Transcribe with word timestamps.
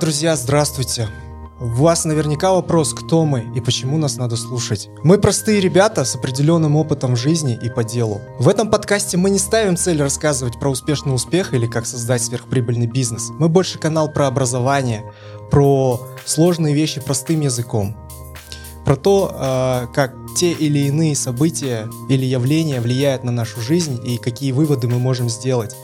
Друзья, 0.00 0.34
здравствуйте. 0.34 1.08
У 1.60 1.66
вас 1.66 2.06
наверняка 2.06 2.52
вопрос, 2.52 2.94
кто 2.94 3.26
мы 3.26 3.44
и 3.54 3.60
почему 3.60 3.98
нас 3.98 4.16
надо 4.16 4.34
слушать. 4.36 4.88
Мы 5.04 5.18
простые 5.18 5.60
ребята 5.60 6.06
с 6.06 6.14
определенным 6.14 6.74
опытом 6.76 7.16
жизни 7.16 7.58
и 7.62 7.68
по 7.68 7.84
делу. 7.84 8.22
В 8.38 8.48
этом 8.48 8.70
подкасте 8.70 9.18
мы 9.18 9.28
не 9.28 9.38
ставим 9.38 9.76
цель 9.76 10.00
рассказывать 10.00 10.58
про 10.58 10.70
успешный 10.70 11.14
успех 11.14 11.52
или 11.52 11.66
как 11.66 11.84
создать 11.84 12.22
сверхприбыльный 12.22 12.86
бизнес. 12.86 13.28
Мы 13.38 13.50
больше 13.50 13.78
канал 13.78 14.10
про 14.10 14.26
образование, 14.26 15.04
про 15.50 16.00
сложные 16.24 16.74
вещи 16.74 17.02
простым 17.02 17.42
языком, 17.42 17.94
про 18.86 18.96
то, 18.96 19.36
э, 19.38 19.92
как 19.94 20.14
те 20.34 20.52
или 20.52 20.78
иные 20.78 21.14
события 21.14 21.90
или 22.08 22.24
явления 22.24 22.80
влияют 22.80 23.22
на 23.22 23.32
нашу 23.32 23.60
жизнь 23.60 24.00
и 24.02 24.16
какие 24.16 24.52
выводы 24.52 24.88
мы 24.88 24.98
можем 24.98 25.28
сделать. 25.28 25.76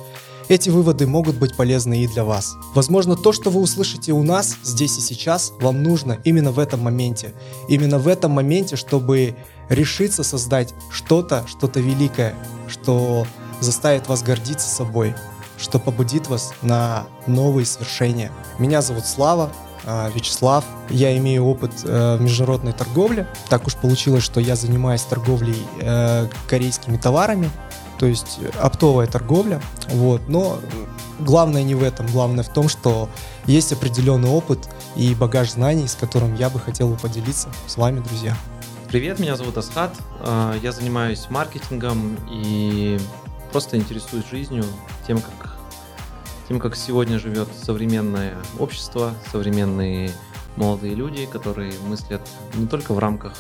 Эти 0.48 0.70
выводы 0.70 1.08
могут 1.08 1.36
быть 1.36 1.56
полезны 1.56 2.04
и 2.04 2.06
для 2.06 2.23
вас. 2.24 2.54
Возможно, 2.73 3.16
то, 3.16 3.32
что 3.32 3.50
вы 3.50 3.60
услышите 3.60 4.12
у 4.12 4.23
нас 4.23 4.56
здесь 4.62 4.96
и 4.96 5.00
сейчас, 5.00 5.52
вам 5.59 5.82
нужно 5.82 6.18
именно 6.23 6.52
в 6.52 6.60
этом 6.60 6.80
моменте. 6.80 7.32
Именно 7.68 7.98
в 7.98 8.06
этом 8.06 8.30
моменте, 8.30 8.77
чтобы 8.77 9.34
решиться 9.68 10.23
создать 10.23 10.73
что-то, 10.88 11.45
что-то 11.48 11.80
великое, 11.80 12.37
что 12.68 13.27
заставит 13.60 14.06
вас 14.06 14.23
гордиться 14.23 14.68
собой, 14.68 15.14
что 15.59 15.80
побудит 15.80 16.28
вас 16.28 16.54
на 16.62 17.09
новые 17.26 17.66
свершения. 17.66 18.30
Меня 18.60 18.82
зовут 18.82 19.04
Слава, 19.04 19.51
а, 19.84 20.10
Вячеслав. 20.15 20.65
Я 20.90 21.16
имею 21.18 21.45
опыт 21.45 21.73
э, 21.82 22.16
в 22.18 22.20
международной 22.20 22.73
торговле. 22.73 23.26
Так 23.48 23.66
уж 23.66 23.74
получилось, 23.74 24.23
что 24.23 24.40
я 24.40 24.54
занимаюсь 24.54 25.02
торговлей 25.02 25.56
э, 25.80 26.28
корейскими 26.48 26.98
товарами 26.98 27.51
то 27.98 28.06
есть 28.06 28.38
оптовая 28.60 29.06
торговля, 29.06 29.60
вот, 29.88 30.28
но 30.28 30.59
главное 31.18 31.62
не 31.62 31.74
в 31.74 31.82
этом, 31.82 32.06
главное 32.09 32.45
в 32.45 32.52
том, 32.52 32.68
что 32.68 33.09
есть 33.46 33.73
определенный 33.73 34.29
опыт 34.29 34.68
и 34.96 35.15
багаж 35.15 35.52
знаний, 35.52 35.88
с 35.88 35.95
которым 35.95 36.34
я 36.34 36.51
бы 36.51 36.59
хотел 36.59 36.95
поделиться 36.96 37.48
с 37.66 37.76
вами, 37.76 38.01
друзья. 38.01 38.37
Привет, 38.88 39.18
меня 39.18 39.37
зовут 39.37 39.56
Асхат, 39.59 39.93
а, 40.21 40.56
я 40.62 40.73
занимаюсь 40.73 41.26
маркетингом 41.29 42.16
и 42.30 42.98
просто 43.51 43.76
интересуюсь 43.76 44.28
жизнью, 44.30 44.65
тем, 45.06 45.21
как, 45.21 45.56
тем, 46.49 46.60
как 46.60 46.76
сегодня 46.76 47.18
живет 47.18 47.49
современное 47.60 48.37
общество, 48.59 49.12
современные 49.32 50.12
молодые 50.56 50.95
люди, 50.95 51.26
которые 51.26 51.73
мыслят 51.87 52.21
не 52.54 52.66
только 52.66 52.95
в 52.95 52.99
рамках 52.99 53.32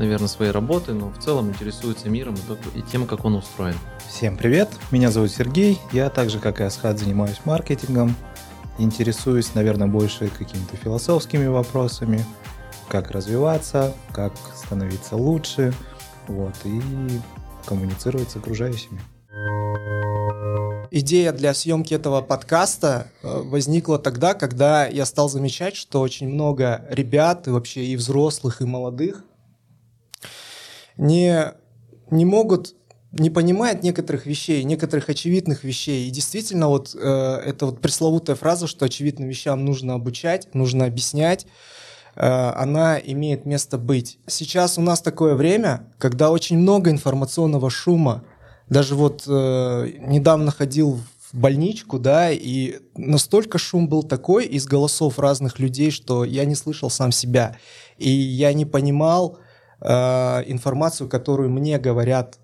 наверное, 0.00 0.28
своей 0.28 0.50
работы, 0.50 0.94
но 0.94 1.10
в 1.10 1.18
целом 1.18 1.50
интересуется 1.50 2.08
миром 2.08 2.34
и 2.74 2.80
тем, 2.80 3.06
как 3.06 3.24
он 3.26 3.34
устроен. 3.34 3.76
Всем 4.08 4.36
привет, 4.36 4.70
меня 4.90 5.10
зовут 5.10 5.30
Сергей, 5.30 5.78
я 5.92 6.08
также, 6.08 6.38
как 6.38 6.60
и 6.60 6.64
Асхат, 6.64 6.98
занимаюсь 6.98 7.40
маркетингом, 7.44 8.16
интересуюсь, 8.78 9.54
наверное, 9.54 9.88
больше 9.88 10.28
какими-то 10.28 10.76
философскими 10.78 11.46
вопросами, 11.46 12.24
как 12.88 13.10
развиваться, 13.10 13.92
как 14.12 14.32
становиться 14.56 15.16
лучше, 15.16 15.74
вот, 16.28 16.54
и 16.64 16.80
коммуницировать 17.66 18.30
с 18.30 18.36
окружающими. 18.36 19.00
Идея 20.92 21.32
для 21.32 21.52
съемки 21.52 21.92
этого 21.92 22.20
подкаста 22.22 23.06
э, 23.22 23.42
возникла 23.44 23.98
тогда, 23.98 24.34
когда 24.34 24.86
я 24.86 25.04
стал 25.04 25.28
замечать, 25.28 25.76
что 25.76 26.00
очень 26.00 26.28
много 26.28 26.84
ребят, 26.88 27.46
и 27.46 27.50
вообще 27.50 27.84
и 27.84 27.96
взрослых, 27.96 28.60
и 28.60 28.64
молодых, 28.64 29.22
не, 31.00 31.52
не 32.10 32.24
могут 32.24 32.76
не 33.12 33.28
понимают 33.28 33.82
некоторых 33.82 34.24
вещей, 34.26 34.62
некоторых 34.62 35.08
очевидных 35.08 35.64
вещей. 35.64 36.06
И 36.06 36.10
действительно, 36.10 36.68
вот 36.68 36.94
э, 36.94 37.42
это 37.44 37.66
вот 37.66 37.80
пресловутая 37.80 38.36
фраза, 38.36 38.68
что 38.68 38.84
очевидным 38.84 39.28
вещам 39.28 39.64
нужно 39.64 39.94
обучать, 39.94 40.54
нужно 40.54 40.84
объяснять, 40.84 41.46
э, 42.14 42.20
она 42.20 43.00
имеет 43.00 43.46
место 43.46 43.78
быть. 43.78 44.20
Сейчас 44.28 44.78
у 44.78 44.82
нас 44.82 45.02
такое 45.02 45.34
время, 45.34 45.88
когда 45.98 46.30
очень 46.30 46.58
много 46.58 46.90
информационного 46.90 47.68
шума. 47.68 48.22
Даже 48.68 48.94
вот 48.94 49.24
э, 49.26 49.88
недавно 50.06 50.52
ходил 50.52 51.00
в 51.32 51.36
больничку, 51.36 51.98
да, 51.98 52.30
и 52.30 52.76
настолько 52.96 53.58
шум 53.58 53.88
был 53.88 54.04
такой 54.04 54.46
из 54.46 54.66
голосов 54.66 55.18
разных 55.18 55.58
людей, 55.58 55.90
что 55.90 56.24
я 56.24 56.44
не 56.44 56.54
слышал 56.54 56.90
сам 56.90 57.10
себя. 57.10 57.56
И 57.98 58.08
я 58.08 58.52
не 58.52 58.66
понимал, 58.66 59.40
информацию, 59.82 61.08
которую 61.08 61.50
мне 61.50 61.78
говорят 61.78 62.38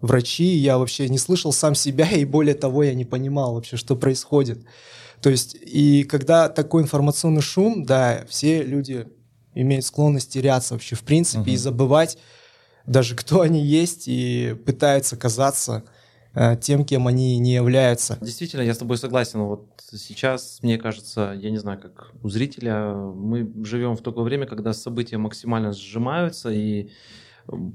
врачи, 0.00 0.56
я 0.56 0.78
вообще 0.78 1.08
не 1.08 1.18
слышал 1.18 1.52
сам 1.52 1.74
себя, 1.74 2.08
и 2.10 2.24
более 2.24 2.54
того, 2.54 2.82
я 2.82 2.94
не 2.94 3.04
понимал 3.04 3.54
вообще, 3.54 3.76
что 3.76 3.94
происходит. 3.94 4.64
То 5.20 5.30
есть, 5.30 5.54
и 5.54 6.02
когда 6.02 6.48
такой 6.48 6.82
информационный 6.82 7.42
шум, 7.42 7.84
да, 7.84 8.24
все 8.28 8.62
люди 8.64 9.06
имеют 9.54 9.84
склонность 9.84 10.32
теряться 10.32 10.74
вообще 10.74 10.96
в 10.96 11.02
принципе 11.02 11.52
uh-huh. 11.52 11.54
и 11.54 11.58
забывать 11.58 12.18
даже 12.86 13.14
кто 13.14 13.42
они 13.42 13.64
есть 13.64 14.04
и 14.06 14.56
пытаются 14.64 15.16
казаться 15.16 15.84
Э, 15.84 15.88
тем, 16.60 16.84
кем 16.84 17.06
они 17.06 17.38
не 17.38 17.54
являются. 17.54 18.18
Действительно, 18.20 18.62
я 18.62 18.74
с 18.74 18.78
тобой 18.78 18.96
согласен. 18.96 19.40
Вот 19.40 19.68
сейчас, 19.92 20.58
мне 20.62 20.78
кажется, 20.78 21.36
я 21.38 21.50
не 21.50 21.58
знаю, 21.58 21.80
как 21.80 22.12
у 22.22 22.28
зрителя, 22.28 22.94
мы 22.94 23.50
живем 23.64 23.96
в 23.96 24.02
такое 24.02 24.24
время, 24.24 24.46
когда 24.46 24.72
события 24.72 25.18
максимально 25.18 25.72
сжимаются, 25.72 26.50
и 26.50 26.90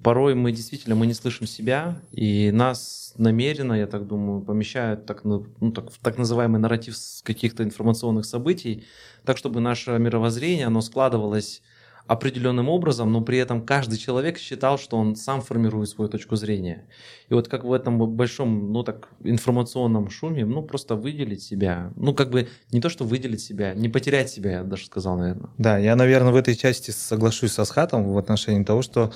порой 0.04 0.34
мы 0.36 0.52
действительно 0.52 0.96
мы 0.96 1.08
не 1.08 1.14
слышим 1.14 1.46
себя, 1.46 2.02
и 2.12 2.52
нас 2.52 3.14
намеренно, 3.18 3.74
я 3.74 3.88
так 3.88 4.08
думаю, 4.08 4.42
помещают 4.42 5.06
так, 5.06 5.24
ну, 5.24 5.46
так, 5.76 5.92
в 5.92 6.00
так 6.00 6.18
называемый 6.18 6.60
нарратив 6.60 6.96
каких-то 7.24 7.64
информационных 7.64 8.26
событий, 8.26 8.86
так, 9.26 9.38
чтобы 9.38 9.60
наше 9.60 9.92
мировоззрение, 9.98 10.68
оно 10.68 10.82
складывалось 10.82 11.62
определенным 12.08 12.70
образом, 12.70 13.12
но 13.12 13.22
при 13.22 13.38
этом 13.38 13.66
каждый 13.66 13.98
человек 13.98 14.38
считал, 14.38 14.78
что 14.80 14.98
он 14.98 15.16
сам 15.16 15.42
формирует 15.42 15.90
свою 15.90 16.10
точку 16.10 16.36
зрения. 16.36 16.86
И 17.30 17.34
вот 17.34 17.48
как 17.48 17.64
в 17.64 17.74
этом 17.74 18.00
большом, 18.16 18.72
ну 18.72 18.84
так, 18.84 19.10
информационном 19.24 20.10
шуме, 20.10 20.46
ну 20.46 20.62
просто 20.62 20.96
выделить 20.96 21.44
себя, 21.44 21.92
ну 21.96 22.14
как 22.14 22.30
бы 22.30 22.48
не 22.72 22.80
то, 22.80 22.90
что 22.90 23.04
выделить 23.04 23.42
себя, 23.42 23.74
не 23.74 23.90
потерять 23.90 24.30
себя, 24.30 24.52
я 24.52 24.64
даже 24.64 24.86
сказал, 24.86 25.18
наверное. 25.18 25.50
Да, 25.58 25.78
я, 25.78 25.96
наверное, 25.96 26.32
в 26.32 26.36
этой 26.36 26.56
части 26.56 26.92
соглашусь 26.92 27.52
со 27.52 27.66
Схатом 27.66 28.12
в 28.12 28.18
отношении 28.18 28.64
того, 28.64 28.82
что 28.82 29.12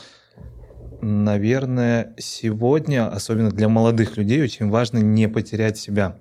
наверное, 1.02 2.14
сегодня, 2.20 3.08
особенно 3.08 3.50
для 3.50 3.70
молодых 3.70 4.18
людей, 4.18 4.44
очень 4.44 4.70
важно 4.70 5.00
не 5.00 5.28
потерять 5.28 5.78
себя 5.78 6.18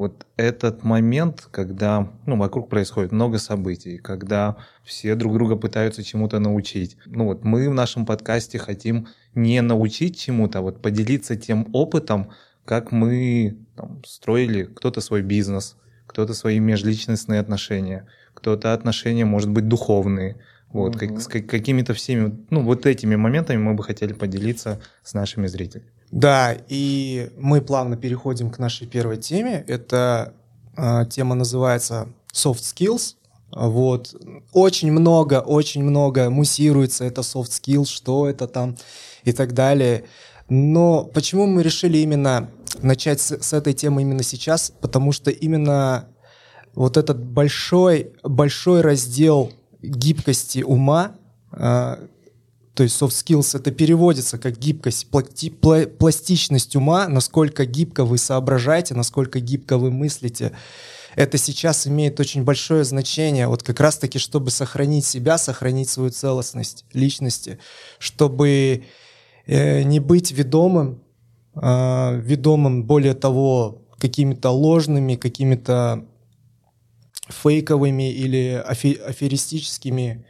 вот 0.00 0.26
этот 0.38 0.82
момент, 0.82 1.46
когда 1.50 2.10
ну, 2.24 2.38
вокруг 2.38 2.70
происходит 2.70 3.12
много 3.12 3.36
событий, 3.36 3.98
когда 3.98 4.56
все 4.82 5.14
друг 5.14 5.34
друга 5.34 5.56
пытаются 5.56 6.02
чему-то 6.02 6.38
научить. 6.38 6.96
Ну 7.04 7.26
вот 7.26 7.44
мы 7.44 7.68
в 7.68 7.74
нашем 7.74 8.06
подкасте 8.06 8.58
хотим 8.58 9.08
не 9.34 9.60
научить 9.60 10.18
чему-то, 10.18 10.60
а 10.60 10.62
вот 10.62 10.80
поделиться 10.80 11.36
тем 11.36 11.68
опытом, 11.74 12.30
как 12.64 12.92
мы 12.92 13.58
там, 13.76 14.02
строили 14.06 14.62
кто-то 14.62 15.02
свой 15.02 15.20
бизнес, 15.20 15.76
кто-то 16.06 16.32
свои 16.32 16.60
межличностные 16.60 17.38
отношения, 17.38 18.06
кто-то 18.32 18.72
отношения, 18.72 19.26
может 19.26 19.50
быть, 19.50 19.68
духовные. 19.68 20.38
Вот, 20.72 20.96
угу. 20.96 20.98
как, 20.98 21.20
с 21.20 21.26
какими-то 21.26 21.92
всеми, 21.92 22.38
ну, 22.48 22.62
вот 22.62 22.86
этими 22.86 23.16
моментами 23.16 23.58
мы 23.58 23.74
бы 23.74 23.84
хотели 23.84 24.14
поделиться 24.14 24.80
с 25.02 25.12
нашими 25.12 25.46
зрителями. 25.46 25.90
Да, 26.10 26.56
и 26.68 27.30
мы 27.38 27.60
плавно 27.60 27.96
переходим 27.96 28.50
к 28.50 28.58
нашей 28.58 28.86
первой 28.86 29.16
теме. 29.16 29.64
Эта 29.68 30.34
э, 30.76 31.04
тема 31.08 31.34
называется 31.34 32.08
soft 32.32 32.60
skills. 32.60 33.14
Вот. 33.52 34.14
Очень 34.52 34.92
много, 34.92 35.40
очень 35.40 35.82
много 35.82 36.30
муссируется 36.30 37.04
это 37.04 37.20
soft 37.20 37.50
skills, 37.50 37.86
что 37.86 38.28
это 38.28 38.48
там 38.48 38.76
и 39.24 39.32
так 39.32 39.54
далее. 39.54 40.04
Но 40.48 41.04
почему 41.04 41.46
мы 41.46 41.62
решили 41.62 41.98
именно 41.98 42.50
начать 42.82 43.20
с, 43.20 43.40
с 43.40 43.52
этой 43.52 43.72
темы 43.72 44.02
именно 44.02 44.24
сейчас? 44.24 44.72
Потому 44.80 45.12
что 45.12 45.30
именно 45.30 46.08
вот 46.74 46.96
этот 46.96 47.22
большой, 47.22 48.12
большой 48.24 48.80
раздел 48.80 49.52
гибкости 49.80 50.62
ума, 50.62 51.12
э, 51.52 51.96
то 52.74 52.84
есть 52.84 53.00
soft 53.00 53.10
skills 53.10 53.56
это 53.56 53.70
переводится 53.72 54.38
как 54.38 54.58
гибкость, 54.58 55.08
пластичность 55.10 56.76
ума, 56.76 57.08
насколько 57.08 57.66
гибко 57.66 58.04
вы 58.04 58.18
соображаете, 58.18 58.94
насколько 58.94 59.40
гибко 59.40 59.76
вы 59.76 59.90
мыслите. 59.90 60.52
Это 61.16 61.38
сейчас 61.38 61.88
имеет 61.88 62.20
очень 62.20 62.44
большое 62.44 62.84
значение, 62.84 63.48
вот 63.48 63.64
как 63.64 63.80
раз-таки, 63.80 64.18
чтобы 64.20 64.50
сохранить 64.50 65.04
себя, 65.04 65.38
сохранить 65.38 65.88
свою 65.88 66.10
целостность 66.10 66.84
личности, 66.92 67.58
чтобы 67.98 68.84
э, 69.46 69.82
не 69.82 69.98
быть 69.98 70.30
ведомым, 70.30 71.02
э, 71.56 72.20
ведомым, 72.22 72.84
более 72.84 73.14
того, 73.14 73.82
какими-то 73.98 74.50
ложными, 74.50 75.16
какими-то 75.16 76.06
фейковыми 77.28 78.12
или 78.12 78.62
аферистическими 78.64 80.24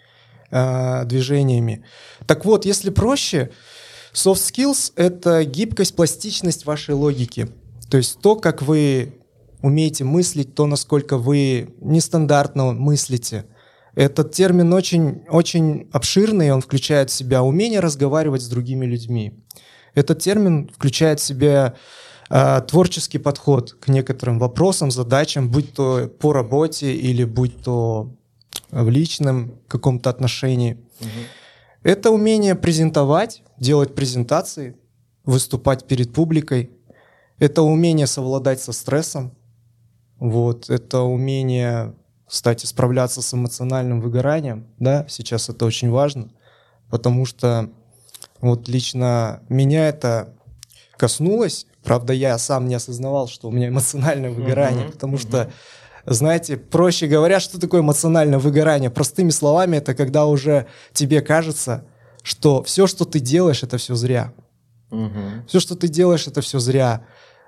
э, 0.51 1.05
движениями. 1.05 1.85
Так 2.27 2.45
вот, 2.45 2.65
если 2.65 2.91
проще, 2.91 3.51
soft 4.13 4.41
skills— 4.53 4.93
это 4.97 5.45
гибкость, 5.45 5.97
пластичность 5.97 6.67
вашей 6.67 6.95
логики. 6.95 7.49
То 7.91 7.97
есть 7.97 8.21
то, 8.21 8.37
как 8.37 8.63
вы 8.63 9.21
умеете 9.63 10.05
мыслить, 10.05 10.55
то, 10.55 10.67
насколько 10.67 11.19
вы 11.19 11.75
нестандартно 11.81 12.73
мыслите. 12.73 13.47
Этот 13.95 14.33
термин 14.33 14.73
очень, 14.73 15.23
очень 15.29 15.89
обширный, 15.93 16.53
он 16.53 16.61
включает 16.61 17.11
в 17.11 17.15
себя 17.15 17.43
умение 17.43 17.81
разговаривать 17.81 18.43
с 18.43 18.49
другими 18.49 18.87
людьми. 18.87 19.35
Этот 19.95 20.21
термин 20.21 20.71
включает 20.73 21.19
в 21.19 21.25
себя 21.25 21.75
э, 22.31 22.61
творческий 22.69 23.19
подход 23.19 23.73
к 23.73 23.89
некоторым 23.89 24.39
вопросам, 24.39 24.91
задачам, 24.91 25.51
будь 25.51 25.73
то 25.73 26.07
по 26.07 26.33
работе 26.33 26.95
или 26.95 27.25
будь 27.25 27.63
то 27.63 28.15
в 28.71 28.89
личном 28.89 29.59
каком-то 29.69 30.11
отношении. 30.11 30.75
Угу. 31.01 31.09
Это 31.83 32.11
умение 32.11 32.55
презентовать, 32.55 33.43
делать 33.59 33.95
презентации, 33.95 34.77
выступать 35.25 35.87
перед 35.87 36.13
публикой. 36.13 36.71
Это 37.39 37.63
умение 37.63 38.07
совладать 38.07 38.61
со 38.61 38.73
стрессом. 38.73 39.35
Вот. 40.19 40.69
Это 40.69 41.01
умение, 41.01 41.95
кстати, 42.27 42.67
справляться 42.67 43.23
с 43.23 43.33
эмоциональным 43.33 44.01
выгоранием. 44.01 44.67
Да, 44.79 45.07
сейчас 45.09 45.49
это 45.49 45.65
очень 45.65 45.91
важно, 45.91 46.31
потому 46.91 47.25
что 47.25 47.71
вот 48.41 48.69
лично 48.69 49.43
меня 49.49 49.89
это 49.89 50.35
коснулось. 50.97 51.67
Правда, 51.83 52.13
я 52.13 52.37
сам 52.37 52.69
не 52.69 52.75
осознавал, 52.75 53.27
что 53.29 53.49
у 53.49 53.51
меня 53.51 53.69
эмоциональное 53.69 54.31
выгорание, 54.31 54.87
uh-huh, 54.87 54.93
потому 54.93 55.17
uh-huh. 55.17 55.29
что 55.29 55.51
знаете, 56.07 56.57
проще 56.57 57.07
говоря, 57.07 57.41
что 57.41 57.61
такое 57.61 57.81
эмоциональное 57.81 58.39
выгорание? 58.39 58.91
Простыми 58.91 59.31
словами, 59.31 59.77
это 59.77 59.95
когда 59.95 60.27
уже 60.27 60.67
тебе 60.93 61.21
кажется, 61.21 61.85
что 62.23 62.63
все, 62.63 62.87
что 62.87 63.05
ты 63.05 63.21
делаешь, 63.21 63.63
это 63.63 63.79
все 63.79 63.95
зря. 63.95 64.33
Угу. 64.91 65.47
Все, 65.47 65.61
что 65.61 65.77
ты 65.77 65.89
делаешь, 65.89 66.27
это 66.27 66.41
все 66.41 66.59
зря. 66.59 67.05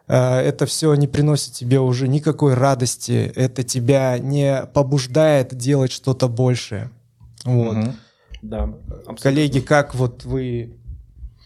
Э, 0.06 0.38
это 0.38 0.66
все 0.66 0.94
не 0.94 1.06
приносит 1.06 1.54
тебе 1.54 1.80
уже 1.80 2.08
никакой 2.08 2.54
радости. 2.54 3.32
Это 3.34 3.62
тебя 3.62 4.18
не 4.18 4.66
побуждает 4.72 5.54
делать 5.54 5.92
что-то 5.92 6.28
большее. 6.28 6.90
Вот. 7.44 7.76
Угу. 7.76 7.92
Да. 8.42 8.62
Абсолютно. 8.62 9.16
Коллеги, 9.22 9.60
как 9.60 9.94
вот 9.94 10.24
вы 10.24 10.78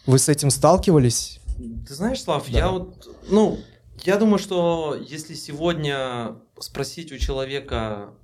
вы 0.06 0.19
с 0.19 0.29
этим 0.29 0.50
сталкивались? 0.50 1.41
Ты 1.87 1.94
знаешь, 1.94 2.23
Слав, 2.23 2.44
да. 2.49 2.59
я 2.59 2.69
вот, 2.69 3.09
ну, 3.29 3.59
я 4.05 4.17
думаю, 4.19 4.39
что 4.39 4.97
если 5.01 5.35
сегодня 5.35 6.37
спросить 6.59 7.13
у 7.13 7.19
человека, 7.19 8.15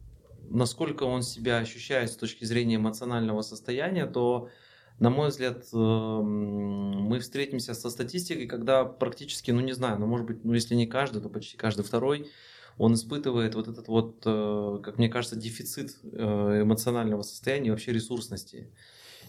насколько 0.49 1.05
он 1.05 1.23
себя 1.23 1.59
ощущает 1.59 2.11
с 2.11 2.17
точки 2.17 2.45
зрения 2.45 2.77
эмоционального 2.77 3.43
состояния, 3.43 4.07
то, 4.07 4.49
на 4.99 5.11
мой 5.11 5.29
взгляд, 5.29 5.65
эм, 5.73 7.03
мы 7.03 7.21
встретимся 7.21 7.75
со 7.75 7.91
статистикой, 7.91 8.47
когда 8.47 8.85
практически, 8.85 9.51
ну 9.51 9.61
не 9.61 9.73
знаю, 9.73 9.99
ну 9.99 10.07
может 10.07 10.27
быть, 10.27 10.45
ну 10.45 10.53
если 10.53 10.75
не 10.75 10.87
каждый, 10.87 11.23
то 11.23 11.29
почти 11.29 11.57
каждый 11.57 11.85
второй, 11.85 12.31
он 12.79 12.95
испытывает 12.95 13.55
вот 13.55 13.69
этот 13.69 13.89
вот, 13.89 14.23
э, 14.25 14.81
как 14.83 14.99
мне 14.99 15.09
кажется, 15.09 15.37
дефицит 15.37 15.97
э, 16.05 16.63
эмоционального 16.63 17.23
состояния 17.23 17.69
и 17.69 17.71
вообще 17.71 17.93
ресурсности. 17.93 18.71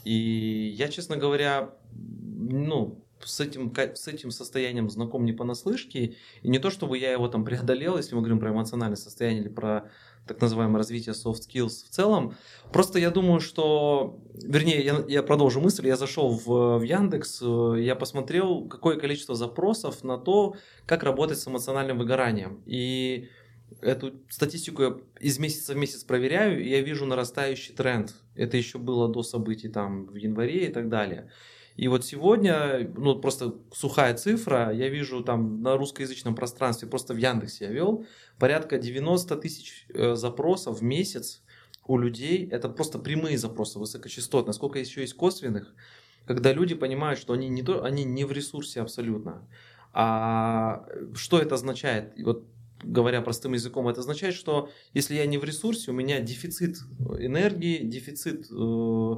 И 0.04 0.74
я, 0.78 0.90
честно 0.90 1.16
говоря, 1.18 1.74
ну, 1.94 3.06
с 3.26 3.40
этим, 3.40 3.74
с 3.76 4.08
этим 4.08 4.32
состоянием 4.32 4.90
знаком 4.90 5.26
не 5.26 5.34
понаслышке. 5.34 6.16
И 6.42 6.48
не 6.48 6.60
то, 6.60 6.70
чтобы 6.70 6.98
я 6.98 7.12
его 7.12 7.28
там 7.28 7.46
преодолел, 7.46 7.98
если 7.98 8.16
мы 8.16 8.22
говорим 8.22 8.40
про 8.40 8.52
эмоциональное 8.52 8.98
состояние 8.98 9.44
или 9.44 9.50
про 9.50 9.90
так 10.28 10.40
называемое 10.40 10.78
развитие 10.78 11.14
soft 11.14 11.42
skills 11.48 11.86
в 11.86 11.90
целом. 11.90 12.36
Просто 12.72 13.00
я 13.00 13.12
думаю, 13.12 13.40
что... 13.40 14.20
Вернее, 14.34 14.84
я, 14.84 15.04
я 15.08 15.24
продолжу 15.24 15.60
мысль. 15.60 15.86
Я 15.86 15.98
зашел 15.98 16.30
в, 16.30 16.78
в 16.78 16.82
Яндекс, 16.82 17.42
э, 17.42 17.76
я 17.82 17.96
посмотрел, 17.96 18.68
какое 18.68 18.98
количество 18.98 19.36
запросов 19.36 20.04
на 20.04 20.18
то, 20.18 20.56
как 20.86 21.04
работать 21.04 21.40
с 21.40 21.48
эмоциональным 21.48 21.98
выгоранием. 21.98 22.62
И 22.66 23.30
эту 23.82 24.14
статистику 24.30 24.82
я 24.82 24.98
из 25.20 25.40
месяца 25.40 25.74
в 25.74 25.78
месяц 25.78 26.04
проверяю, 26.04 26.64
и 26.64 26.70
я 26.70 26.82
вижу 26.82 27.06
нарастающий 27.06 27.74
тренд. 27.74 28.14
Это 28.36 28.58
еще 28.58 28.78
было 28.78 29.10
до 29.10 29.24
событий 29.24 29.68
там 29.68 30.06
в 30.06 30.16
январе 30.16 30.68
и 30.68 30.72
так 30.72 30.90
далее. 30.90 31.30
И 31.76 31.88
вот 31.88 32.06
сегодня, 32.06 32.92
ну 32.96 33.20
просто 33.20 33.56
сухая 33.74 34.16
цифра, 34.16 34.72
я 34.72 34.90
вижу 34.90 35.24
там 35.24 35.62
на 35.62 35.76
русскоязычном 35.76 36.36
пространстве, 36.36 36.88
просто 36.88 37.14
в 37.14 37.18
Яндексе 37.18 37.66
я 37.66 37.72
вел, 37.72 38.06
порядка 38.38 38.78
90 38.78 39.36
тысяч 39.38 39.88
э, 39.90 40.16
запросов 40.16 40.80
в 40.80 40.84
месяц 40.84 41.42
у 41.88 41.98
людей. 41.98 42.48
Это 42.50 42.70
просто 42.70 43.00
прямые 43.00 43.38
запросы 43.38 43.80
высокочастотные. 43.80 44.54
Сколько 44.54 44.80
еще 44.80 45.02
есть 45.02 45.16
косвенных, 45.16 45.74
когда 46.26 46.54
люди 46.54 46.76
понимают, 46.76 47.20
что 47.20 47.34
они 47.34 47.50
не, 47.50 47.64
то, 47.64 47.84
они 47.84 48.04
не 48.04 48.24
в 48.24 48.32
ресурсе 48.32 48.82
абсолютно. 48.82 49.48
А 49.94 50.86
что 51.16 51.40
это 51.40 51.56
означает? 51.56 52.14
Вот 52.24 52.46
говоря 52.84 53.22
простым 53.22 53.54
языком, 53.54 53.88
это 53.88 54.02
означает, 54.02 54.36
что 54.36 54.70
если 54.94 55.16
я 55.16 55.26
не 55.26 55.38
в 55.38 55.44
ресурсе, 55.44 55.92
у 55.92 55.94
меня 55.94 56.20
дефицит 56.20 56.78
энергии, 57.20 57.84
дефицит 57.84 58.48
э, 58.52 59.16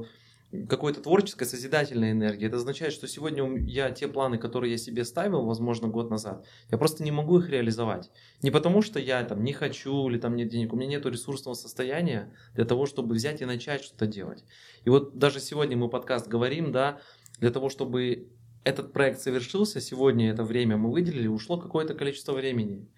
какой-то 0.68 1.00
творческой, 1.00 1.44
созидательной 1.44 2.12
энергии. 2.12 2.46
Это 2.46 2.56
означает, 2.56 2.92
что 2.92 3.08
сегодня 3.08 3.44
я 3.66 3.90
те 3.90 4.08
планы, 4.08 4.38
которые 4.38 4.72
я 4.72 4.78
себе 4.78 5.04
ставил, 5.04 5.44
возможно, 5.44 5.88
год 5.88 6.10
назад, 6.10 6.46
я 6.70 6.78
просто 6.78 7.02
не 7.02 7.10
могу 7.10 7.38
их 7.38 7.48
реализовать. 7.50 8.10
Не 8.42 8.50
потому, 8.50 8.80
что 8.82 8.98
я 8.98 9.24
там 9.24 9.42
не 9.42 9.52
хочу 9.52 10.08
или 10.08 10.18
там 10.18 10.36
нет 10.36 10.48
денег, 10.48 10.72
у 10.72 10.76
меня 10.76 10.88
нет 10.90 11.06
ресурсного 11.06 11.54
состояния 11.54 12.32
для 12.54 12.64
того, 12.64 12.86
чтобы 12.86 13.14
взять 13.14 13.42
и 13.42 13.44
начать 13.44 13.82
что-то 13.82 14.06
делать. 14.06 14.44
И 14.84 14.90
вот 14.90 15.18
даже 15.18 15.40
сегодня 15.40 15.76
мы 15.76 15.88
подкаст 15.88 16.28
говорим, 16.28 16.72
да, 16.72 17.00
для 17.38 17.50
того, 17.50 17.68
чтобы 17.68 18.28
этот 18.64 18.92
проект 18.92 19.20
совершился, 19.20 19.80
сегодня 19.80 20.30
это 20.30 20.42
время 20.42 20.76
мы 20.76 20.90
выделили, 20.90 21.26
ушло 21.28 21.58
какое-то 21.58 21.94
количество 21.94 22.32
времени. 22.32 22.88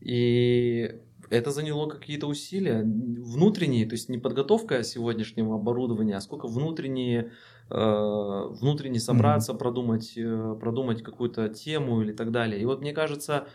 И 0.00 1.00
это 1.32 1.50
заняло 1.50 1.88
какие-то 1.88 2.26
усилия 2.26 2.82
внутренние, 2.82 3.86
то 3.86 3.94
есть 3.94 4.08
не 4.08 4.18
подготовка 4.18 4.82
сегодняшнего 4.82 5.54
оборудования, 5.54 6.16
а 6.16 6.20
сколько 6.20 6.46
внутренние, 6.46 7.32
э, 7.70 8.46
внутренне 8.50 9.00
собраться, 9.00 9.52
mm-hmm. 9.52 9.58
продумать, 9.58 10.12
э, 10.16 10.56
продумать 10.60 11.02
какую-то 11.02 11.48
тему 11.48 12.02
или 12.02 12.12
так 12.12 12.30
далее. 12.30 12.60
И 12.60 12.64
вот 12.66 12.82
мне 12.82 12.92
кажется, 12.92 13.46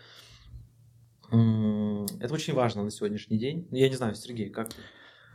э, 1.30 2.06
это 2.20 2.34
очень 2.34 2.54
важно 2.54 2.82
на 2.82 2.90
сегодняшний 2.90 3.38
день. 3.38 3.68
Я 3.70 3.88
не 3.88 3.96
знаю, 3.96 4.14
Сергей, 4.16 4.50
как 4.50 4.68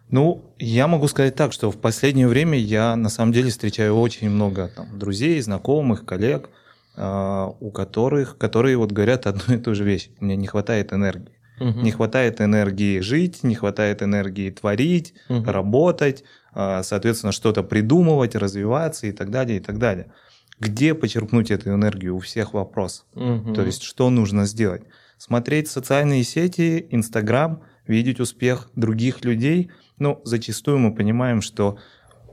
Ну, 0.09 0.53
я 0.59 0.87
могу 0.87 1.07
сказать 1.07 1.35
так, 1.35 1.53
что 1.53 1.71
в 1.71 1.77
последнее 1.77 2.27
время 2.27 2.57
я 2.57 2.97
на 2.97 3.09
самом 3.09 3.31
деле 3.31 3.51
встречаю 3.51 3.95
очень 3.95 4.29
много 4.29 4.69
там, 4.75 4.99
друзей, 4.99 5.39
знакомых, 5.39 6.05
коллег, 6.05 6.49
э, 6.97 7.47
у 7.59 7.71
которых, 7.71 8.37
которые 8.37 8.75
вот 8.75 8.91
говорят 8.91 9.27
одну 9.27 9.55
и 9.55 9.59
ту 9.59 9.73
же 9.75 9.85
вещь. 9.85 10.09
Мне 10.19 10.35
не 10.35 10.47
хватает 10.47 10.91
энергии. 10.91 11.42
Угу. 11.59 11.81
Не 11.81 11.91
хватает 11.91 12.41
энергии 12.41 12.99
жить, 12.99 13.43
не 13.43 13.55
хватает 13.55 14.01
энергии 14.01 14.49
творить, 14.49 15.13
угу. 15.29 15.43
работать, 15.51 16.23
а, 16.53 16.83
соответственно, 16.83 17.31
что-то 17.31 17.63
придумывать, 17.63 18.35
развиваться 18.35 19.07
и 19.07 19.11
так 19.11 19.29
далее, 19.29 19.57
и 19.57 19.59
так 19.59 19.77
далее. 19.77 20.11
Где 20.59 20.93
почерпнуть 20.93 21.51
эту 21.51 21.71
энергию? 21.71 22.15
У 22.15 22.19
всех 22.19 22.53
вопрос. 22.53 23.05
Угу. 23.15 23.53
То 23.53 23.63
есть, 23.63 23.83
что 23.83 24.09
нужно 24.09 24.45
сделать? 24.45 24.83
Смотреть 25.17 25.69
социальные 25.69 26.23
сети, 26.23 26.87
Инстаграм, 26.89 27.61
видеть 27.87 28.19
успех 28.19 28.69
других 28.75 29.23
людей. 29.23 29.71
Ну, 29.97 30.21
зачастую 30.25 30.79
мы 30.79 30.93
понимаем, 30.93 31.41
что 31.41 31.77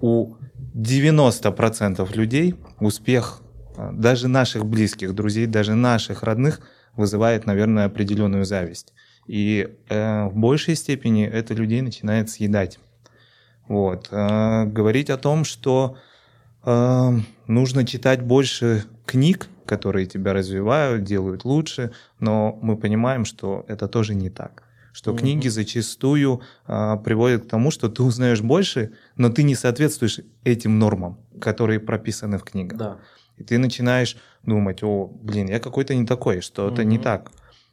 у 0.00 0.34
90% 0.74 2.16
людей 2.16 2.54
успех 2.80 3.42
а, 3.76 3.92
даже 3.92 4.28
наших 4.28 4.66
близких 4.66 5.14
друзей, 5.14 5.46
даже 5.46 5.74
наших 5.74 6.22
родных 6.22 6.60
вызывает, 6.96 7.46
наверное, 7.46 7.86
определенную 7.86 8.44
зависть. 8.44 8.92
И 9.30 9.68
э, 9.88 10.24
в 10.24 10.34
большей 10.34 10.74
степени 10.74 11.24
это 11.24 11.54
людей 11.54 11.82
начинает 11.82 12.30
съедать. 12.30 12.80
Вот. 13.68 14.08
Э, 14.10 14.64
говорить 14.64 15.08
о 15.08 15.18
том, 15.18 15.44
что 15.44 15.96
э, 16.64 17.10
нужно 17.46 17.86
читать 17.86 18.22
больше 18.22 18.82
книг, 19.06 19.46
которые 19.66 20.06
тебя 20.06 20.32
развивают, 20.32 21.04
делают 21.04 21.44
лучше, 21.44 21.92
но 22.18 22.58
мы 22.60 22.76
понимаем, 22.76 23.24
что 23.24 23.64
это 23.68 23.86
тоже 23.86 24.16
не 24.16 24.30
так. 24.30 24.64
Что 24.92 25.12
mm-hmm. 25.12 25.18
книги 25.18 25.46
зачастую 25.46 26.40
э, 26.66 26.96
приводят 27.04 27.44
к 27.44 27.48
тому, 27.48 27.70
что 27.70 27.88
ты 27.88 28.02
узнаешь 28.02 28.40
больше, 28.40 28.94
но 29.14 29.28
ты 29.28 29.44
не 29.44 29.54
соответствуешь 29.54 30.18
этим 30.42 30.80
нормам, 30.80 31.20
которые 31.40 31.78
прописаны 31.78 32.36
в 32.36 32.42
книгах. 32.42 32.76
Да. 32.76 32.98
И 33.36 33.44
ты 33.44 33.58
начинаешь 33.58 34.16
думать, 34.42 34.82
о, 34.82 35.06
блин, 35.06 35.48
я 35.48 35.60
какой-то 35.60 35.94
не 35.94 36.04
такой, 36.04 36.40
что-то 36.40 36.82
mm-hmm. 36.82 36.84
не 36.84 36.98
так. 36.98 37.30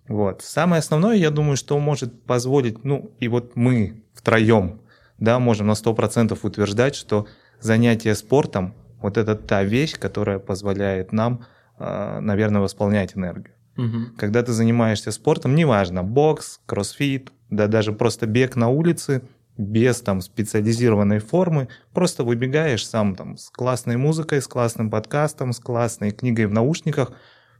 Вот. 0.07 0.41
Самое 0.41 0.79
основное, 0.79 1.15
я 1.15 1.31
думаю, 1.31 1.57
что 1.57 1.77
может 1.79 2.23
позволить, 2.23 2.83
ну, 2.83 3.11
и 3.19 3.27
вот 3.27 3.55
мы 3.55 4.03
втроем, 4.13 4.81
да, 5.17 5.39
можем 5.39 5.67
на 5.67 5.73
100% 5.73 6.37
утверждать, 6.41 6.95
что 6.95 7.27
занятие 7.59 8.15
спортом– 8.15 8.73
вот 9.01 9.17
это 9.17 9.35
та 9.35 9.63
вещь, 9.63 9.97
которая 9.97 10.39
позволяет 10.39 11.11
нам, 11.11 11.45
а, 11.77 12.19
наверное, 12.19 12.61
восполнять 12.61 13.15
энергию. 13.15 13.53
Угу. 13.77 14.17
Когда 14.17 14.41
ты 14.41 14.53
занимаешься 14.53 15.11
спортом, 15.11 15.55
неважно, 15.55 16.03
бокс, 16.03 16.59
кроссфит, 16.65 17.31
да 17.49 17.67
даже 17.67 17.93
просто 17.93 18.25
бег 18.25 18.55
на 18.55 18.69
улице, 18.69 19.21
без 19.57 20.01
там 20.01 20.21
специализированной 20.21 21.19
формы, 21.19 21.67
просто 21.93 22.23
выбегаешь 22.23 22.87
сам 22.87 23.15
там 23.15 23.37
с 23.37 23.49
классной 23.49 23.97
музыкой, 23.97 24.41
с 24.41 24.47
классным 24.47 24.89
подкастом, 24.89 25.53
с 25.53 25.59
классной 25.59 26.11
книгой 26.11 26.45
в 26.45 26.53
наушниках, 26.53 27.11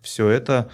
все 0.01 0.30
это 0.30 0.70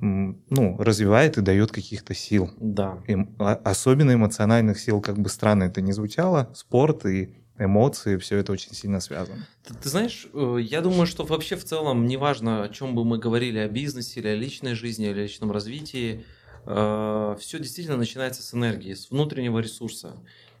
ну, 0.00 0.76
развивает 0.78 1.38
и 1.38 1.42
дает 1.42 1.72
каких-то 1.72 2.14
сил. 2.14 2.50
Да. 2.58 2.98
И, 3.06 3.16
а, 3.38 3.60
особенно 3.64 4.14
эмоциональных 4.14 4.78
сил, 4.78 5.00
как 5.00 5.18
бы 5.18 5.28
странно 5.28 5.64
это 5.64 5.80
ни 5.80 5.92
звучало, 5.92 6.50
спорт 6.54 7.04
и 7.06 7.34
эмоции, 7.58 8.16
все 8.16 8.36
это 8.36 8.52
очень 8.52 8.74
сильно 8.74 9.00
связано. 9.00 9.46
Ты, 9.64 9.74
ты 9.74 9.88
знаешь, 9.88 10.28
э, 10.32 10.58
я 10.60 10.80
думаю, 10.80 11.06
что 11.06 11.24
вообще 11.24 11.56
в 11.56 11.64
целом, 11.64 12.06
неважно, 12.06 12.62
о 12.62 12.68
чем 12.68 12.94
бы 12.94 13.04
мы 13.04 13.18
говорили, 13.18 13.58
о 13.58 13.68
бизнесе 13.68 14.20
или 14.20 14.28
о 14.28 14.36
личной 14.36 14.74
жизни, 14.74 15.08
или 15.08 15.18
о 15.18 15.22
личном 15.22 15.50
развитии, 15.50 16.24
э, 16.64 17.36
все 17.40 17.58
действительно 17.58 17.96
начинается 17.96 18.42
с 18.42 18.54
энергии, 18.54 18.94
с 18.94 19.10
внутреннего 19.10 19.58
ресурса. 19.58 20.14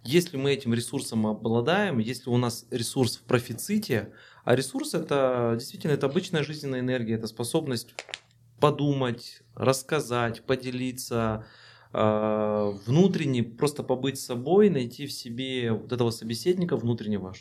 Если 0.04 0.36
мы 0.36 0.52
этим 0.52 0.74
ресурсом 0.74 1.26
обладаем, 1.26 1.98
если 1.98 2.30
у 2.30 2.36
нас 2.36 2.66
ресурс 2.70 3.16
в 3.18 3.22
профиците, 3.22 4.10
а 4.44 4.56
ресурс 4.56 4.94
это 4.94 5.54
действительно 5.58 5.92
это 5.92 6.06
обычная 6.06 6.42
жизненная 6.42 6.80
энергия, 6.80 7.14
это 7.14 7.26
способность 7.26 7.94
подумать, 8.60 9.42
рассказать, 9.54 10.44
поделиться, 10.44 11.46
э, 11.92 12.72
внутренне 12.86 13.42
просто 13.42 13.82
побыть 13.82 14.20
собой, 14.20 14.70
найти 14.70 15.06
в 15.06 15.12
себе 15.12 15.72
вот 15.72 15.92
этого 15.92 16.10
собеседника 16.10 16.76
внутреннего, 16.76 17.32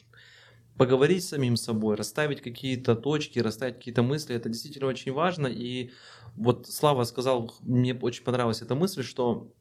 поговорить 0.78 1.24
с 1.24 1.30
самим 1.30 1.56
собой, 1.56 1.96
расставить 1.96 2.42
какие-то 2.42 2.96
точки, 2.96 3.40
расставить 3.40 3.76
какие-то 3.76 4.04
мысли, 4.04 4.36
это 4.36 4.50
действительно 4.50 4.88
очень 4.88 5.12
важно. 5.12 5.48
И 5.48 5.92
вот 6.36 6.68
Слава 6.68 7.04
сказал, 7.04 7.54
мне 7.62 7.96
очень 7.96 8.24
понравилась 8.24 8.62
эта 8.62 8.76
мысль, 8.76 9.04
что 9.04 9.52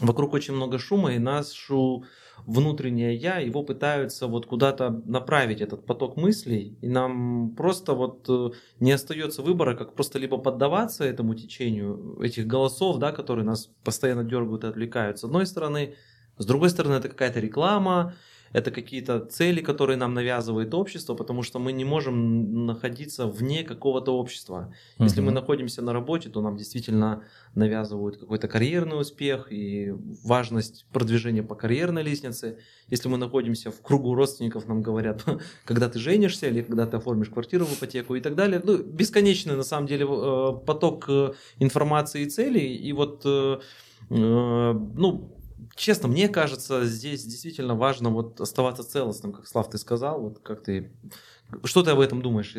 вокруг 0.00 0.34
очень 0.34 0.54
много 0.54 0.78
шума, 0.78 1.14
и 1.14 1.18
нашу 1.18 2.04
внутреннее 2.46 3.14
я, 3.14 3.38
его 3.38 3.62
пытаются 3.62 4.26
вот 4.26 4.46
куда-то 4.46 5.02
направить 5.06 5.60
этот 5.60 5.86
поток 5.86 6.16
мыслей, 6.16 6.78
и 6.80 6.88
нам 6.88 7.54
просто 7.56 7.94
вот 7.94 8.26
э, 8.28 8.50
не 8.80 8.92
остается 8.92 9.42
выбора, 9.42 9.76
как 9.76 9.94
просто 9.94 10.18
либо 10.18 10.38
поддаваться 10.38 11.04
этому 11.04 11.34
течению 11.34 12.18
этих 12.22 12.46
голосов, 12.46 12.98
да, 12.98 13.12
которые 13.12 13.44
нас 13.44 13.70
постоянно 13.84 14.24
дергают 14.24 14.64
и 14.64 14.68
отвлекают, 14.68 15.18
с 15.18 15.24
одной 15.24 15.46
стороны, 15.46 15.94
с 16.38 16.46
другой 16.46 16.70
стороны, 16.70 16.94
это 16.94 17.08
какая-то 17.08 17.38
реклама, 17.40 18.14
это 18.52 18.70
какие-то 18.70 19.20
цели, 19.20 19.60
которые 19.60 19.96
нам 19.96 20.14
навязывает 20.14 20.74
общество, 20.74 21.14
потому 21.14 21.42
что 21.42 21.58
мы 21.58 21.72
не 21.72 21.84
можем 21.84 22.66
находиться 22.66 23.26
вне 23.26 23.62
какого-то 23.62 24.16
общества. 24.16 24.74
Угу. 24.96 25.04
Если 25.04 25.20
мы 25.20 25.30
находимся 25.30 25.82
на 25.82 25.92
работе, 25.92 26.28
то 26.28 26.40
нам 26.42 26.56
действительно 26.56 27.22
навязывают 27.54 28.16
какой-то 28.16 28.48
карьерный 28.48 29.00
успех 29.00 29.52
и 29.52 29.94
важность 30.24 30.86
продвижения 30.92 31.42
по 31.42 31.54
карьерной 31.54 32.02
лестнице. 32.02 32.58
Если 32.88 33.08
мы 33.08 33.18
находимся 33.18 33.70
в 33.70 33.80
кругу 33.82 34.14
родственников, 34.14 34.66
нам 34.66 34.82
говорят, 34.82 35.24
когда 35.64 35.88
ты 35.88 35.98
женишься 35.98 36.48
или 36.48 36.62
когда 36.62 36.86
ты 36.86 36.96
оформишь 36.96 37.28
квартиру 37.28 37.64
в 37.64 37.72
ипотеку 37.72 38.16
и 38.16 38.20
так 38.20 38.34
далее. 38.34 38.60
Ну, 38.64 38.78
бесконечный 38.78 39.56
на 39.56 39.62
самом 39.62 39.86
деле 39.86 40.04
э, 40.04 40.52
поток 40.66 41.04
э, 41.08 41.32
информации 41.60 42.22
и 42.22 42.30
целей. 42.30 42.74
И 42.74 42.92
вот, 42.92 43.22
э, 43.24 43.58
ну, 44.08 45.39
честно, 45.80 46.08
мне 46.08 46.28
кажется, 46.28 46.84
здесь 46.84 47.24
действительно 47.24 47.74
важно 47.74 48.10
вот 48.10 48.40
оставаться 48.40 48.84
целостным, 48.84 49.32
как 49.32 49.48
Слав 49.48 49.70
ты 49.70 49.78
сказал, 49.78 50.20
вот 50.20 50.38
как 50.40 50.62
ты, 50.62 50.92
что 51.64 51.82
ты 51.82 51.90
об 51.90 52.00
этом 52.00 52.22
думаешь? 52.22 52.54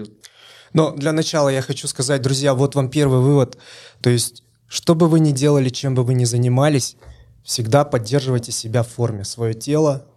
Но 0.74 0.92
для 0.92 1.12
начала 1.12 1.50
я 1.50 1.62
хочу 1.62 1.88
сказать, 1.88 2.22
друзья, 2.22 2.54
вот 2.54 2.76
вам 2.76 2.90
первый 2.90 3.20
вывод, 3.20 3.58
то 4.02 4.10
есть, 4.10 4.44
что 4.68 4.96
бы 4.96 5.08
вы 5.08 5.20
ни 5.20 5.32
делали, 5.32 5.70
чем 5.70 5.96
бы 5.96 6.04
вы 6.04 6.14
ни 6.14 6.26
занимались, 6.26 6.98
всегда 7.44 7.86
поддерживайте 7.86 8.52
себя 8.52 8.84
в 8.84 8.88
форме, 8.88 9.24
свое 9.24 9.54
тело. 9.54 10.08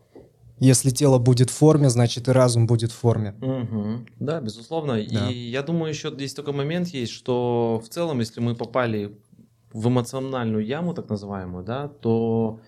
Если 0.61 0.91
тело 0.91 1.19
будет 1.19 1.51
в 1.51 1.55
форме, 1.55 1.91
значит 1.91 2.29
и 2.29 2.31
разум 2.31 2.69
будет 2.69 2.93
в 2.93 2.95
форме. 2.95 3.35
Угу. 3.43 4.07
Да, 4.21 4.41
безусловно. 4.41 4.95
Да. 4.95 5.29
И 5.29 5.37
я 5.51 5.63
думаю, 5.63 5.91
еще 5.91 6.11
здесь 6.11 6.33
такой 6.33 6.55
момент 6.55 6.89
есть, 6.89 7.13
что 7.13 7.83
в 7.85 7.89
целом, 7.89 8.21
если 8.21 8.41
мы 8.41 8.55
попали 8.55 9.19
в 9.73 9.89
эмоциональную 9.89 10.65
яму, 10.65 10.95
так 10.95 11.09
называемую, 11.09 11.65
да, 11.65 11.89
то 11.89 12.61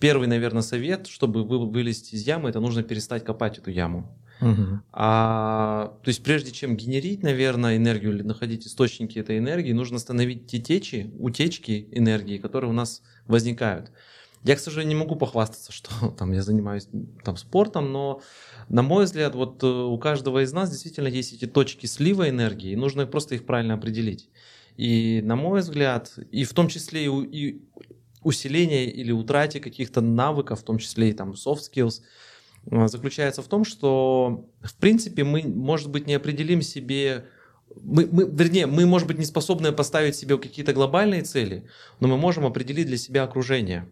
первый, 0.00 0.26
наверное, 0.26 0.62
совет, 0.62 1.06
чтобы 1.06 1.44
вылезти 1.44 2.16
из 2.16 2.26
ямы, 2.26 2.48
это 2.48 2.58
нужно 2.58 2.82
перестать 2.82 3.24
копать 3.24 3.58
эту 3.58 3.70
яму. 3.70 4.16
Угу. 4.40 4.80
А, 4.92 5.98
то 6.02 6.08
есть 6.08 6.24
прежде 6.24 6.50
чем 6.50 6.76
генерить, 6.76 7.22
наверное, 7.22 7.76
энергию 7.76 8.14
или 8.14 8.22
находить 8.22 8.66
источники 8.66 9.18
этой 9.18 9.38
энергии, 9.38 9.72
нужно 9.72 9.98
остановить 9.98 10.46
те 10.46 10.58
течи, 10.58 11.12
утечки 11.18 11.88
энергии, 11.92 12.38
которые 12.38 12.70
у 12.70 12.74
нас 12.74 13.02
возникают. 13.26 13.92
Я, 14.42 14.56
к 14.56 14.60
сожалению, 14.60 14.96
не 14.96 15.02
могу 15.04 15.16
похвастаться, 15.16 15.72
что 15.72 16.10
там 16.18 16.32
я 16.32 16.42
занимаюсь 16.42 16.88
там 17.22 17.36
спортом, 17.36 17.92
но 17.92 18.22
на 18.68 18.82
мой 18.82 19.04
взгляд, 19.04 19.34
вот 19.34 19.62
э, 19.62 19.66
у 19.66 19.98
каждого 19.98 20.42
из 20.42 20.52
нас 20.52 20.70
действительно 20.70 21.08
есть 21.08 21.34
эти 21.34 21.46
точки 21.46 21.86
слива 21.86 22.28
энергии, 22.28 22.72
и 22.72 22.76
нужно 22.76 23.06
просто 23.06 23.34
их 23.34 23.44
правильно 23.44 23.74
определить. 23.74 24.30
И 24.76 25.20
на 25.22 25.36
мой 25.36 25.60
взгляд, 25.60 26.18
и 26.30 26.44
в 26.44 26.54
том 26.54 26.68
числе 26.68 27.04
и, 27.04 27.08
и 27.08 27.62
усиления 28.22 28.86
или 28.86 29.12
утрате 29.12 29.60
каких-то 29.60 30.00
навыков, 30.00 30.60
в 30.60 30.64
том 30.64 30.78
числе 30.78 31.10
и 31.10 31.12
там 31.12 31.32
soft 31.32 31.60
skills, 31.72 32.02
э, 32.70 32.88
заключается 32.88 33.42
в 33.42 33.48
том, 33.48 33.64
что 33.64 34.46
в 34.62 34.74
принципе 34.76 35.24
мы, 35.24 35.42
может 35.42 35.90
быть, 35.90 36.06
не 36.06 36.14
определим 36.14 36.62
себе 36.62 37.26
мы, 37.82 38.08
мы, 38.10 38.24
вернее, 38.24 38.66
мы, 38.66 38.86
может 38.86 39.06
быть, 39.06 39.18
не 39.18 39.24
способны 39.24 39.72
поставить 39.72 40.16
себе 40.16 40.36
какие-то 40.38 40.72
глобальные 40.72 41.22
цели, 41.22 41.68
но 42.00 42.08
мы 42.08 42.16
можем 42.16 42.44
определить 42.46 42.86
для 42.86 42.96
себя 42.96 43.22
окружение, 43.22 43.88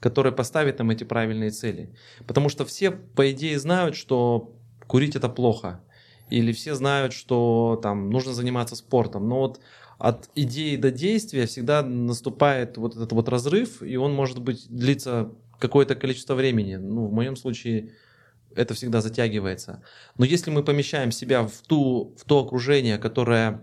которое 0.00 0.32
поставит 0.32 0.78
нам 0.78 0.90
эти 0.90 1.04
правильные 1.04 1.50
цели. 1.50 1.94
Потому 2.26 2.48
что 2.48 2.64
все, 2.64 2.90
по 2.90 3.30
идее, 3.30 3.58
знают, 3.58 3.96
что 3.96 4.54
курить 4.86 5.16
это 5.16 5.28
плохо. 5.28 5.80
Или 6.28 6.52
все 6.52 6.74
знают, 6.74 7.12
что 7.12 7.78
там 7.82 8.10
нужно 8.10 8.32
заниматься 8.32 8.76
спортом. 8.76 9.28
Но 9.28 9.40
вот 9.40 9.60
от 10.02 10.30
идеи 10.34 10.74
до 10.74 10.90
действия 10.90 11.46
всегда 11.46 11.80
наступает 11.80 12.76
вот 12.76 12.96
этот 12.96 13.12
вот 13.12 13.28
разрыв, 13.28 13.84
и 13.84 13.94
он 13.94 14.12
может 14.12 14.40
быть 14.40 14.66
длиться 14.68 15.30
какое-то 15.60 15.94
количество 15.94 16.34
времени. 16.34 16.74
Ну, 16.74 17.06
в 17.06 17.12
моем 17.12 17.36
случае 17.36 17.92
это 18.56 18.74
всегда 18.74 19.00
затягивается. 19.00 19.80
Но 20.18 20.24
если 20.24 20.50
мы 20.50 20.64
помещаем 20.64 21.12
себя 21.12 21.44
в, 21.44 21.52
ту, 21.68 22.16
в 22.18 22.24
то 22.24 22.40
окружение, 22.40 22.98
которое 22.98 23.62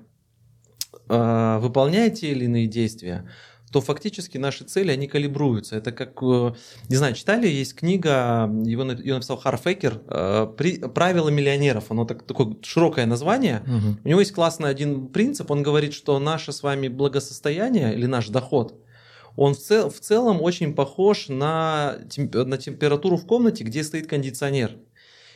э, 1.09 1.57
выполняет 1.59 2.13
те 2.13 2.31
или 2.31 2.45
иные 2.45 2.67
действия, 2.67 3.29
то 3.71 3.81
фактически 3.81 4.37
наши 4.37 4.63
цели, 4.63 4.91
они 4.91 5.07
калибруются. 5.07 5.75
Это 5.75 5.91
как, 5.91 6.21
э, 6.21 6.53
не 6.89 6.95
знаю, 6.95 7.13
читали, 7.13 7.47
есть 7.47 7.75
книга, 7.75 8.49
его, 8.65 8.83
ее 8.83 9.15
написал 9.15 9.37
Харфекер 9.37 10.01
э, 10.07 10.47
«Правила 10.93 11.29
миллионеров». 11.29 11.91
Оно 11.91 12.05
так, 12.05 12.23
такое 12.23 12.55
широкое 12.63 13.05
название. 13.05 13.61
Угу. 13.65 13.97
У 14.03 14.07
него 14.07 14.19
есть 14.19 14.33
классный 14.33 14.69
один 14.69 15.07
принцип. 15.07 15.51
Он 15.51 15.63
говорит, 15.63 15.93
что 15.93 16.19
наше 16.19 16.51
с 16.51 16.63
вами 16.63 16.87
благосостояние 16.87 17.93
или 17.93 18.05
наш 18.05 18.29
доход, 18.29 18.75
он 19.35 19.53
в, 19.53 19.59
цел, 19.59 19.89
в 19.89 19.99
целом 19.99 20.41
очень 20.41 20.73
похож 20.73 21.29
на, 21.29 21.97
на 22.17 22.57
температуру 22.57 23.15
в 23.15 23.25
комнате, 23.25 23.63
где 23.63 23.83
стоит 23.83 24.07
кондиционер. 24.07 24.75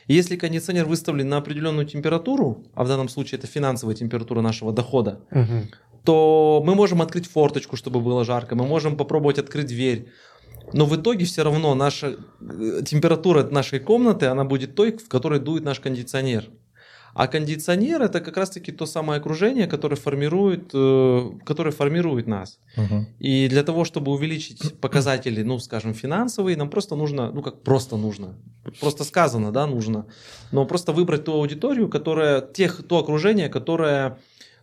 Если 0.07 0.35
кондиционер 0.35 0.85
выставлен 0.85 1.29
на 1.29 1.37
определенную 1.37 1.85
температуру, 1.85 2.63
а 2.73 2.83
в 2.83 2.87
данном 2.87 3.09
случае 3.09 3.39
это 3.39 3.47
финансовая 3.47 3.95
температура 3.95 4.41
нашего 4.41 4.71
дохода, 4.73 5.21
угу 5.31 5.67
то 6.03 6.61
мы 6.65 6.75
можем 6.75 7.01
открыть 7.01 7.27
форточку, 7.27 7.75
чтобы 7.75 8.01
было 8.01 8.25
жарко, 8.25 8.55
мы 8.55 8.65
можем 8.65 8.97
попробовать 8.97 9.39
открыть 9.39 9.67
дверь. 9.67 10.11
Но 10.73 10.85
в 10.85 10.95
итоге 10.95 11.25
все 11.25 11.43
равно 11.43 11.75
наша 11.75 12.17
э, 12.41 12.81
температура 12.85 13.43
нашей 13.43 13.79
комнаты, 13.79 14.27
она 14.27 14.43
будет 14.43 14.75
той, 14.75 14.97
в 14.97 15.07
которой 15.07 15.39
дует 15.39 15.63
наш 15.63 15.79
кондиционер. 15.79 16.49
А 17.13 17.27
кондиционер 17.27 18.01
это 18.01 18.19
как 18.21 18.37
раз-таки 18.37 18.71
то 18.71 18.85
самое 18.85 19.19
окружение, 19.19 19.67
которое 19.67 19.95
формирует, 19.95 20.71
э, 20.73 21.31
которое 21.45 21.71
формирует 21.71 22.27
нас. 22.27 22.59
Угу. 22.75 23.05
И 23.19 23.47
для 23.49 23.63
того, 23.63 23.85
чтобы 23.85 24.11
увеличить 24.11 24.79
показатели, 24.79 25.43
ну, 25.43 25.59
скажем, 25.59 25.93
финансовые, 25.93 26.57
нам 26.57 26.69
просто 26.69 26.95
нужно, 26.95 27.31
ну, 27.31 27.41
как 27.43 27.61
просто 27.61 27.97
нужно, 27.97 28.35
просто 28.79 29.03
сказано, 29.03 29.51
да, 29.51 29.67
нужно, 29.67 30.07
но 30.51 30.65
просто 30.65 30.91
выбрать 30.91 31.23
ту 31.25 31.33
аудиторию, 31.33 31.87
которая, 31.87 32.41
тех, 32.41 32.83
то 32.87 32.97
окружение, 32.97 33.49
которое 33.49 34.17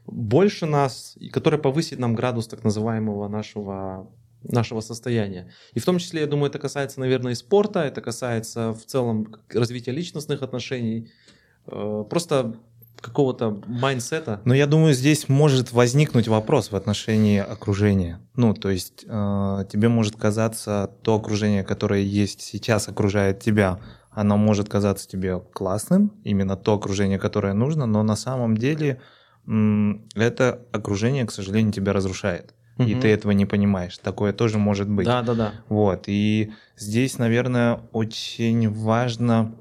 больше 0.06 0.66
нас, 0.66 1.14
и 1.20 1.28
которая 1.28 1.60
повысит 1.60 1.98
нам 1.98 2.14
градус 2.14 2.48
так 2.48 2.64
называемого 2.64 3.28
нашего 3.28 4.08
нашего 4.42 4.80
состояния. 4.80 5.52
И 5.74 5.80
в 5.80 5.84
том 5.84 5.98
числе, 5.98 6.22
я 6.22 6.26
думаю, 6.26 6.48
это 6.48 6.58
касается, 6.58 6.98
наверное, 7.00 7.32
и 7.32 7.34
спорта, 7.34 7.80
это 7.80 8.00
касается 8.00 8.72
в 8.72 8.84
целом 8.86 9.36
развития 9.52 9.92
личностных 9.92 10.42
отношений, 10.42 11.10
просто 12.08 12.54
какого-то 13.00 13.62
mindset 13.66 14.24
а. 14.24 14.40
Но 14.44 14.54
я 14.54 14.66
думаю, 14.66 14.92
здесь 14.92 15.28
может 15.28 15.72
возникнуть 15.72 16.28
вопрос 16.28 16.70
в 16.70 16.76
отношении 16.76 17.38
окружения. 17.38 18.20
Ну, 18.36 18.52
то 18.54 18.68
есть 18.68 19.04
э, 19.06 19.64
тебе 19.72 19.88
может 19.88 20.16
казаться 20.16 20.90
то 21.02 21.14
окружение, 21.14 21.64
которое 21.64 22.02
есть 22.02 22.42
сейчас, 22.42 22.88
окружает 22.88 23.40
тебя, 23.40 23.78
оно 24.10 24.36
может 24.36 24.68
казаться 24.68 25.08
тебе 25.08 25.40
классным, 25.52 26.12
именно 26.24 26.56
то 26.56 26.74
окружение, 26.74 27.18
которое 27.18 27.54
нужно, 27.54 27.86
но 27.86 28.02
на 28.02 28.16
самом 28.16 28.56
деле 28.56 29.00
это 29.46 30.60
окружение, 30.72 31.24
к 31.24 31.32
сожалению, 31.32 31.72
тебя 31.72 31.92
разрушает. 31.92 32.54
Угу. 32.78 32.88
И 32.88 32.94
ты 32.94 33.08
этого 33.08 33.32
не 33.32 33.46
понимаешь. 33.46 33.98
Такое 33.98 34.32
тоже 34.32 34.58
может 34.58 34.88
быть. 34.88 35.06
Да, 35.06 35.22
да, 35.22 35.34
да. 35.34 35.52
Вот. 35.68 36.04
И 36.06 36.52
здесь, 36.76 37.18
наверное, 37.18 37.80
очень 37.92 38.70
важно 38.70 39.54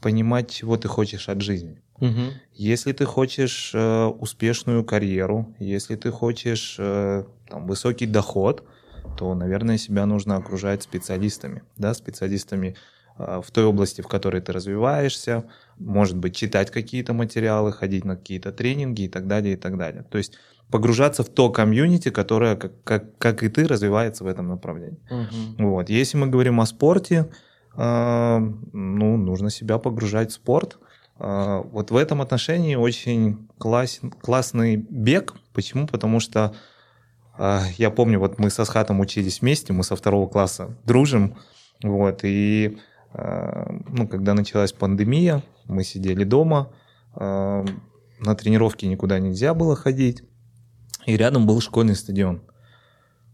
понимать, 0.00 0.50
чего 0.50 0.76
ты 0.76 0.88
хочешь 0.88 1.28
от 1.28 1.40
жизни. 1.40 1.80
Мгм. 2.00 2.32
Если 2.54 2.92
ты 2.92 3.04
хочешь 3.04 3.72
э, 3.74 4.04
успешную 4.06 4.84
карьеру, 4.84 5.54
если 5.58 5.96
ты 5.96 6.10
хочешь 6.10 6.76
э, 6.78 7.24
там, 7.48 7.66
высокий 7.66 8.06
доход, 8.06 8.64
то, 9.18 9.34
наверное, 9.34 9.78
себя 9.78 10.06
нужно 10.06 10.36
окружать 10.36 10.82
специалистами, 10.82 11.62
да, 11.76 11.92
специалистами 11.94 12.76
э, 13.18 13.40
в 13.44 13.50
той 13.50 13.64
области, 13.64 14.00
в 14.00 14.08
которой 14.08 14.40
ты 14.40 14.52
развиваешься, 14.52 15.44
может 15.78 16.16
быть, 16.16 16.34
читать 16.34 16.70
какие-то 16.70 17.12
материалы, 17.12 17.72
ходить 17.72 18.04
на 18.04 18.16
какие-то 18.16 18.52
тренинги 18.52 19.02
и 19.02 19.08
так 19.08 19.26
далее, 19.26 19.54
и 19.54 19.56
так 19.56 19.76
далее. 19.76 20.04
То 20.10 20.18
есть 20.18 20.38
погружаться 20.70 21.22
в 21.22 21.28
то 21.28 21.50
комьюнити, 21.50 22.10
которое, 22.10 22.56
как, 22.56 22.72
как, 22.84 23.18
как 23.18 23.42
и 23.42 23.48
ты, 23.48 23.66
развивается 23.66 24.24
в 24.24 24.26
этом 24.26 24.48
направлении. 24.48 25.00
Мгм. 25.10 25.68
Вот. 25.68 25.90
Если 25.90 26.16
мы 26.16 26.28
говорим 26.28 26.60
о 26.60 26.66
спорте, 26.66 27.28
ну, 27.76 29.16
нужно 29.16 29.50
себя 29.50 29.78
погружать 29.78 30.30
в 30.30 30.34
спорт. 30.34 30.78
Э, 31.18 31.62
вот 31.64 31.90
в 31.90 31.96
этом 31.96 32.20
отношении 32.20 32.74
очень 32.74 33.48
класс, 33.58 34.00
классный 34.20 34.76
бег. 34.76 35.34
Почему? 35.52 35.86
Потому 35.86 36.20
что 36.20 36.54
э, 37.38 37.60
я 37.76 37.90
помню, 37.90 38.18
вот 38.18 38.38
мы 38.38 38.50
со 38.50 38.64
Схатом 38.64 39.00
учились 39.00 39.40
вместе, 39.40 39.72
мы 39.72 39.84
со 39.84 39.96
второго 39.96 40.28
класса 40.28 40.76
дружим. 40.84 41.36
Вот, 41.82 42.20
и 42.24 42.78
ну, 43.12 44.06
когда 44.06 44.34
началась 44.34 44.72
пандемия, 44.72 45.42
мы 45.64 45.82
сидели 45.82 46.22
дома, 46.22 46.70
на 47.16 48.34
тренировки 48.38 48.84
никуда 48.86 49.18
нельзя 49.18 49.52
было 49.52 49.74
ходить, 49.74 50.22
и 51.06 51.16
рядом 51.16 51.46
был 51.46 51.60
школьный 51.60 51.96
стадион. 51.96 52.42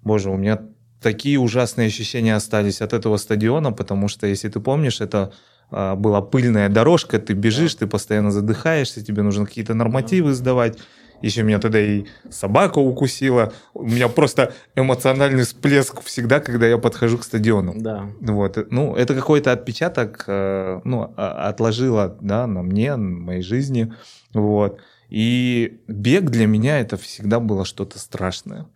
Боже, 0.03 0.31
у 0.31 0.37
меня 0.37 0.61
такие 1.01 1.39
ужасные 1.39 1.89
ощущения 1.89 2.35
остались 2.35 2.81
от 2.81 2.93
этого 2.93 3.17
стадиона, 3.17 3.73
потому 3.73 4.09
что, 4.09 4.27
если 4.27 4.49
ты 4.49 4.61
помнишь, 4.61 5.01
это 5.01 5.33
а, 5.71 5.95
была 5.97 6.23
пыльная 6.23 6.69
дорожка, 6.69 7.19
ты 7.19 7.35
бежишь, 7.35 7.75
ты 7.75 7.87
постоянно 7.87 8.31
задыхаешься, 8.31 9.05
тебе 9.05 9.23
нужно 9.23 9.47
какие-то 9.47 9.75
нормативы 9.75 10.33
сдавать. 10.33 10.79
Еще 11.23 11.43
меня 11.43 11.59
тогда 11.59 11.81
и 11.81 12.05
собака 12.31 12.79
укусила. 12.79 13.53
У 13.73 13.87
меня 13.87 14.09
просто 14.09 14.53
эмоциональный 14.75 15.45
всплеск 15.45 16.03
всегда, 16.03 16.41
когда 16.41 16.67
я 16.67 16.77
подхожу 16.77 17.17
к 17.19 17.25
стадиону. 17.25 17.73
Да. 17.75 18.11
Вот, 18.21 18.71
ну, 18.71 18.95
это 18.95 19.15
какой-то 19.15 19.53
отпечаток, 19.53 20.25
э, 20.27 20.81
ну, 20.85 21.15
а- 21.17 21.49
отложило, 21.49 22.19
да, 22.21 22.47
на 22.47 22.63
мне, 22.63 22.97
на 22.97 23.19
моей 23.19 23.43
жизни, 23.43 23.95
вот. 24.35 24.79
И 25.09 25.81
бег 25.89 26.31
для 26.31 26.47
меня 26.47 26.81
это 26.81 26.97
всегда 26.97 27.41
было 27.41 27.65
что-то 27.65 27.99
страшное, 27.99 28.67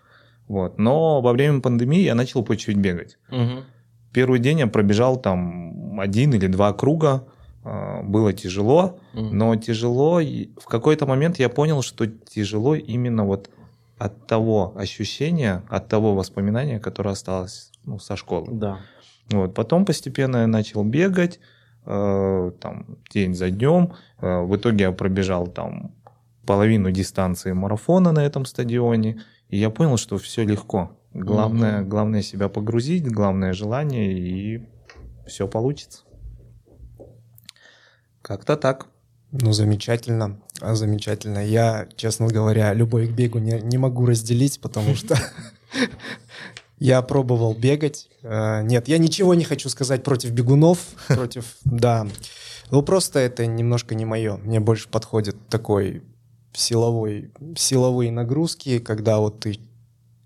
вот. 0.51 0.79
Но 0.79 1.21
во 1.21 1.33
время 1.33 1.61
пандемии 1.61 2.01
я 2.03 2.15
начал 2.15 2.43
по 2.43 2.57
чуть 2.57 2.77
бегать. 2.77 3.19
Мгм. 3.31 3.65
Первый 4.13 4.41
день 4.41 4.59
я 4.59 4.67
пробежал 4.67 5.17
там 5.17 6.01
один 6.01 6.35
или 6.35 6.49
два 6.49 6.73
круга, 6.73 7.23
э, 7.65 8.03
было 8.03 8.33
тяжело, 8.33 8.99
Мгм. 9.15 9.39
но 9.39 9.57
тяжело, 9.57 10.21
в 10.21 10.67
какой-то 10.67 11.07
момент 11.07 11.39
я 11.39 11.49
понял, 11.49 11.83
что 11.83 12.07
тяжело 12.07 12.75
именно 12.75 13.25
вот 13.25 13.49
от 13.99 14.27
того 14.27 14.73
ощущения, 14.77 15.63
от 15.69 15.87
того 15.89 16.15
воспоминания, 16.17 16.81
которое 16.81 17.11
осталось 17.11 17.71
ну, 17.85 17.99
со 18.01 18.17
школы. 18.17 18.49
Да. 18.51 18.79
Вот. 19.31 19.55
Потом 19.55 19.85
постепенно 19.85 20.39
я 20.39 20.47
начал 20.49 20.83
бегать, 20.83 21.39
э, 21.87 22.53
там, 22.61 22.87
день 23.15 23.35
за 23.35 23.51
днем. 23.51 23.93
Э, 24.21 24.41
в 24.43 24.57
итоге 24.57 24.85
я 24.85 24.93
пробежал 24.93 25.47
там 25.47 25.93
половину 26.45 26.91
дистанции 26.91 27.53
марафона 27.53 28.11
на 28.13 28.25
этом 28.25 28.45
стадионе. 28.47 29.21
И 29.51 29.59
я 29.59 29.71
понял, 29.71 29.97
что 29.97 30.17
все 30.19 30.45
легко. 30.45 30.97
Главное, 31.13 31.81
Мгм. 31.81 31.89
главное 31.89 32.23
себя 32.23 32.49
погрузить, 32.49 33.07
главное 33.11 33.53
желание, 33.53 34.13
и 34.13 34.69
все 35.27 35.49
получится. 35.49 36.03
Как-то 38.23 38.57
так. 38.57 38.87
Ну, 39.33 39.53
замечательно, 39.53 40.41
а, 40.61 40.75
замечательно. 40.75 41.45
Я, 41.45 41.89
честно 41.97 42.27
говоря, 42.29 42.73
любовь 42.75 43.09
к 43.09 43.13
бегу 43.13 43.39
не, 43.39 43.61
не 43.61 43.79
могу 43.79 44.05
разделить, 44.07 44.61
потому 44.61 44.95
что 44.95 45.17
я 46.79 47.01
пробовал 47.03 47.55
бегать. 47.55 48.09
Э, 48.23 48.63
Нет, 48.63 48.89
я 48.89 48.99
ничего 48.99 49.35
не 49.35 49.45
хочу 49.45 49.69
сказать 49.69 50.03
против 50.03 50.31
бегунов, 50.33 50.79
против, 51.09 51.57
да. 51.65 52.07
Ну, 52.71 52.83
просто 52.83 53.19
это 53.21 53.47
немножко 53.47 53.95
не 53.95 54.05
мое. 54.05 54.37
Мне 54.37 54.61
больше 54.61 54.89
подходит 54.89 55.37
такой 55.49 56.03
силовой, 56.53 57.31
силовые 57.57 58.11
нагрузки, 58.13 58.79
когда 58.79 59.19
вот 59.19 59.41
ты 59.41 59.59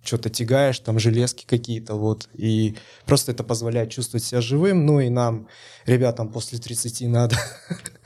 что-то 0.03 0.29
тягаешь, 0.29 0.79
там 0.81 0.99
железки 0.99 1.47
какие-то, 1.47 1.95
вот, 1.95 2.29
и 2.35 2.77
просто 3.07 3.33
это 3.33 3.43
позволяет 3.43 3.91
чувствовать 3.91 4.23
себя 4.23 4.43
живым, 4.43 4.85
ну 4.85 5.01
и 5.01 5.09
нам, 5.09 5.49
ребятам 5.87 6.29
после 6.31 6.59
30 6.59 7.09
надо, 7.09 7.37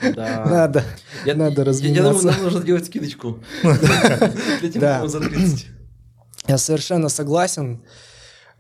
Да. 0.01 0.45
надо, 0.49 0.85
Я- 1.25 1.35
надо 1.35 1.35
я- 1.35 1.35
Я 1.35 1.35
думаю, 1.35 1.65
разминаться. 1.67 2.27
нам 2.29 2.43
нужно 2.45 2.63
делать 2.63 2.87
скидочку. 2.87 3.39
Для 3.63 4.71
тех, 4.71 4.81
кому 4.81 5.09
за 5.09 5.21
30. 5.21 5.67
Я 6.47 6.57
совершенно 6.59 7.09
согласен. 7.09 7.83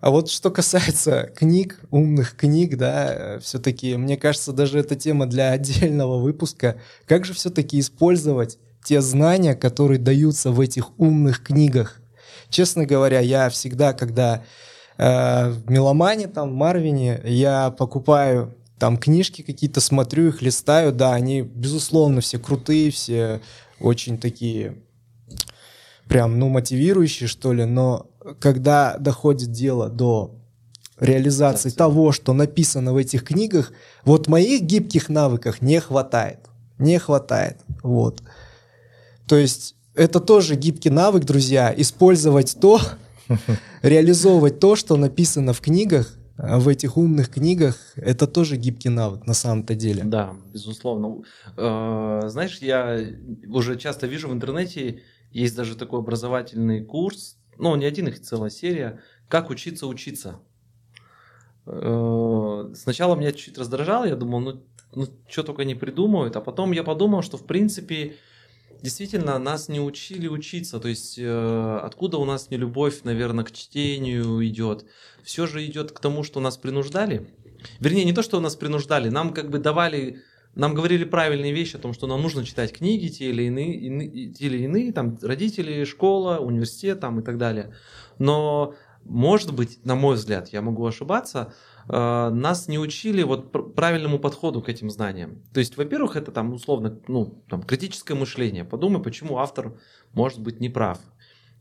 А 0.00 0.10
вот 0.10 0.30
что 0.30 0.50
касается 0.50 1.30
книг, 1.36 1.80
умных 1.90 2.36
книг, 2.36 2.76
да, 2.76 3.38
все-таки, 3.40 3.96
мне 3.96 4.16
кажется, 4.16 4.52
даже 4.52 4.78
эта 4.78 4.94
тема 4.96 5.26
для 5.26 5.50
отдельного 5.52 6.18
выпуска. 6.20 6.80
Как 7.06 7.24
же 7.24 7.34
все-таки 7.34 7.78
использовать 7.80 8.58
те 8.88 9.02
знания, 9.02 9.54
которые 9.54 9.98
даются 9.98 10.50
в 10.50 10.60
этих 10.60 10.98
умных 10.98 11.42
книгах? 11.42 12.00
Честно 12.48 12.86
говоря, 12.86 13.20
я 13.20 13.50
всегда, 13.50 13.92
когда 13.92 14.42
э, 14.96 15.50
в 15.50 15.70
Меломане, 15.70 16.26
там, 16.26 16.50
в 16.50 16.54
Марвине, 16.54 17.20
я 17.24 17.70
покупаю 17.70 18.54
там 18.78 18.96
книжки 18.96 19.42
какие-то, 19.42 19.82
смотрю 19.82 20.28
их, 20.28 20.40
листаю, 20.40 20.92
да, 20.92 21.12
они, 21.12 21.42
безусловно, 21.42 22.22
все 22.22 22.38
крутые, 22.38 22.90
все 22.90 23.42
очень 23.78 24.16
такие 24.16 24.78
прям, 26.08 26.38
ну, 26.38 26.48
мотивирующие, 26.48 27.28
что 27.28 27.52
ли, 27.52 27.66
но 27.66 28.06
когда 28.40 28.96
доходит 28.96 29.52
дело 29.52 29.90
до 29.90 30.34
реализации 30.98 31.68
Да, 31.68 31.76
того, 31.76 32.12
что 32.12 32.32
написано 32.32 32.94
в 32.94 32.96
этих 32.96 33.22
книгах, 33.22 33.72
вот 34.06 34.28
моих 34.28 34.62
гибких 34.62 35.10
навыках 35.10 35.60
не 35.60 35.78
хватает. 35.78 36.38
Не 36.78 36.98
хватает. 36.98 37.58
Вот. 37.82 38.22
То 39.28 39.36
есть 39.36 39.76
это 39.94 40.20
тоже 40.20 40.56
гибкий 40.56 40.90
навык, 40.90 41.24
друзья, 41.24 41.72
использовать 41.76 42.56
то, 42.60 42.80
реализовывать 43.82 44.58
то, 44.58 44.74
что 44.74 44.96
написано 44.96 45.52
в 45.52 45.60
книгах, 45.60 46.14
а 46.38 46.58
в 46.58 46.68
этих 46.68 46.96
умных 46.96 47.30
книгах, 47.30 47.76
это 47.96 48.26
тоже 48.26 48.56
гибкий 48.56 48.88
навык 48.88 49.26
на 49.26 49.34
самом-то 49.34 49.74
деле. 49.74 50.04
Да, 50.04 50.34
безусловно. 50.52 51.22
Э, 51.56 52.22
Знаешь, 52.26 52.58
я 52.60 52.98
уже 53.48 53.76
часто 53.76 54.06
вижу 54.06 54.28
в 54.28 54.32
интернете, 54.32 55.02
есть 55.32 55.56
даже 55.56 55.76
такой 55.76 55.98
образовательный 55.98 56.84
курс, 56.84 57.36
ну, 57.58 57.74
не 57.74 57.84
один, 57.84 58.06
их 58.06 58.22
целая 58.22 58.50
серия, 58.50 59.00
«Как 59.28 59.50
учиться 59.50 59.88
учиться». 59.88 60.36
Э, 61.66 62.72
Сначала 62.74 63.16
меня 63.16 63.32
чуть 63.32 63.58
раздражало, 63.58 64.04
я 64.04 64.14
думал, 64.14 64.40
ну, 64.40 64.62
ну 64.94 65.08
что 65.28 65.42
только 65.42 65.64
не 65.64 65.74
придумают, 65.74 66.36
а 66.36 66.40
потом 66.40 66.70
я 66.70 66.84
подумал, 66.84 67.22
что 67.22 67.36
в 67.36 67.44
принципе 67.44 68.14
действительно 68.82 69.38
нас 69.38 69.68
не 69.68 69.80
учили 69.80 70.28
учиться, 70.28 70.80
то 70.80 70.88
есть 70.88 71.18
э, 71.18 71.80
откуда 71.82 72.18
у 72.18 72.24
нас 72.24 72.50
не 72.50 72.56
любовь, 72.56 73.00
наверное, 73.04 73.44
к 73.44 73.52
чтению 73.52 74.46
идет, 74.46 74.86
все 75.22 75.46
же 75.46 75.64
идет 75.64 75.92
к 75.92 76.00
тому, 76.00 76.22
что 76.22 76.40
нас 76.40 76.56
принуждали. 76.56 77.28
Вернее, 77.80 78.04
не 78.04 78.12
то, 78.12 78.22
что 78.22 78.40
нас 78.40 78.56
принуждали, 78.56 79.08
нам 79.08 79.32
как 79.32 79.50
бы 79.50 79.58
давали, 79.58 80.22
нам 80.54 80.74
говорили 80.74 81.04
правильные 81.04 81.52
вещи 81.52 81.76
о 81.76 81.80
том, 81.80 81.92
что 81.92 82.06
нам 82.06 82.22
нужно 82.22 82.44
читать 82.44 82.72
книги, 82.72 83.08
те 83.08 83.30
или 83.30 83.44
иные, 83.44 83.88
ины- 83.88 84.32
те 84.32 84.46
или 84.46 84.64
иные 84.64 84.92
там 84.92 85.18
родители, 85.22 85.84
школа, 85.84 86.38
университет 86.38 87.00
там 87.00 87.20
и 87.20 87.22
так 87.22 87.36
далее. 87.36 87.74
Но, 88.18 88.74
может 89.04 89.54
быть, 89.54 89.84
на 89.84 89.94
мой 89.96 90.16
взгляд, 90.16 90.48
я 90.52 90.62
могу 90.62 90.86
ошибаться, 90.86 91.52
нас 91.88 92.68
не 92.68 92.78
учили 92.78 93.22
вот 93.22 93.50
пр- 93.50 93.64
правильному 93.70 94.18
подходу 94.18 94.60
к 94.62 94.68
этим 94.68 94.90
знаниям. 94.90 95.42
То 95.52 95.60
есть, 95.60 95.76
во-первых, 95.76 96.16
это 96.16 96.32
там 96.32 96.52
условно, 96.52 97.00
ну, 97.08 97.42
там, 97.48 97.62
критическое 97.62 98.14
мышление. 98.14 98.64
Подумай, 98.64 99.02
почему 99.02 99.38
автор 99.38 99.78
может 100.12 100.40
быть 100.40 100.60
неправ. 100.60 100.98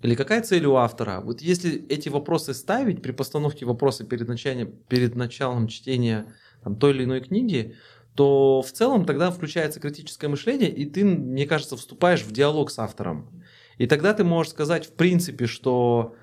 Или 0.02 0.16
какая 0.16 0.42
цель 0.42 0.66
у 0.66 0.76
автора? 0.76 1.22
Вот 1.22 1.42
если 1.42 1.86
эти 1.88 2.10
вопросы 2.10 2.54
ставить 2.54 3.02
при 3.02 3.12
постановке 3.12 3.66
вопроса 3.66 4.04
перед, 4.04 4.28
началем, 4.28 4.72
перед 4.90 5.16
началом 5.16 5.68
чтения 5.68 6.34
там, 6.64 6.76
той 6.76 6.92
или 6.92 7.06
иной 7.06 7.22
книги, 7.22 7.76
то 8.14 8.62
в 8.62 8.72
целом 8.72 9.06
тогда 9.06 9.32
включается 9.32 9.80
критическое 9.80 10.28
мышление, 10.28 10.72
и 10.72 10.86
ты, 10.86 11.06
мне 11.06 11.46
кажется, 11.46 11.78
вступаешь 11.78 12.24
в 12.24 12.32
диалог 12.32 12.70
с 12.72 12.80
автором. 12.80 13.44
И 13.78 13.88
тогда 13.88 14.14
ты 14.14 14.24
можешь 14.24 14.52
сказать, 14.52 14.88
в 14.88 14.94
принципе, 14.94 15.46
что 15.46 16.16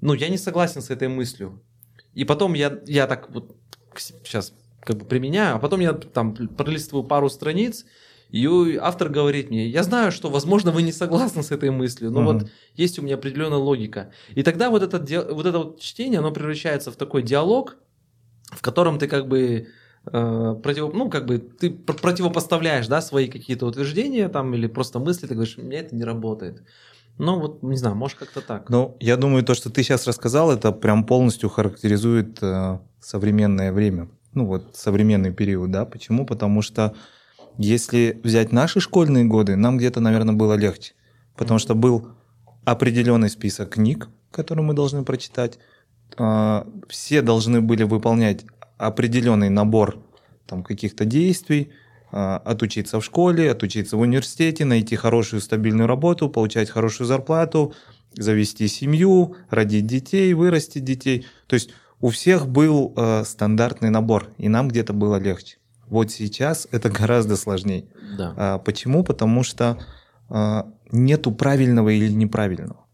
ну, 0.00 0.14
я 0.14 0.28
не 0.28 0.38
согласен 0.38 0.80
с 0.80 0.90
этой 0.90 1.08
мыслью. 1.08 1.62
И 2.18 2.24
потом 2.24 2.54
я, 2.54 2.80
я 2.86 3.06
так 3.06 3.30
вот 3.30 3.54
сейчас 3.96 4.52
как 4.80 4.96
бы 4.96 5.04
применяю, 5.04 5.54
а 5.54 5.58
потом 5.60 5.78
я 5.78 5.92
там 5.92 6.34
пролистываю 6.34 7.04
пару 7.04 7.30
страниц, 7.30 7.84
и 8.30 8.44
автор 8.80 9.08
говорит 9.08 9.50
мне, 9.50 9.68
я 9.68 9.84
знаю, 9.84 10.10
что, 10.10 10.28
возможно, 10.28 10.72
вы 10.72 10.82
не 10.82 10.90
согласны 10.90 11.44
с 11.44 11.52
этой 11.52 11.70
мыслью, 11.70 12.10
но 12.10 12.22
Мгм. 12.22 12.38
вот 12.38 12.50
есть 12.74 12.98
у 12.98 13.02
меня 13.02 13.14
определенная 13.14 13.58
логика. 13.58 14.10
И 14.34 14.42
тогда 14.42 14.68
вот 14.68 14.82
это, 14.82 14.98
вот 15.32 15.46
это 15.46 15.58
вот 15.58 15.80
чтение, 15.80 16.18
оно 16.18 16.32
превращается 16.32 16.90
в 16.90 16.96
такой 16.96 17.22
диалог, 17.22 17.76
в 18.50 18.62
котором 18.62 18.98
ты 18.98 19.06
как 19.06 19.28
бы 19.28 19.68
э, 20.12 20.54
против, 20.60 20.92
ну, 20.94 21.08
как 21.08 21.24
бы 21.24 21.38
ты 21.38 21.70
противопоставляешь, 21.70 22.88
да, 22.88 23.00
свои 23.00 23.28
какие-то 23.28 23.64
утверждения 23.64 24.28
там 24.28 24.52
или 24.54 24.66
просто 24.66 24.98
мысли, 24.98 25.28
ты 25.28 25.34
говоришь, 25.34 25.56
мне 25.56 25.78
это 25.78 25.94
не 25.94 26.02
работает. 26.02 26.64
Ну, 27.18 27.40
вот, 27.40 27.62
не 27.62 27.76
знаю, 27.76 27.96
может, 27.96 28.18
как-то 28.18 28.40
так. 28.40 28.68
Ну, 28.70 28.96
я 29.00 29.16
думаю, 29.16 29.44
то, 29.44 29.54
что 29.54 29.70
ты 29.70 29.82
сейчас 29.82 30.06
рассказал, 30.06 30.52
это 30.52 30.70
прям 30.70 31.04
полностью 31.04 31.48
характеризует 31.48 32.38
э, 32.42 32.78
современное 33.00 33.72
время. 33.72 34.08
Ну, 34.34 34.46
вот 34.46 34.76
современный 34.76 35.32
период, 35.32 35.70
да. 35.70 35.84
Почему? 35.84 36.24
Потому 36.24 36.62
что 36.62 36.94
если 37.56 38.20
взять 38.22 38.52
наши 38.52 38.78
школьные 38.78 39.24
годы, 39.24 39.56
нам 39.56 39.78
где-то, 39.78 40.00
наверное, 40.00 40.34
было 40.34 40.54
легче. 40.54 40.94
Потому 41.36 41.58
что 41.58 41.74
был 41.74 42.08
определенный 42.64 43.30
список 43.30 43.70
книг, 43.70 44.08
которые 44.30 44.64
мы 44.64 44.74
должны 44.74 45.04
прочитать. 45.04 45.58
Э, 46.18 46.64
все 46.88 47.20
должны 47.20 47.60
были 47.60 47.82
выполнять 47.82 48.44
определенный 48.76 49.50
набор 49.50 49.98
там, 50.46 50.62
каких-то 50.62 51.04
действий, 51.04 51.72
отучиться 52.10 53.00
в 53.00 53.04
школе, 53.04 53.50
отучиться 53.50 53.96
в 53.96 54.00
университете, 54.00 54.64
найти 54.64 54.96
хорошую 54.96 55.40
стабильную 55.40 55.86
работу, 55.86 56.28
получать 56.28 56.70
хорошую 56.70 57.06
зарплату, 57.06 57.74
завести 58.14 58.68
семью, 58.68 59.36
родить 59.50 59.86
детей, 59.86 60.32
вырастить 60.34 60.84
детей. 60.84 61.26
То 61.46 61.54
есть 61.54 61.70
у 62.00 62.08
всех 62.08 62.48
был 62.48 62.92
э, 62.96 63.24
стандартный 63.24 63.90
набор, 63.90 64.28
и 64.38 64.48
нам 64.48 64.68
где-то 64.68 64.92
было 64.92 65.16
легче. 65.16 65.58
Вот 65.86 66.10
сейчас 66.10 66.68
это 66.72 66.90
гораздо 66.90 67.36
сложнее. 67.36 67.86
Да. 68.16 68.34
А, 68.36 68.58
почему? 68.58 69.04
Потому 69.04 69.42
что 69.42 69.78
а, 70.28 70.66
нету 70.90 71.32
правильного 71.32 71.90
или 71.90 72.12
неправильного. 72.12 72.84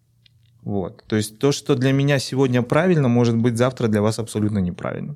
Вот. 0.63 1.05
То 1.07 1.17
есть 1.17 1.39
то, 1.39 1.53
что 1.53 1.75
для 1.75 1.93
меня 1.93 2.19
сегодня 2.19 2.63
правильно, 2.63 3.09
может 3.09 3.37
быть 3.37 3.59
завтра 3.59 3.89
для 3.89 4.01
вас 4.01 4.19
абсолютно 4.19 4.59
неправильно. 4.59 5.15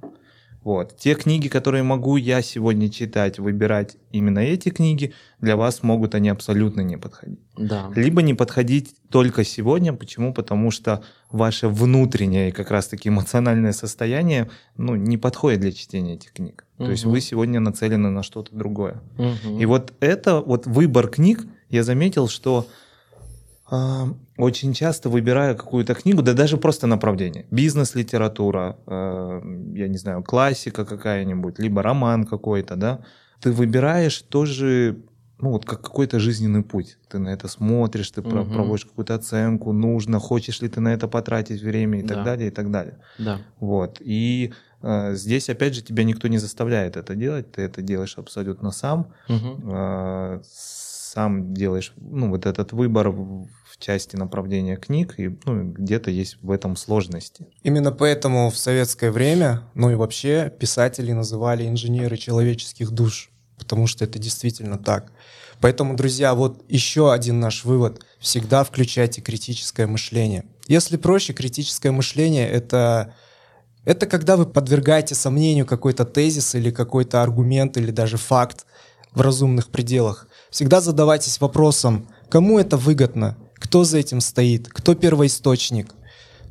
Вот. 0.62 0.96
Те 0.96 1.14
книги, 1.14 1.48
которые 1.48 1.82
могу 1.82 2.16
я 2.16 2.42
сегодня 2.42 2.90
читать, 2.90 3.38
выбирать 3.38 3.96
именно 4.10 4.40
эти 4.40 4.70
книги, 4.70 5.14
для 5.40 5.56
вас 5.56 5.82
могут 5.82 6.14
они 6.14 6.28
абсолютно 6.28 6.80
не 6.80 6.96
подходить. 6.98 7.40
Да. 7.56 7.90
Либо 7.94 8.22
не 8.22 8.34
подходить 8.34 8.94
только 9.10 9.44
сегодня. 9.44 9.92
Почему? 9.92 10.34
Потому 10.34 10.70
что 10.70 11.02
ваше 11.30 11.68
внутреннее 11.68 12.52
как 12.52 12.70
раз-таки 12.70 13.08
эмоциональное 13.08 13.72
состояние 13.72 14.50
ну, 14.76 14.96
не 14.96 15.16
подходит 15.16 15.60
для 15.60 15.72
чтения 15.72 16.14
этих 16.14 16.32
книг. 16.32 16.66
Мгм. 16.78 16.86
То 16.86 16.90
есть 16.92 17.04
вы 17.04 17.20
сегодня 17.20 17.60
нацелены 17.60 18.10
на 18.10 18.22
что-то 18.22 18.54
другое. 18.54 19.00
Мгм. 19.16 19.58
И 19.58 19.64
вот 19.64 19.94
это, 20.00 20.40
вот 20.40 20.66
выбор 20.66 21.08
книг, 21.08 21.46
я 21.70 21.82
заметил, 21.82 22.28
что 22.28 22.66
очень 24.38 24.72
часто 24.72 25.08
выбирая 25.10 25.54
какую-то 25.54 25.94
книгу, 25.94 26.22
да 26.22 26.32
даже 26.32 26.56
просто 26.56 26.86
направление, 26.86 27.46
бизнес-литература, 27.50 28.76
э, 28.86 29.40
я 29.74 29.88
не 29.88 29.98
знаю, 29.98 30.22
классика 30.22 30.84
какая-нибудь, 30.84 31.58
либо 31.58 31.82
роман 31.82 32.24
какой-то, 32.24 32.76
да, 32.76 33.00
ты 33.40 33.52
выбираешь 33.52 34.22
тоже, 34.22 34.96
ну 35.40 35.50
вот 35.50 35.64
как 35.64 35.82
какой-то 35.82 36.18
жизненный 36.18 36.62
путь. 36.62 36.98
Ты 37.08 37.18
на 37.18 37.28
это 37.28 37.46
смотришь, 37.48 38.10
ты 38.10 38.22
Мгм. 38.22 38.52
проводишь 38.52 38.86
какую-то 38.86 39.14
оценку, 39.14 39.72
нужно, 39.72 40.18
хочешь 40.18 40.62
ли 40.62 40.68
ты 40.68 40.80
на 40.80 40.94
это 40.94 41.06
потратить 41.08 41.62
время 41.62 41.98
и 42.00 42.02
так 42.02 42.16
Да. 42.18 42.24
далее, 42.24 42.48
и 42.48 42.50
так 42.50 42.70
далее. 42.70 42.98
Да. 43.18 43.38
Вот. 43.60 43.98
И 44.00 44.52
э, 44.82 45.14
здесь, 45.14 45.50
опять 45.50 45.74
же, 45.74 45.82
тебя 45.82 46.04
никто 46.04 46.28
не 46.28 46.38
заставляет 46.38 46.96
это 46.96 47.14
делать, 47.14 47.52
ты 47.52 47.62
это 47.62 47.82
делаешь 47.82 48.18
абсолютно 48.18 48.70
сам 48.72 49.12
Мгм. 49.28 49.70
э, 49.72 50.40
сам 51.18 51.52
делаешь 51.52 51.92
ну, 51.96 52.30
вот 52.30 52.46
этот 52.46 52.72
выбор 52.72 53.10
в 53.10 53.48
части 53.80 54.14
направления 54.14 54.76
книг, 54.76 55.14
и 55.18 55.36
ну, 55.46 55.72
где-то 55.72 56.12
есть 56.12 56.38
в 56.42 56.52
этом 56.52 56.76
сложности. 56.76 57.44
Именно 57.64 57.90
поэтому 57.90 58.50
в 58.50 58.56
советское 58.56 59.10
время, 59.10 59.62
ну 59.74 59.90
и 59.90 59.96
вообще, 59.96 60.52
писатели 60.60 61.10
называли 61.10 61.66
инженеры 61.66 62.16
человеческих 62.16 62.92
душ, 62.92 63.30
потому 63.58 63.88
что 63.88 64.04
это 64.04 64.20
действительно 64.20 64.78
так. 64.78 65.10
Поэтому, 65.60 65.96
друзья, 65.96 66.34
вот 66.34 66.62
еще 66.68 67.12
один 67.12 67.40
наш 67.40 67.64
вывод. 67.64 68.00
Всегда 68.20 68.62
включайте 68.62 69.20
критическое 69.20 69.88
мышление. 69.88 70.44
Если 70.68 70.96
проще, 70.96 71.32
критическое 71.32 71.90
мышление— 71.90 72.48
это, 72.58 73.12
это 73.84 74.06
когда 74.06 74.36
вы 74.36 74.46
подвергаете 74.46 75.16
сомнению 75.16 75.66
какой-то 75.66 76.04
тезис 76.04 76.54
или 76.54 76.70
какой-то 76.70 77.22
аргумент 77.22 77.76
или 77.76 77.90
даже 77.90 78.18
факт 78.18 78.66
в 79.14 79.20
разумных 79.20 79.68
пределах. 79.70 80.27
Всегда 80.50 80.80
задавайтесь 80.80 81.40
вопросом, 81.40 82.08
кому 82.28 82.58
это 82.58 82.76
выгодно, 82.76 83.36
кто 83.54 83.84
за 83.84 83.98
этим 83.98 84.20
стоит, 84.20 84.68
кто 84.68 84.94
первоисточник. 84.94 85.94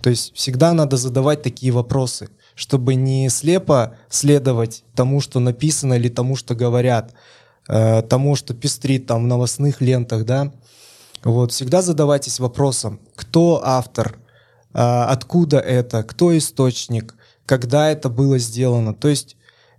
То 0.01 0.09
есть 0.09 0.35
всегда 0.35 0.73
надо 0.73 0.97
задавать 0.97 1.41
такие 1.41 1.71
вопросы, 1.71 2.29
чтобы 2.53 2.95
не 2.95 3.29
слепо 3.29 3.95
следовать 4.09 4.83
тому, 4.95 5.21
что 5.21 5.39
написано 5.39 5.95
или 5.95 6.09
тому, 6.09 6.35
что 6.35 6.53
говорят, 6.53 7.13
э, 7.67 8.03
тому, 8.03 8.35
что 8.35 8.53
пестрит 8.53 9.07
там 9.07 9.23
в 9.23 9.27
новостных 9.27 9.81
лентах, 9.81 10.25
да. 10.25 10.53
Вот 11.23 11.51
всегда 11.51 11.81
задавайтесь 11.81 12.39
вопросом, 12.39 12.99
кто 13.15 13.61
автор, 13.63 14.19
э, 14.73 14.79
откуда 14.79 15.57
это, 15.57 16.03
кто 16.03 16.37
источник, 16.37 17.15
когда 17.45 17.89
это 17.89 18.09
было 18.09 18.37
сделано. 18.37 18.93
То 18.93 19.07
есть 19.07 19.36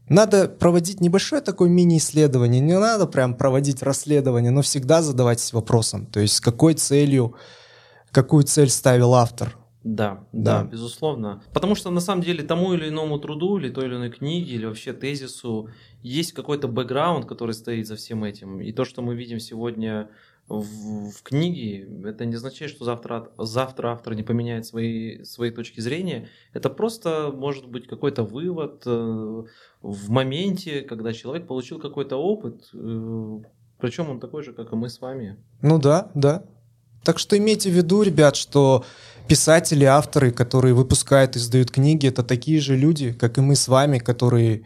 надо 0.08 0.48
проводить 0.48 1.00
небольшое 1.00 1.42
такое 1.42 1.68
мини-исследование, 1.68 2.60
не 2.60 2.78
надо 2.78 3.06
прям 3.06 3.34
проводить 3.34 3.82
расследование, 3.82 4.50
но 4.50 4.62
всегда 4.62 5.02
задавайтесь 5.02 5.52
вопросом, 5.52 6.06
то 6.06 6.20
есть 6.20 6.34
с 6.36 6.40
какой 6.40 6.74
целью, 6.74 7.34
какую 8.10 8.44
цель 8.44 8.70
ставил 8.70 9.14
автор. 9.14 9.56
Да, 9.84 10.24
да, 10.32 10.62
Да. 10.62 10.64
безусловно. 10.64 11.42
Потому 11.54 11.74
что 11.74 11.90
на 11.90 12.00
самом 12.00 12.22
деле 12.22 12.42
тому 12.42 12.74
или 12.74 12.88
иному 12.88 13.18
труду, 13.18 13.58
или 13.58 13.70
той 13.70 13.86
или 13.86 13.94
иной 13.94 14.10
книге, 14.10 14.54
или 14.54 14.66
вообще 14.66 14.92
тезису 14.92 15.70
есть 16.02 16.32
какой-то 16.32 16.68
бэкграунд, 16.68 17.26
который 17.26 17.54
стоит 17.54 17.86
за 17.86 17.96
всем 17.96 18.24
этим. 18.24 18.60
И 18.60 18.72
то, 18.72 18.84
что 18.84 19.02
мы 19.02 19.14
видим 19.14 19.40
сегодня 19.40 20.08
в, 20.48 21.10
в 21.10 21.22
книге, 21.22 21.88
это 22.04 22.24
не 22.24 22.36
означает, 22.36 22.70
что 22.70 22.84
завтра, 22.84 23.30
завтра 23.38 23.88
автор 23.92 24.14
не 24.14 24.22
поменяет 24.22 24.64
свои, 24.66 25.22
свои 25.24 25.50
точки 25.50 25.80
зрения. 25.80 26.28
Это 26.52 26.70
просто 26.70 27.32
может 27.34 27.68
быть 27.68 27.86
какой-то 27.86 28.22
вывод 28.22 28.82
э, 28.86 29.42
в 29.82 30.10
моменте, 30.10 30.80
когда 30.82 31.12
человек 31.12 31.46
получил 31.46 31.78
какой-то 31.78 32.16
опыт, 32.16 32.68
э, 32.72 33.38
причем 33.78 34.10
он 34.10 34.20
такой 34.20 34.42
же, 34.42 34.52
как 34.52 34.72
и 34.72 34.76
мы 34.76 34.88
с 34.88 35.00
вами. 35.00 35.36
Ну 35.62 35.78
да, 35.78 36.10
да. 36.14 36.44
Так 37.04 37.18
что 37.18 37.38
имейте 37.38 37.70
в 37.70 37.74
виду, 37.74 38.02
ребят, 38.02 38.34
что 38.34 38.84
писатели, 39.28 39.84
авторы, 39.84 40.30
которые 40.32 40.74
выпускают 40.74 41.36
издают 41.36 41.70
книги, 41.70 42.08
это 42.08 42.22
такие 42.22 42.60
же 42.60 42.76
люди, 42.76 43.12
как 43.12 43.38
и 43.38 43.40
мы 43.40 43.54
с 43.54 43.68
вами, 43.68 43.98
которые, 43.98 44.64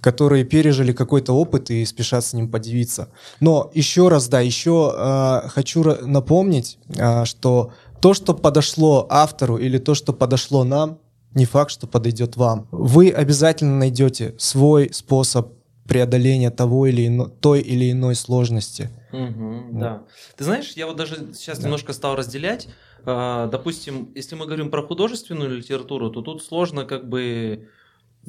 которые 0.00 0.44
пережили 0.44 0.92
какой-то 0.92 1.32
опыт 1.32 1.70
и 1.70 1.84
спешат 1.84 2.24
с 2.24 2.32
ним 2.32 2.48
поделиться. 2.50 3.08
Но 3.40 3.70
еще 3.74 4.08
раз, 4.08 4.28
да, 4.28 4.40
еще 4.40 4.94
э, 4.96 5.48
хочу 5.48 5.82
напомнить, 6.06 6.78
э, 6.96 7.24
что 7.24 7.72
то, 8.00 8.14
что 8.14 8.34
подошло 8.34 9.06
автору 9.10 9.56
или 9.56 9.78
то, 9.78 9.94
что 9.94 10.12
подошло 10.12 10.64
нам, 10.64 10.98
не 11.34 11.44
факт, 11.44 11.70
что 11.70 11.86
подойдет 11.86 12.36
вам. 12.36 12.68
Вы 12.70 13.10
обязательно 13.10 13.76
найдете 13.76 14.34
свой 14.38 14.90
способ 14.92 15.52
преодоления 15.86 16.50
того 16.50 16.86
или 16.86 17.06
ино- 17.06 17.28
той 17.28 17.60
или 17.60 17.90
иной 17.90 18.14
сложности. 18.14 18.90
Мгм, 19.12 19.70
Вот. 19.72 19.80
да. 19.80 20.02
Ты 20.36 20.44
знаешь, 20.44 20.72
я 20.76 20.86
вот 20.86 20.96
даже 20.96 21.32
сейчас 21.34 21.58
Да. 21.58 21.64
немножко 21.64 21.92
стал 21.92 22.14
разделять. 22.14 22.68
А, 23.06 23.46
Допустим, 23.46 24.10
если 24.14 24.34
мы 24.36 24.44
говорим 24.46 24.70
про 24.70 24.82
художественную 24.86 25.50
литературу, 25.56 26.10
то 26.10 26.20
тут 26.20 26.42
сложно 26.44 26.84
как 26.84 27.08
бы... 27.08 27.68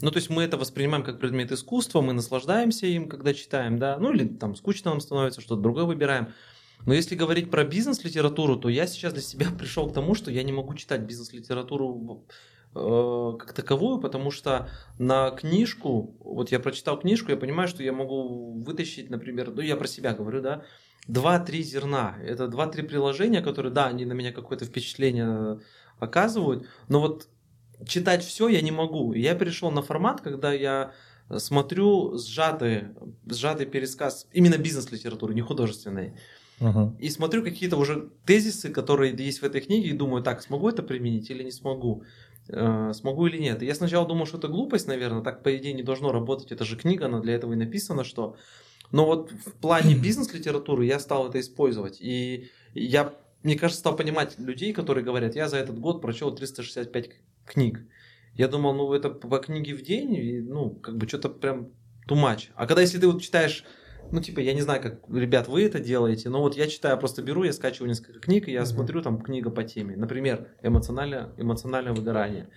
Ну, 0.02 0.12
то 0.12 0.18
есть 0.18 0.30
мы 0.30 0.44
это 0.44 0.58
воспринимаем 0.58 1.04
как 1.04 1.20
предмет 1.20 1.52
искусства, 1.52 2.02
мы 2.02 2.14
наслаждаемся 2.14 2.86
им, 2.86 3.10
когда 3.10 3.34
читаем, 3.34 3.80
да, 3.80 3.98
ну 4.00 4.14
или 4.14 4.28
там 4.28 4.56
скучно 4.56 4.92
нам 4.92 5.02
становится, 5.02 5.42
что-то 5.42 5.62
другое 5.62 5.86
выбираем. 5.86 6.30
Но 6.86 6.94
если 6.94 7.16
говорить 7.16 7.52
про 7.52 7.66
бизнес-литературу, 7.66 8.56
то 8.56 8.70
я 8.70 8.88
сейчас 8.88 9.14
для 9.14 9.22
себя 9.22 9.48
пришел 9.58 9.90
к 9.90 9.94
тому, 9.94 10.16
что 10.16 10.32
я 10.32 10.44
не 10.44 10.54
могу 10.54 10.74
читать 10.76 11.02
бизнес-литературу 11.02 12.26
э, 12.76 13.38
как 13.40 13.54
таковую, 13.54 14.00
потому 14.00 14.32
что 14.32 14.70
на 14.98 15.32
книжку, 15.32 16.16
вот 16.20 16.52
я 16.52 16.60
прочитал 16.60 16.98
книжку, 17.00 17.32
я 17.32 17.38
понимаю, 17.38 17.68
что 17.68 17.84
я 17.84 17.92
могу 17.92 18.62
вытащить, 18.62 19.10
например, 19.10 19.52
ну 19.52 19.62
я 19.62 19.76
про 19.76 19.88
себя 19.88 20.14
говорю, 20.14 20.42
да, 20.42 20.64
два-три 21.08 21.62
зерна. 21.62 22.16
Это 22.24 22.48
два-три 22.48 22.84
приложения, 22.84 23.42
которые, 23.42 23.74
да, 23.74 23.88
они 23.88 24.06
на 24.06 24.14
меня 24.14 24.32
какое-то 24.32 24.66
впечатление 24.66 25.60
оказывают, 26.00 26.66
но 26.88 27.02
вот 27.02 27.28
читать 27.86 28.24
все 28.24 28.48
я 28.48 28.62
не 28.62 28.72
могу. 28.72 29.14
Я 29.14 29.36
перешел 29.36 29.72
на 29.72 29.82
формат, 29.82 30.22
когда 30.22 30.54
я 30.54 30.94
смотрю 31.38 32.18
сжатый, 32.18 32.86
сжатый 33.28 33.66
пересказ 33.66 34.28
именно 34.34 34.58
бизнес-литературы, 34.58 35.34
не 35.34 35.42
художественной. 35.42 36.14
И 37.00 37.10
смотрю 37.10 37.44
какие-то 37.44 37.78
уже 37.78 38.10
тезисы, 38.26 38.70
которые 38.70 39.16
есть 39.16 39.42
в 39.42 39.46
этой 39.46 39.62
книге, 39.62 39.90
и 39.90 39.94
думаю, 39.94 40.24
так, 40.24 40.42
смогу 40.42 40.68
это 40.70 40.84
применить 40.84 41.30
или 41.30 41.44
не 41.44 41.52
смогу? 41.52 42.04
Э, 42.50 42.92
смогу 42.94 43.28
или 43.28 43.38
нет? 43.38 43.62
Я 43.62 43.76
сначала 43.76 44.06
думал, 44.08 44.26
что 44.26 44.40
это 44.40 44.48
глупость, 44.50 44.88
наверное, 44.88 45.22
так 45.22 45.42
по 45.44 45.56
идее 45.56 45.74
не 45.74 45.84
должно 45.84 46.12
работать, 46.12 46.52
это 46.52 46.66
же 46.66 46.76
книга, 46.76 47.06
она 47.06 47.20
для 47.22 47.36
этого 47.36 47.54
и 47.54 47.56
написана, 47.56 48.04
что... 48.04 48.36
Но 48.92 49.06
вот 49.06 49.32
в 49.32 49.54
плане 49.54 49.96
бизнес-литературы 50.04 50.86
я 50.86 51.00
стал 51.00 51.30
это 51.30 51.40
использовать, 51.40 52.02
и 52.02 52.50
я, 52.74 53.14
мне 53.44 53.56
кажется, 53.56 53.80
стал 53.80 53.96
понимать 53.96 54.38
людей, 54.40 54.74
которые 54.74 55.06
говорят, 55.06 55.36
я 55.36 55.48
за 55.48 55.58
этот 55.58 55.80
год 55.80 56.02
прочел 56.02 56.36
365 56.36 57.10
к- 57.10 57.14
книг. 57.50 57.82
Я 58.34 58.48
думал, 58.48 58.74
ну 58.74 58.94
это 58.94 59.10
по 59.10 59.38
книге 59.40 59.76
в 59.76 59.82
день, 59.82 60.14
и, 60.16 60.42
ну, 60.42 60.70
как 60.70 60.98
бы 60.98 61.08
что-то 61.08 61.30
прям 61.30 61.72
much. 62.08 62.50
А 62.56 62.66
когда 62.68 62.82
если 62.82 63.00
ты 63.00 63.08
вот 63.08 63.22
читаешь 63.22 63.66
ну, 64.12 64.22
типа, 64.22 64.40
я 64.40 64.54
не 64.54 64.62
знаю, 64.62 64.82
как, 64.82 65.02
ребят, 65.10 65.48
вы 65.48 65.64
это 65.64 65.80
делаете, 65.80 66.30
но 66.30 66.42
вот 66.42 66.56
я 66.56 66.68
читаю, 66.68 66.98
просто 66.98 67.22
беру, 67.22 67.44
я 67.44 67.54
скачиваю 67.54 67.90
несколько 67.90 68.20
книг, 68.20 68.48
и 68.48 68.52
я 68.52 68.62
mm-hmm. 68.62 68.66
смотрю 68.66 69.02
там 69.02 69.22
книга 69.22 69.52
по 69.52 69.64
теме. 69.64 69.96
Например, 69.96 70.48
эмоциональное, 70.64 71.32
эмоциональное 71.38 71.94
выгорание. 71.94 72.50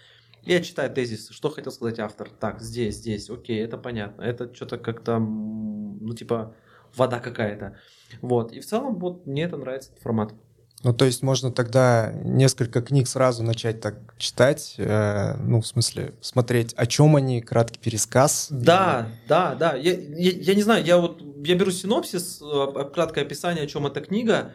Я 0.42 0.62
читаю 0.62 0.92
тезисы, 0.92 1.32
что 1.32 1.50
хотел 1.50 1.70
сказать 1.70 1.98
автор. 1.98 2.30
Так, 2.30 2.60
здесь, 2.60 2.96
здесь, 2.96 3.30
окей, 3.30 3.62
это 3.62 3.78
понятно. 3.78 4.22
Это 4.22 4.52
что-то 4.54 4.78
как-то, 4.78 5.18
ну, 5.18 6.14
типа, 6.14 6.56
вода 6.96 7.20
какая-то. 7.20 7.76
Вот. 8.22 8.52
И 8.52 8.60
в 8.60 8.66
целом, 8.66 8.98
вот, 8.98 9.26
мне 9.26 9.44
это 9.44 9.56
нравится, 9.56 9.90
этот 9.90 10.02
формат. 10.02 10.34
Ну, 10.82 10.92
то 10.92 11.04
есть 11.04 11.22
можно 11.22 11.52
тогда 11.52 12.12
несколько 12.24 12.82
книг 12.82 13.06
сразу 13.06 13.44
начать 13.44 13.80
так 13.80 13.94
читать, 14.18 14.74
э, 14.78 15.36
ну, 15.38 15.60
в 15.60 15.66
смысле, 15.66 16.14
смотреть, 16.20 16.74
о 16.74 16.86
чем 16.86 17.14
они, 17.14 17.40
краткий 17.40 17.78
пересказ. 17.78 18.48
Да, 18.50 19.08
и... 19.24 19.28
да, 19.28 19.54
да. 19.54 19.74
Я, 19.74 19.92
я, 19.92 20.30
я 20.30 20.54
не 20.54 20.62
знаю, 20.62 20.84
я 20.84 20.98
вот 20.98 21.22
я 21.44 21.54
беру 21.54 21.70
синопсис, 21.70 22.42
э, 22.42 22.90
краткое 22.92 23.22
описание, 23.22 23.64
о 23.64 23.66
чем 23.68 23.86
эта 23.86 24.00
книга. 24.00 24.54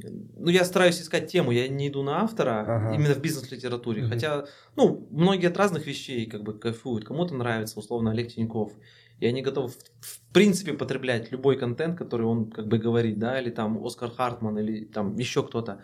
Ну, 0.00 0.48
я 0.50 0.64
стараюсь 0.64 1.00
искать 1.00 1.30
тему, 1.30 1.50
я 1.50 1.68
не 1.68 1.88
иду 1.88 2.02
на 2.02 2.22
автора, 2.22 2.60
ага. 2.60 2.94
именно 2.94 3.14
в 3.14 3.20
бизнес-литературе. 3.20 4.02
Угу. 4.02 4.10
Хотя, 4.10 4.46
ну, 4.76 5.06
многие 5.10 5.46
от 5.46 5.56
разных 5.56 5.86
вещей 5.86 6.26
как 6.26 6.42
бы 6.42 6.58
кайфуют. 6.58 7.04
Кому-то 7.04 7.34
нравится, 7.34 7.78
условно, 7.78 8.10
Олег 8.10 8.32
Тиньков 8.32 8.72
и 9.20 9.26
они 9.26 9.42
готовы 9.42 9.68
в 9.68 10.20
принципе 10.32 10.72
потреблять 10.72 11.32
любой 11.32 11.56
контент, 11.56 11.98
который 11.98 12.26
он 12.26 12.50
как 12.50 12.68
бы 12.68 12.78
говорит, 12.78 13.18
да, 13.18 13.40
или 13.40 13.50
там 13.50 13.84
Оскар 13.84 14.10
Хартман, 14.10 14.58
или 14.58 14.84
там 14.84 15.16
еще 15.16 15.42
кто-то. 15.42 15.82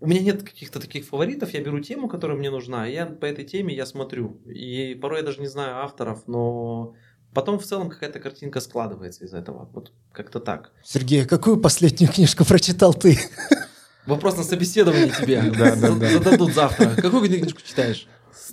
У 0.00 0.06
меня 0.06 0.20
нет 0.20 0.44
каких-то 0.44 0.78
таких 0.78 1.06
фаворитов, 1.06 1.52
я 1.54 1.60
беру 1.60 1.80
тему, 1.80 2.08
которая 2.08 2.38
мне 2.38 2.50
нужна, 2.50 2.88
и 2.88 2.94
я 2.94 3.06
по 3.06 3.26
этой 3.26 3.44
теме 3.44 3.74
я 3.74 3.84
смотрю. 3.84 4.40
И 4.46 4.94
порой 4.94 5.20
я 5.20 5.26
даже 5.26 5.40
не 5.40 5.48
знаю 5.48 5.78
авторов, 5.78 6.28
но 6.28 6.94
потом 7.34 7.58
в 7.58 7.64
целом 7.64 7.90
какая-то 7.90 8.20
картинка 8.20 8.60
складывается 8.60 9.24
из 9.24 9.34
этого. 9.34 9.68
Вот 9.72 9.92
как-то 10.12 10.38
так. 10.38 10.72
Сергей, 10.84 11.24
а 11.24 11.26
какую 11.26 11.60
последнюю 11.60 12.12
книжку 12.12 12.44
прочитал 12.44 12.94
ты? 12.94 13.18
Вопрос 14.06 14.36
на 14.36 14.44
собеседование 14.44 15.10
тебе 15.10 15.42
зададут 16.10 16.54
завтра. 16.54 16.94
Какую 16.96 17.26
книжку 17.26 17.60
читаешь? 17.62 18.06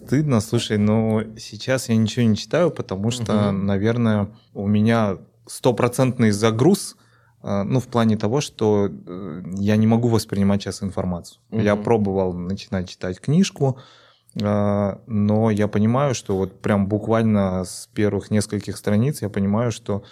Стыдно, 0.06 0.39
слушай, 0.39 0.78
но 0.78 1.24
сейчас 1.38 1.89
я 1.89 1.96
ничего 1.96 2.26
не 2.26 2.36
читаю, 2.36 2.70
потому 2.70 3.10
что, 3.10 3.50
угу. 3.50 3.52
наверное, 3.52 4.30
у 4.54 4.68
меня 4.68 5.18
стопроцентный 5.48 6.32
загруз, 6.32 6.96
э, 7.41 7.63
ну, 7.63 7.80
в 7.80 7.88
плане 7.88 8.15
того, 8.15 8.39
что 8.39 8.88
э, 8.88 9.44
я 9.58 9.78
не 9.78 9.88
могу 9.88 10.10
воспринимать 10.10 10.62
сейчас 10.62 10.84
информацию. 10.84 11.39
Угу. 11.52 11.62
Я 11.62 11.76
пробовал 11.76 12.34
начинать 12.34 12.88
читать 12.88 13.20
книжку, 13.20 13.80
э, 14.39 14.98
но 15.08 15.50
я 15.50 15.68
понимаю, 15.68 16.13
что 16.13 16.38
вот 16.38 16.62
прям 16.62 16.88
буквально 16.88 17.63
с 17.63 17.89
первых 17.94 18.30
нескольких 18.30 18.78
страниц 18.78 19.24
я 19.24 19.30
понимаю, 19.30 19.72
что 19.72 20.04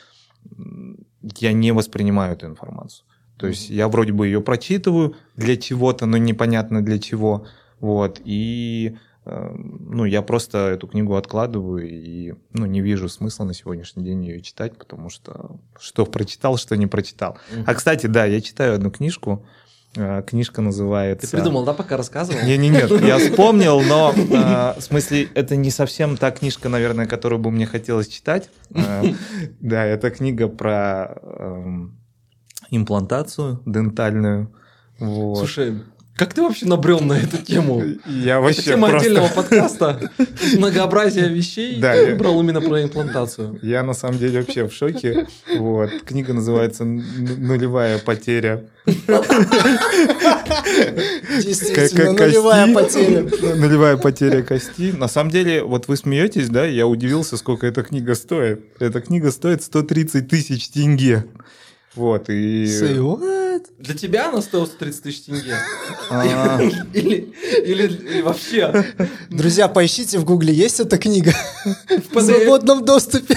я 1.38 1.54
не 1.54 1.72
воспринимаю 1.72 2.34
эту 2.34 2.48
информацию. 2.48 3.06
То 3.38 3.48
есть 3.48 3.70
я 3.70 3.88
вроде 3.88 4.12
бы 4.12 4.26
ее 4.26 4.42
прочитываю 4.42 5.16
для 5.36 5.56
чего-то, 5.58 6.06
но 6.06 6.18
непонятно 6.18 6.82
для 6.84 6.98
чего. 6.98 7.46
Вот. 7.80 8.22
И 8.24 8.98
ну, 9.26 10.06
я 10.06 10.22
просто 10.22 10.70
эту 10.70 10.88
книгу 10.88 11.16
откладываю 11.16 11.88
и 11.90 12.34
ну, 12.52 12.66
не 12.66 12.82
вижу 12.82 13.08
смысла 13.08 13.46
на 13.46 13.54
сегодняшний 13.54 14.04
день 14.04 14.26
ее 14.26 14.42
читать, 14.42 14.78
потому 14.78 15.10
что 15.10 15.60
что 15.80 16.06
прочитал, 16.06 16.58
что 16.58 16.76
не 16.76 16.88
прочитал. 16.88 17.38
Mm-hmm. 17.52 17.64
А, 17.66 17.74
кстати, 17.74 18.08
да, 18.08 18.26
я 18.26 18.42
читаю 18.42 18.76
одну 18.76 18.92
книжку, 18.92 19.46
э, 19.96 20.24
Книжка 20.28 20.62
называется... 20.62 21.32
Ты 21.32 21.38
придумал, 21.38 21.64
да, 21.64 21.74
пока 21.74 21.96
рассказывал? 21.96 22.44
Не, 22.46 22.58
не, 22.58 22.70
нет, 22.70 22.92
я 23.02 23.18
вспомнил, 23.30 23.82
но 23.82 24.14
э, 24.16 24.80
в 24.80 24.82
смысле 24.82 25.30
это 25.36 25.56
не 25.56 25.72
совсем 25.72 26.18
та 26.18 26.32
книжка, 26.32 26.68
наверное, 26.68 27.06
которую 27.06 27.40
бы 27.40 27.50
мне 27.50 27.66
хотелось 27.66 28.10
читать. 28.10 28.50
Э, 28.72 29.04
да, 29.62 29.86
это 29.86 30.10
книга 30.10 30.50
про 30.50 31.18
эм, 31.22 31.98
имплантацию 32.72 33.62
дентальную. 33.66 34.54
Вот. 35.00 35.38
Слушай, 35.38 35.82
как 36.16 36.36
ты 36.36 36.44
вообще 36.44 36.68
набрел 36.68 37.00
на 37.00 37.14
эту 37.14 37.38
тему? 37.38 37.84
Я 38.06 38.40
вообще 38.40 38.62
Это 38.62 38.70
тема 38.72 38.90
просто... 38.90 39.10
отдельного 39.10 39.30
подкаста. 39.34 40.12
Многообразие 40.58 41.28
вещей. 41.28 41.80
Да, 41.80 41.94
ты 41.94 42.12
выбрал 42.12 42.40
именно 42.40 42.62
про 42.62 42.84
имплантацию. 42.84 43.58
Я 43.64 43.82
на 43.82 43.96
самом 43.96 44.20
деле 44.20 44.42
вообще 44.42 44.68
в 44.68 44.74
шоке. 44.74 45.26
Вот. 45.58 45.90
Книга 46.06 46.34
называется 46.34 46.86
«Нулевая 46.86 47.98
потеря». 47.98 48.64
Действительно, 51.44 52.12
нулевая 52.12 52.72
потеря. 52.72 53.22
Нулевая 53.56 53.98
потеря 53.98 54.44
кости. 54.44 54.92
На 54.96 55.08
самом 55.08 55.32
деле, 55.32 55.64
вот 55.64 55.88
вы 55.88 55.98
смеетесь, 55.98 56.50
да? 56.50 56.64
Я 56.66 56.86
удивился, 56.86 57.38
сколько 57.38 57.66
эта 57.66 57.82
книга 57.82 58.14
стоит. 58.14 58.62
Эта 58.80 59.02
книга 59.02 59.32
стоит 59.32 59.64
130 59.64 60.28
тысяч 60.28 60.70
тенге. 60.70 61.26
Вот, 61.96 62.30
и... 62.30 62.68
What? 63.54 63.66
Для 63.78 63.94
тебя 63.94 64.30
она 64.30 64.42
стоила 64.42 64.66
130 64.66 65.04
тысяч 65.04 65.22
тенге? 65.22 65.56
А. 66.10 66.60
Или, 66.94 68.22
вообще? 68.22 68.86
Друзья, 69.30 69.68
поищите 69.68 70.18
в 70.18 70.26
гугле, 70.26 70.54
есть 70.54 70.80
эта 70.80 70.98
книга? 70.98 71.34
В 71.88 72.22
свободном 72.22 72.86
доступе. 72.86 73.36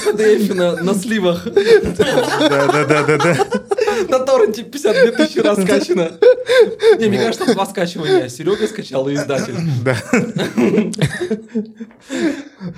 На 0.82 0.94
сливах. 0.94 1.44
Да-да-да-да-да. 1.44 3.36
На 4.08 4.18
торренте 4.20 4.62
52 4.62 5.12
тысячи 5.12 5.38
раз 5.38 5.62
скачано. 5.62 6.12
Не, 6.98 7.08
мне 7.08 7.18
кажется, 7.18 7.52
два 7.52 7.66
скачивания. 7.66 8.28
Серега 8.28 8.66
скачал 8.66 9.08
и 9.08 9.14
издатель. 9.14 9.54
Да. 9.84 9.96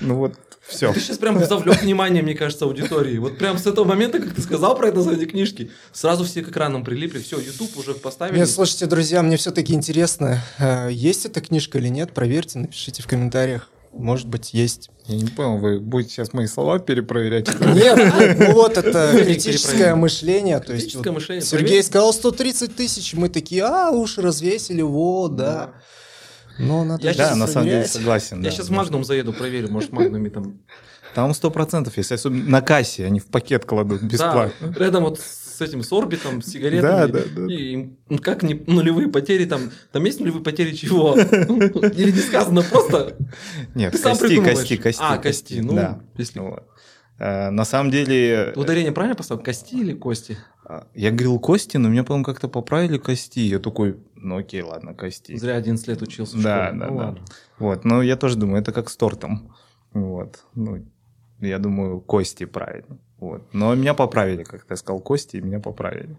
Ну 0.00 0.16
вот, 0.16 0.34
все. 0.68 0.92
Ты 0.92 1.00
сейчас 1.00 1.18
прям 1.18 1.42
завлек 1.42 1.82
внимание, 1.82 2.22
мне 2.22 2.34
кажется, 2.34 2.66
аудитории. 2.66 3.16
Вот 3.18 3.38
прям 3.38 3.56
с 3.58 3.66
этого 3.66 3.84
момента, 3.84 4.18
как 4.18 4.34
ты 4.34 4.42
сказал 4.42 4.76
про 4.76 4.88
это 4.88 4.98
название 4.98 5.26
книжки, 5.26 5.70
сразу 5.92 6.24
все 6.24 6.42
к 6.42 6.50
экранам 6.50 6.84
прилипли. 6.84 7.20
Все, 7.20 7.40
YouTube 7.40 7.76
уже 7.76 7.94
поставили. 7.94 8.38
Нет, 8.38 8.50
слушайте, 8.50 8.86
друзья, 8.86 9.22
мне 9.22 9.36
все-таки 9.36 9.72
интересно, 9.72 10.42
э, 10.58 10.90
есть 10.92 11.24
эта 11.26 11.40
книжка 11.40 11.78
или 11.78 11.88
нет, 11.88 12.12
проверьте, 12.12 12.58
напишите 12.58 13.02
в 13.02 13.06
комментариях. 13.06 13.70
Может 13.98 14.28
быть, 14.28 14.54
есть. 14.54 14.90
Я 15.06 15.16
не 15.16 15.26
понял, 15.26 15.58
вы 15.58 15.80
будете 15.80 16.14
сейчас 16.14 16.32
мои 16.32 16.46
слова 16.46 16.78
перепроверять? 16.78 17.48
Нет, 17.74 18.38
ну 18.38 18.52
вот 18.52 18.78
это 18.78 19.10
критическое 19.12 19.94
мышление. 19.94 20.60
Критическое 20.60 21.10
мышление. 21.10 21.44
Сергей 21.44 21.82
сказал 21.82 22.12
130 22.12 22.76
тысяч, 22.76 23.14
мы 23.14 23.28
такие, 23.28 23.64
а, 23.64 23.90
уши 23.90 24.22
развесили, 24.22 24.82
вот, 24.82 25.36
да. 25.36 25.70
Но 26.58 26.84
надо 26.84 27.06
я 27.06 27.14
да, 27.14 27.34
на 27.36 27.46
самом 27.46 27.68
деле 27.68 27.86
согласен. 27.86 28.38
Я 28.38 28.44
да, 28.44 28.50
сейчас 28.50 28.68
в 28.68 28.70
Магнум 28.70 29.04
заеду, 29.04 29.32
проверю, 29.32 29.70
может, 29.70 29.90
в 29.90 29.92
Магнуме 29.92 30.30
там... 30.30 30.60
Там 31.14 31.34
сто 31.34 31.50
процентов, 31.50 31.96
если 31.96 32.14
особенно 32.14 32.48
на 32.48 32.60
кассе, 32.60 33.06
они 33.06 33.18
в 33.18 33.26
пакет 33.26 33.64
кладут 33.64 34.02
бесплатно. 34.02 34.68
Да, 34.68 34.84
рядом 34.84 35.04
вот 35.04 35.18
с 35.18 35.47
этим, 35.60 35.82
с 35.82 35.92
орбитом, 35.92 36.42
с 36.42 36.46
сигаретами. 36.46 36.82
Да, 36.82 37.06
да, 37.06 37.20
да. 37.36 37.52
И 37.52 37.90
ну, 38.08 38.18
как 38.18 38.42
не, 38.42 38.54
нулевые 38.66 39.08
потери 39.08 39.44
там, 39.44 39.70
там 39.92 40.04
есть 40.04 40.20
нулевые 40.20 40.42
потери 40.42 40.74
чего? 40.74 41.14
Или 41.18 42.10
не 42.10 42.20
сказано 42.20 42.62
просто? 42.62 43.16
Нет, 43.74 43.92
кости, 43.92 44.36
кости, 44.36 44.76
кости. 44.76 45.00
А, 45.02 45.18
кости, 45.18 45.60
ну, 45.60 45.74
да. 45.74 46.00
если... 46.16 46.40
Э, 47.18 47.50
на 47.50 47.64
самом 47.64 47.90
деле... 47.90 48.52
Ударение 48.54 48.92
правильно 48.92 49.16
поставил? 49.16 49.42
Кости 49.42 49.74
или 49.74 49.92
кости? 49.92 50.38
А, 50.64 50.86
я 50.94 51.10
говорил 51.10 51.38
кости, 51.40 51.76
но 51.76 51.88
меня, 51.88 52.04
по-моему, 52.04 52.24
как-то 52.24 52.48
поправили 52.48 52.98
кости. 52.98 53.40
Я 53.40 53.58
такой, 53.58 53.96
ну 54.14 54.36
окей, 54.36 54.62
ладно, 54.62 54.94
кости. 54.94 55.36
Зря 55.36 55.56
11 55.56 55.88
лет 55.88 56.02
учился 56.02 56.36
в 56.36 56.42
да, 56.42 56.66
школе. 56.66 56.80
Да, 56.80 56.86
ну, 56.86 56.96
да, 56.98 57.04
ладно. 57.04 57.24
Вот, 57.58 57.84
но 57.84 58.02
я 58.02 58.16
тоже 58.16 58.36
думаю, 58.36 58.62
это 58.62 58.72
как 58.72 58.88
с 58.88 58.96
тортом. 58.96 59.54
Вот, 59.92 60.44
ну, 60.54 60.84
я 61.40 61.58
думаю, 61.58 62.00
кости 62.00 62.44
правильно. 62.44 62.98
Вот. 63.18 63.42
Но 63.52 63.74
меня 63.74 63.94
поправили, 63.94 64.44
как 64.44 64.64
ты 64.64 64.76
сказал, 64.76 65.00
кости, 65.00 65.36
и 65.36 65.40
меня 65.40 65.60
поправили. 65.60 66.16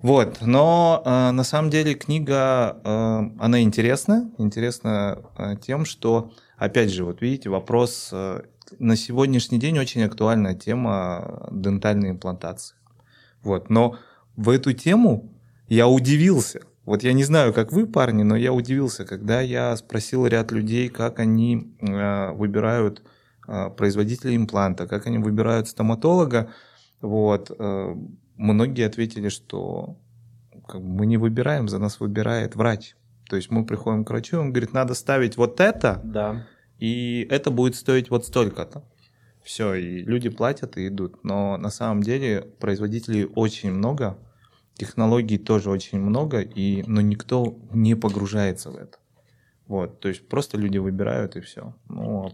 Вот, 0.00 0.38
но 0.40 1.00
э, 1.04 1.30
на 1.30 1.44
самом 1.44 1.70
деле 1.70 1.94
книга, 1.94 2.76
э, 2.82 3.22
она 3.38 3.62
интересная, 3.62 4.28
интересна 4.36 5.22
э, 5.38 5.54
тем, 5.64 5.84
что, 5.84 6.32
опять 6.56 6.90
же, 6.90 7.04
вот 7.04 7.20
видите, 7.22 7.50
вопрос 7.50 8.08
э, 8.10 8.42
на 8.80 8.96
сегодняшний 8.96 9.60
день 9.60 9.78
очень 9.78 10.02
актуальная 10.02 10.54
тема 10.54 11.48
дентальной 11.52 12.10
имплантации. 12.10 12.74
Вот, 13.44 13.70
но 13.70 13.96
в 14.34 14.50
эту 14.50 14.72
тему 14.72 15.30
я 15.68 15.86
удивился. 15.86 16.62
Вот 16.84 17.04
я 17.04 17.12
не 17.12 17.22
знаю, 17.22 17.52
как 17.52 17.70
вы, 17.70 17.86
парни, 17.86 18.24
но 18.24 18.34
я 18.34 18.52
удивился, 18.52 19.04
когда 19.04 19.40
я 19.40 19.76
спросил 19.76 20.26
ряд 20.26 20.50
людей, 20.50 20.88
как 20.88 21.20
они 21.20 21.76
э, 21.80 22.32
выбирают 22.32 23.04
э, 23.52 23.70
производителя 23.70 24.34
импланта, 24.34 24.86
как 24.86 25.06
они 25.06 25.18
выбирают 25.18 25.68
стоматолога. 25.68 26.50
Вот, 27.00 27.50
э, 27.56 27.96
многие 28.36 28.86
ответили, 28.86 29.28
что 29.28 29.96
как 30.66 30.80
бы, 30.82 30.88
мы 30.88 31.06
не 31.06 31.18
выбираем, 31.18 31.68
за 31.68 31.78
нас 31.78 32.00
выбирает 32.00 32.56
врач. 32.56 32.96
То 33.28 33.36
есть 33.36 33.50
мы 33.50 33.64
приходим 33.64 34.04
к 34.04 34.10
врачу, 34.10 34.40
он 34.40 34.50
говорит, 34.52 34.72
надо 34.72 34.94
ставить 34.94 35.36
вот 35.36 35.60
это, 35.60 36.00
да 36.04 36.46
и 36.82 37.28
это 37.30 37.52
будет 37.52 37.76
стоить 37.76 38.10
вот 38.10 38.26
столько-то. 38.26 38.82
Все, 39.44 39.74
и 39.74 40.02
люди 40.02 40.28
платят 40.28 40.76
и 40.76 40.88
идут. 40.88 41.22
Но 41.22 41.56
на 41.56 41.70
самом 41.70 42.02
деле 42.02 42.42
производителей 42.58 43.24
очень 43.24 43.70
много, 43.70 44.18
технологий 44.74 45.38
тоже 45.38 45.70
очень 45.70 46.00
много, 46.00 46.40
и, 46.40 46.82
но 46.88 47.00
никто 47.00 47.56
не 47.72 47.94
погружается 47.94 48.72
в 48.72 48.76
это. 48.76 48.98
Вот, 49.68 50.00
то 50.00 50.08
есть 50.08 50.26
просто 50.26 50.58
люди 50.58 50.78
выбирают 50.78 51.36
и 51.36 51.40
все. 51.40 51.72
Ну, 51.88 52.32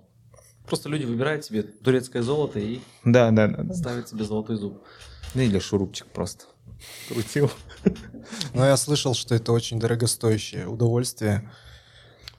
Просто 0.68 0.88
люди 0.88 1.04
выбирают 1.04 1.44
себе 1.44 1.62
турецкое 1.62 2.22
золото 2.22 2.58
и 2.58 2.80
Да, 3.04 3.30
да, 3.30 3.48
да. 3.48 3.62
да. 3.62 3.74
ставят 3.74 4.08
себе 4.08 4.24
золотой 4.24 4.56
зуб. 4.56 4.82
Ну 5.34 5.42
или 5.42 5.58
шурупчик 5.58 6.06
просто 6.06 6.44
крутил. 7.08 7.50
Но 8.54 8.66
я 8.66 8.76
слышал, 8.76 9.14
что 9.14 9.34
это 9.34 9.52
очень 9.52 9.80
дорогостоящее 9.80 10.68
удовольствие. 10.68 11.50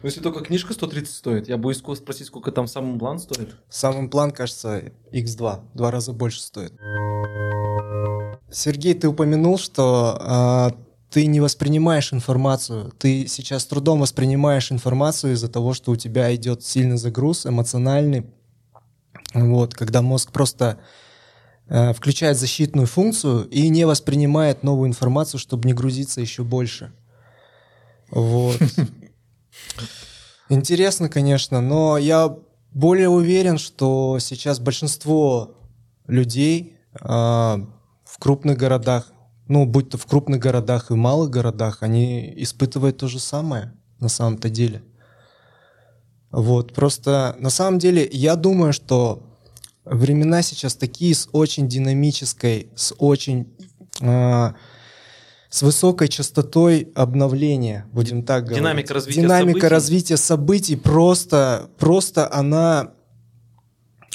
Ну, 0.02 0.08
если 0.08 0.22
только 0.22 0.42
книжка 0.46 0.74
130 0.74 1.14
стоит, 1.14 1.50
я 1.50 1.58
боюсь 1.58 1.80
спросить, 1.80 2.28
сколько 2.28 2.52
там 2.54 2.68
сам 2.68 2.98
план 2.98 3.20
стоит. 3.20 3.56
Сам 3.70 4.00
имплант, 4.00 4.34
кажется, 4.34 4.94
X2, 5.12 5.62
два 5.74 5.92
раза 5.92 6.14
больше 6.14 6.40
стоит. 6.40 6.72
Сергей, 8.52 8.94
ты 8.94 9.10
упомянул, 9.10 9.58
что 9.58 10.18
а, 10.22 10.72
ты 11.10 11.26
не 11.26 11.40
воспринимаешь 11.40 12.14
информацию. 12.14 12.92
Ты 12.98 13.28
сейчас 13.28 13.66
трудом 13.66 14.00
воспринимаешь 14.02 14.72
информацию 14.72 15.34
из-за 15.34 15.50
того, 15.50 15.74
что 15.74 15.92
у 15.92 15.96
тебя 15.96 16.34
идет 16.36 16.64
сильный 16.64 16.98
загруз 16.98 17.46
эмоциональный. 17.46 18.26
Вот, 19.34 19.74
когда 19.74 20.02
мозг 20.02 20.32
просто 20.32 20.80
э, 21.68 21.94
включает 21.94 22.38
защитную 22.38 22.88
функцию 22.88 23.48
и 23.50 23.70
не 23.70 23.86
воспринимает 23.86 24.64
новую 24.64 24.88
информацию, 24.88 25.40
чтобы 25.40 25.68
не 25.68 25.74
грузиться 25.74 26.22
еще 26.22 26.44
больше. 26.44 26.92
Вот. 28.12 28.58
Интересно, 30.50 31.10
конечно, 31.10 31.62
но 31.62 31.98
я 31.98 32.36
более 32.72 33.10
уверен, 33.10 33.58
что 33.58 34.18
сейчас 34.20 34.60
большинство 34.60 35.56
людей 36.08 36.78
а, 37.00 37.60
в 38.04 38.18
крупных 38.18 38.58
городах, 38.58 39.12
ну, 39.50 39.66
будь 39.66 39.90
то 39.90 39.98
в 39.98 40.06
крупных 40.06 40.40
городах 40.40 40.92
и 40.92 40.94
малых 40.94 41.32
городах, 41.32 41.80
они 41.82 42.32
испытывают 42.38 42.98
то 42.98 43.08
же 43.08 43.20
самое 43.20 43.74
на 44.00 44.08
самом-то 44.08 44.50
деле. 44.50 44.84
Вот, 46.32 46.74
просто 46.74 47.36
на 47.40 47.50
самом 47.50 47.80
деле 47.80 48.08
я 48.12 48.36
думаю, 48.36 48.72
что 48.72 49.24
времена 49.84 50.44
сейчас 50.44 50.76
такие 50.76 51.16
с 51.16 51.28
очень 51.32 51.68
динамической, 51.68 52.70
с 52.76 52.94
очень 53.00 53.52
а, 54.02 54.54
с 55.50 55.64
высокой 55.64 56.10
частотой 56.10 56.92
обновления, 56.94 57.88
будем 57.92 58.22
так 58.24 58.44
говорить. 58.44 58.60
Динамика 58.60 58.94
развития 58.94 59.22
Динамика 59.22 59.50
событий. 59.50 59.68
развития 59.68 60.18
событий 60.18 60.76
просто, 60.76 61.72
просто 61.80 62.32
она, 62.32 62.92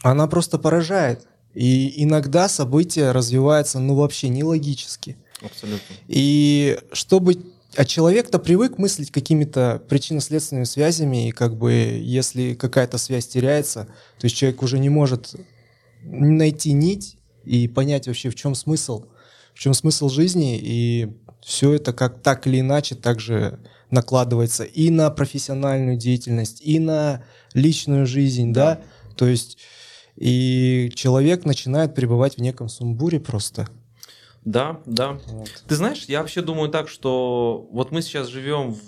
она 0.04 0.28
просто 0.28 0.58
поражает. 0.58 1.26
И 1.54 2.04
иногда 2.04 2.48
события 2.48 3.10
развиваются, 3.10 3.80
ну, 3.80 3.96
вообще 3.96 4.28
нелогически. 4.28 5.16
Абсолютно. 5.44 5.94
И 6.08 6.78
чтобы... 6.92 7.36
А 7.76 7.84
человек-то 7.84 8.38
привык 8.38 8.78
мыслить 8.78 9.10
какими-то 9.10 9.82
причинно-следственными 9.88 10.64
связями, 10.64 11.28
и 11.28 11.32
как 11.32 11.56
бы 11.56 11.72
если 11.72 12.54
какая-то 12.54 12.98
связь 12.98 13.26
теряется, 13.26 13.86
то 14.18 14.26
есть 14.26 14.36
человек 14.36 14.62
уже 14.62 14.78
не 14.78 14.90
может 14.90 15.34
найти 16.02 16.72
нить 16.72 17.16
и 17.44 17.66
понять 17.66 18.06
вообще, 18.06 18.30
в 18.30 18.36
чем 18.36 18.54
смысл, 18.54 19.06
в 19.54 19.58
чем 19.58 19.74
смысл 19.74 20.08
жизни, 20.08 20.56
и 20.62 21.08
все 21.42 21.72
это 21.72 21.92
как 21.92 22.22
так 22.22 22.46
или 22.46 22.60
иначе 22.60 22.94
также 22.94 23.58
накладывается 23.90 24.62
и 24.62 24.90
на 24.90 25.10
профессиональную 25.10 25.96
деятельность, 25.96 26.60
и 26.62 26.78
на 26.78 27.24
личную 27.54 28.06
жизнь, 28.06 28.52
да, 28.52 28.82
то 29.16 29.26
есть 29.26 29.58
и 30.16 30.92
человек 30.94 31.44
начинает 31.44 31.94
пребывать 31.94 32.36
в 32.36 32.40
неком 32.40 32.68
сумбуре 32.68 33.18
просто. 33.18 33.68
Да, 34.44 34.82
да. 34.84 35.18
Вот. 35.26 35.64
Ты 35.66 35.74
знаешь, 35.74 36.04
я 36.06 36.20
вообще 36.20 36.42
думаю 36.42 36.68
так, 36.70 36.88
что 36.88 37.66
вот 37.72 37.92
мы 37.92 38.02
сейчас 38.02 38.28
живем 38.28 38.74
в, 38.74 38.80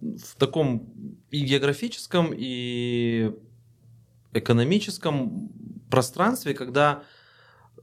в- 0.00 0.36
таком 0.36 0.92
и 1.30 1.40
географическом, 1.40 2.32
и 2.36 3.32
экономическом 4.32 5.50
пространстве, 5.90 6.54
когда 6.54 7.02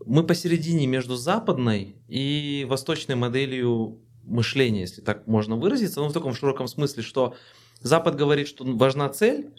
мы 0.06 0.24
посередине 0.24 0.86
между 0.86 1.16
западной 1.16 1.96
и 2.08 2.66
восточной 2.70 3.16
моделью 3.16 4.00
мышления, 4.24 4.82
если 4.82 5.02
так 5.02 5.26
можно 5.26 5.56
выразиться, 5.56 6.02
ну 6.02 6.10
в 6.10 6.14
таком 6.14 6.34
широком 6.34 6.68
смысле, 6.68 7.02
что 7.02 7.36
Запад 7.82 8.16
говорит, 8.16 8.48
что 8.48 8.64
важна 8.64 9.10
цель, 9.10 9.54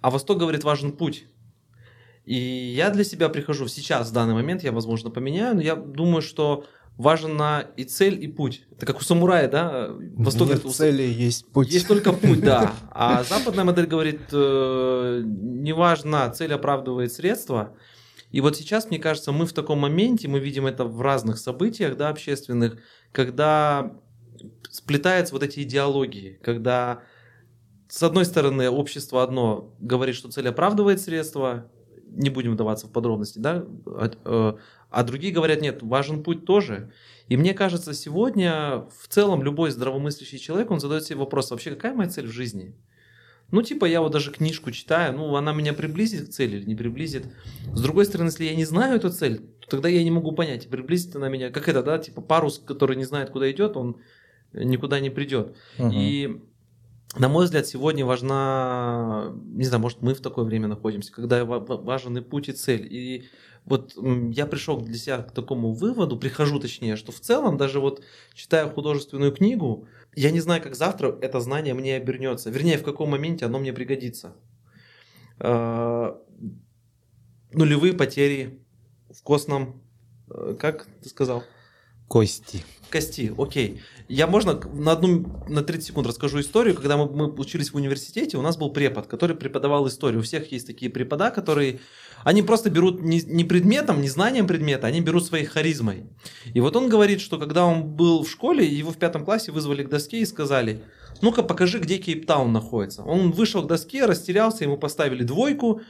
а 0.00 0.10
Восток 0.10 0.38
говорит, 0.38 0.64
важен 0.64 0.92
путь. 0.92 1.26
И 2.24 2.34
я 2.34 2.90
для 2.90 3.04
себя 3.04 3.28
прихожу 3.28 3.68
сейчас, 3.68 4.10
в 4.10 4.12
данный 4.12 4.34
момент, 4.34 4.64
я, 4.64 4.72
возможно, 4.72 5.10
поменяю, 5.10 5.54
но 5.54 5.60
я 5.62 5.76
думаю, 5.76 6.22
что 6.22 6.66
важна 6.96 7.66
и 7.76 7.84
цель, 7.84 8.22
и 8.22 8.28
путь. 8.28 8.64
Это 8.76 8.86
как 8.86 8.98
у 8.98 9.02
самурая, 9.02 9.48
да? 9.48 9.90
Восток 10.16 10.48
Нет 10.48 10.58
говорит, 10.58 10.64
у- 10.64 10.70
цели, 10.70 11.02
есть 11.02 11.46
путь. 11.52 11.72
есть 11.72 11.86
только 11.88 12.12
путь, 12.12 12.40
да. 12.40 12.72
А 12.90 13.22
западная 13.24 13.64
модель 13.64 13.86
говорит, 13.86 14.20
э, 14.32 15.22
неважно, 15.24 16.30
цель 16.34 16.52
оправдывает 16.54 17.12
средства. 17.12 17.74
И 18.32 18.40
вот 18.40 18.56
сейчас, 18.56 18.88
мне 18.90 18.98
кажется, 18.98 19.32
мы 19.32 19.46
в 19.46 19.52
таком 19.52 19.78
моменте, 19.80 20.28
мы 20.28 20.38
видим 20.40 20.66
это 20.66 20.84
в 20.84 21.00
разных 21.00 21.38
событиях, 21.38 21.96
да, 21.96 22.08
общественных, 22.08 22.78
когда 23.12 23.92
сплетаются 24.70 25.34
вот 25.34 25.42
эти 25.42 25.60
идеологии, 25.60 26.38
когда 26.42 27.00
с 27.88 28.02
одной 28.02 28.24
стороны 28.24 28.68
общество 28.68 29.22
одно 29.22 29.74
говорит, 29.78 30.16
что 30.16 30.30
цель 30.30 30.48
оправдывает 30.48 31.00
средства, 31.00 31.70
не 32.08 32.30
будем 32.30 32.52
вдаваться 32.52 32.86
в 32.86 32.90
подробности, 32.90 33.38
да, 33.38 33.64
а, 34.96 35.02
другие 35.04 35.30
говорят, 35.30 35.60
нет, 35.60 35.82
важен 35.82 36.22
путь 36.22 36.46
тоже. 36.46 36.90
И 37.28 37.36
мне 37.36 37.52
кажется, 37.52 37.92
сегодня 37.92 38.86
в 38.98 39.08
целом 39.08 39.42
любой 39.42 39.70
здравомыслящий 39.70 40.38
человек, 40.38 40.70
он 40.70 40.80
задает 40.80 41.04
себе 41.04 41.18
вопрос, 41.18 41.50
вообще 41.50 41.72
какая 41.72 41.92
моя 41.92 42.08
цель 42.08 42.26
в 42.26 42.30
жизни? 42.30 42.74
Ну, 43.50 43.60
типа, 43.60 43.84
я 43.84 44.00
вот 44.00 44.12
даже 44.12 44.32
книжку 44.32 44.70
читаю, 44.70 45.14
ну, 45.14 45.36
она 45.36 45.52
меня 45.52 45.74
приблизит 45.74 46.28
к 46.28 46.30
цели 46.30 46.56
или 46.56 46.64
не 46.64 46.74
приблизит. 46.74 47.26
С 47.74 47.82
другой 47.82 48.06
стороны, 48.06 48.28
если 48.28 48.44
я 48.44 48.56
не 48.56 48.64
знаю 48.64 48.96
эту 48.96 49.10
цель, 49.10 49.40
то 49.60 49.68
тогда 49.68 49.90
я 49.90 50.02
не 50.02 50.10
могу 50.10 50.32
понять, 50.32 50.66
приблизит 50.70 51.14
она 51.14 51.28
меня, 51.28 51.50
как 51.50 51.68
это, 51.68 51.82
да, 51.82 51.98
типа 51.98 52.22
парус, 52.22 52.58
который 52.58 52.96
не 52.96 53.04
знает, 53.04 53.28
куда 53.28 53.50
идет, 53.50 53.76
он 53.76 53.98
никуда 54.54 54.98
не 54.98 55.10
придет. 55.10 55.56
Мгм. 55.76 55.90
И, 55.92 56.40
на 57.18 57.28
мой 57.28 57.44
взгляд, 57.44 57.66
сегодня 57.66 58.06
важна, 58.06 59.34
не 59.44 59.64
знаю, 59.64 59.82
может, 59.82 60.00
мы 60.00 60.14
в 60.14 60.20
такое 60.22 60.46
время 60.46 60.68
находимся, 60.68 61.12
когда 61.12 61.44
ва- 61.44 61.60
ва- 61.60 61.76
важен 61.76 62.16
и 62.16 62.22
путь, 62.22 62.48
и 62.48 62.52
цель. 62.52 62.88
И 62.90 63.28
вот 63.66 63.94
я 64.30 64.46
пришел 64.46 64.80
для 64.80 64.96
себя 64.96 65.18
к 65.18 65.32
такому 65.32 65.72
выводу, 65.72 66.16
прихожу 66.16 66.60
точнее, 66.60 66.96
что 66.96 67.10
в 67.10 67.18
целом, 67.20 67.56
даже 67.56 67.80
вот 67.80 68.02
читая 68.32 68.68
художественную 68.68 69.32
книгу, 69.32 69.88
я 70.14 70.30
не 70.30 70.40
знаю, 70.40 70.62
как 70.62 70.76
завтра 70.76 71.18
это 71.20 71.40
знание 71.40 71.74
мне 71.74 71.96
обернется. 71.96 72.48
Вернее, 72.48 72.78
в 72.78 72.84
каком 72.84 73.10
моменте 73.10 73.44
оно 73.44 73.58
мне 73.58 73.72
пригодится. 73.72 74.36
Э, 75.40 76.14
Нулевые 77.52 77.92
потери 77.92 78.60
в 79.10 79.22
костном, 79.22 79.82
э, 80.30 80.56
как 80.58 80.86
ты 81.02 81.08
сказал? 81.08 81.42
Кости. 82.08 82.64
Кости, 82.90 83.34
окей. 83.36 83.80
Я 84.08 84.28
можно 84.28 84.60
на 84.72 84.92
одну, 84.92 85.26
на 85.48 85.62
30 85.62 85.86
секунд 85.88 86.06
расскажу 86.06 86.40
историю. 86.40 86.76
Когда 86.76 86.96
мы, 86.96 87.06
мы 87.06 87.32
учились 87.32 87.72
в 87.72 87.76
университете, 87.76 88.36
у 88.36 88.42
нас 88.42 88.56
был 88.56 88.70
препод, 88.70 89.08
который 89.08 89.34
преподавал 89.34 89.88
историю. 89.88 90.20
У 90.20 90.22
всех 90.22 90.52
есть 90.52 90.68
такие 90.68 90.88
препода, 90.88 91.30
которые, 91.30 91.80
они 92.22 92.42
просто 92.42 92.70
берут 92.70 93.02
не, 93.02 93.20
не 93.22 93.42
предметом, 93.42 94.00
не 94.00 94.08
знанием 94.08 94.46
предмета, 94.46 94.86
они 94.86 95.00
берут 95.00 95.26
своей 95.26 95.44
харизмой. 95.46 96.06
И 96.54 96.60
вот 96.60 96.76
он 96.76 96.88
говорит, 96.88 97.20
что 97.20 97.38
когда 97.38 97.66
он 97.66 97.82
был 97.82 98.22
в 98.22 98.30
школе, 98.30 98.64
его 98.64 98.92
в 98.92 98.98
пятом 98.98 99.24
классе 99.24 99.50
вызвали 99.50 99.82
к 99.82 99.88
доске 99.88 100.20
и 100.20 100.26
сказали, 100.26 100.84
ну-ка 101.22 101.42
покажи, 101.42 101.80
где 101.80 101.98
Кейптаун 101.98 102.52
находится. 102.52 103.02
Он 103.02 103.32
вышел 103.32 103.62
к 103.64 103.66
доске, 103.66 104.04
растерялся, 104.04 104.62
ему 104.62 104.76
поставили 104.76 105.24
двойку, 105.24 105.80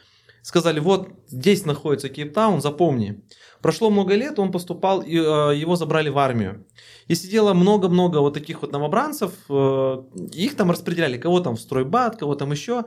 сказали, 0.43 0.81
вот 0.81 1.11
здесь 1.29 1.67
находится 1.67 2.09
Кейптаун, 2.09 2.63
запомни. 2.63 3.23
Прошло 3.63 3.91
много 3.91 4.15
лет, 4.15 4.39
он 4.39 4.53
поступал, 4.53 5.03
э, 5.03 5.07
его 5.07 5.77
забрали 5.77 6.09
в 6.09 6.19
армию. 6.19 6.67
И 7.09 7.15
сидело 7.15 7.55
много-много 7.55 8.19
вот 8.19 8.35
таких 8.35 8.63
вот 8.63 8.73
новобранцев, 8.73 9.33
э, 9.49 10.03
их 10.33 10.57
там 10.57 10.71
распределяли, 10.71 11.19
кого 11.19 11.41
там 11.41 11.57
в 11.57 11.61
стройбат, 11.61 12.17
кого 12.17 12.35
там 12.35 12.53
еще, 12.53 12.85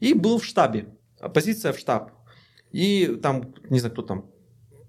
и 0.00 0.14
был 0.14 0.38
в 0.38 0.44
штабе, 0.44 0.88
позиция 1.34 1.72
в 1.72 1.78
штаб. 1.78 2.12
И 2.72 3.18
там, 3.22 3.54
не 3.70 3.78
знаю, 3.78 3.92
кто 3.92 4.02
там, 4.02 4.26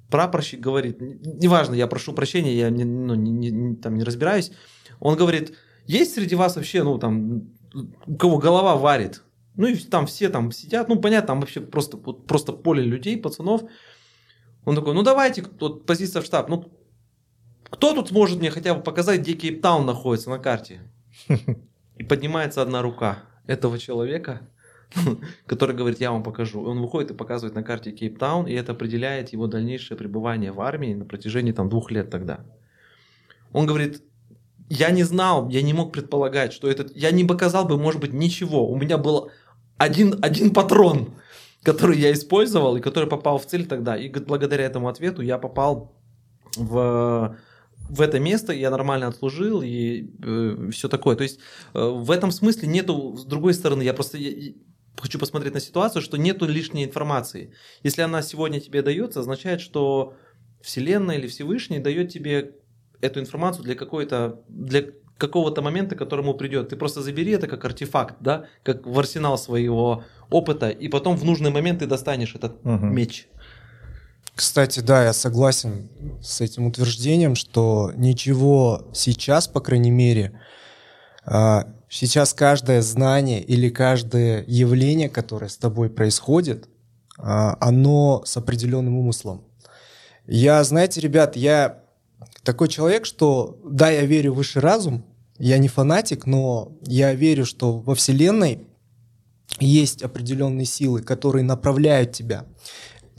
прапорщик 0.10 0.60
говорит, 0.60 1.00
неважно, 1.00 1.76
я 1.76 1.88
прошу 1.88 2.14
прощения, 2.14 2.56
я 2.56 2.70
ну, 2.70 3.16
не- 3.16 3.32
не- 3.32 3.52
не- 3.52 3.76
там 3.76 3.96
не 3.96 4.04
разбираюсь, 4.04 4.52
он 5.00 5.16
говорит, 5.16 5.54
есть 5.86 6.14
среди 6.16 6.36
вас 6.36 6.56
вообще, 6.56 6.84
ну 6.84 6.98
там, 6.98 7.50
у 8.06 8.16
кого 8.16 8.38
голова 8.38 8.76
варит? 8.76 9.24
Ну 9.56 9.68
и 9.68 9.76
там 9.76 10.06
все 10.08 10.30
там 10.30 10.52
сидят, 10.52 10.90
ну 10.90 11.00
понятно, 11.00 11.28
там 11.28 11.40
вообще 11.42 11.62
просто, 11.62 11.98
просто 11.98 12.54
поле 12.54 12.84
людей, 12.84 13.18
пацанов. 13.18 13.64
Он 14.70 14.76
такой, 14.76 14.94
ну 14.94 15.02
давайте, 15.02 15.44
вот 15.60 15.88
позиция 15.88 16.22
в 16.22 16.26
штаб, 16.26 16.48
ну 16.48 16.72
кто 17.72 17.96
тут 17.96 18.12
может 18.12 18.38
мне 18.38 18.52
хотя 18.52 18.76
бы 18.76 18.84
показать, 18.84 19.22
где 19.22 19.34
Кейптаун 19.34 19.84
находится 19.84 20.30
на 20.30 20.38
карте? 20.38 20.82
И 21.98 22.04
поднимается 22.04 22.62
одна 22.62 22.84
рука 22.84 23.24
этого 23.48 23.80
человека, 23.80 24.42
который 25.48 25.76
говорит, 25.76 26.00
я 26.00 26.12
вам 26.12 26.22
покажу. 26.22 26.64
И 26.64 26.68
он 26.68 26.82
выходит 26.82 27.10
и 27.10 27.16
показывает 27.16 27.56
на 27.56 27.64
карте 27.64 27.92
Кейптаун, 27.92 28.46
и 28.46 28.54
это 28.54 28.74
определяет 28.74 29.34
его 29.34 29.48
дальнейшее 29.48 29.98
пребывание 29.98 30.52
в 30.52 30.62
армии 30.62 30.94
на 30.94 31.06
протяжении 31.06 31.52
там 31.52 31.68
двух 31.68 31.90
лет 31.90 32.12
тогда. 32.12 32.42
Он 33.54 33.66
говорит, 33.66 34.04
я 34.70 34.92
не 34.92 35.02
знал, 35.02 35.50
я 35.50 35.64
не 35.64 35.74
мог 35.74 35.92
предполагать, 35.92 36.54
что 36.54 36.70
этот... 36.70 36.96
Я 36.96 37.10
не 37.10 37.26
показал 37.26 37.66
бы, 37.66 37.80
может 37.80 38.02
быть, 38.02 38.14
ничего. 38.14 38.70
У 38.70 38.78
меня 38.78 39.00
был 39.00 39.32
один, 39.80 40.20
один 40.22 40.54
патрон. 40.54 41.16
Который 41.64 41.98
я 42.00 42.12
использовал 42.14 42.78
и 42.78 42.82
который 42.82 43.10
попал 43.10 43.38
в 43.38 43.46
цель 43.46 43.66
тогда. 43.66 43.98
И 43.98 44.10
благодаря 44.10 44.66
этому 44.66 44.88
ответу 44.88 45.22
я 45.22 45.38
попал 45.38 45.96
в 46.56 47.36
в 47.90 48.02
это 48.02 48.20
место, 48.20 48.54
я 48.54 48.70
нормально 48.70 49.08
отслужил 49.08 49.62
и 49.64 50.12
э, 50.24 50.70
все 50.72 50.88
такое. 50.88 51.16
То 51.16 51.24
есть 51.24 51.40
э, 51.74 51.80
в 51.84 52.12
этом 52.12 52.32
смысле 52.32 52.68
нету, 52.68 53.18
с 53.18 53.26
другой 53.26 53.56
стороны, 53.56 53.82
я 53.82 53.94
просто 53.94 54.18
я, 54.18 54.54
хочу 54.96 55.18
посмотреть 55.18 55.56
на 55.56 55.60
ситуацию, 55.60 56.02
что 56.02 56.18
нету 56.18 56.46
лишней 56.46 56.86
информации. 56.86 57.54
Если 57.82 58.04
она 58.04 58.22
сегодня 58.22 58.60
тебе 58.60 58.84
дается, 58.84 59.22
означает, 59.22 59.60
что 59.60 60.14
Вселенная 60.62 61.18
или 61.18 61.28
Всевышний 61.28 61.80
дает 61.80 62.12
тебе 62.12 62.56
эту 63.02 63.20
информацию 63.20 63.64
для 63.64 63.76
какой-то 63.76 64.44
для 64.48 64.86
какого-то 65.20 65.62
момента, 65.62 65.96
к 65.96 66.00
которому 66.00 66.34
придет. 66.34 66.70
Ты 66.70 66.76
просто 66.76 67.02
забери 67.02 67.34
это 67.34 67.48
как 67.48 67.64
артефакт, 67.66 68.16
да, 68.20 68.46
как 68.64 68.88
в 68.88 68.98
арсенал 68.98 69.38
своего 69.38 70.04
опыта, 70.32 70.70
и 70.70 70.88
потом 70.88 71.16
в 71.16 71.24
нужный 71.24 71.52
момент 71.52 71.80
ты 71.80 71.86
достанешь 71.86 72.34
этот 72.36 72.54
угу. 72.64 72.86
меч. 72.86 73.28
Кстати, 74.34 74.80
да, 74.80 75.04
я 75.04 75.14
согласен 75.14 75.90
с 76.22 76.40
этим 76.40 76.66
утверждением, 76.66 77.36
что 77.36 77.92
ничего 77.96 78.88
сейчас, 78.94 79.48
по 79.50 79.60
крайней 79.60 79.92
мере, 79.92 80.40
а, 81.26 81.68
сейчас 81.90 82.34
каждое 82.34 82.82
знание 82.82 83.44
или 83.44 83.70
каждое 83.70 84.46
явление, 84.48 85.10
которое 85.10 85.50
с 85.50 85.58
тобой 85.58 85.90
происходит, 85.90 86.70
а, 87.18 87.58
оно 87.60 88.24
с 88.26 88.38
определенным 88.38 88.98
умыслом. 88.98 89.44
Я, 90.26 90.64
знаете, 90.64 91.02
ребят, 91.02 91.36
я 91.36 91.84
такой 92.44 92.70
человек, 92.70 93.06
что 93.06 93.60
да, 93.66 93.90
я 93.90 94.04
верю 94.06 94.34
в 94.34 94.38
высший 94.38 94.62
разум, 94.62 95.04
я 95.40 95.58
не 95.58 95.68
фанатик, 95.68 96.26
но 96.26 96.74
я 96.86 97.14
верю, 97.14 97.46
что 97.46 97.80
во 97.80 97.96
Вселенной 97.96 98.68
есть 99.60 100.04
определенные 100.04 100.66
силы, 100.66 101.02
которые 101.02 101.44
направляют 101.44 102.12
тебя. 102.12 102.46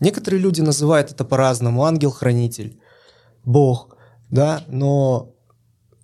Некоторые 0.00 0.40
люди 0.40 0.60
называют 0.60 1.10
это 1.10 1.24
по-разному. 1.24 1.84
Ангел-хранитель, 1.84 2.78
Бог, 3.44 3.96
да, 4.30 4.64
но 4.68 5.34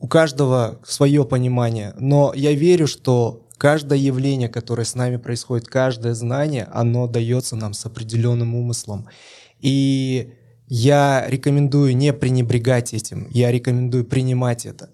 у 0.00 0.08
каждого 0.08 0.80
свое 0.84 1.24
понимание. 1.24 1.94
Но 1.98 2.32
я 2.34 2.52
верю, 2.52 2.86
что 2.86 3.46
каждое 3.56 3.98
явление, 3.98 4.48
которое 4.48 4.84
с 4.84 4.94
нами 4.94 5.16
происходит, 5.16 5.68
каждое 5.68 6.14
знание, 6.14 6.68
оно 6.72 7.06
дается 7.06 7.56
нам 7.56 7.72
с 7.72 7.84
определенным 7.86 8.54
умыслом. 8.54 9.08
И 9.60 10.34
я 10.66 11.24
рекомендую 11.28 11.96
не 11.96 12.12
пренебрегать 12.12 12.92
этим, 12.92 13.28
я 13.30 13.52
рекомендую 13.52 14.04
принимать 14.04 14.66
это. 14.66 14.90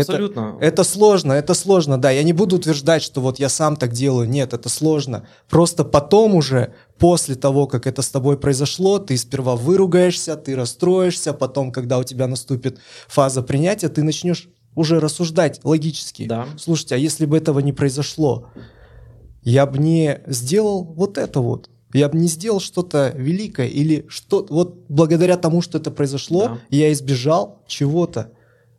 Абсолютно. 0.00 0.56
Это, 0.58 0.66
это 0.66 0.84
сложно, 0.84 1.32
это 1.32 1.54
сложно, 1.54 1.98
да. 1.98 2.10
Я 2.10 2.22
не 2.22 2.32
буду 2.32 2.56
утверждать, 2.56 3.02
что 3.02 3.20
вот 3.20 3.38
я 3.38 3.48
сам 3.48 3.76
так 3.76 3.92
делаю. 3.92 4.28
Нет, 4.28 4.52
это 4.52 4.68
сложно. 4.68 5.26
Просто 5.48 5.84
потом 5.84 6.34
уже, 6.34 6.74
после 6.98 7.34
того, 7.34 7.66
как 7.66 7.86
это 7.86 8.02
с 8.02 8.08
тобой 8.08 8.38
произошло, 8.38 8.98
ты 8.98 9.16
сперва 9.16 9.56
выругаешься, 9.56 10.36
ты 10.36 10.56
расстроишься, 10.56 11.32
потом, 11.32 11.72
когда 11.72 11.98
у 11.98 12.04
тебя 12.04 12.26
наступит 12.26 12.78
фаза 13.08 13.42
принятия, 13.42 13.88
ты 13.88 14.02
начнешь 14.02 14.48
уже 14.74 15.00
рассуждать 15.00 15.60
логически. 15.64 16.26
Да. 16.26 16.46
Слушайте, 16.58 16.96
а 16.96 16.98
если 16.98 17.26
бы 17.26 17.36
этого 17.36 17.60
не 17.60 17.72
произошло, 17.72 18.48
я 19.42 19.66
бы 19.66 19.78
не 19.78 20.20
сделал 20.26 20.84
вот 20.84 21.18
это 21.18 21.40
вот. 21.40 21.70
Я 21.92 22.08
бы 22.08 22.18
не 22.18 22.26
сделал 22.26 22.58
что-то 22.58 23.12
великое 23.14 23.68
или 23.68 24.04
что 24.08 24.44
вот 24.50 24.86
благодаря 24.88 25.36
тому, 25.36 25.62
что 25.62 25.78
это 25.78 25.92
произошло, 25.92 26.46
да. 26.48 26.58
я 26.70 26.92
избежал 26.92 27.62
чего-то 27.68 28.32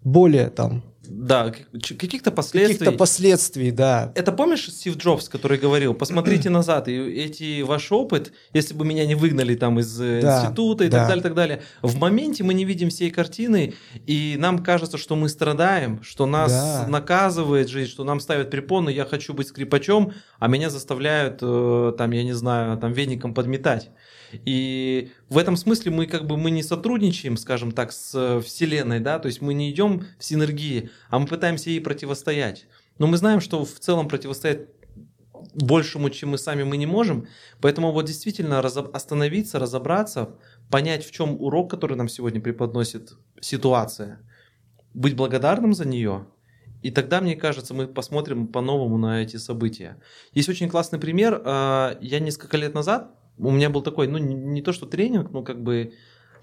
более 0.04 0.50
там 0.50 0.84
да, 1.10 1.54
каких-то 1.72 2.32
последствий. 2.32 2.78
Каких-то 2.78 2.98
последствий, 2.98 3.72
да. 3.72 4.12
Это 4.16 4.32
помнишь 4.32 4.70
Стив 4.70 4.98
Джобс, 4.98 5.30
который 5.30 5.58
говорил, 5.58 5.94
посмотрите 5.94 6.50
назад, 6.50 6.88
и 6.88 6.96
эти 6.96 7.62
ваш 7.62 7.92
опыт, 7.92 8.34
если 8.54 8.74
бы 8.74 8.86
меня 8.86 9.06
не 9.06 9.16
выгнали 9.16 9.56
там 9.56 9.80
из 9.80 10.00
э, 10.00 10.22
да, 10.22 10.42
института 10.42 10.84
и 10.84 10.90
да. 10.90 11.00
так 11.00 11.08
далее, 11.08 11.24
так 11.24 11.34
далее. 11.34 11.62
В 11.82 11.98
моменте 11.98 12.44
мы 12.44 12.54
не 12.54 12.66
видим 12.66 12.90
всей 12.90 13.12
картины, 13.12 13.74
и 14.06 14.36
нам 14.38 14.64
кажется, 14.64 14.98
что 14.98 15.16
мы 15.16 15.30
страдаем, 15.30 16.02
что 16.04 16.26
нас 16.26 16.52
да. 16.52 16.88
наказывает 16.88 17.70
жизнь, 17.70 17.92
что 17.92 18.04
нам 18.04 18.20
ставят 18.20 18.50
препоны, 18.50 18.90
я 18.90 19.06
хочу 19.06 19.34
быть 19.34 19.48
скрипачом, 19.48 20.14
а 20.40 20.48
меня 20.48 20.70
заставляют, 20.70 21.40
э, 21.42 21.94
там, 21.98 22.12
я 22.12 22.24
не 22.24 22.34
знаю, 22.34 22.78
там, 22.78 22.94
веником 22.94 23.34
подметать. 23.34 23.90
И 24.46 25.12
в 25.30 25.38
этом 25.38 25.56
смысле 25.56 25.92
мы 25.92 26.06
как 26.08 26.28
бы 26.28 26.38
мы 26.38 26.52
не 26.52 26.64
сотрудничаем, 26.64 27.38
скажем 27.38 27.72
так, 27.72 27.92
с 27.92 28.14
э, 28.16 28.42
Вселенной, 28.42 29.00
да, 29.00 29.20
то 29.20 29.28
есть 29.28 29.42
мы 29.42 29.54
не 29.54 29.72
идем 29.72 30.06
в 30.18 30.24
синергии, 30.24 30.90
а 31.10 31.20
мы 31.20 31.28
пытаемся 31.28 31.70
ей 31.70 31.82
противостоять. 31.82 32.68
Но 32.98 33.08
мы 33.08 33.18
знаем, 33.18 33.42
что 33.42 33.66
в 33.66 33.80
целом 33.80 34.08
противостоять 34.08 34.68
большему, 35.54 36.10
чем 36.10 36.30
мы 36.30 36.38
сами, 36.38 36.64
мы 36.64 36.78
не 36.78 36.86
можем. 36.86 37.28
Поэтому 37.62 37.92
вот 37.92 38.06
действительно 38.06 38.62
разоб... 38.62 38.96
остановиться, 38.96 39.60
разобраться, 39.60 40.36
понять, 40.70 41.06
в 41.06 41.12
чем 41.12 41.42
урок, 41.42 41.70
который 41.72 41.98
нам 41.98 42.08
сегодня 42.08 42.42
преподносит 42.42 43.14
ситуация, 43.42 44.20
быть 44.94 45.16
благодарным 45.16 45.74
за 45.74 45.88
нее, 45.88 46.28
и 46.86 46.92
тогда, 46.92 47.20
мне 47.20 47.36
кажется, 47.36 47.74
мы 47.74 47.88
посмотрим 47.88 48.46
по-новому 48.46 49.00
на 49.00 49.24
эти 49.24 49.38
события. 49.38 49.98
Есть 50.34 50.50
очень 50.50 50.70
классный 50.70 51.00
пример. 51.00 51.42
А, 51.44 51.98
я 52.00 52.20
несколько 52.20 52.58
лет 52.58 52.76
назад 52.76 53.10
у 53.38 53.52
меня 53.52 53.70
был 53.70 53.82
такой, 53.82 54.08
ну, 54.08 54.18
не 54.18 54.62
то 54.62 54.74
что 54.74 54.86
тренинг, 54.86 55.32
но 55.32 55.44
как 55.44 55.62
бы 55.62 55.94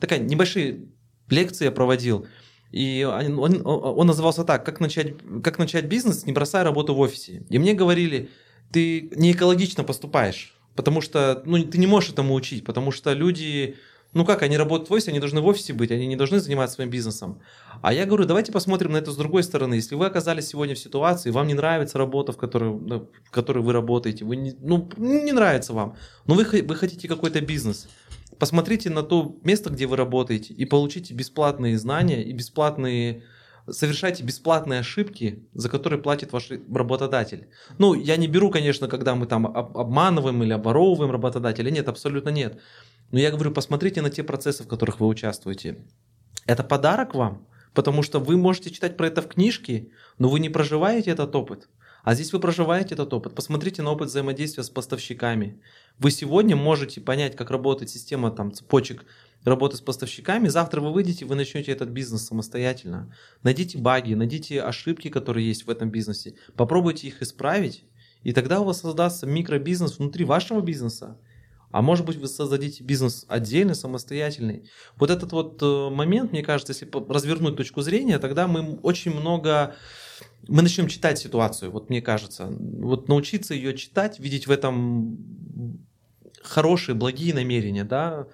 такая 0.00 0.18
небольшие 0.18 0.88
лекции 1.28 1.64
я 1.64 1.72
проводил. 1.72 2.26
И 2.70 3.04
он, 3.04 3.38
он, 3.38 3.62
он 3.64 4.06
назывался 4.06 4.44
так, 4.44 4.64
как 4.64 4.80
начать, 4.80 5.14
как 5.42 5.58
начать 5.58 5.84
бизнес, 5.84 6.24
не 6.24 6.32
бросая 6.32 6.64
работу 6.64 6.94
в 6.94 7.00
офисе. 7.00 7.44
И 7.50 7.58
мне 7.58 7.74
говорили, 7.74 8.30
ты 8.72 9.10
не 9.14 9.32
экологично 9.32 9.84
поступаешь, 9.84 10.54
потому 10.74 11.02
что 11.02 11.42
ну, 11.44 11.62
ты 11.62 11.76
не 11.78 11.86
можешь 11.86 12.10
этому 12.10 12.34
учить, 12.34 12.64
потому 12.64 12.90
что 12.90 13.12
люди 13.12 13.76
ну 14.14 14.24
как, 14.24 14.42
они 14.42 14.56
работают 14.56 14.90
в 14.90 14.92
офисе, 14.92 15.10
они 15.10 15.20
должны 15.20 15.40
в 15.40 15.46
офисе 15.46 15.72
быть, 15.72 15.90
они 15.90 16.06
не 16.06 16.16
должны 16.16 16.38
заниматься 16.38 16.76
своим 16.76 16.90
бизнесом. 16.90 17.40
А 17.80 17.92
я 17.92 18.04
говорю, 18.04 18.24
давайте 18.24 18.52
посмотрим 18.52 18.92
на 18.92 18.98
это 18.98 19.10
с 19.10 19.16
другой 19.16 19.42
стороны. 19.42 19.74
Если 19.74 19.94
вы 19.94 20.06
оказались 20.06 20.48
сегодня 20.48 20.74
в 20.74 20.78
ситуации, 20.78 21.30
вам 21.30 21.46
не 21.46 21.54
нравится 21.54 21.98
работа, 21.98 22.32
в 22.32 22.36
которой, 22.36 22.70
в 22.70 23.30
которой 23.30 23.62
вы 23.62 23.72
работаете, 23.72 24.24
вы 24.24 24.36
не, 24.36 24.54
ну, 24.60 24.88
не 24.96 25.32
нравится 25.32 25.72
вам, 25.72 25.96
но 26.26 26.34
вы, 26.34 26.44
вы 26.44 26.76
хотите 26.76 27.08
какой-то 27.08 27.40
бизнес, 27.40 27.88
посмотрите 28.38 28.90
на 28.90 29.02
то 29.02 29.36
место, 29.44 29.70
где 29.70 29.86
вы 29.86 29.96
работаете, 29.96 30.52
и 30.52 30.64
получите 30.64 31.14
бесплатные 31.14 31.78
знания 31.78 32.22
и 32.22 32.32
бесплатные 32.32 33.22
совершайте 33.70 34.24
бесплатные 34.24 34.80
ошибки, 34.80 35.46
за 35.54 35.68
которые 35.68 36.02
платит 36.02 36.32
ваш 36.32 36.50
работодатель. 36.50 37.48
Ну, 37.78 37.94
я 37.94 38.16
не 38.16 38.26
беру, 38.26 38.50
конечно, 38.50 38.88
когда 38.88 39.14
мы 39.14 39.26
там 39.26 39.46
обманываем 39.46 40.42
или 40.42 40.52
оборовываем 40.52 41.12
работодателя. 41.12 41.70
Нет, 41.70 41.88
абсолютно 41.88 42.30
нет. 42.30 42.60
Но 43.12 43.20
я 43.20 43.30
говорю, 43.30 43.52
посмотрите 43.52 44.02
на 44.02 44.10
те 44.10 44.24
процессы, 44.24 44.64
в 44.64 44.68
которых 44.68 44.98
вы 44.98 45.06
участвуете. 45.06 45.86
Это 46.46 46.64
подарок 46.64 47.14
вам, 47.14 47.46
потому 47.74 48.02
что 48.02 48.18
вы 48.18 48.36
можете 48.36 48.70
читать 48.70 48.96
про 48.96 49.06
это 49.06 49.22
в 49.22 49.28
книжке, 49.28 49.90
но 50.18 50.28
вы 50.28 50.40
не 50.40 50.48
проживаете 50.48 51.10
этот 51.10 51.36
опыт. 51.36 51.68
А 52.02 52.14
здесь 52.14 52.32
вы 52.32 52.40
проживаете 52.40 52.94
этот 52.94 53.12
опыт. 53.14 53.34
Посмотрите 53.34 53.82
на 53.82 53.92
опыт 53.92 54.08
взаимодействия 54.08 54.64
с 54.64 54.70
поставщиками. 54.70 55.60
Вы 55.98 56.10
сегодня 56.10 56.56
можете 56.56 57.00
понять, 57.00 57.36
как 57.36 57.50
работает 57.50 57.90
система 57.90 58.32
там, 58.32 58.52
цепочек 58.52 59.04
работы 59.44 59.76
с 59.76 59.80
поставщиками. 59.80 60.48
Завтра 60.48 60.80
вы 60.80 60.92
выйдете, 60.92 61.26
вы 61.26 61.36
начнете 61.36 61.70
этот 61.70 61.90
бизнес 61.90 62.26
самостоятельно. 62.26 63.14
Найдите 63.44 63.78
баги, 63.78 64.14
найдите 64.14 64.62
ошибки, 64.62 65.10
которые 65.10 65.46
есть 65.46 65.66
в 65.66 65.70
этом 65.70 65.90
бизнесе. 65.90 66.34
Попробуйте 66.56 67.06
их 67.06 67.22
исправить. 67.22 67.84
И 68.24 68.32
тогда 68.32 68.60
у 68.60 68.64
вас 68.64 68.80
создастся 68.80 69.26
микробизнес 69.26 69.98
внутри 69.98 70.24
вашего 70.24 70.60
бизнеса. 70.60 71.18
А 71.72 71.80
может 71.82 72.04
быть, 72.04 72.16
вы 72.16 72.28
создадите 72.28 72.84
бизнес 72.84 73.24
отдельный, 73.28 73.74
самостоятельный. 73.74 74.70
Вот 74.96 75.10
этот 75.10 75.32
вот 75.32 75.60
э, 75.62 75.88
момент, 75.90 76.30
мне 76.30 76.42
кажется, 76.42 76.72
если 76.72 76.88
развернуть 77.10 77.56
точку 77.56 77.80
зрения, 77.80 78.18
тогда 78.18 78.46
мы 78.46 78.78
очень 78.82 79.12
много... 79.12 79.74
Мы 80.46 80.62
начнем 80.62 80.86
читать 80.86 81.18
ситуацию, 81.18 81.70
вот 81.70 81.88
мне 81.88 82.02
кажется. 82.02 82.46
Вот 82.48 83.08
научиться 83.08 83.54
ее 83.54 83.76
читать, 83.76 84.20
видеть 84.20 84.46
в 84.46 84.50
этом 84.50 85.18
хорошие, 86.42 86.94
благие 86.94 87.34
намерения, 87.34 87.84
да, 87.84 88.26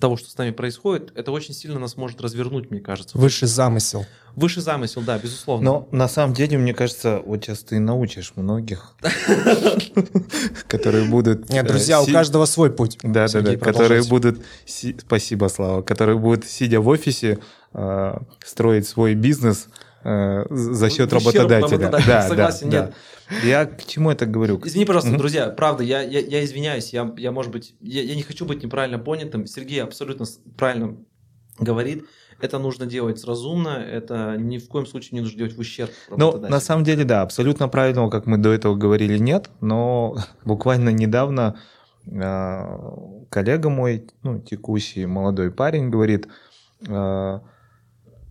того, 0.00 0.16
что 0.16 0.30
с 0.30 0.36
нами 0.36 0.50
происходит, 0.50 1.12
это 1.14 1.32
очень 1.32 1.54
сильно 1.54 1.78
нас 1.78 1.96
может 1.96 2.20
развернуть, 2.20 2.70
мне 2.70 2.80
кажется. 2.80 3.16
Высший 3.16 3.48
замысел. 3.48 4.06
Высший 4.36 4.62
замысел, 4.62 5.02
да, 5.02 5.18
безусловно. 5.18 5.64
Но 5.64 5.88
на 5.90 6.08
самом 6.08 6.34
деле, 6.34 6.58
мне 6.58 6.74
кажется, 6.74 7.20
вот 7.24 7.44
сейчас 7.44 7.60
ты 7.60 7.80
научишь 7.80 8.34
многих, 8.36 8.94
которые 10.68 11.06
будут... 11.06 11.48
Нет, 11.50 11.66
друзья, 11.66 12.00
у 12.00 12.06
э, 12.06 12.12
каждого 12.12 12.44
свой 12.44 12.70
путь. 12.70 12.98
Да, 13.02 13.26
да, 13.28 13.40
да, 13.40 13.56
которые 13.56 14.04
будут... 14.04 14.40
Спасибо, 14.66 15.48
Слава. 15.48 15.82
Которые 15.82 16.18
будут, 16.18 16.44
сидя 16.44 16.80
в 16.80 16.88
офисе, 16.88 17.38
э, 17.72 18.18
строить 18.44 18.86
свой 18.86 19.14
бизнес 19.14 19.68
э, 20.08 20.46
за 20.50 20.90
счет 20.90 21.12
работодателя. 21.12 21.90
Да, 22.06 22.22
Согласен, 22.22 22.68
нет. 22.68 22.94
Я 23.44 23.66
к 23.66 23.84
чему 23.84 24.10
это 24.10 24.26
говорю? 24.26 24.60
Извини, 24.64 24.86
пожалуйста, 24.86 25.12
mm-hmm. 25.12 25.18
друзья, 25.18 25.50
правда, 25.50 25.84
я, 25.84 26.00
я, 26.00 26.20
я 26.20 26.44
извиняюсь, 26.44 26.92
я, 26.92 27.12
я, 27.18 27.30
может 27.30 27.52
быть, 27.52 27.74
я, 27.80 28.02
я 28.02 28.14
не 28.14 28.22
хочу 28.22 28.46
быть 28.46 28.62
неправильно 28.62 28.98
понятым. 28.98 29.46
Сергей 29.46 29.82
абсолютно 29.82 30.24
правильно 30.56 30.96
говорит. 31.58 32.04
Это 32.40 32.58
нужно 32.58 32.86
делать 32.86 33.24
разумно, 33.24 33.70
это 33.70 34.36
ни 34.38 34.58
в 34.58 34.68
коем 34.68 34.86
случае 34.86 35.10
не 35.14 35.20
нужно 35.22 35.38
делать 35.38 35.56
в 35.56 35.58
ущерб 35.58 35.90
Ну, 36.08 36.38
на 36.38 36.60
самом 36.60 36.84
деле, 36.84 37.04
да, 37.04 37.22
абсолютно 37.22 37.68
правильного, 37.68 38.10
как 38.10 38.26
мы 38.26 38.38
до 38.38 38.52
этого 38.52 38.76
говорили, 38.76 39.18
нет, 39.18 39.50
но 39.60 40.16
буквально 40.44 40.90
недавно 40.90 41.58
э, 42.06 42.62
коллега 43.28 43.68
мой, 43.70 44.06
ну, 44.22 44.40
текущий 44.40 45.06
молодой 45.06 45.50
парень, 45.50 45.90
говорит, 45.90 46.28
э, 46.86 47.40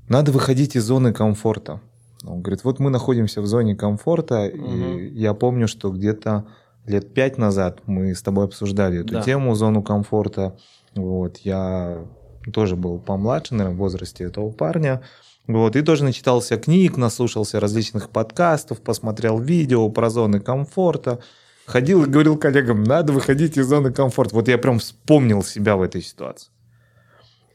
надо 0.08 0.32
выходить 0.32 0.76
из 0.76 0.84
зоны 0.84 1.14
комфорта. 1.14 1.82
Он 2.26 2.42
говорит, 2.42 2.64
вот 2.64 2.80
мы 2.80 2.90
находимся 2.90 3.42
в 3.42 3.48
зоне 3.48 3.76
комфорта, 3.76 4.50
угу. 4.54 4.98
и 4.98 5.20
я 5.20 5.34
помню, 5.34 5.68
что 5.68 5.92
где-то 5.92 6.46
лет 6.86 7.14
пять 7.14 7.38
назад 7.38 7.82
мы 7.86 8.16
с 8.16 8.22
тобой 8.22 8.46
обсуждали 8.46 9.02
эту 9.02 9.16
да. 9.16 9.22
тему, 9.22 9.54
зону 9.56 9.84
комфорта. 9.84 10.58
Вот, 10.96 11.38
я 11.40 12.06
тоже 12.54 12.76
был 12.76 13.00
помладше, 13.00 13.54
наверное, 13.54 13.76
в 13.76 13.80
возрасте 13.80 14.24
этого 14.24 14.50
парня. 14.50 15.02
Вот, 15.48 15.76
и 15.76 15.82
тоже 15.82 16.04
начитался 16.04 16.58
книг, 16.58 16.98
наслушался 16.98 17.60
различных 17.60 18.10
подкастов, 18.10 18.82
посмотрел 18.82 19.40
видео 19.40 19.90
про 19.90 20.10
зоны 20.10 20.40
комфорта. 20.40 21.20
Ходил 21.66 22.04
и 22.04 22.10
говорил 22.10 22.38
коллегам, 22.38 22.84
надо 22.84 23.14
выходить 23.14 23.58
из 23.58 23.68
зоны 23.68 23.92
комфорта. 23.92 24.36
Вот 24.36 24.48
я 24.48 24.58
прям 24.58 24.80
вспомнил 24.80 25.44
себя 25.44 25.76
в 25.76 25.82
этой 25.82 26.02
ситуации. 26.02 26.50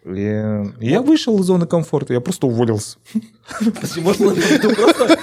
И 0.05 0.65
я 0.81 1.01
вышел 1.01 1.39
из 1.41 1.47
зоны 1.47 1.67
комфорта, 1.67 2.13
я 2.13 2.21
просто 2.21 2.49
уволился. 2.49 2.99
Может, 3.99 4.21
он, 4.21 4.75
просто, 4.75 5.19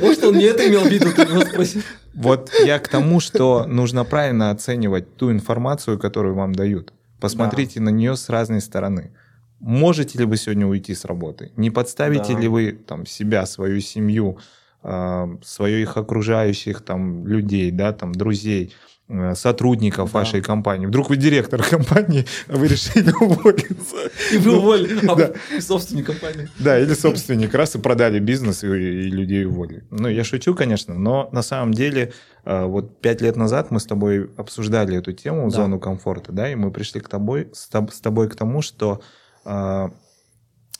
может, 0.00 0.24
он 0.24 0.38
не 0.38 0.44
это 0.44 0.68
имел 0.68 0.82
в 0.82 0.88
виду, 0.88 1.12
ты 1.12 1.26
него 1.26 1.40
спросил. 1.40 1.82
Вот 2.14 2.50
я 2.64 2.78
к 2.78 2.88
тому, 2.88 3.18
что 3.18 3.64
нужно 3.66 4.04
правильно 4.04 4.50
оценивать 4.50 5.16
ту 5.16 5.32
информацию, 5.32 5.98
которую 5.98 6.34
вам 6.34 6.54
дают. 6.54 6.92
Посмотрите 7.20 7.80
да. 7.80 7.86
на 7.86 7.88
нее 7.90 8.16
с 8.16 8.28
разной 8.28 8.60
стороны. 8.60 9.10
Можете 9.58 10.18
ли 10.18 10.24
вы 10.24 10.36
сегодня 10.36 10.66
уйти 10.66 10.94
с 10.94 11.04
работы? 11.04 11.52
Не 11.56 11.70
подставите 11.70 12.34
да. 12.34 12.40
ли 12.40 12.48
вы 12.48 12.72
там, 12.72 13.06
себя, 13.06 13.44
свою 13.46 13.80
семью, 13.80 14.38
э, 14.82 15.36
своих 15.42 15.96
окружающих 15.96 16.82
там, 16.82 17.26
людей, 17.26 17.70
да, 17.70 17.92
там, 17.92 18.12
друзей? 18.12 18.72
Э, 19.12 19.34
сотрудников 19.34 20.12
да. 20.12 20.20
вашей 20.20 20.40
компании. 20.40 20.86
Вдруг 20.86 21.10
вы 21.10 21.16
директор 21.16 21.60
компании, 21.68 22.26
а 22.46 22.56
вы 22.56 22.68
решили 22.68 23.10
уволиться. 23.20 23.96
И 24.32 24.38
вы 24.38 24.56
уволили, 24.56 25.04
а 25.08 25.16
да. 25.16 25.32
собственник 25.60 26.06
компании. 26.06 26.48
Да, 26.60 26.78
или 26.78 26.94
собственник, 26.94 27.52
раз 27.52 27.74
и 27.74 27.78
продали 27.80 28.20
бизнес, 28.20 28.62
и, 28.62 28.68
и 28.68 29.10
людей 29.10 29.46
уволили. 29.46 29.84
Ну, 29.90 30.06
я 30.06 30.22
шучу, 30.22 30.54
конечно, 30.54 30.94
но 30.94 31.28
на 31.32 31.42
самом 31.42 31.74
деле 31.74 32.12
э, 32.44 32.64
вот 32.64 33.00
пять 33.00 33.20
лет 33.20 33.34
назад 33.34 33.72
мы 33.72 33.80
с 33.80 33.84
тобой 33.84 34.30
обсуждали 34.36 34.96
эту 34.96 35.12
тему, 35.12 35.50
да. 35.50 35.56
зону 35.56 35.80
комфорта, 35.80 36.30
да, 36.30 36.48
и 36.48 36.54
мы 36.54 36.70
пришли 36.70 37.00
к 37.00 37.08
тобой, 37.08 37.50
с 37.52 37.68
тобой 38.00 38.28
к 38.28 38.36
тому, 38.36 38.62
что 38.62 39.00
э, 39.44 39.88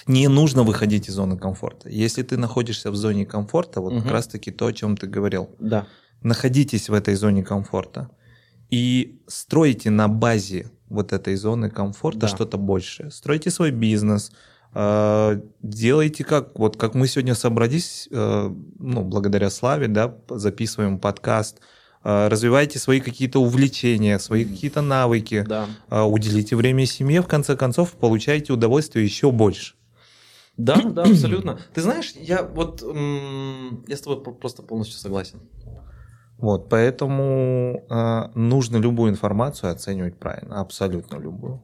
не 0.06 0.28
нужно 0.28 0.62
выходить 0.62 1.08
из 1.08 1.14
зоны 1.14 1.36
комфорта. 1.36 1.88
Если 1.88 2.22
ты 2.22 2.36
находишься 2.36 2.92
в 2.92 2.96
зоне 2.96 3.26
комфорта, 3.26 3.80
вот 3.80 3.92
угу. 3.92 4.02
как 4.02 4.12
раз-таки 4.12 4.52
то, 4.52 4.66
о 4.66 4.72
чем 4.72 4.96
ты 4.96 5.08
говорил. 5.08 5.50
Да. 5.58 5.88
Находитесь 6.22 6.88
в 6.88 6.94
этой 6.94 7.16
зоне 7.16 7.42
комфорта 7.42 8.08
и 8.70 9.20
строите 9.26 9.90
на 9.90 10.08
базе 10.08 10.70
вот 10.88 11.12
этой 11.12 11.36
зоны 11.36 11.70
комфорта 11.70 12.20
да. 12.20 12.28
что-то 12.28 12.58
большее. 12.58 13.10
Стройте 13.10 13.50
свой 13.50 13.70
бизнес, 13.70 14.32
э, 14.74 15.40
делайте 15.62 16.24
как, 16.24 16.58
вот 16.58 16.76
как 16.76 16.94
мы 16.94 17.06
сегодня 17.06 17.34
собрались, 17.34 18.08
э, 18.10 18.50
ну, 18.78 19.04
благодаря 19.04 19.50
Славе, 19.50 19.88
да, 19.88 20.14
записываем 20.28 20.98
подкаст, 20.98 21.60
э, 22.04 22.28
развивайте 22.28 22.78
свои 22.78 23.00
какие-то 23.00 23.40
увлечения, 23.40 24.18
свои 24.18 24.44
какие-то 24.44 24.82
навыки, 24.82 25.44
да. 25.48 25.68
уделите 26.04 26.56
время 26.56 26.86
семье, 26.86 27.22
в 27.22 27.28
конце 27.28 27.56
концов, 27.56 27.92
получаете 27.92 28.52
удовольствие 28.52 29.04
еще 29.04 29.30
больше. 29.30 29.74
Да, 30.56 30.82
да, 30.82 31.04
абсолютно. 31.04 31.58
Ты 31.72 31.80
знаешь, 31.80 32.12
я 32.16 32.42
вот 32.42 32.82
я 32.82 33.96
с 33.96 34.00
тобой 34.00 34.22
просто 34.34 34.62
полностью 34.62 34.98
согласен. 34.98 35.40
Вот, 36.40 36.68
поэтому 36.68 37.84
э, 37.88 38.28
нужно 38.34 38.78
любую 38.78 39.12
информацию 39.12 39.72
оценивать 39.72 40.18
правильно, 40.18 40.60
абсолютно 40.60 41.16
любую. 41.16 41.62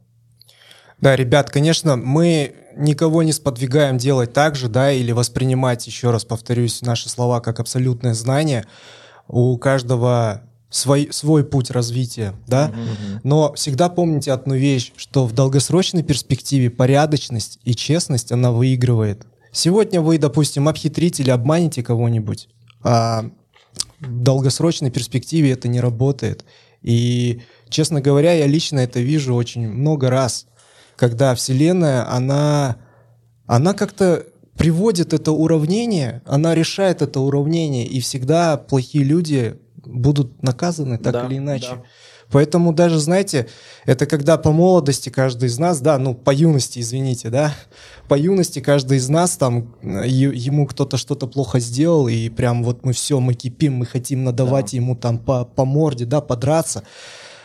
Да, 1.01 1.16
ребят, 1.16 1.51
конечно, 1.51 1.97
мы 1.97 2.55
никого 2.77 3.22
не 3.22 3.33
сподвигаем 3.33 3.99
делать 3.99 4.33
так 4.33 4.55
же, 4.55 4.68
да, 4.68 4.93
или 4.93 5.12
воспринимать, 5.12 5.87
еще 5.87 6.11
раз 6.11 6.24
повторюсь, 6.24 6.83
наши 6.83 7.09
слова 7.09 7.41
как 7.41 7.61
абсолютное 7.61 8.14
знание. 8.14 8.66
У 9.29 9.57
каждого 9.59 10.43
свой, 10.70 11.09
свой 11.11 11.45
путь 11.45 11.70
развития, 11.70 12.35
да, 12.47 12.68
mm-hmm. 12.68 13.20
но 13.24 13.53
всегда 13.55 13.89
помните 13.89 14.33
одну 14.33 14.55
вещь, 14.55 14.93
что 14.97 15.27
в 15.27 15.33
долгосрочной 15.33 16.03
перспективе 16.03 16.70
порядочность 16.70 17.59
и 17.64 17.74
честность, 17.74 18.33
она 18.33 18.53
выигрывает. 18.53 19.27
Сегодня 19.53 20.01
вы, 20.01 20.18
допустим, 20.18 20.68
обхитрите 20.68 21.22
или 21.22 21.31
обманете 21.31 21.83
кого-нибудь, 21.83 22.49
а 22.83 23.31
в 24.01 24.22
долгосрочной 24.22 24.90
перспективе 24.90 25.53
это 25.53 25.68
не 25.68 25.80
работает. 25.80 26.44
И, 26.82 27.42
честно 27.68 28.01
говоря, 28.01 28.32
я 28.32 28.47
лично 28.47 28.80
это 28.80 29.01
вижу 29.01 29.34
очень 29.34 29.68
много 29.68 30.11
раз, 30.11 30.47
когда 30.97 31.34
Вселенная, 31.34 32.09
она, 32.11 32.76
она 33.47 33.74
как-то 33.74 34.26
приводит 34.57 35.12
это 35.12 35.32
уравнение, 35.32 36.22
она 36.24 36.55
решает 36.55 37.03
это 37.03 37.20
уравнение, 37.20 37.86
и 37.86 38.01
всегда 38.01 38.57
плохие 38.57 39.05
люди 39.05 39.59
будут 39.84 40.42
наказаны 40.42 40.99
так 40.99 41.12
да, 41.12 41.26
или 41.26 41.38
иначе. 41.38 41.68
Да. 41.70 41.82
Поэтому 42.31 42.72
даже, 42.72 42.99
знаете, 42.99 43.49
это 43.85 44.07
когда 44.07 44.37
по 44.37 44.51
молодости 44.51 45.11
каждый 45.11 45.49
из 45.49 45.59
нас, 45.59 45.81
да, 45.81 45.99
ну, 45.99 46.14
по 46.14 46.33
юности, 46.33 46.81
извините, 46.81 47.31
да, 47.31 47.55
по 48.09 48.18
юности 48.18 48.61
каждый 48.61 48.99
из 48.99 49.09
нас 49.09 49.37
там, 49.37 49.74
ему 49.83 50.66
кто-то 50.66 50.97
что-то 50.97 51.27
плохо 51.27 51.61
сделал, 51.61 52.09
и 52.09 52.29
прям 52.29 52.64
вот 52.64 52.85
мы 52.85 52.93
все, 52.93 53.20
мы 53.20 53.35
кипим, 53.35 53.74
мы 53.74 53.87
хотим 53.87 54.24
надавать 54.24 54.72
да. 54.72 54.77
ему 54.77 54.97
там 54.97 55.18
по, 55.18 55.45
по 55.45 55.64
морде, 55.64 56.05
да, 56.05 56.20
подраться. 56.20 56.83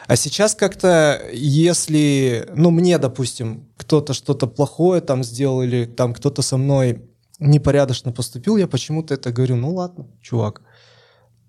А 0.08 0.16
сейчас 0.16 0.56
как-то, 0.56 1.22
если, 1.32 2.50
ну, 2.56 2.72
мне, 2.72 2.98
допустим, 2.98 3.68
кто-то 3.78 4.14
что-то 4.14 4.48
плохое 4.48 5.00
там 5.00 5.24
сделал, 5.24 5.62
или 5.62 5.86
там 5.86 6.14
кто-то 6.14 6.42
со 6.42 6.58
мной 6.58 7.04
непорядочно 7.40 8.12
поступил, 8.12 8.58
я 8.58 8.68
почему-то 8.68 9.14
это 9.14 9.32
говорю, 9.32 9.56
ну 9.56 9.74
ладно, 9.74 10.08
чувак, 10.22 10.62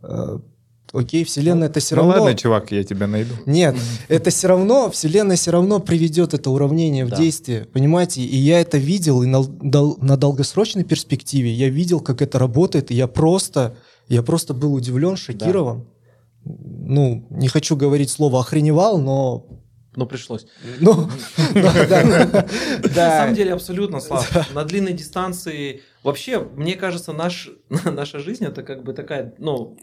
э, 0.03 0.39
окей, 0.93 1.25
Вселенная 1.25 1.69
это 1.69 1.81
все 1.81 1.97
ну, 1.97 2.03
равно... 2.03 2.17
Ну 2.17 2.23
ладно, 2.23 2.39
чувак, 2.39 2.71
я 2.73 2.85
тебя 2.85 3.07
найду. 3.07 3.35
Нет, 3.47 3.77
это 4.09 4.31
все 4.31 4.49
равно, 4.49 4.91
Вселенная 4.91 5.37
все 5.37 5.51
равно 5.51 5.81
приведет 5.81 6.35
это 6.35 6.51
уравнение 6.51 7.05
в 7.05 7.11
да. 7.11 7.17
действие, 7.17 7.65
понимаете? 7.65 8.23
И 8.23 8.37
я 8.37 8.61
это 8.61 8.79
видел, 8.79 9.23
и 9.23 9.27
на, 9.27 9.43
на 9.63 10.17
долгосрочной 10.17 10.85
перспективе 10.85 11.53
я 11.53 11.69
видел, 11.69 12.01
как 12.01 12.23
это 12.23 12.39
работает, 12.39 12.91
и 12.91 12.95
я 12.95 13.07
просто, 13.07 13.77
я 14.09 14.23
просто 14.23 14.55
был 14.55 14.75
удивлен, 14.75 15.17
шокирован. 15.17 15.81
Да. 15.81 15.87
Ну, 16.45 17.27
не 17.31 17.49
хочу 17.49 17.77
говорить 17.77 18.11
слово 18.11 18.41
охреневал, 18.41 18.99
но 18.99 19.47
но 19.95 20.07
пришлось. 20.07 20.47
Ну, 20.81 21.09
На 21.55 22.83
самом 22.95 23.35
деле, 23.35 23.53
абсолютно, 23.53 24.01
Слав. 24.01 24.55
На 24.55 24.65
длинной 24.65 24.93
дистанции 24.93 25.83
Вообще, 26.03 26.41
мне 26.41 26.75
кажется, 26.75 27.13
наш, 27.13 27.51
наша 27.85 28.19
жизнь 28.19 28.45
это 28.45 28.63
как 28.63 28.83
бы 28.83 28.93
такая, 28.93 29.35
ну, 29.39 29.77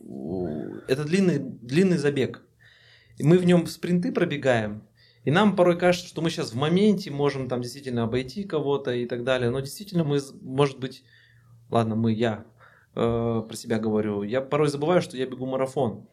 это 0.88 1.06
длинный, 1.06 1.40
длинный 1.40 1.98
забег. 1.98 2.42
И 3.18 3.24
мы 3.24 3.38
в 3.38 3.46
нем 3.46 3.68
спринты 3.68 4.12
пробегаем, 4.12 4.84
и 5.24 5.32
нам 5.32 5.56
порой 5.56 5.78
кажется, 5.78 6.08
что 6.08 6.22
мы 6.22 6.30
сейчас 6.30 6.52
в 6.52 6.56
моменте 6.56 7.12
можем 7.12 7.48
там 7.50 7.62
действительно 7.62 8.04
обойти 8.04 8.44
кого-то 8.44 8.92
и 8.92 9.06
так 9.06 9.24
далее. 9.24 9.50
Но 9.50 9.60
действительно 9.60 10.04
мы, 10.04 10.20
может 10.42 10.80
быть, 10.80 11.04
ладно, 11.70 11.96
мы, 11.96 12.14
я 12.14 12.46
э, 12.96 13.44
про 13.48 13.56
себя 13.56 13.80
говорю, 13.80 14.24
я 14.24 14.42
порой 14.42 14.70
забываю, 14.70 15.02
что 15.02 15.18
я 15.18 15.26
бегу 15.26 15.46
марафон. 15.46 16.08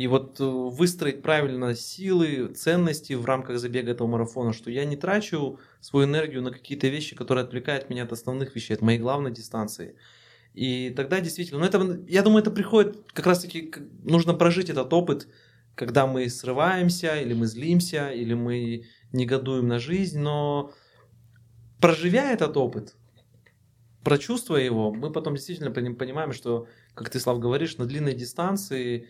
И 0.00 0.06
вот 0.06 0.40
э, 0.40 0.44
выстроить 0.44 1.20
правильно 1.20 1.74
силы, 1.74 2.54
ценности 2.54 3.12
в 3.12 3.26
рамках 3.26 3.58
забега 3.58 3.90
этого 3.90 4.08
марафона, 4.08 4.54
что 4.54 4.70
я 4.70 4.86
не 4.86 4.96
трачу 4.96 5.58
свою 5.82 6.06
энергию 6.06 6.40
на 6.40 6.50
какие-то 6.50 6.88
вещи, 6.88 7.14
которые 7.14 7.44
отвлекают 7.44 7.90
меня 7.90 8.04
от 8.04 8.12
основных 8.12 8.56
вещей, 8.56 8.72
от 8.72 8.80
моей 8.80 8.98
главной 8.98 9.30
дистанции. 9.30 9.96
И 10.54 10.88
тогда 10.96 11.20
действительно, 11.20 11.60
ну 11.60 11.66
это, 11.66 12.00
я 12.08 12.22
думаю, 12.22 12.40
это 12.40 12.50
приходит 12.50 12.96
как 13.12 13.26
раз-таки, 13.26 13.74
нужно 14.02 14.32
прожить 14.32 14.70
этот 14.70 14.90
опыт, 14.90 15.28
когда 15.74 16.06
мы 16.06 16.30
срываемся, 16.30 17.20
или 17.20 17.34
мы 17.34 17.46
злимся, 17.46 18.08
или 18.08 18.32
мы 18.32 18.86
негодуем 19.12 19.68
на 19.68 19.78
жизнь, 19.78 20.18
но 20.18 20.72
проживя 21.78 22.32
этот 22.32 22.56
опыт, 22.56 22.94
прочувствуя 24.02 24.62
его, 24.62 24.94
мы 24.94 25.12
потом 25.12 25.34
действительно 25.34 25.70
понимаем, 25.70 26.32
что, 26.32 26.68
как 26.94 27.10
ты, 27.10 27.20
Слав, 27.20 27.38
говоришь, 27.38 27.76
на 27.76 27.84
длинной 27.84 28.14
дистанции 28.14 29.08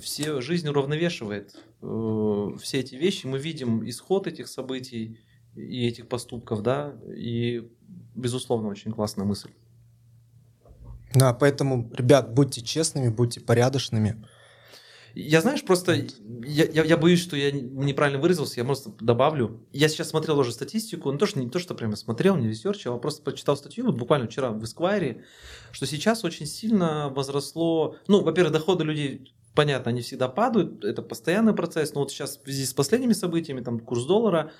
все, 0.00 0.40
жизнь 0.40 0.68
уравновешивает 0.68 1.56
э, 1.80 2.48
все 2.60 2.80
эти 2.80 2.94
вещи. 2.94 3.26
Мы 3.26 3.38
видим 3.38 3.88
исход 3.88 4.26
этих 4.26 4.48
событий 4.48 5.18
и 5.54 5.86
этих 5.86 6.08
поступков, 6.08 6.62
да, 6.62 6.94
и, 7.14 7.68
безусловно, 8.14 8.68
очень 8.68 8.92
классная 8.92 9.24
мысль. 9.24 9.50
Да, 11.14 11.34
поэтому, 11.34 11.90
ребят, 11.92 12.32
будьте 12.32 12.62
честными, 12.62 13.08
будьте 13.08 13.40
порядочными. 13.40 14.24
Я, 15.14 15.42
знаешь, 15.42 15.62
просто 15.62 15.92
я, 15.92 16.64
я, 16.64 16.84
я 16.84 16.96
боюсь, 16.96 17.20
что 17.20 17.36
я 17.36 17.52
неправильно 17.52 18.18
выразился, 18.18 18.60
я 18.60 18.64
просто 18.64 18.92
добавлю. 18.98 19.60
Я 19.70 19.88
сейчас 19.88 20.08
смотрел 20.08 20.38
уже 20.38 20.52
статистику, 20.52 21.12
ну 21.12 21.18
то, 21.18 21.26
что 21.26 21.38
не 21.38 21.50
то, 21.50 21.58
что 21.58 21.74
прямо 21.74 21.96
смотрел, 21.96 22.36
не 22.36 22.48
research 22.48 22.81
ил, 22.81 22.94
а 22.94 22.98
просто 22.98 23.22
почитал 23.22 23.58
статью, 23.58 23.84
вот 23.84 23.98
буквально 23.98 24.26
вчера 24.26 24.50
в 24.50 24.62
Esquire, 24.62 25.22
что 25.70 25.86
сейчас 25.86 26.24
очень 26.24 26.46
сильно 26.46 27.10
возросло, 27.10 27.96
ну, 28.08 28.22
во-первых, 28.22 28.54
доходы 28.54 28.84
людей 28.84 29.34
понятно, 29.54 29.90
они 29.90 30.02
всегда 30.02 30.28
падают, 30.28 30.84
это 30.84 31.02
постоянный 31.02 31.54
процесс, 31.54 31.94
но 31.94 32.00
вот 32.00 32.10
сейчас 32.10 32.38
в 32.38 32.44
связи 32.44 32.64
с 32.64 32.74
последними 32.74 33.12
событиями, 33.12 33.60
там 33.60 33.80
курс 33.80 34.04
доллара, 34.04 34.52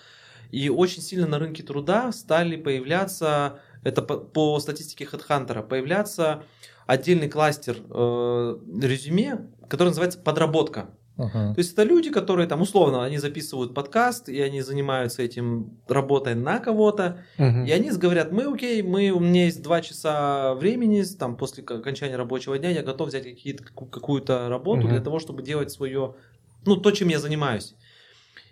и 0.51 0.69
очень 0.69 1.03
сильно 1.03 1.27
на 1.27 1.39
рынке 1.39 1.63
труда 1.63 2.13
стали 2.13 2.57
появляться, 2.57 3.61
это 3.85 4.03
по, 4.03 4.19
по 4.19 4.61
статистике 4.61 5.05
HeadHunter, 5.05 5.67
появляться 5.67 6.45
отдельный 6.87 7.29
кластер 7.29 7.77
э, 7.89 8.59
резюме, 8.81 9.49
который 9.69 9.89
называется 9.89 10.19
подработка. 10.19 10.91
Uh-huh. 11.19 11.55
То 11.55 11.59
есть 11.59 11.75
это 11.75 11.83
люди, 11.83 12.11
которые 12.11 12.49
там 12.49 12.63
условно, 12.63 13.05
они 13.05 13.19
записывают 13.19 13.75
подкаст, 13.75 14.29
и 14.29 14.41
они 14.41 14.63
занимаются 14.63 15.23
этим 15.23 15.79
работой 15.87 16.35
на 16.35 16.59
кого-то, 16.59 17.25
uh-huh. 17.39 17.67
и 17.67 17.71
они 17.71 17.91
говорят, 17.91 18.33
мы 18.33 18.45
окей, 18.53 18.83
мы, 18.83 19.11
у 19.11 19.21
меня 19.21 19.45
есть 19.45 19.63
два 19.63 19.83
часа 19.83 20.55
времени, 20.55 21.03
там 21.19 21.37
после 21.37 21.63
окончания 21.65 22.17
рабочего 22.17 22.59
дня 22.59 22.71
я 22.71 22.83
готов 22.83 23.09
взять 23.09 23.27
какую-то 23.75 24.49
работу 24.49 24.87
uh-huh. 24.87 24.91
для 24.91 25.01
того, 25.01 25.19
чтобы 25.19 25.43
делать 25.43 25.71
свое, 25.71 26.15
ну, 26.65 26.77
то, 26.77 26.91
чем 26.91 27.09
я 27.09 27.19
занимаюсь. 27.19 27.75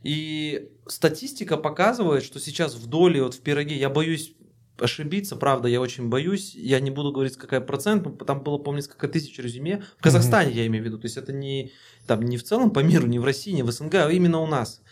И 0.03 0.71
статистика 0.87 1.57
показывает, 1.57 2.23
что 2.23 2.41
сейчас 2.41 2.75
в 2.75 2.87
доле, 2.87 3.23
вот 3.23 3.35
в 3.35 3.41
пироге, 3.41 3.77
я 3.77 3.91
боюсь 3.91 4.35
ошибиться, 4.83 5.37
правда, 5.37 5.69
я 5.69 5.81
очень 5.81 6.09
боюсь. 6.09 6.55
Я 6.55 6.81
не 6.81 6.91
буду 6.91 7.13
говорить, 7.13 7.37
какая 7.37 7.61
процент, 7.61 8.25
там 8.27 8.43
было, 8.43 8.59
помню, 8.59 8.79
несколько 8.79 9.09
тысяч 9.09 9.39
резюме. 9.39 9.83
В 9.99 10.03
Казахстане, 10.03 10.51
mm-hmm. 10.51 10.57
я 10.57 10.67
имею 10.67 10.85
в 10.85 10.87
виду. 10.87 10.99
То 10.99 11.07
есть 11.07 11.17
это 11.17 11.33
не, 11.33 11.73
там, 12.07 12.23
не 12.23 12.37
в 12.37 12.43
целом 12.43 12.71
по 12.71 12.81
миру, 12.81 13.07
не 13.07 13.19
в 13.19 13.25
России, 13.25 13.53
не 13.53 13.63
в 13.63 13.71
СНГ, 13.71 13.95
а 13.95 14.11
именно 14.11 14.41
у 14.41 14.47
нас. 14.47 14.83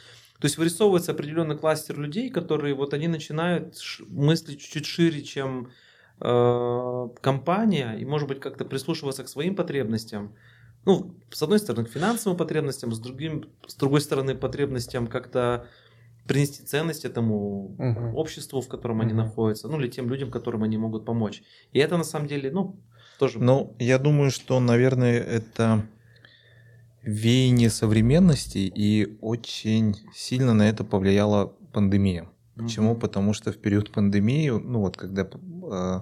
То 0.40 0.44
есть 0.44 0.56
вырисовывается 0.56 1.12
определенный 1.12 1.56
кластер 1.56 1.98
людей, 1.98 2.30
которые 2.30 2.74
вот 2.74 2.94
они 2.94 3.08
начинают 3.08 3.76
мыслить 4.08 4.60
чуть-чуть 4.60 4.86
шире, 4.86 5.22
чем 5.22 5.72
э, 6.20 7.08
компания, 7.20 7.96
и, 7.98 8.04
может 8.04 8.28
быть, 8.28 8.40
как-то 8.40 8.64
прислушиваться 8.64 9.24
к 9.24 9.28
своим 9.28 9.56
потребностям. 9.56 10.36
Ну, 10.84 11.16
с 11.30 11.42
одной 11.42 11.58
стороны, 11.58 11.86
к 11.86 11.90
финансовым 11.90 12.38
потребностям, 12.38 12.92
с, 12.92 13.00
другим, 13.00 13.50
с 13.66 13.74
другой 13.74 14.00
стороны, 14.00 14.36
потребностям 14.36 15.08
как-то 15.08 15.68
принести 16.28 16.62
ценность 16.62 17.04
этому 17.04 17.74
угу. 17.78 18.16
обществу, 18.16 18.60
в 18.60 18.68
котором 18.68 18.98
угу. 18.98 19.06
они 19.06 19.14
находятся, 19.14 19.68
ну 19.68 19.80
или 19.80 19.88
тем 19.88 20.08
людям, 20.08 20.30
которым 20.30 20.62
они 20.62 20.76
могут 20.76 21.04
помочь. 21.04 21.42
И 21.72 21.78
это 21.78 21.96
на 21.96 22.04
самом 22.04 22.28
деле, 22.28 22.50
ну, 22.50 22.76
тоже... 23.18 23.40
Ну, 23.40 23.74
я 23.78 23.98
думаю, 23.98 24.30
что, 24.30 24.60
наверное, 24.60 25.18
это 25.18 25.88
веяние 27.02 27.70
современности, 27.70 28.58
и 28.58 29.18
очень 29.20 29.96
сильно 30.14 30.54
на 30.54 30.68
это 30.68 30.84
повлияла 30.84 31.52
пандемия. 31.72 32.28
Почему? 32.54 32.96
Потому 32.96 33.32
что 33.32 33.52
в 33.52 33.58
период 33.58 33.92
пандемии, 33.92 34.50
ну 34.50 34.80
вот 34.80 34.96
когда 34.96 35.22
э, 35.22 36.00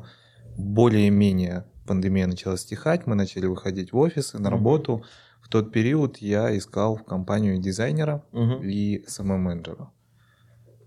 более-менее 0.56 1.66
пандемия 1.86 2.26
начала 2.26 2.56
стихать, 2.56 3.06
мы 3.06 3.14
начали 3.14 3.46
выходить 3.46 3.92
в 3.92 3.98
офисы, 3.98 4.38
на 4.38 4.48
mm-hmm. 4.48 4.50
работу. 4.50 5.04
В 5.40 5.48
тот 5.48 5.70
период 5.70 6.16
я 6.18 6.56
искал 6.56 6.96
в 6.96 7.04
компанию 7.04 7.58
дизайнера 7.58 8.24
угу. 8.32 8.66
и 8.66 9.04
SMM-менеджера. 9.06 9.90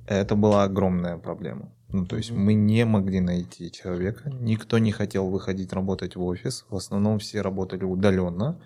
Это 0.09 0.35
была 0.35 0.63
огромная 0.63 1.17
проблема. 1.17 1.71
Ну, 1.89 2.05
то 2.05 2.17
есть 2.17 2.31
мы 2.31 2.55
не 2.55 2.83
могли 2.83 3.19
найти 3.19 3.71
человека, 3.71 4.31
никто 4.41 4.79
не 4.79 4.91
хотел 4.91 5.29
выходить 5.29 5.71
работать 5.71 6.15
в 6.15 6.23
офис, 6.23 6.65
в 6.69 6.75
основном 6.75 7.19
все 7.19 7.41
работали 7.41 7.83
удаленно, 7.83 8.59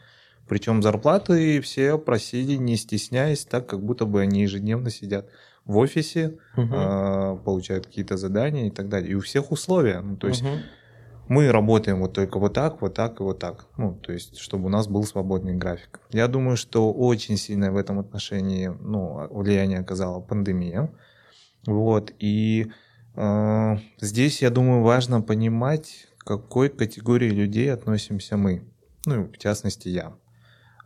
причем 0.47 0.81
зарплаты 0.81 1.59
все 1.59 1.97
просили, 1.97 2.55
не 2.55 2.77
стесняясь, 2.77 3.43
так 3.43 3.67
как 3.67 3.83
будто 3.83 4.05
бы 4.05 4.21
они 4.21 4.43
ежедневно 4.43 4.89
сидят 4.89 5.29
в 5.65 5.77
офисе, 5.77 6.37
э, 6.55 7.37
получают 7.43 7.87
какие-то 7.87 8.15
задания 8.15 8.67
и 8.67 8.71
так 8.71 8.87
далее. 8.87 9.11
И 9.11 9.15
у 9.15 9.19
всех 9.19 9.51
условия. 9.51 9.99
Ну, 9.99 10.15
то 10.15 10.27
есть 10.27 10.43
uh-huh. 10.43 10.59
мы 11.27 11.51
работаем 11.51 11.99
вот 11.99 12.13
только 12.13 12.39
вот 12.39 12.53
так, 12.53 12.81
вот 12.81 12.93
так 12.93 13.19
и 13.19 13.23
вот 13.23 13.39
так. 13.39 13.67
Ну, 13.77 13.95
то 13.95 14.13
есть, 14.13 14.37
чтобы 14.37 14.65
у 14.65 14.69
нас 14.69 14.87
был 14.87 15.03
свободный 15.03 15.55
график. 15.55 15.99
Я 16.11 16.27
думаю, 16.27 16.57
что 16.57 16.91
очень 16.91 17.37
сильное 17.37 17.71
в 17.71 17.77
этом 17.77 17.99
отношении 17.99 18.67
ну, 18.67 19.27
влияние 19.29 19.79
оказала 19.79 20.19
пандемия. 20.19 20.89
Вот, 21.65 22.13
и 22.19 22.71
э, 23.15 23.77
здесь, 23.99 24.41
я 24.41 24.49
думаю, 24.49 24.83
важно 24.83 25.21
понимать, 25.21 26.07
к 26.17 26.25
какой 26.25 26.69
категории 26.69 27.29
людей 27.29 27.71
относимся 27.71 28.37
мы. 28.37 28.63
Ну, 29.05 29.27
в 29.27 29.37
частности, 29.37 29.89
я. 29.89 30.13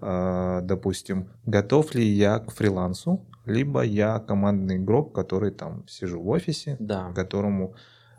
Э, 0.01 0.59
допустим, 0.63 1.29
готов 1.45 1.95
ли 1.95 2.05
я 2.05 2.39
к 2.39 2.51
фрилансу, 2.51 3.25
либо 3.45 3.81
я 3.81 4.19
командный 4.19 4.77
игрок, 4.77 5.15
который 5.15 5.51
там 5.51 5.87
сижу 5.87 6.21
в 6.21 6.29
офисе, 6.29 6.77
да. 6.79 7.11
которому, 7.15 7.75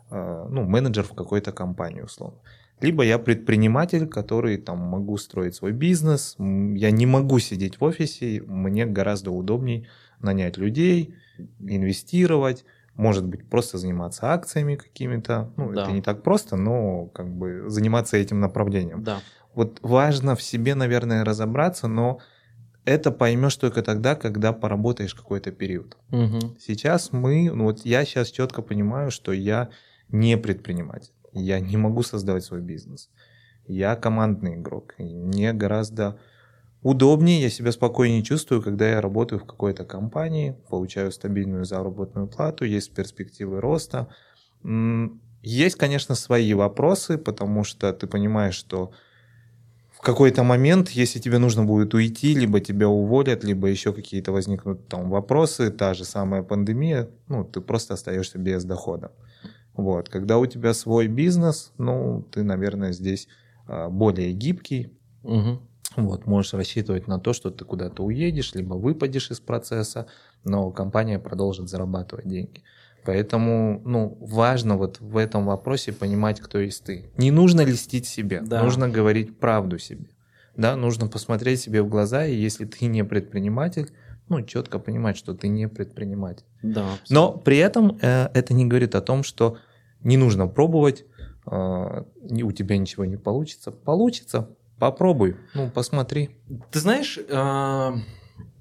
э, 0.09 0.47
ну, 0.49 0.63
менеджер 0.63 1.03
в 1.03 1.13
какой-то 1.13 1.51
компании, 1.51 2.01
условно. 2.01 2.39
Либо 2.81 3.03
я 3.03 3.19
предприниматель, 3.19 4.07
который 4.07 4.57
там 4.57 4.79
могу 4.79 5.17
строить 5.17 5.55
свой 5.55 5.73
бизнес, 5.73 6.35
я 6.39 6.91
не 6.91 7.05
могу 7.05 7.39
сидеть 7.39 7.79
в 7.79 7.83
офисе, 7.83 8.41
мне 8.47 8.85
гораздо 8.85 9.31
удобнее 9.31 9.87
нанять 10.21 10.57
людей, 10.57 11.15
инвестировать, 11.59 12.65
может 12.95 13.25
быть, 13.25 13.47
просто 13.47 13.77
заниматься 13.77 14.33
акциями 14.33 14.75
какими-то. 14.75 15.51
Ну, 15.55 15.71
да. 15.71 15.83
это 15.83 15.91
не 15.91 16.01
так 16.01 16.21
просто, 16.21 16.57
но 16.57 17.05
как 17.07 17.29
бы 17.29 17.69
заниматься 17.69 18.17
этим 18.17 18.41
направлением. 18.41 19.03
Да. 19.03 19.19
Вот 19.55 19.79
важно 19.81 20.35
в 20.35 20.41
себе, 20.41 20.75
наверное, 20.75 21.23
разобраться, 21.23 21.87
но 21.87 22.19
это 22.85 23.11
поймешь 23.11 23.55
только 23.55 23.83
тогда, 23.83 24.15
когда 24.15 24.51
поработаешь 24.51 25.13
какой-то 25.13 25.51
период. 25.51 25.97
Угу. 26.11 26.57
Сейчас 26.59 27.11
мы, 27.11 27.51
ну 27.51 27.65
вот 27.65 27.85
я 27.85 28.03
сейчас 28.03 28.29
четко 28.31 28.61
понимаю, 28.61 29.11
что 29.11 29.31
я 29.31 29.69
не 30.09 30.37
предприниматель. 30.37 31.13
Я 31.31 31.59
не 31.59 31.77
могу 31.77 32.03
создавать 32.03 32.43
свой 32.43 32.61
бизнес. 32.61 33.09
Я 33.67 33.95
командный 33.95 34.55
игрок. 34.55 34.95
И 34.97 35.03
мне 35.03 35.53
гораздо 35.53 36.19
удобнее, 36.81 37.41
я 37.41 37.49
себя 37.49 37.71
спокойнее 37.71 38.23
чувствую, 38.23 38.61
когда 38.61 38.89
я 38.89 39.01
работаю 39.01 39.39
в 39.39 39.45
какой-то 39.45 39.85
компании, 39.85 40.55
получаю 40.69 41.11
стабильную 41.11 41.65
заработную 41.65 42.27
плату, 42.27 42.65
есть 42.65 42.93
перспективы 42.93 43.59
роста. 43.61 44.07
Есть, 45.41 45.75
конечно, 45.75 46.15
свои 46.15 46.53
вопросы, 46.53 47.17
потому 47.17 47.63
что 47.63 47.93
ты 47.93 48.07
понимаешь, 48.07 48.55
что 48.55 48.91
в 49.91 50.01
какой-то 50.01 50.43
момент, 50.43 50.89
если 50.91 51.19
тебе 51.19 51.39
нужно 51.39 51.65
будет 51.65 51.93
уйти, 51.93 52.33
либо 52.33 52.61
тебя 52.61 52.87
уволят, 52.87 53.43
либо 53.43 53.67
еще 53.67 53.91
какие-то 53.91 54.31
возникнут 54.31 54.87
там 54.87 55.09
вопросы, 55.09 55.71
та 55.71 55.93
же 55.93 56.05
самая 56.05 56.41
пандемия, 56.41 57.09
ну, 57.27 57.43
ты 57.43 57.59
просто 57.59 57.95
остаешься 57.95 58.37
без 58.37 58.63
дохода. 58.63 59.11
Вот. 59.73 60.07
Когда 60.07 60.37
у 60.37 60.45
тебя 60.45 60.73
свой 60.73 61.07
бизнес, 61.07 61.73
ну, 61.77 62.25
ты, 62.31 62.43
наверное, 62.43 62.93
здесь 62.93 63.27
а, 63.67 63.89
более 63.89 64.31
гибкий, 64.31 64.93
угу. 65.23 65.59
Вот, 66.05 66.25
можешь 66.25 66.53
рассчитывать 66.53 67.07
на 67.07 67.19
то, 67.19 67.33
что 67.33 67.49
ты 67.49 67.65
куда-то 67.65 68.03
уедешь, 68.03 68.53
либо 68.55 68.75
выпадешь 68.75 69.31
из 69.31 69.39
процесса, 69.39 70.07
но 70.43 70.71
компания 70.71 71.19
продолжит 71.19 71.69
зарабатывать 71.69 72.27
деньги. 72.27 72.63
Поэтому, 73.05 73.81
ну, 73.85 74.17
важно 74.19 74.77
вот 74.77 74.99
в 74.99 75.17
этом 75.17 75.45
вопросе 75.45 75.93
понимать, 75.93 76.39
кто 76.39 76.59
есть 76.59 76.83
ты. 76.83 77.09
Не 77.17 77.31
нужно 77.31 77.61
льстить 77.61 78.07
себе, 78.07 78.41
да. 78.41 78.63
нужно 78.63 78.89
говорить 78.89 79.39
правду 79.39 79.77
себе. 79.79 80.09
Да, 80.55 80.75
нужно 80.75 81.07
посмотреть 81.07 81.61
себе 81.61 81.81
в 81.81 81.87
глаза, 81.87 82.25
и 82.25 82.35
если 82.35 82.65
ты 82.65 82.85
не 82.85 83.05
предприниматель, 83.05 83.91
ну, 84.27 84.41
четко 84.41 84.77
понимать, 84.77 85.17
что 85.17 85.33
ты 85.33 85.47
не 85.47 85.67
предприниматель. 85.67 86.45
Да, 86.61 86.85
Но 87.09 87.31
при 87.31 87.57
этом 87.57 87.97
э, 88.01 88.29
это 88.33 88.53
не 88.53 88.65
говорит 88.65 88.93
о 88.95 89.01
том, 89.01 89.23
что 89.23 89.57
не 90.01 90.17
нужно 90.17 90.47
пробовать, 90.47 91.05
э, 91.49 92.03
у 92.43 92.51
тебя 92.51 92.77
ничего 92.77 93.05
не 93.05 93.17
получится. 93.17 93.71
Получится, 93.71 94.49
Попробуй, 94.79 95.37
ну, 95.53 95.69
посмотри. 95.69 96.29
Ты 96.71 96.79
знаешь, 96.79 97.17
э, 97.17 97.91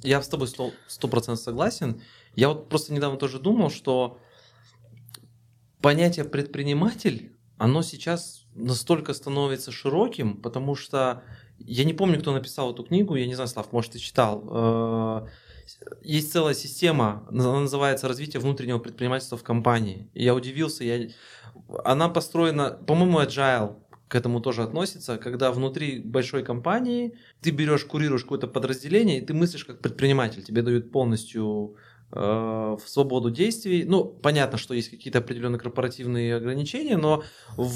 я 0.03 0.23
с 0.23 0.29
тобой 0.29 0.49
сто 0.49 1.09
процентов 1.09 1.45
согласен. 1.45 2.03
Я 2.35 2.49
вот 2.49 2.69
просто 2.69 2.93
недавно 2.93 3.19
тоже 3.19 3.39
думал, 3.39 3.71
что 3.71 4.19
понятие 5.81 6.25
предприниматель, 6.25 7.37
оно 7.57 7.83
сейчас 7.83 8.45
настолько 8.55 9.15
становится 9.15 9.73
широким, 9.73 10.41
потому 10.41 10.75
что 10.75 11.23
я 11.59 11.85
не 11.85 11.93
помню, 11.93 12.21
кто 12.21 12.33
написал 12.33 12.73
эту 12.73 12.85
книгу, 12.85 13.15
я 13.17 13.27
не 13.27 13.35
знаю, 13.35 13.49
Слав, 13.49 13.73
может, 13.73 13.93
ты 13.93 13.99
читал. 13.99 14.45
Э, 14.51 15.27
есть 16.03 16.33
целая 16.33 16.55
система, 16.55 17.27
она 17.31 17.61
называется 17.61 18.09
«Развитие 18.09 18.41
внутреннего 18.41 18.79
предпринимательства 18.79 19.37
в 19.37 19.43
компании». 19.43 20.11
И 20.15 20.25
я 20.25 20.35
удивился, 20.35 20.85
я... 20.85 21.09
она 21.85 22.09
построена, 22.09 22.71
по-моему, 22.71 23.21
agile, 23.21 23.77
к 24.09 24.15
этому 24.15 24.41
тоже 24.41 24.63
относится, 24.63 25.19
когда 25.19 25.53
внутри 25.53 26.01
большой 26.01 26.43
компании 26.43 27.15
ты 27.43 27.51
берешь, 27.51 27.85
курируешь 27.85 28.23
какое-то 28.23 28.47
подразделение, 28.47 29.19
и 29.19 29.25
ты 29.25 29.35
мыслишь 29.35 29.65
как 29.65 29.81
предприниматель, 29.81 30.43
тебе 30.43 30.63
дают 30.63 30.91
полностью 30.91 31.77
э, 32.13 32.77
свободу 32.87 33.31
действий. 33.31 33.85
Ну, 33.85 34.05
понятно, 34.05 34.59
что 34.59 34.75
есть 34.75 34.91
какие-то 34.91 35.19
определенные 35.19 35.59
корпоративные 35.59 36.37
ограничения, 36.37 36.97
но 36.97 37.23
в 37.57 37.71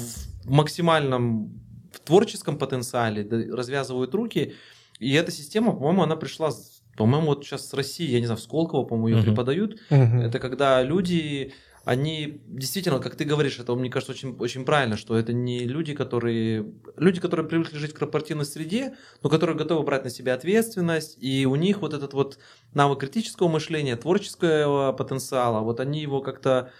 максимальном 0.45 1.61
в 1.91 1.99
творческом 1.99 2.57
потенциале 2.57 3.27
развязывают 3.51 4.13
руки. 4.15 4.55
И 4.99 5.13
эта 5.13 5.31
система, 5.31 5.71
по-моему, 5.71 6.03
она 6.03 6.15
пришла 6.15 6.51
по-моему, 6.95 7.27
вот 7.27 7.43
сейчас 7.43 7.67
с 7.67 7.73
России, 7.73 8.07
я 8.07 8.19
не 8.19 8.27
знаю, 8.27 8.37
в 8.37 8.43
Сколково, 8.43 8.83
по-моему, 8.83 9.07
ее 9.07 9.15
Мгм. 9.17 9.25
преподают. 9.25 9.79
Мгм. 9.89 10.19
Это 10.19 10.39
когда 10.39 10.83
люди, 10.83 11.53
они 11.85 12.41
действительно, 12.47 12.99
как 12.99 13.15
ты 13.15 13.25
говоришь, 13.25 13.59
это, 13.59 13.75
мне 13.75 13.89
кажется, 13.89 14.13
очень, 14.13 14.35
очень 14.37 14.63
правильно, 14.63 14.95
что 14.95 15.17
это 15.17 15.33
не 15.33 15.65
люди, 15.65 15.93
которые... 15.93 16.71
Люди, 16.95 17.19
которые 17.19 17.45
привыкли 17.45 17.77
жить 17.77 17.91
в 17.91 17.99
корпоративной 17.99 18.45
среде, 18.45 18.95
но 19.21 19.29
которые 19.29 19.57
готовы 19.57 19.83
брать 19.83 20.05
на 20.05 20.09
себя 20.09 20.33
ответственность, 20.33 21.17
и 21.19 21.45
у 21.45 21.55
них 21.55 21.81
вот 21.81 21.93
этот 21.93 22.13
вот 22.13 22.39
навык 22.73 22.99
критического 22.99 23.49
мышления, 23.49 23.97
творческого 23.97 24.93
потенциала, 24.93 25.59
вот 25.59 25.81
они 25.81 26.01
его 26.01 26.21
как-то 26.21 26.71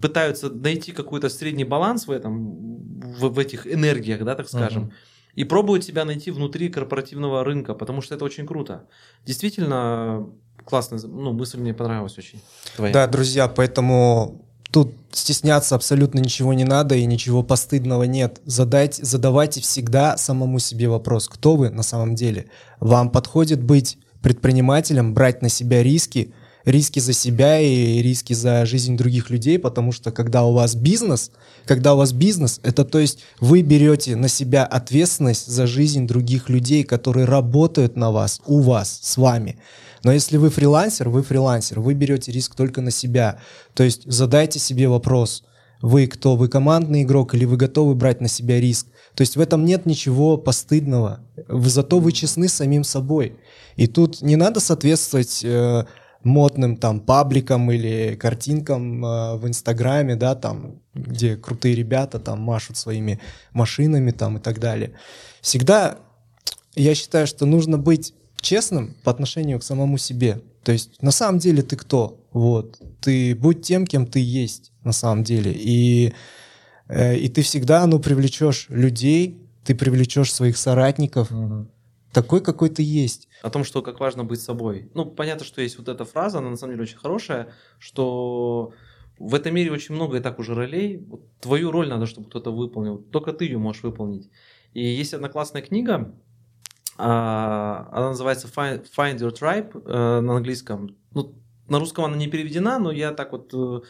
пытаются 0.00 0.50
найти 0.50 0.92
какой-то 0.92 1.30
средний 1.30 1.64
баланс 1.64 2.06
в 2.06 2.10
этом, 2.10 3.00
в, 3.00 3.28
в 3.30 3.38
этих 3.38 3.66
энергиях, 3.66 4.22
да, 4.22 4.34
так 4.34 4.48
скажем, 4.48 4.82
Мгм. 4.82 4.92
и 5.34 5.44
пробуют 5.44 5.84
себя 5.84 6.04
найти 6.04 6.30
внутри 6.30 6.68
корпоративного 6.68 7.42
рынка, 7.42 7.72
потому 7.72 8.02
что 8.02 8.14
это 8.14 8.24
очень 8.26 8.46
круто. 8.46 8.86
Действительно, 9.24 10.30
классная 10.66 11.00
ну, 11.00 11.32
мысль 11.32 11.58
мне 11.58 11.72
понравилась 11.72 12.18
очень. 12.18 12.40
Твоя. 12.76 12.92
Да, 12.92 13.06
друзья, 13.06 13.48
поэтому 13.48 14.42
тут 14.70 14.92
стесняться 15.12 15.74
абсолютно 15.74 16.18
ничего 16.18 16.52
не 16.52 16.64
надо 16.64 16.96
и 16.96 17.06
ничего 17.06 17.42
постыдного 17.42 18.02
нет. 18.02 18.40
Задайте, 18.44 19.04
задавайте 19.04 19.62
всегда 19.62 20.18
самому 20.18 20.58
себе 20.58 20.88
вопрос, 20.88 21.28
кто 21.28 21.56
вы 21.56 21.70
на 21.70 21.82
самом 21.82 22.14
деле. 22.14 22.46
Вам 22.80 23.10
подходит 23.10 23.62
быть 23.62 23.98
предпринимателем, 24.20 25.14
брать 25.14 25.40
на 25.40 25.48
себя 25.48 25.82
риски, 25.82 26.34
риски 26.66 26.98
за 26.98 27.12
себя 27.12 27.60
и 27.60 28.02
риски 28.02 28.32
за 28.32 28.66
жизнь 28.66 28.96
других 28.96 29.30
людей, 29.30 29.58
потому 29.58 29.92
что 29.92 30.10
когда 30.10 30.44
у 30.44 30.52
вас 30.52 30.74
бизнес, 30.74 31.30
когда 31.64 31.94
у 31.94 31.98
вас 31.98 32.12
бизнес, 32.12 32.60
это 32.62 32.84
то 32.84 32.98
есть 32.98 33.20
вы 33.40 33.62
берете 33.62 34.16
на 34.16 34.28
себя 34.28 34.64
ответственность 34.64 35.46
за 35.46 35.66
жизнь 35.66 36.06
других 36.06 36.48
людей, 36.48 36.82
которые 36.82 37.24
работают 37.24 37.96
на 37.96 38.10
вас, 38.10 38.40
у 38.46 38.60
вас, 38.60 38.98
с 39.00 39.16
вами. 39.16 39.58
Но 40.06 40.12
если 40.12 40.36
вы 40.36 40.50
фрилансер, 40.50 41.08
вы 41.08 41.24
фрилансер, 41.24 41.80
вы 41.80 41.94
берете 41.94 42.30
риск 42.30 42.54
только 42.54 42.80
на 42.80 42.92
себя. 42.92 43.40
То 43.74 43.82
есть 43.82 44.04
задайте 44.04 44.60
себе 44.60 44.86
вопрос, 44.86 45.42
вы 45.82 46.06
кто, 46.06 46.36
вы 46.36 46.46
командный 46.46 47.02
игрок 47.02 47.34
или 47.34 47.44
вы 47.44 47.56
готовы 47.56 47.96
брать 47.96 48.20
на 48.20 48.28
себя 48.28 48.60
риск. 48.60 48.86
То 49.16 49.22
есть 49.22 49.34
в 49.34 49.40
этом 49.40 49.64
нет 49.64 49.84
ничего 49.84 50.36
постыдного, 50.36 51.26
зато 51.48 51.98
вы 51.98 52.12
честны 52.12 52.46
самим 52.46 52.84
собой. 52.84 53.36
И 53.74 53.88
тут 53.88 54.22
не 54.22 54.36
надо 54.36 54.60
соответствовать 54.60 55.40
э, 55.42 55.86
модным 56.22 56.76
там 56.76 57.00
пабликам 57.00 57.72
или 57.72 58.14
картинкам 58.14 59.04
э, 59.04 59.36
в 59.38 59.48
Инстаграме, 59.48 60.14
да, 60.14 60.36
там, 60.36 60.82
где 60.94 61.34
крутые 61.34 61.74
ребята 61.74 62.20
там 62.20 62.38
машут 62.42 62.76
своими 62.76 63.18
машинами 63.52 64.12
там 64.12 64.36
и 64.36 64.40
так 64.40 64.60
далее. 64.60 64.92
Всегда 65.40 65.98
я 66.76 66.94
считаю, 66.94 67.26
что 67.26 67.44
нужно 67.44 67.76
быть 67.76 68.14
честным 68.46 68.94
по 69.02 69.10
отношению 69.10 69.58
к 69.58 69.64
самому 69.64 69.98
себе. 69.98 70.40
То 70.62 70.72
есть 70.72 71.02
на 71.02 71.10
самом 71.10 71.38
деле 71.38 71.62
ты 71.62 71.76
кто? 71.76 72.20
Вот. 72.32 72.78
Ты 73.00 73.34
будь 73.34 73.62
тем, 73.62 73.86
кем 73.86 74.06
ты 74.06 74.20
есть 74.20 74.72
на 74.84 74.92
самом 74.92 75.24
деле. 75.24 75.52
И, 75.52 76.12
э, 76.88 77.16
и 77.16 77.28
ты 77.28 77.42
всегда 77.42 77.86
ну, 77.86 77.98
привлечешь 77.98 78.66
людей, 78.68 79.38
ты 79.64 79.74
привлечешь 79.74 80.32
своих 80.32 80.56
соратников, 80.56 81.30
Мгм. 81.30 81.68
такой, 82.12 82.40
какой 82.40 82.68
ты 82.68 82.82
есть. 82.82 83.28
О 83.42 83.50
том, 83.50 83.64
что 83.64 83.82
как 83.82 84.00
важно 84.00 84.24
быть 84.24 84.40
собой. 84.40 84.90
Ну, 84.94 85.06
понятно, 85.06 85.44
что 85.44 85.60
есть 85.60 85.78
вот 85.78 85.88
эта 85.88 86.04
фраза, 86.04 86.38
она 86.38 86.50
на 86.50 86.56
самом 86.56 86.74
деле 86.74 86.82
очень 86.84 86.98
хорошая, 86.98 87.48
что 87.78 88.72
в 89.18 89.34
этом 89.34 89.54
мире 89.54 89.72
очень 89.72 89.94
много 89.94 90.18
и 90.18 90.20
так 90.20 90.38
уже 90.38 90.54
ролей. 90.54 90.98
Вот 91.08 91.20
твою 91.40 91.70
роль 91.72 91.88
надо, 91.88 92.06
чтобы 92.06 92.28
кто-то 92.28 92.52
выполнил. 92.52 92.98
Только 92.98 93.32
ты 93.32 93.44
ее 93.46 93.58
можешь 93.58 93.82
выполнить. 93.82 94.30
И 94.74 94.82
есть 95.00 95.14
одна 95.14 95.28
классная 95.28 95.62
книга, 95.62 96.14
она 96.98 98.08
называется 98.08 98.48
Find, 98.48 98.86
Find 98.96 99.18
Your 99.18 99.32
Tribe 99.32 99.82
э, 99.84 100.20
на 100.20 100.36
английском. 100.36 100.96
Ну, 101.12 101.34
на 101.68 101.78
русском 101.78 102.04
она 102.04 102.16
не 102.16 102.28
переведена, 102.28 102.78
но 102.78 102.90
я 102.90 103.12
так 103.12 103.32
вот, 103.32 103.52
э, 103.52 103.80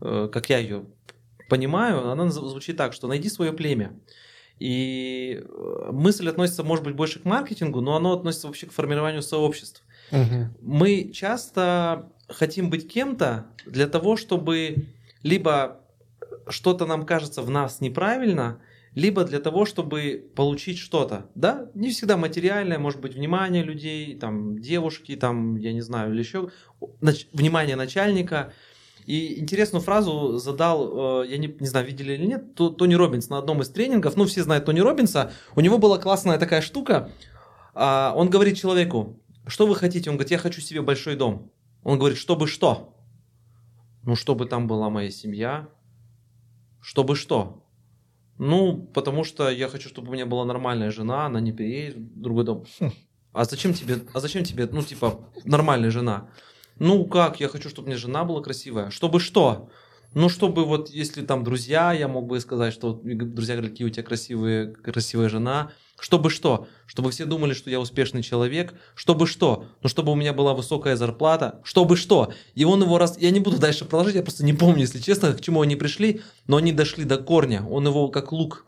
э, 0.00 0.28
как 0.32 0.50
я 0.50 0.58
ее 0.58 0.86
понимаю, 1.48 2.10
она 2.10 2.28
звучит 2.30 2.76
так, 2.76 2.92
что 2.92 3.06
найди 3.06 3.28
свое 3.28 3.52
племя. 3.52 3.92
И 4.58 5.44
мысль 5.92 6.28
относится, 6.28 6.64
может 6.64 6.84
быть, 6.84 6.96
больше 6.96 7.20
к 7.20 7.24
маркетингу, 7.24 7.80
но 7.80 7.96
оно 7.96 8.12
относится 8.12 8.48
вообще 8.48 8.66
к 8.66 8.72
формированию 8.72 9.22
сообществ. 9.22 9.84
Мы 10.60 11.10
часто 11.12 12.10
хотим 12.28 12.70
быть 12.70 12.92
кем-то 12.92 13.46
для 13.66 13.86
того, 13.86 14.16
чтобы 14.16 14.88
либо 15.22 15.80
что-то 16.48 16.86
нам 16.86 17.06
кажется 17.06 17.42
в 17.42 17.50
нас 17.50 17.80
неправильно, 17.80 18.60
либо 18.98 19.24
для 19.24 19.38
того, 19.38 19.64
чтобы 19.64 20.30
получить 20.34 20.78
что-то. 20.78 21.30
Да, 21.34 21.70
не 21.74 21.90
всегда 21.90 22.16
материальное, 22.16 22.78
может 22.78 23.00
быть, 23.00 23.14
внимание 23.14 23.62
людей, 23.62 24.16
там, 24.18 24.58
девушки, 24.58 25.14
там, 25.16 25.56
я 25.56 25.72
не 25.72 25.80
знаю, 25.82 26.12
или 26.12 26.18
еще 26.18 26.50
нач- 27.00 27.28
внимание 27.32 27.76
начальника. 27.76 28.52
И 29.06 29.40
интересную 29.40 29.82
фразу 29.82 30.38
задал, 30.38 31.22
э, 31.22 31.28
я 31.28 31.38
не, 31.38 31.46
не 31.60 31.66
знаю, 31.66 31.86
видели 31.86 32.12
или 32.14 32.26
нет, 32.26 32.54
То- 32.54 32.70
Тони 32.70 32.94
Робинс 32.94 33.28
на 33.30 33.38
одном 33.38 33.62
из 33.62 33.68
тренингов. 33.70 34.16
Ну, 34.16 34.24
все 34.24 34.42
знают 34.42 34.64
Тони 34.64 34.80
Робинса. 34.80 35.30
У 35.54 35.60
него 35.60 35.78
была 35.78 35.98
классная 35.98 36.36
такая 36.38 36.60
штука. 36.60 37.10
А, 37.74 38.12
Он 38.16 38.28
говорит 38.28 38.58
человеку, 38.58 39.22
что 39.46 39.66
вы 39.66 39.76
хотите? 39.76 40.10
Он 40.10 40.16
говорит, 40.16 40.32
я 40.32 40.38
хочу 40.38 40.60
себе 40.60 40.82
большой 40.82 41.14
дом. 41.16 41.50
Он 41.84 41.98
говорит, 41.98 42.18
чтобы 42.18 42.48
что? 42.48 42.96
Ну, 44.02 44.16
чтобы 44.16 44.46
там 44.46 44.66
была 44.66 44.90
моя 44.90 45.10
семья. 45.10 45.68
Чтобы 46.80 47.14
что? 47.16 47.64
Ну, 48.38 48.88
потому 48.94 49.24
что 49.24 49.50
я 49.50 49.68
хочу, 49.68 49.88
чтобы 49.88 50.08
у 50.08 50.12
меня 50.12 50.26
была 50.26 50.44
нормальная 50.44 50.90
жена, 50.90 51.26
она 51.26 51.40
не 51.40 51.52
переедет 51.52 51.96
в 51.96 52.20
другой 52.20 52.44
дом. 52.44 52.64
А 53.32 53.44
зачем 53.44 53.74
тебе, 53.74 54.00
а 54.14 54.20
зачем 54.20 54.42
тебе, 54.44 54.68
ну, 54.70 54.82
типа, 54.82 55.20
нормальная 55.44 55.90
жена? 55.90 56.30
Ну, 56.78 57.04
как, 57.04 57.40
я 57.40 57.48
хочу, 57.48 57.68
чтобы 57.68 57.86
у 57.86 57.88
меня 57.88 57.98
жена 57.98 58.24
была 58.24 58.40
красивая. 58.40 58.90
Чтобы 58.90 59.20
что? 59.20 59.70
Ну, 60.14 60.28
чтобы 60.28 60.64
вот, 60.64 60.90
если 60.90 61.22
там 61.22 61.44
друзья, 61.44 61.92
я 61.92 62.08
мог 62.08 62.26
бы 62.26 62.40
сказать, 62.40 62.72
что 62.72 63.00
друзья 63.02 63.54
говорят, 63.54 63.72
какие 63.72 63.86
у 63.86 63.90
тебя 63.90 64.02
красивые, 64.02 64.68
красивая 64.68 65.28
жена. 65.28 65.70
Чтобы 66.00 66.30
что? 66.30 66.68
Чтобы 66.86 67.10
все 67.10 67.24
думали, 67.24 67.52
что 67.52 67.70
я 67.70 67.80
успешный 67.80 68.22
человек. 68.22 68.74
Чтобы 68.94 69.26
что? 69.26 69.66
Ну, 69.82 69.88
чтобы 69.88 70.12
у 70.12 70.14
меня 70.14 70.32
была 70.32 70.54
высокая 70.54 70.96
зарплата. 70.96 71.60
Чтобы 71.64 71.96
что? 71.96 72.32
И 72.54 72.64
он 72.64 72.82
его 72.82 72.98
раз... 72.98 73.18
Я 73.18 73.30
не 73.30 73.40
буду 73.40 73.58
дальше 73.58 73.84
продолжать, 73.84 74.14
я 74.14 74.22
просто 74.22 74.44
не 74.44 74.52
помню, 74.52 74.82
если 74.82 75.00
честно, 75.00 75.34
к 75.34 75.40
чему 75.40 75.60
они 75.60 75.76
пришли, 75.76 76.22
но 76.46 76.56
они 76.56 76.72
дошли 76.72 77.04
до 77.04 77.18
корня. 77.18 77.66
Он 77.68 77.86
его 77.86 78.08
как 78.08 78.32
лук 78.32 78.64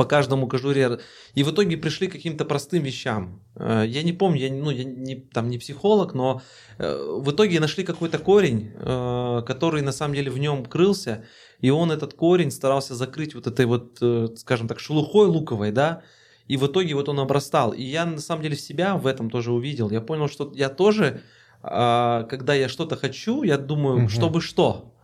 по 0.00 0.06
каждому 0.06 0.48
кожуре. 0.48 0.98
И 1.36 1.42
в 1.42 1.50
итоге 1.50 1.76
пришли 1.76 2.08
к 2.08 2.12
каким-то 2.12 2.44
простым 2.46 2.82
вещам. 2.82 3.40
Э, 3.56 3.84
Я 3.86 4.02
не 4.02 4.14
помню, 4.14 4.40
я, 4.40 4.50
ну, 4.50 4.70
я 4.70 4.84
не, 4.84 5.16
там 5.16 5.50
не 5.50 5.58
психолог, 5.58 6.14
но 6.14 6.40
э, 6.78 7.18
в 7.22 7.30
итоге 7.30 7.60
нашли 7.60 7.84
какой-то 7.84 8.18
корень, 8.18 8.72
э, 8.74 9.42
который 9.46 9.82
на 9.82 9.92
самом 9.92 10.14
деле 10.14 10.30
в 10.30 10.38
нем 10.38 10.64
крылся, 10.64 11.24
и 11.60 11.70
он 11.70 11.92
этот 11.92 12.14
корень 12.14 12.50
старался 12.50 12.94
закрыть 12.94 13.34
вот 13.34 13.46
этой 13.46 13.66
вот, 13.66 13.98
скажем 14.38 14.68
так, 14.68 14.80
шелухой 14.80 15.26
луковой, 15.26 15.70
да, 15.72 16.00
и 16.48 16.56
в 16.56 16.64
итоге 16.66 16.94
вот 16.94 17.08
он 17.08 17.20
обрастал. 17.20 17.72
И 17.72 17.82
я 17.82 18.06
на 18.06 18.20
самом 18.20 18.42
деле 18.42 18.56
себя 18.56 18.96
в 18.96 19.06
этом 19.06 19.28
тоже 19.30 19.52
увидел. 19.52 19.90
Я 19.90 20.00
понял, 20.00 20.28
что 20.28 20.50
я 20.56 20.68
тоже, 20.70 21.20
а, 21.62 22.22
когда 22.30 22.54
я 22.54 22.68
что-то 22.68 22.96
хочу, 22.96 23.42
я 23.44 23.58
думаю, 23.58 23.98
Мгм. 23.98 24.08
чтобы 24.08 24.40
что. 24.40 24.94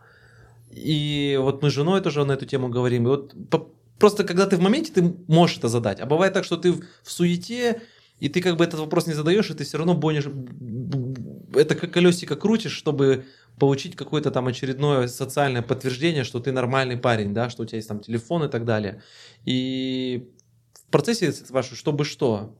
И 0.72 1.38
вот 1.40 1.62
мы 1.62 1.68
с 1.70 1.74
женой 1.74 2.00
тоже 2.00 2.24
на 2.24 2.32
эту 2.32 2.46
тему 2.46 2.68
говорим. 2.68 3.04
И 3.04 3.08
вот 3.08 3.34
просто 3.98 4.24
когда 4.24 4.46
ты 4.46 4.56
в 4.56 4.60
моменте, 4.60 4.92
ты 4.92 5.14
можешь 5.28 5.58
это 5.58 5.68
задать. 5.68 6.00
А 6.00 6.06
бывает 6.06 6.32
так, 6.32 6.44
что 6.44 6.56
ты 6.56 6.72
в, 6.72 6.82
суете, 7.04 7.82
и 8.18 8.28
ты 8.28 8.40
как 8.40 8.56
бы 8.56 8.64
этот 8.64 8.80
вопрос 8.80 9.06
не 9.06 9.14
задаешь, 9.14 9.50
и 9.50 9.54
ты 9.54 9.64
все 9.64 9.78
равно 9.78 9.94
бонишь, 9.94 10.26
это 11.54 11.74
как 11.74 11.92
колесико 11.92 12.36
крутишь, 12.36 12.72
чтобы 12.72 13.24
получить 13.58 13.96
какое-то 13.96 14.30
там 14.30 14.46
очередное 14.46 15.08
социальное 15.08 15.62
подтверждение, 15.62 16.24
что 16.24 16.40
ты 16.40 16.52
нормальный 16.52 16.96
парень, 16.96 17.34
да, 17.34 17.50
что 17.50 17.62
у 17.62 17.66
тебя 17.66 17.76
есть 17.76 17.88
там 17.88 18.00
телефон 18.00 18.44
и 18.44 18.48
так 18.48 18.64
далее. 18.64 19.02
И 19.44 20.28
в 20.74 20.90
процессе 20.90 21.32
спрашиваю, 21.32 21.76
чтобы 21.76 22.04
что? 22.04 22.56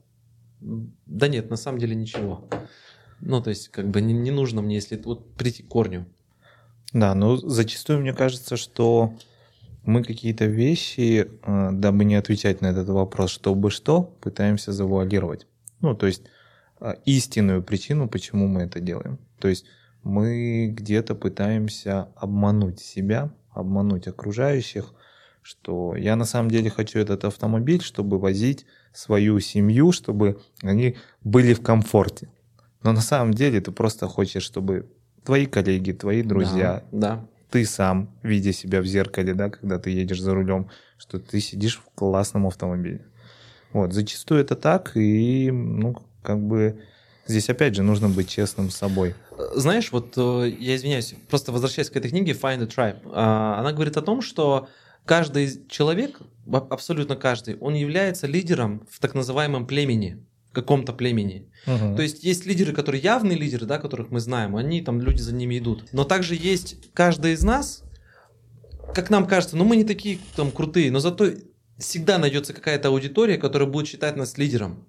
Да 0.59 1.27
нет, 1.27 1.49
на 1.49 1.55
самом 1.55 1.79
деле 1.79 1.95
ничего. 1.95 2.47
Ну, 3.19 3.41
то 3.41 3.49
есть, 3.49 3.69
как 3.69 3.89
бы 3.89 4.01
не, 4.01 4.13
не 4.13 4.31
нужно 4.31 4.61
мне, 4.61 4.75
если 4.75 4.97
вот 4.97 5.33
прийти 5.35 5.63
к 5.63 5.67
корню. 5.67 6.05
Да, 6.93 7.13
но 7.15 7.37
зачастую 7.37 7.99
мне 7.99 8.13
кажется, 8.13 8.57
что 8.57 9.13
мы 9.87 10.03
какие-то 10.03 10.45
вещи, 10.45 11.27
э, 11.43 11.69
дабы 11.71 12.03
не 12.03 12.15
отвечать 12.15 12.61
на 12.61 12.67
этот 12.67 12.89
вопрос, 12.89 13.31
чтобы 13.31 13.71
что, 13.71 14.03
пытаемся 14.03 14.73
завуалировать. 14.73 15.47
Ну, 15.79 15.95
то 15.95 16.07
есть 16.07 16.23
э, 16.81 16.95
истинную 17.05 17.63
причину, 17.63 18.09
почему 18.09 18.47
мы 18.47 18.63
это 18.63 18.81
делаем. 18.81 19.17
То 19.39 19.47
есть 19.47 19.65
мы 20.03 20.67
где-то 20.67 21.15
пытаемся 21.15 22.09
обмануть 22.17 22.81
себя, 22.81 23.31
обмануть 23.49 24.07
окружающих, 24.07 24.93
что 25.41 25.95
я 25.95 26.17
на 26.17 26.25
самом 26.25 26.51
деле 26.51 26.69
хочу 26.69 26.99
этот 26.99 27.23
автомобиль, 27.23 27.81
чтобы 27.81 28.19
возить 28.19 28.65
свою 28.91 29.39
семью, 29.39 29.93
чтобы 29.93 30.41
они 30.61 30.97
были 31.23 31.53
в 31.53 31.61
комфорте. 31.61 32.29
Но 32.83 32.91
на 32.91 33.01
самом 33.01 33.33
деле 33.33 33.61
ты 33.61 33.71
просто 33.71 34.07
хочешь, 34.07 34.43
чтобы 34.43 34.91
твои 35.23 35.45
коллеги, 35.45 35.93
твои 35.93 36.23
друзья, 36.23 36.83
Да, 36.91 37.15
да. 37.15 37.27
Ты 37.49 37.65
сам, 37.65 38.09
видя 38.23 38.53
себя 38.53 38.81
в 38.81 38.85
зеркале, 38.85 39.33
да, 39.33 39.49
когда 39.49 39.79
ты 39.79 39.91
едешь 39.91 40.21
за 40.21 40.33
рулем, 40.33 40.69
что 40.97 41.19
ты 41.19 41.39
сидишь 41.39 41.77
в 41.77 41.95
классном 41.95 42.47
автомобиле. 42.47 43.05
Вот, 43.73 43.93
зачастую 43.93 44.41
это 44.41 44.55
так, 44.55 44.95
и, 44.95 45.51
ну, 45.51 45.95
как 46.23 46.39
бы 46.39 46.81
здесь 47.25 47.49
опять 47.49 47.75
же 47.75 47.83
нужно 47.83 48.09
быть 48.09 48.29
честным 48.29 48.69
с 48.69 48.75
собой. 48.75 49.15
Знаешь, 49.53 49.91
вот 49.91 50.13
э, 50.17 50.49
я 50.59 50.75
извиняюсь, 50.75 51.15
просто 51.29 51.51
возвращаясь 51.51 51.89
к 51.89 51.95
этой 51.95 52.09
книге 52.09 52.31
Find 52.31 52.63
a 52.63 52.65
Tribe, 52.65 53.01
а, 53.13 53.59
она 53.59 53.73
говорит 53.73 53.97
о 53.97 54.01
том, 54.01 54.21
что 54.21 54.67
каждый 55.05 55.65
человек, 55.69 56.19
абсолютно 56.51 57.15
каждый, 57.15 57.57
он 57.57 57.73
является 57.75 58.27
лидером 58.27 58.87
в 58.89 58.99
так 58.99 59.13
называемом 59.13 59.67
племени, 59.67 60.25
каком-то 60.57 60.91
племени. 60.91 61.51
Угу. 61.67 61.95
То 61.97 62.01
есть 62.01 62.23
есть 62.23 62.47
лидеры, 62.47 62.73
которые 62.73 62.99
явные 63.01 63.37
лидеры, 63.37 63.67
да, 63.67 63.77
которых 63.77 64.09
мы 64.09 64.19
знаем, 64.19 64.55
они 64.55 64.81
там, 64.81 64.99
люди 64.99 65.21
за 65.21 65.35
ними 65.35 65.59
идут. 65.59 65.83
Но 65.93 66.03
также 66.03 66.33
есть 66.33 66.77
каждый 66.93 67.33
из 67.33 67.43
нас, 67.43 67.83
как 68.95 69.11
нам 69.11 69.27
кажется, 69.27 69.55
ну 69.55 69.65
мы 69.65 69.75
не 69.75 69.83
такие 69.83 70.17
там 70.35 70.49
крутые, 70.49 70.89
но 70.91 70.99
зато 70.99 71.27
всегда 71.77 72.17
найдется 72.17 72.53
какая-то 72.53 72.87
аудитория, 72.87 73.37
которая 73.37 73.69
будет 73.69 73.87
считать 73.87 74.17
нас 74.17 74.39
лидером. 74.39 74.87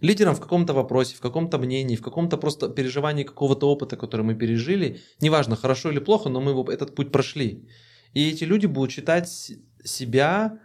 Лидером 0.00 0.34
в 0.34 0.40
каком-то 0.40 0.72
вопросе, 0.72 1.16
в 1.16 1.20
каком-то 1.20 1.58
мнении, 1.58 1.96
в 1.96 2.02
каком-то 2.02 2.38
просто 2.38 2.68
переживании 2.68 3.24
какого-то 3.24 3.68
опыта, 3.68 3.96
который 3.96 4.22
мы 4.22 4.34
пережили. 4.34 5.02
Неважно, 5.20 5.56
хорошо 5.56 5.90
или 5.90 5.98
плохо, 5.98 6.30
но 6.30 6.40
мы 6.40 6.72
этот 6.72 6.94
путь 6.94 7.12
прошли. 7.12 7.68
И 8.14 8.30
эти 8.30 8.44
люди 8.44 8.66
будут 8.66 8.92
считать 8.92 9.28
себя, 9.84 10.58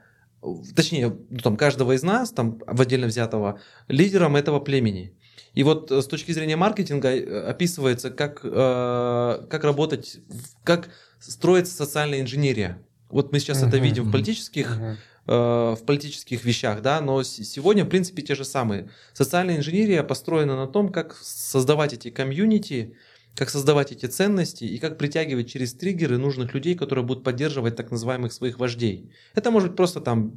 точнее, 0.76 1.18
ну, 1.30 1.40
там, 1.40 1.58
каждого 1.58 1.94
из 1.94 2.04
нас, 2.04 2.32
там, 2.32 2.60
в 2.66 2.82
отдельно 2.82 3.08
взятого, 3.08 3.60
лидером 3.88 4.36
этого 4.36 4.60
племени. 4.60 5.14
И 5.54 5.64
вот 5.64 5.92
э, 5.92 6.02
с 6.02 6.08
точки 6.08 6.32
зрения 6.32 6.56
маркетинга 6.56 7.10
э, 7.10 7.50
описывается, 7.50 8.10
как, 8.12 8.42
э, 8.44 9.46
как 9.50 9.64
работать, 9.64 10.20
как 10.64 10.90
строится 11.20 11.76
социальная 11.76 12.22
инженерия. 12.22 12.82
Вот 13.10 13.32
мы 13.32 13.40
сейчас 13.40 13.64
uh-huh, 13.64 13.68
это 13.68 13.78
видим 13.78 14.04
uh-huh, 14.04 14.10
в 14.10 14.12
политических 14.12 14.78
uh-huh. 14.78 14.96
Э, 15.32 15.76
в 15.80 15.86
политических 15.86 16.44
вещах, 16.44 16.82
да, 16.82 17.02
но 17.02 17.22
сегодня, 17.22 17.86
в 17.86 17.90
принципе, 17.90 18.24
те 18.24 18.34
же 18.34 18.44
самые. 18.44 18.90
Социальная 19.14 19.58
инженерия 19.58 20.02
построена 20.02 20.56
на 20.56 20.66
том, 20.66 20.92
как 20.92 21.16
создавать 21.22 21.94
эти 21.94 22.10
комьюнити, 22.10 22.96
как 23.36 23.50
создавать 23.50 23.92
эти 23.92 24.06
ценности 24.06 24.66
и 24.66 24.78
как 24.80 24.98
притягивать 24.98 25.50
через 25.50 25.74
триггеры 25.74 26.18
нужных 26.18 26.54
людей, 26.54 26.76
которые 26.76 27.06
будут 27.06 27.24
поддерживать 27.24 27.76
так 27.76 27.92
называемых 27.92 28.34
своих 28.34 28.60
вождей. 28.60 29.12
Это 29.34 29.52
может 29.52 29.70
быть 29.70 29.78
просто 29.78 30.02
там 30.02 30.34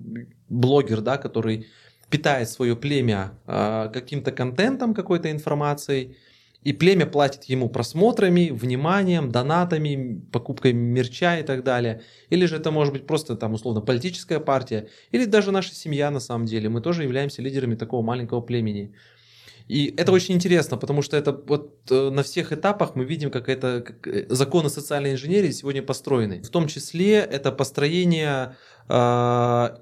блогер, 0.49 1.01
да, 1.01 1.18
который 1.18 1.66
питает 2.11 2.49
свое 2.49 2.76
племя 2.76 3.32
э, 3.47 3.90
каким-то 3.93 4.32
контентом, 4.32 4.95
какой-то 4.95 5.30
информацией, 5.30 6.16
и 6.62 6.72
племя 6.72 7.07
платит 7.07 7.45
ему 7.45 7.68
просмотрами, 7.68 8.51
вниманием, 8.51 9.32
донатами, 9.32 10.22
покупкой 10.30 10.72
мерча 10.72 11.38
и 11.38 11.43
так 11.43 11.64
далее. 11.64 12.03
Или 12.30 12.47
же 12.47 12.57
это 12.57 12.70
может 12.70 12.93
быть 12.93 13.07
просто 13.07 13.34
там 13.34 13.55
условно 13.55 13.80
политическая 13.80 14.38
партия, 14.38 14.88
или 15.11 15.24
даже 15.24 15.51
наша 15.51 15.74
семья 15.74 16.11
на 16.11 16.20
самом 16.20 16.47
деле. 16.47 16.68
Мы 16.68 16.80
тоже 16.80 17.03
являемся 17.03 17.43
лидерами 17.43 17.74
такого 17.74 18.03
маленького 18.03 18.40
племени. 18.43 18.95
И 19.69 19.95
это 19.97 20.13
очень 20.13 20.35
интересно, 20.35 20.77
потому 20.77 21.03
что 21.03 21.17
это 21.17 21.33
вот 21.33 21.91
э, 21.91 22.11
на 22.11 22.23
всех 22.23 22.53
этапах 22.53 22.95
мы 22.95 23.05
видим, 23.05 23.31
как 23.31 23.49
это 23.49 23.81
как 23.81 24.07
э, 24.07 24.27
законы 24.29 24.69
социальной 24.69 25.13
инженерии 25.13 25.51
сегодня 25.51 25.83
построены. 25.83 26.43
В 26.43 26.49
том 26.49 26.69
числе 26.69 27.19
это 27.19 27.53
построение 27.53 28.57
э, 28.89 28.95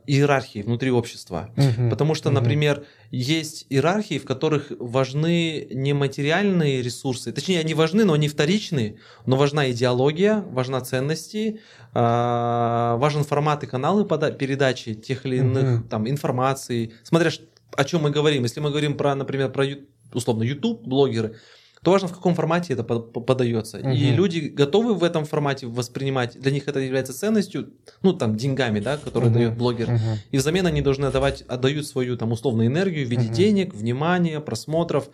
иерархии 0.06 0.62
внутри 0.62 0.90
общества. 0.90 1.50
Угу, 1.56 1.90
потому 1.90 2.14
что, 2.14 2.28
угу. 2.28 2.36
например, 2.36 2.84
есть 3.10 3.66
иерархии, 3.70 4.18
в 4.18 4.24
которых 4.24 4.72
важны 4.78 5.66
не 5.70 5.92
материальные 5.92 6.82
ресурсы, 6.82 7.32
точнее, 7.32 7.60
они 7.60 7.74
важны, 7.74 8.04
но 8.04 8.12
они 8.12 8.28
вторичны, 8.28 8.98
но 9.26 9.36
важна 9.36 9.70
идеология, 9.70 10.44
важна 10.50 10.80
ценности, 10.80 11.60
э, 11.94 12.96
важен 12.98 13.24
формат 13.24 13.64
и 13.64 13.66
каналы 13.66 14.04
передачи 14.04 14.94
тех 14.94 15.26
или 15.26 15.38
иных 15.38 15.80
угу. 15.80 15.88
там 15.88 16.08
информации, 16.08 16.92
смотря 17.02 17.30
о 17.76 17.84
чем 17.84 18.02
мы 18.02 18.10
говорим. 18.10 18.42
Если 18.42 18.60
мы 18.60 18.70
говорим 18.70 18.96
про, 18.96 19.14
например, 19.14 19.50
про 19.50 19.64
условно 20.12 20.42
YouTube 20.42 20.82
блогеры, 20.82 21.36
то 21.82 21.92
важно, 21.92 22.08
в 22.08 22.12
каком 22.12 22.34
формате 22.34 22.74
это 22.74 22.84
подается. 22.84 23.78
Угу. 23.78 23.88
И 23.90 24.10
люди 24.10 24.40
готовы 24.40 24.94
в 24.94 25.02
этом 25.02 25.24
формате 25.24 25.66
воспринимать, 25.66 26.38
для 26.38 26.50
них 26.50 26.68
это 26.68 26.78
является 26.78 27.14
ценностью, 27.14 27.72
ну, 28.02 28.12
там, 28.12 28.36
деньгами, 28.36 28.80
да, 28.80 28.98
которые 28.98 29.30
угу. 29.30 29.38
дает 29.38 29.56
блогер. 29.56 29.88
Угу. 29.88 30.18
И 30.30 30.36
взамен 30.36 30.66
они 30.66 30.82
должны 30.82 31.06
отдавать, 31.06 31.42
отдают 31.42 31.86
свою, 31.86 32.18
там, 32.18 32.32
условную 32.32 32.66
энергию 32.66 33.06
в 33.06 33.10
виде 33.10 33.26
угу. 33.26 33.34
денег, 33.34 33.74
внимания, 33.74 34.40
просмотров, 34.40 35.08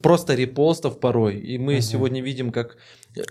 просто 0.00 0.34
репостов 0.34 1.00
порой. 1.00 1.40
И 1.40 1.58
мы 1.58 1.74
угу. 1.74 1.82
сегодня 1.82 2.22
видим, 2.22 2.52
как... 2.52 2.76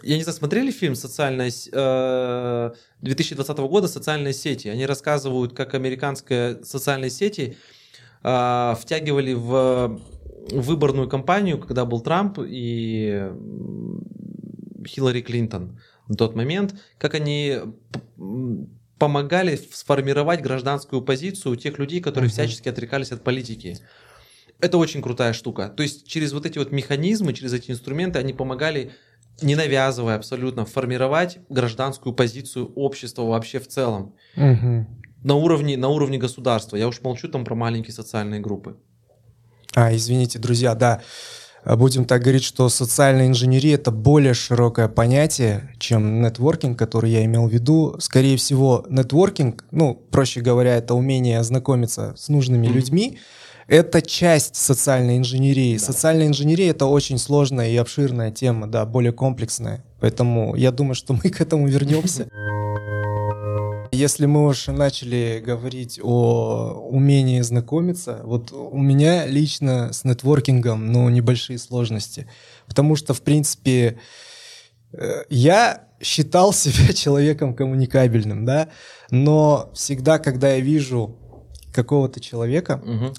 Я 0.01 0.17
не 0.17 0.23
знаю, 0.23 0.37
смотрели 0.37 0.71
фильм 0.71 0.95
«Социальная...» 0.95 1.51
э, 1.71 2.71
2020 3.01 3.57
года 3.59 3.87
«Социальные 3.87 4.33
сети». 4.33 4.67
Они 4.67 4.85
рассказывают, 4.85 5.53
как 5.53 5.73
американские 5.73 6.63
социальные 6.65 7.11
сети 7.11 7.55
э, 8.23 8.75
втягивали 8.79 9.33
в 9.33 9.99
выборную 10.51 11.09
кампанию, 11.09 11.57
когда 11.57 11.85
был 11.85 12.01
Трамп 12.01 12.39
и 12.45 13.31
Хиллари 14.85 15.21
Клинтон 15.21 15.79
на 16.07 16.15
тот 16.15 16.35
момент, 16.35 16.75
как 16.97 17.13
они 17.13 17.59
помогали 18.99 19.59
сформировать 19.71 20.41
гражданскую 20.41 21.01
позицию 21.01 21.53
у 21.53 21.55
тех 21.55 21.77
людей, 21.79 21.99
которые 21.99 22.29
uh-huh. 22.29 22.33
всячески 22.33 22.69
отрекались 22.69 23.11
от 23.11 23.23
политики. 23.23 23.77
Это 24.59 24.77
очень 24.77 25.01
крутая 25.01 25.33
штука. 25.33 25.67
То 25.67 25.83
есть 25.83 26.07
через 26.07 26.31
вот 26.31 26.45
эти 26.45 26.57
вот 26.57 26.71
механизмы, 26.71 27.33
через 27.33 27.53
эти 27.53 27.71
инструменты 27.71 28.19
они 28.19 28.33
помогали, 28.33 28.91
не 29.41 29.55
навязывая 29.55 30.15
абсолютно, 30.15 30.65
формировать 30.65 31.39
гражданскую 31.49 32.13
позицию 32.13 32.71
общества 32.75 33.23
вообще 33.23 33.59
в 33.59 33.67
целом. 33.67 34.15
Uh-huh. 34.37 34.85
На 35.23 35.35
уровне, 35.35 35.77
на 35.77 35.89
уровне 35.89 36.17
государства. 36.17 36.75
Я 36.75 36.87
уж 36.87 37.01
молчу 37.01 37.27
там 37.27 37.45
про 37.45 37.55
маленькие 37.55 37.93
социальные 37.93 38.41
группы. 38.41 38.75
А, 39.75 39.95
извините, 39.95 40.37
друзья, 40.37 40.75
да, 40.75 41.01
будем 41.65 42.05
так 42.05 42.21
говорить, 42.21 42.43
что 42.43 42.69
социальная 42.69 43.27
инженерия— 43.27 43.75
это 43.75 43.91
более 43.91 44.33
широкое 44.33 44.87
понятие, 44.87 45.73
чем 45.79 46.21
нетворкинг, 46.21 46.77
который 46.77 47.11
я 47.11 47.25
имел 47.25 47.47
в 47.47 47.53
виду. 47.53 47.95
Скорее 47.99 48.37
всего, 48.37 48.85
нетворкинг, 48.89 49.65
ну, 49.71 49.95
проще 50.11 50.41
говоря, 50.41 50.75
это 50.75 50.93
умение 50.93 51.39
ознакомиться 51.39 52.13
с 52.17 52.29
нужными 52.29 52.67
mm-hmm. 52.67 52.73
людьми, 52.73 53.19
это 53.67 54.01
часть 54.01 54.57
социальной 54.57 55.17
инженерии. 55.17 55.77
Да. 55.77 55.85
Социальная 55.85 56.27
инженерия— 56.27 56.69
это 56.71 56.85
очень 56.85 57.17
сложная 57.17 57.69
и 57.69 57.77
обширная 57.77 58.31
тема, 58.31 58.67
да, 58.67 58.85
более 58.85 59.13
комплексная. 59.13 59.83
Поэтому 60.01 60.55
я 60.55 60.71
думаю, 60.71 60.95
что 60.95 61.13
мы 61.13 61.29
к 61.29 61.39
этому 61.39 61.67
вернемся. 61.67 62.27
Если 63.93 64.25
мы 64.25 64.47
уже 64.47 64.71
начали 64.71 65.41
говорить 65.45 65.99
о 66.01 66.87
умении 66.89 67.41
знакомиться, 67.41 68.21
вот 68.23 68.51
у 68.51 68.79
меня 68.79 69.27
лично 69.27 69.93
с 69.93 70.03
нетворкингом, 70.03 70.91
ну, 70.91 71.07
небольшие 71.09 71.59
сложности. 71.59 72.27
Потому 72.67 72.95
что, 72.95 73.13
в 73.13 73.21
принципе, 73.21 73.99
э, 74.93 75.23
я 75.29 75.83
считал 76.01 76.53
себя 76.53 76.91
человеком 76.93 77.53
коммуникабельным, 77.53 78.45
да, 78.45 78.69
но 79.11 79.69
всегда, 79.75 80.17
когда 80.17 80.53
я 80.53 80.59
вижу 80.59 81.15
какого-то 81.71 82.19
человека, 82.19 82.81
угу. 82.83 83.13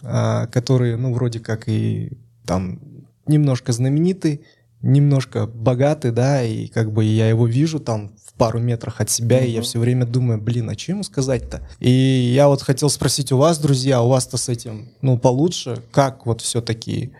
который, 0.52 0.96
ну, 0.96 1.12
вроде 1.12 1.40
как 1.40 1.68
и 1.68 2.18
там 2.46 2.80
немножко 3.26 3.72
знаменитый, 3.72 4.44
немножко 4.82 5.46
богатый, 5.46 6.10
да, 6.10 6.42
и 6.42 6.66
как 6.66 6.92
бы 6.92 7.04
я 7.04 7.28
его 7.28 7.46
вижу 7.46 7.80
там 7.80 8.14
пару 8.36 8.58
метрах 8.58 9.00
от 9.00 9.10
себя, 9.10 9.42
mm-hmm. 9.42 9.46
и 9.46 9.50
я 9.50 9.62
все 9.62 9.78
время 9.78 10.06
думаю, 10.06 10.40
блин, 10.40 10.68
а 10.70 10.78
что 10.78 10.92
ему 10.92 11.02
сказать-то? 11.02 11.66
И 11.78 11.90
я 11.90 12.48
вот 12.48 12.62
хотел 12.62 12.90
спросить 12.90 13.32
у 13.32 13.36
вас, 13.36 13.58
друзья, 13.58 14.02
у 14.02 14.08
вас-то 14.08 14.36
с 14.36 14.48
этим, 14.48 14.90
ну, 15.02 15.18
получше, 15.18 15.82
как 15.92 16.26
вот 16.26 16.40
все-таки, 16.40 17.12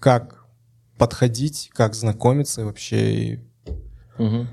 как 0.00 0.46
подходить, 0.96 1.70
как 1.74 1.94
знакомиться 1.94 2.64
вообще, 2.64 3.14
и, 3.14 3.40
mm-hmm. 4.18 4.46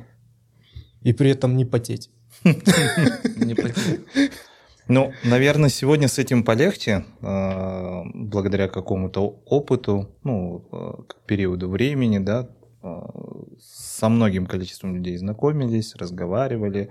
и 1.03 1.13
при 1.13 1.31
этом 1.31 1.55
не 1.55 1.65
потеть. 1.65 2.09
Не 2.43 3.55
потеть. 3.55 4.01
Ну, 4.89 5.13
наверное, 5.23 5.69
сегодня 5.69 6.07
с 6.07 6.17
этим 6.17 6.43
полегче, 6.43 7.05
а, 7.21 8.01
благодаря 8.15 8.67
какому-то 8.67 9.39
опыту, 9.45 10.09
ну, 10.23 10.65
а, 10.71 11.03
периоду 11.27 11.69
времени, 11.69 12.17
да, 12.17 12.49
со 12.81 14.09
многим 14.09 14.45
количеством 14.45 14.95
людей 14.95 15.17
знакомились, 15.17 15.95
разговаривали, 15.95 16.89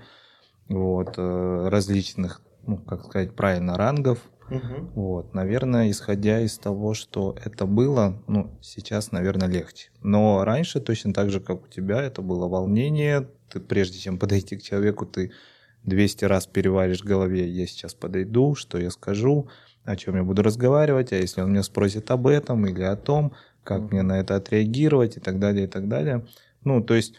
вот, 0.67 1.15
э, 1.17 1.67
различных, 1.69 2.41
ну, 2.65 2.77
как 2.77 3.05
сказать 3.05 3.35
правильно, 3.35 3.75
рангов. 3.75 4.19
Угу. 4.49 4.91
Вот, 4.95 5.33
наверное, 5.33 5.91
исходя 5.91 6.41
из 6.41 6.57
того, 6.57 6.93
что 6.93 7.35
это 7.43 7.65
было, 7.65 8.21
ну, 8.27 8.57
сейчас, 8.61 9.11
наверное, 9.11 9.47
легче. 9.47 9.89
Но 10.01 10.43
раньше, 10.43 10.79
точно 10.79 11.13
так 11.13 11.29
же, 11.29 11.39
как 11.39 11.63
у 11.63 11.67
тебя, 11.67 12.01
это 12.01 12.21
было 12.21 12.47
волнение. 12.47 13.27
Ты, 13.49 13.59
прежде 13.59 13.99
чем 13.99 14.17
подойти 14.17 14.57
к 14.57 14.63
человеку, 14.63 15.05
ты 15.05 15.31
200 15.83 16.25
раз 16.25 16.47
переваришь 16.47 17.01
в 17.01 17.05
голове, 17.05 17.47
я 17.47 17.65
сейчас 17.67 17.93
подойду, 17.93 18.55
что 18.55 18.77
я 18.77 18.91
скажу, 18.91 19.49
о 19.85 19.95
чем 19.95 20.15
я 20.15 20.23
буду 20.23 20.43
разговаривать, 20.43 21.13
а 21.13 21.15
если 21.15 21.41
он 21.41 21.51
меня 21.51 21.63
спросит 21.63 22.11
об 22.11 22.27
этом 22.27 22.67
или 22.67 22.83
о 22.83 22.95
том, 22.95 23.33
как 23.63 23.91
мне 23.91 24.01
на 24.01 24.19
это 24.19 24.35
отреагировать 24.35 25.17
и 25.17 25.19
так 25.19 25.39
далее, 25.39 25.65
и 25.65 25.67
так 25.67 25.87
далее. 25.87 26.25
Ну, 26.63 26.81
то 26.81 26.93
есть 26.93 27.15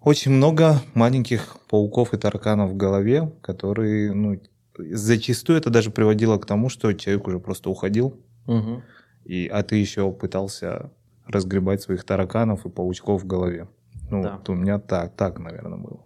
очень 0.00 0.32
много 0.32 0.80
маленьких 0.94 1.58
пауков 1.68 2.14
и 2.14 2.16
тараканов 2.16 2.70
в 2.70 2.76
голове, 2.76 3.32
которые, 3.42 4.12
ну, 4.12 4.40
зачастую 4.78 5.58
это 5.58 5.70
даже 5.70 5.90
приводило 5.90 6.38
к 6.38 6.46
тому, 6.46 6.68
что 6.68 6.92
человек 6.92 7.26
уже 7.26 7.38
просто 7.38 7.70
уходил, 7.70 8.18
угу. 8.46 8.82
и, 9.24 9.46
а 9.46 9.62
ты 9.62 9.76
еще 9.76 10.10
пытался 10.10 10.90
разгребать 11.26 11.82
своих 11.82 12.04
тараканов 12.04 12.66
и 12.66 12.70
паучков 12.70 13.22
в 13.22 13.26
голове. 13.26 13.68
Ну, 14.10 14.22
Да. 14.22 14.36
вот 14.36 14.48
у 14.48 14.54
меня 14.54 14.78
так, 14.78 15.14
так, 15.16 15.38
наверное, 15.38 15.78
было. 15.78 16.04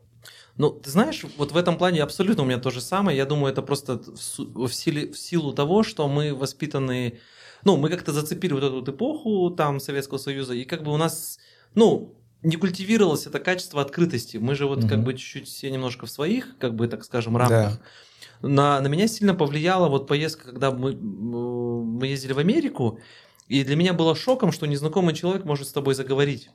Ну, 0.56 0.70
ты 0.70 0.90
знаешь, 0.90 1.24
вот 1.36 1.52
в 1.52 1.56
этом 1.56 1.76
плане 1.76 2.02
абсолютно 2.02 2.44
у 2.44 2.46
меня 2.46 2.58
то 2.58 2.70
же 2.70 2.80
самое. 2.80 3.16
Я 3.16 3.26
думаю, 3.26 3.52
это 3.52 3.62
просто 3.62 3.98
в, 3.98 4.68
в 4.68 4.72
силе, 4.72 5.10
в 5.10 5.18
силу 5.18 5.52
того, 5.52 5.82
что 5.82 6.08
мы 6.08 6.34
воспитаны... 6.34 7.18
Ну, 7.64 7.76
мы 7.76 7.88
как-то 7.88 8.12
зацепили 8.12 8.52
вот 8.52 8.62
эту 8.62 8.76
вот 8.76 8.88
эпоху 8.88 9.50
там 9.50 9.80
Советского 9.80 10.18
Союза, 10.18 10.54
и 10.54 10.64
как 10.64 10.82
бы 10.82 10.92
у 10.92 10.96
нас, 10.96 11.38
ну, 11.74 12.14
не 12.42 12.56
культивировалось 12.56 13.26
это 13.26 13.40
качество 13.40 13.80
открытости. 13.80 14.36
Мы 14.36 14.54
же 14.54 14.66
вот 14.66 14.82
как 14.82 14.98
Мгм. 14.98 15.04
бы 15.04 15.14
чуть-чуть 15.14 15.48
все 15.48 15.70
немножко 15.70 16.04
в 16.06 16.10
своих, 16.10 16.58
как 16.58 16.74
бы, 16.74 16.86
так 16.88 17.04
скажем, 17.04 17.36
рамках. 17.36 17.80
На, 18.42 18.80
на 18.80 18.86
меня 18.88 19.08
сильно 19.08 19.34
повлияла 19.34 19.88
вот 19.88 20.06
поездка, 20.06 20.50
когда 20.50 20.70
мы, 20.70 20.92
мы 20.92 22.06
ездили 22.06 22.34
в 22.34 22.38
Америку, 22.38 22.98
и 23.48 23.64
для 23.64 23.76
меня 23.76 23.94
было 23.94 24.14
шоком, 24.14 24.52
что 24.52 24.66
незнакомый 24.66 25.14
человек 25.14 25.44
может 25.44 25.68
с 25.68 25.72
тобой 25.72 25.94
заговорить. 25.94 26.50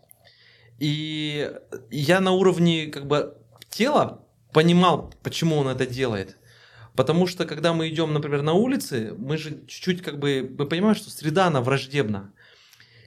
И 0.77 1.51
я 1.89 2.19
на 2.19 2.31
уровне 2.31 2.87
как 2.87 3.07
бы 3.07 3.35
тела 3.69 4.23
понимал, 4.53 5.13
почему 5.23 5.57
он 5.57 5.67
это 5.67 5.85
делает. 5.85 6.37
Потому 6.99 7.27
что 7.27 7.45
когда 7.45 7.71
мы 7.71 7.87
идем, 7.87 8.11
например, 8.11 8.41
на 8.41 8.51
улице, 8.51 9.15
мы 9.17 9.37
же 9.37 9.63
чуть-чуть 9.67 10.01
как 10.01 10.19
бы 10.19 10.53
мы 10.59 10.65
понимаем, 10.65 10.95
что 10.95 11.09
среда 11.09 11.47
она 11.47 11.61
враждебна. 11.61 12.33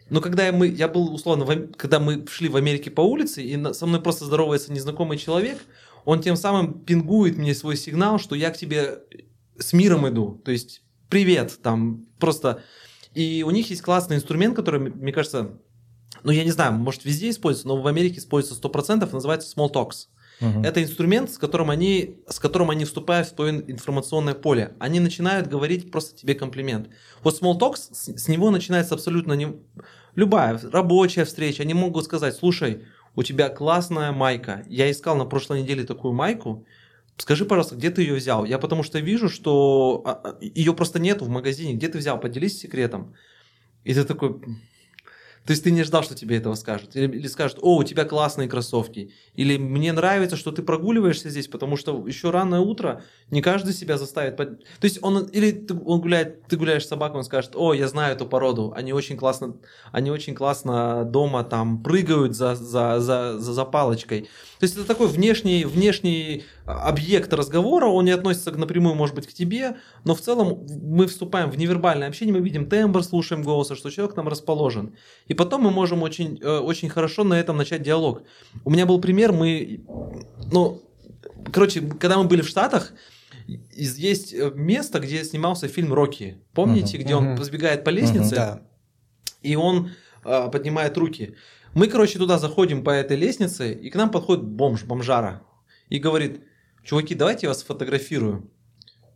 Но 0.08 0.22
когда 0.22 0.50
мы, 0.50 0.68
я 0.68 0.88
был 0.88 1.12
условно, 1.12 1.44
в 1.44 1.72
когда 1.74 2.00
мы 2.00 2.26
шли 2.26 2.48
в 2.48 2.56
Америке 2.56 2.90
по 2.90 3.02
улице, 3.02 3.42
и 3.42 3.54
на- 3.58 3.74
со 3.74 3.84
мной 3.84 4.00
просто 4.00 4.24
здоровается 4.24 4.72
незнакомый 4.72 5.18
человек, 5.18 5.58
он 6.06 6.22
тем 6.22 6.36
самым 6.36 6.80
пингует 6.80 7.36
мне 7.36 7.54
свой 7.54 7.76
сигнал, 7.76 8.18
что 8.18 8.34
я 8.34 8.48
к 8.48 8.56
тебе 8.56 9.00
с 9.58 9.74
миром 9.74 10.08
иду. 10.08 10.40
То 10.42 10.52
есть, 10.52 10.80
привет, 11.10 11.58
там 11.62 12.06
просто... 12.18 12.62
И 13.12 13.44
у 13.46 13.50
них 13.50 13.68
есть 13.68 13.82
классный 13.82 14.16
инструмент, 14.16 14.56
который, 14.56 14.80
мне 14.80 15.12
кажется, 15.12 15.60
ну, 16.24 16.32
я 16.32 16.44
не 16.44 16.50
знаю, 16.50 16.72
может, 16.72 17.04
везде 17.04 17.28
используется, 17.28 17.68
но 17.68 17.76
в 17.76 17.86
Америке 17.86 18.20
используется 18.20 18.66
100%, 18.66 19.12
называется 19.12 19.54
small 19.54 19.70
talks. 19.70 20.06
Мгм. 20.42 20.64
Это 20.64 20.82
инструмент, 20.82 21.30
с 21.30 21.38
которым 21.38 21.70
они, 21.70 22.16
с 22.28 22.38
которым 22.38 22.70
они 22.70 22.84
вступают 22.84 23.28
в 23.28 23.34
твое 23.34 23.62
информационное 23.70 24.34
поле. 24.34 24.74
Они 24.80 25.00
начинают 25.00 25.46
говорить 25.46 25.90
просто 25.90 26.18
тебе 26.18 26.34
комплимент. 26.34 26.88
Вот 27.22 27.40
small 27.40 27.58
talks, 27.58 27.88
с, 27.92 28.08
с 28.08 28.28
него 28.28 28.50
начинается 28.50 28.94
абсолютно 28.94 29.34
не, 29.34 29.56
любая 30.16 30.60
рабочая 30.70 31.24
встреча. 31.24 31.62
Они 31.62 31.74
могут 31.74 32.04
сказать, 32.04 32.34
слушай, 32.34 32.84
у 33.14 33.22
тебя 33.22 33.48
классная 33.48 34.12
майка. 34.12 34.64
Я 34.68 34.90
искал 34.90 35.16
на 35.16 35.24
прошлой 35.24 35.62
неделе 35.62 35.84
такую 35.84 36.12
майку. 36.12 36.66
Скажи, 37.18 37.44
пожалуйста, 37.44 37.76
где 37.76 37.90
ты 37.90 38.02
ее 38.02 38.14
взял? 38.14 38.44
Я 38.44 38.58
потому 38.58 38.82
что 38.82 38.98
вижу, 38.98 39.28
что 39.28 40.02
а, 40.04 40.20
а, 40.24 40.38
ее 40.40 40.74
просто 40.74 40.98
нету 40.98 41.24
в 41.24 41.28
магазине. 41.28 41.74
Где 41.74 41.88
ты 41.88 41.98
взял? 41.98 42.18
Поделись 42.18 42.58
секретом. 42.58 43.14
И 43.84 43.94
ты 43.94 44.04
такой... 44.04 44.40
То 45.44 45.50
есть 45.50 45.64
ты 45.64 45.72
не 45.72 45.82
ждал, 45.82 46.04
что 46.04 46.14
тебе 46.14 46.36
этого 46.36 46.54
скажут. 46.54 46.94
Или, 46.94 47.16
или 47.16 47.26
скажут, 47.26 47.58
о, 47.60 47.76
у 47.76 47.82
тебя 47.82 48.04
классные 48.04 48.48
кроссовки. 48.48 49.12
Или 49.34 49.56
мне 49.58 49.92
нравится, 49.92 50.36
что 50.36 50.52
ты 50.52 50.62
прогуливаешься 50.62 51.30
здесь, 51.30 51.48
потому 51.48 51.76
что 51.76 52.06
еще 52.06 52.30
раннее 52.30 52.60
утро, 52.60 53.02
не 53.30 53.42
каждый 53.42 53.74
себя 53.74 53.98
заставит. 53.98 54.36
То 54.36 54.56
есть 54.82 55.00
он, 55.02 55.24
или 55.26 55.50
ты, 55.50 55.74
он 55.74 56.00
гуляет, 56.00 56.46
ты 56.46 56.56
гуляешь 56.56 56.84
с 56.84 56.88
собакой, 56.88 57.18
он 57.18 57.24
скажет, 57.24 57.52
о, 57.54 57.74
я 57.74 57.88
знаю 57.88 58.14
эту 58.14 58.26
породу, 58.26 58.72
они 58.76 58.92
очень 58.92 59.16
классно, 59.16 59.56
они 59.90 60.10
очень 60.10 60.34
классно 60.34 61.04
дома 61.04 61.42
там 61.42 61.82
прыгают 61.82 62.36
за, 62.36 62.54
за, 62.54 63.00
за, 63.00 63.38
за, 63.38 63.52
за 63.52 63.64
палочкой. 63.64 64.28
То 64.60 64.64
есть 64.64 64.76
это 64.76 64.86
такой 64.86 65.08
внешний, 65.08 65.64
внешний 65.64 66.44
объект 66.64 67.32
разговора, 67.32 67.86
он 67.86 68.04
не 68.04 68.12
относится 68.12 68.52
напрямую, 68.52 68.94
может 68.94 69.14
быть, 69.14 69.26
к 69.26 69.32
тебе, 69.32 69.76
но 70.04 70.14
в 70.14 70.20
целом 70.20 70.64
мы 70.82 71.06
вступаем 71.06 71.50
в 71.50 71.58
невербальное 71.58 72.08
общение, 72.08 72.32
мы 72.34 72.40
видим 72.40 72.68
тембр, 72.68 73.02
слушаем 73.02 73.42
голоса, 73.42 73.74
что 73.74 73.90
человек 73.90 74.14
к 74.14 74.16
нам 74.16 74.28
расположен. 74.28 74.94
И 75.26 75.34
потом 75.34 75.62
мы 75.62 75.70
можем 75.70 76.02
очень, 76.02 76.38
э, 76.40 76.58
очень 76.58 76.88
хорошо 76.88 77.24
на 77.24 77.34
этом 77.34 77.56
начать 77.56 77.82
диалог. 77.82 78.22
У 78.64 78.70
меня 78.70 78.86
был 78.86 79.00
пример, 79.00 79.32
мы, 79.32 79.84
ну, 80.52 80.80
короче, 81.52 81.80
когда 81.80 82.16
мы 82.18 82.24
были 82.24 82.42
в 82.42 82.48
Штатах, 82.48 82.92
есть 83.48 84.32
э, 84.32 84.52
место, 84.54 85.00
где 85.00 85.24
снимался 85.24 85.66
фильм 85.66 85.92
«Рокки». 85.92 86.38
Помните, 86.54 86.96
Мгм. 86.96 87.04
где 87.04 87.14
он 87.16 87.24
Мгм. 87.32 87.42
сбегает 87.44 87.82
по 87.84 87.90
лестнице, 87.90 88.34
Да. 88.36 88.62
и 89.42 89.56
он 89.56 89.90
э, 90.24 90.48
поднимает 90.52 90.96
руки. 90.96 91.34
Мы, 91.74 91.88
короче, 91.88 92.16
туда 92.18 92.38
заходим 92.38 92.84
по 92.84 92.90
этой 92.90 93.16
лестнице, 93.16 93.72
и 93.72 93.90
к 93.90 93.96
нам 93.96 94.10
подходит 94.12 94.44
бомж, 94.44 94.84
бомжара, 94.84 95.42
и 95.88 95.98
говорит, 95.98 96.42
чуваки, 96.82 97.14
давайте 97.14 97.46
я 97.46 97.50
вас 97.50 97.60
сфотографирую. 97.60 98.50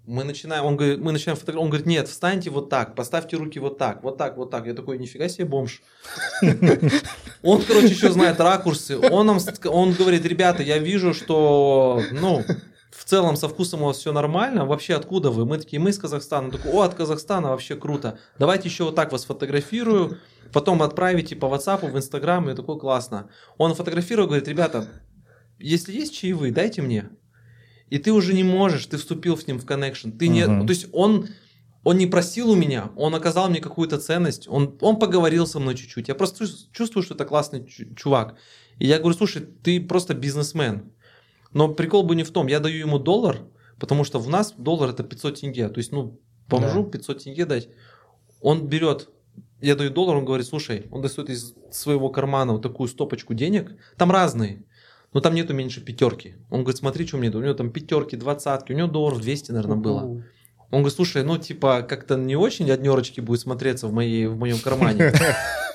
Мы 0.07 0.23
начинаем, 0.23 0.64
он 0.64 0.77
говорит, 0.77 1.01
мы 1.01 1.11
начинаем 1.11 1.37
фотографировать, 1.37 1.64
он 1.64 1.71
говорит, 1.71 1.87
нет, 1.87 2.09
встаньте 2.09 2.51
вот 2.51 2.71
так, 2.71 2.95
поставьте 2.95 3.37
руки 3.37 3.59
вот 3.59 3.77
так, 3.77 4.05
вот 4.05 4.17
так, 4.17 4.37
вот 4.37 4.51
так. 4.53 4.67
Я 4.67 4.75
такой, 4.75 4.99
нифига 4.99 5.29
себе 5.29 5.47
бомж. 5.47 5.83
Он, 7.43 7.62
короче, 7.62 7.89
еще 7.89 8.12
знает 8.12 8.41
ракурсы. 8.41 8.99
Он 8.99 9.27
нам, 9.27 9.39
он 9.67 9.93
говорит, 9.93 10.25
ребята, 10.25 10.62
я 10.62 10.79
вижу, 10.79 11.12
что, 11.12 12.03
ну, 12.12 12.45
в 12.91 13.05
целом 13.05 13.37
со 13.37 13.49
вкусом 13.49 13.83
у 13.83 13.87
вас 13.87 13.99
все 13.99 14.12
нормально. 14.12 14.64
Вообще 14.64 14.95
откуда 14.95 15.31
вы? 15.31 15.45
Мы 15.45 15.59
такие, 15.59 15.81
мы 15.81 15.91
из 15.91 15.99
Казахстана. 15.99 16.47
Он 16.47 16.53
такой, 16.53 16.73
о, 16.73 16.83
от 16.83 16.95
Казахстана 16.95 17.51
вообще 17.51 17.77
круто. 17.77 18.19
Давайте 18.39 18.69
еще 18.69 18.85
вот 18.85 18.95
так 18.95 19.12
вас 19.12 19.25
фотографирую, 19.25 20.19
потом 20.53 20.83
отправите 20.83 21.37
по 21.37 21.47
WhatsApp, 21.47 21.91
в 21.91 21.97
Instagram. 21.97 22.49
Я 22.49 22.55
такой, 22.55 22.79
классно. 22.79 23.29
Он 23.59 23.75
фотографирует, 23.75 24.29
говорит, 24.29 24.49
ребята, 24.49 24.89
если 25.59 25.93
есть 25.93 26.14
чаевые, 26.14 26.53
дайте 26.53 26.83
мне. 26.83 27.11
И 27.91 27.99
ты 27.99 28.12
уже 28.12 28.34
не 28.34 28.43
можешь, 28.45 28.87
ты 28.87 28.97
вступил 28.97 29.37
с 29.39 29.47
ним 29.47 29.59
в 29.59 29.64
коннекшн. 29.66 30.11
Ты 30.11 30.28
не, 30.28 30.47
Мгм. 30.47 30.66
то 30.66 30.72
есть 30.72 30.87
он, 30.93 31.28
он 31.84 31.99
не 31.99 32.07
просил 32.07 32.51
у 32.51 32.57
меня, 32.57 32.91
он 32.97 33.14
оказал 33.14 33.49
мне 33.49 33.61
какую-то 33.61 33.99
ценность, 33.99 34.49
он, 34.49 34.76
он 34.80 34.99
поговорил 34.99 35.47
со 35.47 35.61
мной 35.61 35.74
чуть-чуть. 35.76 36.09
Я 36.09 36.14
просто 36.14 36.45
чувс- 36.45 36.66
чувствую, 36.72 37.03
что 37.05 37.14
это 37.14 37.24
классный 37.24 37.61
чу- 37.64 37.95
чувак. 37.95 38.34
И 38.78 38.87
я 38.87 38.99
говорю, 38.99 39.16
слушай, 39.16 39.43
ты 39.62 39.80
просто 39.80 40.14
бизнесмен. 40.14 40.91
Но 41.53 41.68
прикол 41.74 42.03
бы 42.03 42.16
не 42.16 42.24
в 42.24 42.30
том, 42.30 42.49
я 42.49 42.61
даю 42.61 42.76
ему 42.78 42.99
доллар, 42.99 43.39
потому 43.78 44.05
что 44.05 44.18
в 44.18 44.28
нас 44.28 44.55
доллар 44.59 44.91
это 44.91 45.05
500 45.05 45.41
тенге. 45.41 45.68
То 45.68 45.78
есть, 45.78 45.93
ну, 45.93 46.18
поможу 46.49 46.82
Да. 46.82 46.91
500 46.91 47.22
тенге 47.24 47.45
дать. 47.47 47.68
Он 48.41 48.66
берет, 48.66 49.09
я 49.62 49.76
даю 49.76 49.91
доллар, 49.91 50.16
он 50.16 50.24
говорит, 50.24 50.47
слушай, 50.47 50.87
он 50.91 51.03
достает 51.03 51.30
из 51.30 51.55
своего 51.70 52.09
кармана 52.11 52.53
вот 52.53 52.62
такую 52.62 52.89
стопочку 52.89 53.32
денег, 53.34 53.72
там 53.97 54.11
разные, 54.11 54.64
но 55.13 55.21
там 55.21 55.35
нету 55.35 55.55
меньше 55.55 55.81
пятерки. 55.81 56.35
Он 56.51 56.61
говорит, 56.63 56.79
смотри, 56.79 57.07
что 57.07 57.17
у 57.17 57.21
меня, 57.21 57.37
у 57.37 57.41
него 57.41 57.55
там 57.55 57.71
пятерки, 57.71 58.17
двадцатки, 58.17 58.73
у 58.73 58.77
него 58.77 58.89
долларов 58.89 59.21
200, 59.21 59.53
наверное, 59.53 59.77
было. 59.77 60.25
Он 60.71 60.81
говорит, 60.81 60.97
слушай, 60.97 61.23
ну 61.23 61.39
типа 61.39 61.83
как-то 61.83 62.17
не 62.17 62.37
очень 62.37 62.71
однерочки 62.71 63.21
будет 63.21 63.41
смотреться 63.41 63.87
в, 63.87 63.93
моей, 63.93 64.27
в 64.27 64.37
моем 64.37 64.59
кармане. 64.59 65.12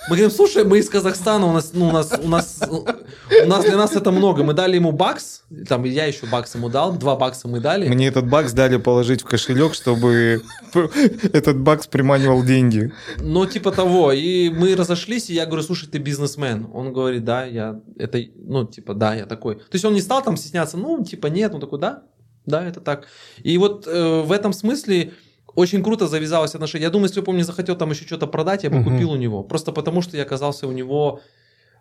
Мы 0.10 0.16
говорим, 0.16 0.32
слушай, 0.32 0.64
мы 0.64 0.80
из 0.80 0.90
Казахстана, 0.90 1.46
у 1.46 1.54
нас, 1.54 1.72
ну, 1.74 1.90
у 1.90 1.92
нас, 1.92 2.12
у 2.22 2.28
нас, 2.28 2.60
у 2.68 3.48
нас 3.48 3.64
для 3.66 3.78
нас 3.78 3.96
это 3.96 4.10
много. 4.10 4.44
Мы 4.44 4.54
дали 4.54 4.76
ему 4.76 4.92
бакс, 4.92 5.44
там 5.68 5.84
я 5.84 6.06
еще 6.06 6.26
бакс 6.26 6.56
ему 6.56 6.70
дал, 6.70 6.94
два 6.94 7.16
бакса 7.16 7.48
мы 7.48 7.60
дали. 7.60 7.88
Мне 7.88 8.08
этот 8.08 8.28
бакс 8.28 8.52
дали 8.52 8.78
положить 8.78 9.22
в 9.22 9.26
кошелек, 9.26 9.76
чтобы 9.76 10.42
этот 10.74 11.60
бакс 11.60 11.86
приманивал 11.86 12.44
деньги. 12.44 12.92
Ну, 13.20 13.46
типа 13.46 13.72
того. 13.72 14.12
И 14.12 14.50
мы 14.50 14.76
разошлись, 14.76 15.30
и 15.30 15.36
я 15.36 15.46
говорю, 15.46 15.62
слушай, 15.62 15.88
ты 15.88 16.00
бизнесмен. 16.00 16.68
Он 16.74 16.94
говорит, 16.94 17.24
да, 17.24 17.46
я 17.46 17.80
это, 17.98 18.20
ну, 18.38 18.66
типа, 18.66 18.96
да, 18.96 19.14
я 19.14 19.28
такой. 19.28 19.56
То 19.56 19.74
есть 19.74 19.86
он 19.86 19.94
не 19.94 20.02
стал 20.02 20.24
там 20.24 20.36
стесняться, 20.36 20.78
ну, 20.78 21.04
типа, 21.04 21.28
нет, 21.28 21.54
он 21.54 21.62
такой, 21.62 21.80
да, 21.80 22.04
да, 22.46 22.66
это 22.68 22.80
так. 22.82 23.08
И 23.44 23.58
вот 23.58 23.88
э, 23.88 24.22
в 24.22 24.32
этом 24.32 24.54
смысле 24.54 25.14
очень 25.56 25.84
круто 25.84 26.08
завязалось 26.08 26.56
отношение. 26.56 26.86
Я 26.86 26.92
думаю, 26.92 27.08
если 27.10 27.22
бы 27.22 27.30
он 27.30 27.36
мне 27.36 27.44
захотел 27.44 27.76
там 27.76 27.92
еще 27.92 28.06
что-то 28.06 28.28
продать, 28.28 28.64
я 28.64 28.70
бы 28.70 28.78
Мгм. 28.78 28.92
купил 28.92 29.12
у 29.12 29.16
него. 29.18 29.44
Просто 29.44 29.72
потому, 29.72 30.02
что 30.02 30.18
я 30.18 30.24
оказался 30.24 30.68
у 30.68 30.72
него 30.72 31.20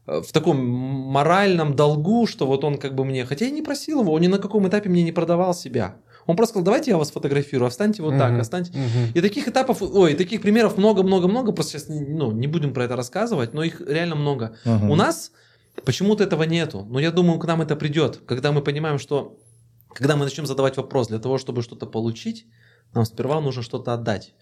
э, 0.06 0.20
в 0.22 0.32
таком 0.32 0.56
моральном 0.66 1.74
долгу, 1.76 2.26
что 2.26 2.46
вот 2.46 2.64
он 2.64 2.78
как 2.78 2.94
бы 2.94 3.04
мне, 3.04 3.24
хотя 3.24 3.44
я 3.44 3.50
не 3.50 3.62
просил 3.62 4.00
его, 4.00 4.12
он 4.12 4.20
ни 4.22 4.26
на 4.28 4.38
каком 4.38 4.66
этапе 4.66 4.88
мне 4.88 5.02
не 5.02 5.12
продавал 5.12 5.54
себя. 5.54 5.96
Он 6.26 6.36
просто 6.36 6.52
сказал, 6.52 6.64
давайте 6.64 6.90
я 6.90 6.98
вас 6.98 7.10
фотографирую, 7.10 7.66
а 7.66 7.70
встаньте 7.70 8.02
вот 8.02 8.18
так, 8.18 8.30
Мгм. 8.32 8.40
а 8.40 8.42
встаньте. 8.42 8.72
Мгм. 8.72 9.12
И 9.14 9.20
таких 9.20 9.48
этапов, 9.48 9.82
ой, 9.82 10.14
таких 10.14 10.42
примеров 10.42 10.76
много-много-много, 10.76 11.52
просто 11.52 11.78
сейчас 11.78 11.88
ну, 11.88 12.32
не 12.32 12.46
будем 12.46 12.72
про 12.74 12.84
это 12.84 12.96
рассказывать, 12.96 13.54
но 13.54 13.62
их 13.62 13.80
реально 13.86 14.16
много. 14.16 14.56
Мгм. 14.64 14.90
У 14.90 14.96
нас 14.96 15.32
почему-то 15.84 16.24
этого 16.24 16.42
нету, 16.42 16.86
но 16.90 16.98
я 17.00 17.10
думаю, 17.10 17.38
к 17.38 17.46
нам 17.46 17.62
это 17.62 17.76
придет, 17.76 18.20
когда 18.26 18.52
мы 18.52 18.62
понимаем, 18.62 18.98
что 18.98 19.38
когда 19.94 20.16
мы 20.16 20.24
начнем 20.24 20.46
задавать 20.46 20.76
вопрос, 20.76 21.08
для 21.08 21.18
того, 21.18 21.38
чтобы 21.38 21.62
что-то 21.62 21.86
получить, 21.86 22.46
нам 22.94 23.04
сперва 23.04 23.40
нужно 23.40 23.62
что-то 23.62 23.92
отдать 23.94 24.34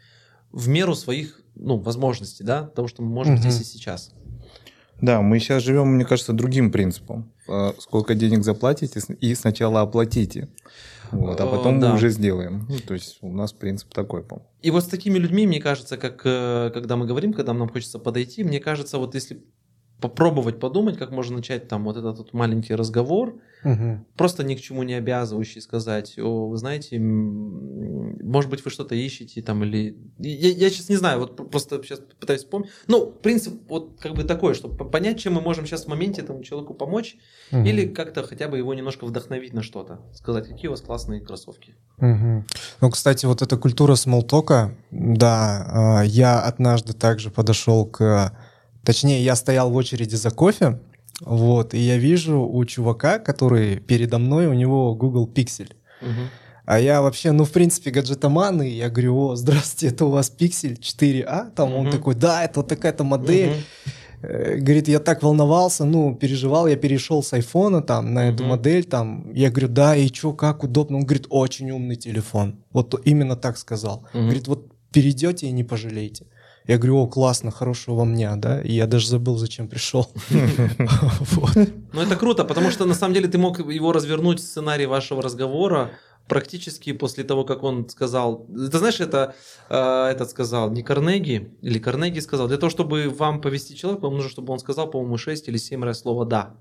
в 0.53 0.68
меру 0.68 0.94
своих 0.94 1.40
ну, 1.55 1.76
возможностей, 1.78 2.44
да, 2.44 2.64
того, 2.66 2.88
что 2.88 3.03
мы 3.03 3.09
можем 3.11 3.34
Мгм. 3.34 3.42
здесь 3.42 3.61
и 3.61 3.64
сейчас. 3.64 4.12
Да, 5.01 5.20
мы 5.20 5.38
сейчас 5.38 5.62
живем, 5.62 5.88
мне 5.88 6.05
кажется, 6.05 6.32
другим 6.32 6.72
принципом. 6.72 7.30
Э, 7.49 7.72
Сколько 7.78 8.14
денег 8.14 8.42
заплатите, 8.42 9.01
и 9.20 9.34
сначала 9.34 9.80
оплатите. 9.82 10.49
Вот, 11.12 11.40
а 11.40 11.46
Э, 11.46 11.51
потом 11.51 11.80
да. 11.80 11.90
мы 11.90 11.94
уже 11.94 12.11
сделаем. 12.11 12.66
Ну, 12.68 12.78
то 12.80 12.94
есть 12.94 13.18
у 13.22 13.32
нас 13.32 13.53
принцип 13.53 13.92
такой, 13.94 14.22
по-моему. 14.22 14.49
И 14.61 14.70
вот 14.70 14.84
с 14.84 14.88
такими 14.88 15.18
людьми, 15.18 15.46
мне 15.46 15.61
кажется, 15.61 15.96
как 15.96 16.22
э, 16.24 16.70
когда 16.74 16.96
мы 16.96 17.07
говорим, 17.07 17.32
когда 17.32 17.53
нам 17.53 17.68
хочется 17.68 17.99
подойти, 17.99 18.42
мне 18.44 18.61
кажется, 18.61 18.99
вот 18.99 19.14
если 19.14 19.44
попробовать 20.01 20.61
подумать, 20.61 20.96
как 20.96 21.11
можно 21.11 21.36
начать 21.36 21.68
там 21.68 21.84
вот 21.84 21.96
этот 21.96 22.18
вот 22.18 22.32
маленький 22.32 22.74
разговор, 22.74 23.40
Мгм. 23.64 24.07
просто 24.16 24.44
ни 24.44 24.55
к 24.55 24.61
чему 24.61 24.84
не 24.84 24.94
обязывающий 24.94 25.61
сказать, 25.61 26.16
о, 26.18 26.49
вы 26.49 26.57
знаете, 26.57 26.99
может 27.01 28.51
быть, 28.51 28.64
вы 28.64 28.70
что-то 28.70 28.94
ищете 28.94 29.42
там 29.42 29.64
или... 29.64 29.96
Я, 30.18 30.51
я 30.51 30.70
сейчас 30.70 30.88
не 30.88 30.96
знаю, 30.96 31.18
вот 31.18 31.51
просто 31.51 31.82
сейчас 31.82 32.01
пытаюсь 32.20 32.42
вспомнить. 32.42 32.70
Ну, 32.86 33.07
принцип 33.07 33.55
вот 33.68 33.99
как 34.01 34.14
бы 34.14 34.22
такой, 34.24 34.55
чтобы 34.55 34.76
по- 34.76 34.84
понять, 34.84 35.18
чем 35.18 35.34
мы 35.34 35.40
можем 35.40 35.66
сейчас 35.66 35.84
в 35.86 35.88
моменте 35.88 36.22
этому 36.22 36.42
человеку 36.44 36.74
помочь, 36.74 37.16
Мгм. 37.51 37.64
или 37.64 37.88
как-то 37.88 38.22
хотя 38.22 38.46
бы 38.49 38.59
его 38.59 38.72
немножко 38.74 39.05
вдохновить 39.07 39.53
на 39.55 39.62
что-то. 39.62 40.01
Сказать, 40.14 40.46
какие 40.49 40.68
у 40.68 40.70
вас 40.70 40.80
классные 40.80 41.20
кроссовки. 41.20 41.74
Мгм. 41.99 42.46
Ну, 42.80 42.90
кстати, 42.90 43.26
вот 43.26 43.42
эта 43.42 43.57
культура 43.57 43.96
смолтока, 43.96 44.76
да, 44.92 45.99
а, 45.99 46.03
я 46.05 46.40
однажды 46.40 46.92
также 46.92 47.30
подошел 47.30 47.84
к... 47.86 48.32
Точнее, 48.89 49.22
я 49.22 49.36
стоял 49.36 49.70
в 49.70 49.76
очереди 49.76 50.14
за 50.14 50.30
кофе, 50.30 50.78
вот, 51.20 51.74
и 51.74 51.78
я 51.78 51.99
вижу 51.99 52.41
у 52.41 52.64
чувака, 52.64 53.18
который 53.18 53.76
передо 53.80 54.18
мной, 54.18 54.47
у 54.47 54.55
него 54.55 54.95
Google 54.95 55.28
Pixel. 55.28 55.70
А 56.64 56.80
я 56.80 57.03
вообще, 57.03 57.32
ну, 57.32 57.45
в 57.45 57.51
принципе, 57.51 57.91
гаджетоман, 57.91 58.62
и 58.62 58.70
я 58.70 58.89
говорю, 58.89 59.18
о, 59.18 59.36
здравствуйте, 59.36 59.95
это 59.95 60.07
у 60.07 60.11
вас 60.11 60.32
Pixel 60.41 60.78
4a? 60.80 61.51
Там 61.55 61.74
он 61.74 61.82
Мгм. 61.82 61.91
такой, 61.91 62.14
да, 62.14 62.45
это 62.45 62.61
вот 62.61 62.68
такая-то 62.68 63.05
модель. 63.05 63.57
Э, 64.22 64.57
Говорит, 64.57 64.89
я 64.89 65.01
так 65.01 65.22
волновался, 65.22 65.84
ну, 65.84 66.14
переживал, 66.14 66.66
я 66.66 66.76
перешел 66.76 67.22
с 67.22 67.34
айфона 67.34 67.82
там 67.82 68.14
на 68.14 68.30
эту 68.30 68.43
Мгм. 68.45 68.49
модель, 68.49 68.84
там, 68.84 69.30
я 69.34 69.51
говорю, 69.51 69.68
да, 69.68 69.97
и 69.97 70.09
чё, 70.09 70.32
как 70.32 70.64
удобно? 70.64 70.97
Он 70.97 71.05
говорит, 71.05 71.26
очень 71.28 71.70
умный 71.70 71.97
телефон. 71.97 72.55
Вот 72.72 72.99
именно 73.05 73.36
так 73.36 73.59
сказал. 73.59 74.07
Мгм. 74.14 74.22
Говорит, 74.24 74.49
вот 74.49 74.72
перейдете 74.93 75.47
и 75.47 75.53
не 75.53 75.62
пожалеете. 75.64 76.24
Я 76.69 76.77
говорю, 76.77 76.99
о, 76.99 77.07
классно, 77.07 77.51
хорошего 77.51 77.95
вам 77.97 78.14
дня, 78.14 78.37
да? 78.37 78.61
И 78.61 78.75
я 78.75 78.87
даже 78.87 79.09
забыл, 79.09 79.39
зачем 79.39 79.69
пришел. 79.69 80.07
Вот. 81.31 81.57
Ну, 81.93 82.01
это 82.03 82.14
круто, 82.16 82.45
потому 82.45 82.71
что 82.71 82.85
на 82.85 82.95
самом 82.95 83.14
деле 83.14 83.27
ты 83.27 83.39
мог 83.39 83.59
его 83.59 83.93
развернуть 83.93 84.41
сценарий 84.41 84.87
вашего 84.87 85.23
разговора 85.23 85.91
практически 86.29 86.93
после 86.93 87.25
того, 87.25 87.45
как 87.45 87.62
он 87.62 87.89
сказал. 87.89 88.47
Ты 88.47 88.79
знаешь, 88.79 89.01
это 89.01 89.35
э, 89.71 90.09
этот 90.12 90.29
сказал 90.31 90.71
не 90.71 90.83
Карнеги, 90.83 91.51
или 91.62 91.79
Карнеги 91.79 92.21
сказал, 92.21 92.49
для 92.49 92.59
того, 92.59 92.69
чтобы 92.69 93.09
вам 93.09 93.41
повести 93.41 93.75
человека, 93.75 94.05
вам 94.05 94.14
нужно, 94.14 94.31
чтобы 94.31 94.53
он 94.53 94.59
сказал, 94.59 94.91
по-моему, 94.91 95.16
6 95.16 95.49
или 95.49 95.57
7 95.57 95.83
раз 95.83 96.01
слово 96.01 96.27
«да». 96.27 96.55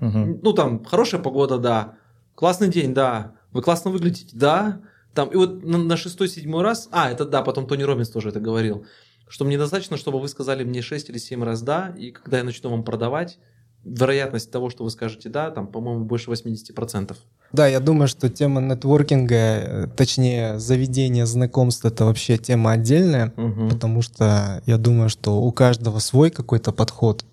Ну, 0.00 0.54
там, 0.54 0.82
хорошая 0.82 1.20
погода, 1.20 1.58
да. 1.58 1.98
Классный 2.34 2.68
день, 2.68 2.94
да. 2.94 3.34
Вы 3.52 3.60
классно 3.60 3.90
выглядите, 3.90 4.34
да. 4.34 4.80
Там, 5.14 5.28
и 5.28 5.36
вот 5.36 5.62
на, 5.62 5.76
на 5.76 5.96
шестой-седьмой 5.98 6.62
раз, 6.62 6.88
а, 6.90 7.10
это 7.10 7.26
да, 7.26 7.42
потом 7.42 7.66
Тони 7.66 7.82
Робинс 7.82 8.08
тоже 8.08 8.30
это 8.30 8.40
говорил, 8.40 8.86
что 9.30 9.44
мне 9.44 9.56
достаточно, 9.56 9.96
чтобы 9.96 10.20
вы 10.20 10.28
сказали 10.28 10.64
мне 10.64 10.82
6 10.82 11.08
или 11.08 11.18
7 11.18 11.44
раз 11.44 11.62
да, 11.62 11.94
и 11.96 12.10
когда 12.10 12.38
я 12.38 12.44
начну 12.44 12.68
вам 12.68 12.82
продавать, 12.82 13.38
вероятность 13.84 14.50
того, 14.50 14.68
что 14.70 14.84
вы 14.84 14.90
скажете 14.90 15.28
да, 15.28 15.50
там, 15.50 15.68
по-моему, 15.68 16.04
больше 16.04 16.30
80%. 16.30 17.16
Да, 17.52 17.66
я 17.66 17.80
думаю, 17.80 18.08
что 18.08 18.28
тема 18.28 18.60
нетворкинга, 18.60 19.34
э, 19.36 19.86
точнее, 19.96 20.58
заведения 20.58 21.26
знакомств, 21.26 21.84
это 21.84 22.04
вообще 22.04 22.38
тема 22.38 22.72
отдельная, 22.72 23.32
Мгм. 23.36 23.70
потому 23.70 24.02
что 24.02 24.62
я 24.66 24.76
думаю, 24.78 25.08
что 25.08 25.40
у 25.40 25.50
каждого 25.52 26.00
свой 26.00 26.30
какой-то 26.30 26.72
подход. 26.72 27.24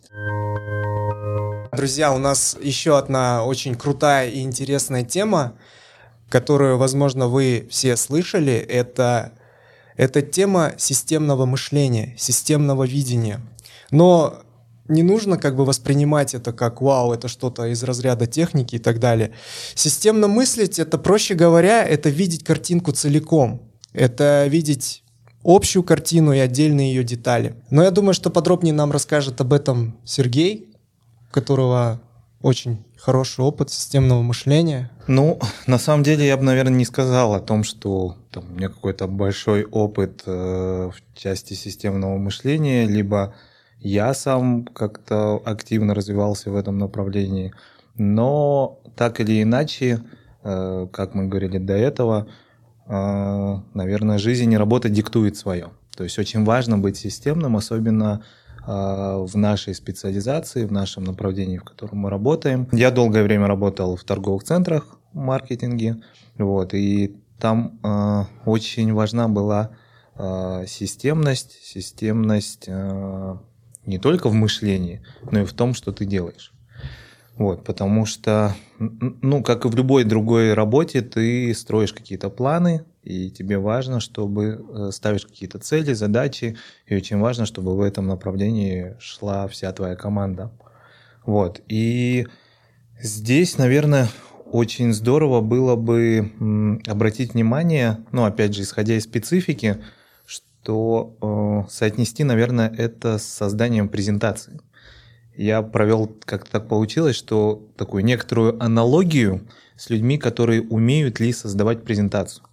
Друзья, 1.76 2.14
у 2.14 2.18
нас 2.18 2.58
еще 2.62 2.98
одна 2.98 3.44
очень 3.44 3.76
крутая 3.76 4.30
и 4.30 4.42
интересная 4.42 5.04
тема, 5.04 5.54
которую, 6.30 6.78
возможно, 6.78 7.28
вы 7.28 7.68
все 7.70 7.96
слышали. 7.98 8.54
Это, 8.54 9.34
это 9.98 10.22
тема 10.22 10.74
системного 10.78 11.46
мышления, 11.46 12.16
системного 12.18 12.86
видения. 12.86 13.42
Но 13.92 14.42
не 14.88 15.04
нужно 15.04 15.38
как 15.38 15.56
бы 15.56 15.66
воспринимать 15.66 16.34
это 16.34 16.54
как 16.54 16.82
«Вау, 16.82 17.12
это 17.12 17.28
что-то 17.28 17.66
из 17.66 17.84
разряда 17.84 18.26
техники» 18.26 18.76
и 18.76 18.80
так 18.80 19.00
далее. 19.00 19.34
Системно 19.76 20.28
мыслить— 20.28 20.80
это, 20.80 20.98
проще 20.98 21.34
говоря, 21.34 21.84
это 21.84 22.10
видеть 22.10 22.44
картинку 22.44 22.92
целиком. 22.92 23.70
Это 23.92 24.46
видеть 24.48 25.04
общую 25.44 25.84
картину 25.84 26.32
и 26.32 26.40
отдельные 26.40 26.94
ее 26.94 27.04
детали. 27.04 27.56
Но 27.70 27.84
я 27.84 27.92
думаю, 27.92 28.14
что 28.14 28.30
подробнее 28.30 28.74
нам 28.74 28.92
расскажет 28.92 29.42
об 29.42 29.54
этом 29.54 29.98
Сергей, 30.06 30.74
которого 31.32 32.02
очень 32.42 32.86
хороший 33.00 33.46
опыт 33.46 33.70
системного 33.70 34.22
мышления. 34.22 34.92
Ну, 35.08 35.40
на 35.68 35.78
самом 35.78 36.04
деле 36.04 36.26
я 36.26 36.38
бы, 36.38 36.44
наверное, 36.44 36.74
не 36.74 36.86
сказал 36.86 37.34
о 37.34 37.40
том, 37.40 37.64
что 37.64 38.18
там, 38.32 38.46
у 38.50 38.56
меня 38.56 38.70
какой-то 38.70 39.08
большой 39.08 39.64
опыт 39.66 40.24
э, 40.26 40.32
в 40.94 41.18
части 41.18 41.54
системного 41.54 42.18
мышления, 42.18 42.86
либо 42.86 43.34
я 43.80 44.14
сам 44.14 44.66
как-то 44.66 45.42
активно 45.46 45.94
развивался 45.94 46.52
в 46.52 46.56
этом 46.56 46.78
направлении. 46.78 47.54
Но 47.96 48.80
так 48.96 49.20
или 49.20 49.42
иначе, 49.42 50.02
э, 50.44 50.88
как 50.92 51.14
мы 51.14 51.28
говорили 51.28 51.58
до 51.58 51.74
этого, 51.74 52.28
э, 52.88 53.56
наверное, 53.74 54.18
жизнь 54.18 54.52
и 54.52 54.58
работа 54.58 54.90
диктует 54.90 55.38
свое. 55.38 55.70
То 55.96 56.04
есть 56.04 56.20
очень 56.20 56.44
важно 56.44 56.78
быть 56.78 56.98
системным, 56.98 57.58
особенно 57.58 58.24
в 58.68 59.32
нашей 59.36 59.74
специализации, 59.74 60.66
в 60.66 60.74
нашем 60.74 61.06
направлении, 61.06 61.58
в 61.58 61.64
котором 61.64 62.00
мы 62.00 62.10
работаем. 62.10 62.68
Я 62.74 62.92
долгое 62.92 63.24
время 63.24 63.48
работал 63.48 63.96
в 63.96 64.04
торговых 64.04 64.44
центрах 64.44 65.00
маркетинге, 65.14 66.02
вот, 66.38 66.74
и 66.74 67.16
там 67.40 67.80
э, 67.84 68.24
очень 68.46 68.94
важна 68.94 69.28
была 69.28 69.72
э, 70.16 70.66
системность, 70.68 71.54
системность 71.64 72.66
э, 72.68 73.38
не 73.86 74.00
только 74.00 74.30
в 74.30 74.34
мышлении, 74.34 75.04
но 75.32 75.42
и 75.42 75.46
в 75.46 75.54
том, 75.54 75.74
что 75.74 75.92
ты 75.92 76.06
делаешь. 76.06 76.52
Вот, 77.38 77.64
потому 77.64 78.08
что, 78.08 78.56
ну, 78.80 79.44
как 79.44 79.66
и 79.66 79.68
в 79.68 79.76
любой 79.76 80.04
другой 80.06 80.56
работе, 80.56 81.02
ты 81.02 81.54
строишь 81.54 81.94
какие-то 81.94 82.32
планы, 82.32 82.84
и 83.04 83.30
тебе 83.30 83.60
важно, 83.60 84.00
чтобы 84.00 84.66
э, 84.68 84.90
ставишь 84.92 85.26
какие-то 85.26 85.60
цели, 85.60 85.94
задачи, 85.94 86.58
и 86.88 86.96
очень 86.96 87.20
важно, 87.20 87.46
чтобы 87.46 87.78
в 87.78 87.82
этом 87.82 88.08
направлении 88.08 88.96
шла 89.00 89.48
вся 89.48 89.72
твоя 89.72 89.96
команда. 89.96 90.52
Вот, 91.28 91.62
и 91.68 92.28
здесь, 93.00 93.60
наверное, 93.60 94.08
очень 94.52 94.92
здорово 94.92 95.42
было 95.42 95.76
бы 95.76 96.82
обратить 96.88 97.36
внимание, 97.36 98.00
ну, 98.12 98.26
опять 98.26 98.56
же, 98.56 98.64
исходя 98.64 98.96
из 98.96 99.04
специфики, 99.04 99.78
что 100.26 101.16
э, 101.22 101.70
соотнести, 101.70 102.24
наверное, 102.24 102.74
это 102.76 103.20
с 103.20 103.24
созданием 103.24 103.90
презентации. 103.90 104.60
Я 105.38 105.62
провел, 105.62 106.12
как 106.26 106.48
так 106.50 106.68
получилось, 106.68 107.16
что 107.16 107.64
такую 107.78 108.04
некоторую 108.04 108.62
аналогию 108.62 109.48
с 109.76 109.92
людьми, 109.92 110.18
которые 110.18 110.64
умеют 110.64 111.20
ли 111.20 111.32
создавать 111.32 111.84
презентацию. 111.84 112.44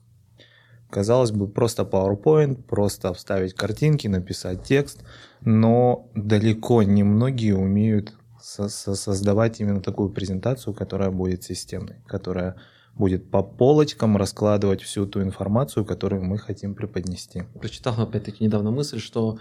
Казалось 0.90 1.30
бы, 1.30 1.48
просто 1.48 1.84
PowerPoint, 1.84 2.62
просто 2.62 3.14
вставить 3.14 3.54
картинки, 3.54 4.06
написать 4.06 4.64
текст, 4.64 5.02
но 5.40 6.10
далеко 6.14 6.82
не 6.82 7.02
многие 7.02 7.56
умеют 7.56 8.12
со- 8.38 8.68
со- 8.68 8.94
создавать 8.94 9.60
именно 9.60 9.80
такую 9.80 10.10
презентацию, 10.10 10.74
которая 10.74 11.10
будет 11.10 11.42
системной, 11.42 11.96
которая 12.06 12.56
будет 12.96 13.30
по 13.30 13.42
полочкам 13.42 14.16
раскладывать 14.16 14.82
всю 14.82 15.06
ту 15.06 15.22
информацию, 15.22 15.84
которую 15.84 16.22
мы 16.22 16.38
хотим 16.38 16.74
преподнести. 16.74 17.42
Прочитал 17.60 18.00
опять-таки 18.00 18.44
недавно 18.44 18.70
мысль, 18.70 19.00
что 19.00 19.38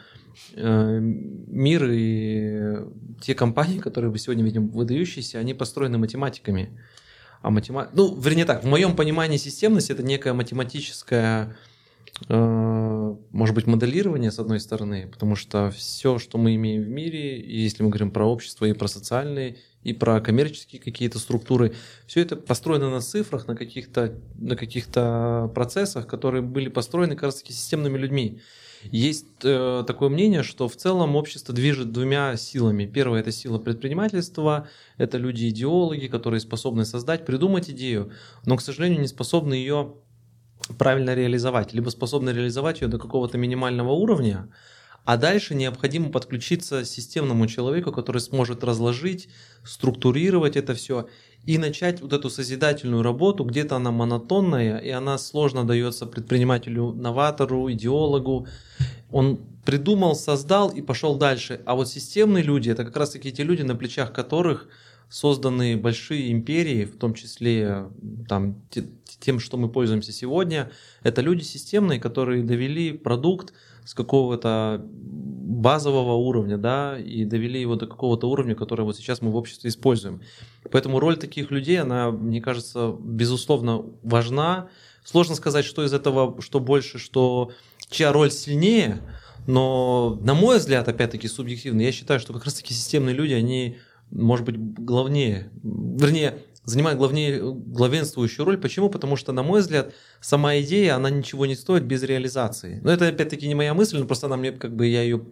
э, 0.56 0.99
мир 0.99 1.88
и 1.91 2.80
те 3.22 3.36
компании, 3.36 3.80
которые 3.80 4.12
мы 4.12 4.18
сегодня 4.18 4.43
видим 4.43 4.70
выдающиеся, 4.70 5.39
они 5.39 5.54
построены 5.54 5.97
математиками. 5.97 6.80
А 7.41 7.52
матема... 7.52 7.90
Ну, 7.94 8.19
вернее 8.19 8.45
так, 8.45 8.64
в 8.64 8.68
моем 8.68 8.95
понимании 8.95 9.38
системность 9.38 9.91
это 9.91 10.02
некая 10.02 10.34
математическая, 10.34 11.56
может 12.30 13.56
быть, 13.56 13.65
моделирование 13.65 14.31
с 14.31 14.40
одной 14.40 14.60
стороны, 14.60 15.07
потому 15.11 15.35
что 15.35 15.72
все, 15.72 16.19
что 16.19 16.38
мы 16.38 16.56
имеем 16.56 16.84
в 16.84 16.88
мире, 16.88 17.41
если 17.41 17.84
мы 17.84 17.90
говорим 17.90 18.11
про 18.11 18.26
общество 18.26 18.65
и 18.65 18.73
про 18.73 18.88
социальные, 18.88 19.57
и 19.84 19.94
про 19.94 20.22
коммерческие 20.22 20.81
какие-то 20.81 21.19
структуры, 21.19 21.73
все 22.07 22.22
это 22.22 22.35
построено 22.35 22.90
на 22.90 23.02
цифрах, 23.02 23.48
на 23.48 23.56
каких-то 23.56 24.14
на 24.35 24.56
каких-то 24.56 25.52
процессах, 25.53 26.07
которые 26.07 26.41
были 26.41 26.69
построены, 26.69 27.15
как 27.15 27.34
системными 27.34 27.98
людьми. 27.98 28.40
Есть 28.91 29.27
э, 29.44 29.84
такое 29.88 30.10
мнение, 30.10 30.44
что 30.44 30.68
в 30.68 30.76
целом 30.76 31.15
общество 31.15 31.53
движет 31.53 31.91
двумя 31.91 32.35
силами. 32.35 32.85
Первая 32.85 33.22
это 33.22 33.31
сила 33.31 33.57
предпринимательства, 33.57 34.68
это 34.98 35.18
люди-идеологи, 35.18 36.07
которые 36.07 36.41
способны 36.41 36.85
создать, 36.85 37.26
придумать 37.26 37.69
идею, 37.69 38.11
но, 38.45 38.57
к 38.57 38.61
сожалению, 38.61 38.99
не 38.99 39.07
способны 39.07 39.53
ее 39.53 39.95
правильно 40.77 41.14
реализовать, 41.14 41.73
либо 41.73 41.90
способны 41.90 42.30
реализовать 42.31 42.81
ее 42.81 42.88
до 42.88 42.98
какого-то 42.98 43.38
минимального 43.38 43.91
уровня, 43.91 44.49
а 45.06 45.18
дальше 45.18 45.53
необходимо 45.53 46.10
подключиться 46.10 46.85
системному 46.85 47.48
человеку, 47.48 47.91
который 47.91 48.22
сможет 48.22 48.64
разложить, 48.64 49.27
структурировать 49.64 50.56
это 50.56 50.73
все 50.76 51.07
и 51.45 51.57
начать 51.57 52.02
вот 52.02 52.14
эту 52.14 52.30
созидательную 52.30 53.03
работу. 53.03 53.44
Где-то 53.44 53.76
она 53.76 53.91
монотонная, 53.91 54.77
и 54.77 54.90
она 54.90 55.18
сложно 55.18 55.68
дается 55.68 56.06
предпринимателю, 56.06 56.94
новатору, 56.94 57.69
идеологу. 57.72 58.48
он 59.11 59.40
придумал, 59.65 60.15
создал 60.15 60.69
и 60.69 60.81
пошел 60.81 61.18
дальше. 61.18 61.61
А 61.65 61.76
вот 61.76 61.90
системные 61.90 62.44
люди, 62.44 62.69
это 62.69 62.85
как 62.85 62.95
раз-таки 62.95 63.31
те 63.31 63.44
люди, 63.44 63.61
на 63.61 63.76
плечах 63.76 64.14
которых 64.14 64.69
созданы 65.10 65.77
большие 65.77 66.31
империи, 66.31 66.85
в 66.85 66.98
том 66.98 67.14
числе 67.14 67.90
там, 68.27 68.61
тем, 69.24 69.40
что 69.40 69.58
мы 69.58 69.70
пользуемся 69.70 70.12
сегодня. 70.12 70.70
Это 71.02 71.22
люди 71.22 71.44
системные, 71.44 72.00
которые 72.00 72.44
довели 72.44 72.91
продукт 72.91 73.54
с 73.86 73.94
какого-то 73.94 74.86
базового 74.86 76.14
уровня, 76.14 76.58
да, 76.58 76.98
и 77.00 77.24
довели 77.26 77.60
его 77.62 77.76
до 77.76 77.88
какого-то 77.88 78.30
уровня, 78.30 78.56
который 78.56 78.84
вот 78.84 78.98
сейчас 78.98 79.22
мы 79.22 79.32
в 79.32 79.36
обществе 79.36 79.70
используем. 79.70 80.22
Поэтому 80.72 81.00
роль 81.00 81.18
таких 81.18 81.52
людей, 81.52 81.80
она, 81.80 82.12
мне 82.12 82.41
кажется, 82.41 82.95
безусловно 83.00 83.86
важна. 84.04 84.68
Сложно 85.04 85.36
сказать, 85.36 85.66
что 85.66 85.84
из 85.84 85.94
этого, 85.94 86.41
что 86.41 86.60
больше, 86.60 86.98
что 86.98 87.52
чья 87.90 88.12
роль 88.12 88.32
сильнее, 88.32 89.02
но, 89.48 90.20
на 90.22 90.34
мой 90.34 90.58
взгляд, 90.58 90.88
опять-таки 90.88 91.28
субъективно, 91.28 91.82
я 91.82 91.91
считаю, 91.91 92.20
что 92.20 92.34
как 92.34 92.45
раз-таки 92.45 92.74
системные 92.74 93.16
люди, 93.16 93.34
они, 93.34 93.78
может 94.12 94.45
быть, 94.45 94.58
главнее, 94.58 95.50
вернее, 95.62 96.40
занимают 96.65 96.98
главнее, 96.98 97.40
главенствующую 97.41 98.45
роль. 98.45 98.57
Почему? 98.57 98.90
Потому 98.90 99.15
что, 99.15 99.31
на 99.31 99.44
мой 99.44 99.61
взгляд, 99.61 99.94
сама 100.22 100.57
идея, 100.60 100.95
она 100.95 101.10
ничего 101.10 101.45
не 101.45 101.56
стоит 101.56 101.84
без 101.84 102.03
реализации. 102.03 102.80
Но 102.84 102.91
это, 102.91 103.07
опять-таки, 103.07 103.48
не 103.48 103.56
моя 103.56 103.73
мысль, 103.73 103.98
но 103.98 104.06
просто 104.06 104.27
она 104.27 104.38
мне, 104.38 104.52
как 104.52 104.76
бы, 104.76 104.88
я 104.88 105.02
ее 105.03 105.26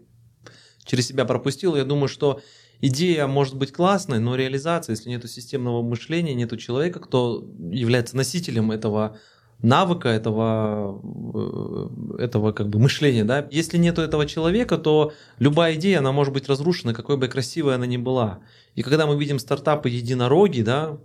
через 0.83 1.07
себя 1.07 1.25
пропустил. 1.25 1.75
Я 1.75 1.85
думаю, 1.85 2.07
что 2.07 2.41
идея 2.81 3.27
может 3.27 3.55
быть 3.55 3.71
классной, 3.71 4.19
но 4.19 4.35
реализация, 4.35 4.93
если 4.93 5.09
нет 5.09 5.29
системного 5.29 5.81
мышления, 5.81 6.33
нет 6.33 6.57
человека, 6.59 6.99
кто 6.99 7.47
является 7.71 8.17
носителем 8.17 8.71
этого 8.71 9.17
навыка, 9.61 10.09
этого, 10.09 11.01
э, 11.33 12.23
этого 12.23 12.51
как 12.51 12.69
бы 12.69 12.79
мышления, 12.79 13.23
да, 13.23 13.47
если 13.51 13.77
нет 13.77 13.99
этого 13.99 14.25
человека, 14.25 14.77
то 14.77 15.13
любая 15.39 15.75
идея, 15.75 15.99
она 15.99 16.11
может 16.11 16.33
быть 16.33 16.49
разрушена, 16.49 16.93
какой 16.93 17.17
бы 17.17 17.27
красивой 17.27 17.75
она 17.75 17.85
ни 17.85 17.97
была. 17.97 18.39
И 18.75 18.81
когда 18.81 19.05
мы 19.05 19.19
видим 19.19 19.39
стартапы 19.39 19.89
единороги, 19.89 20.61
да, 20.61 20.97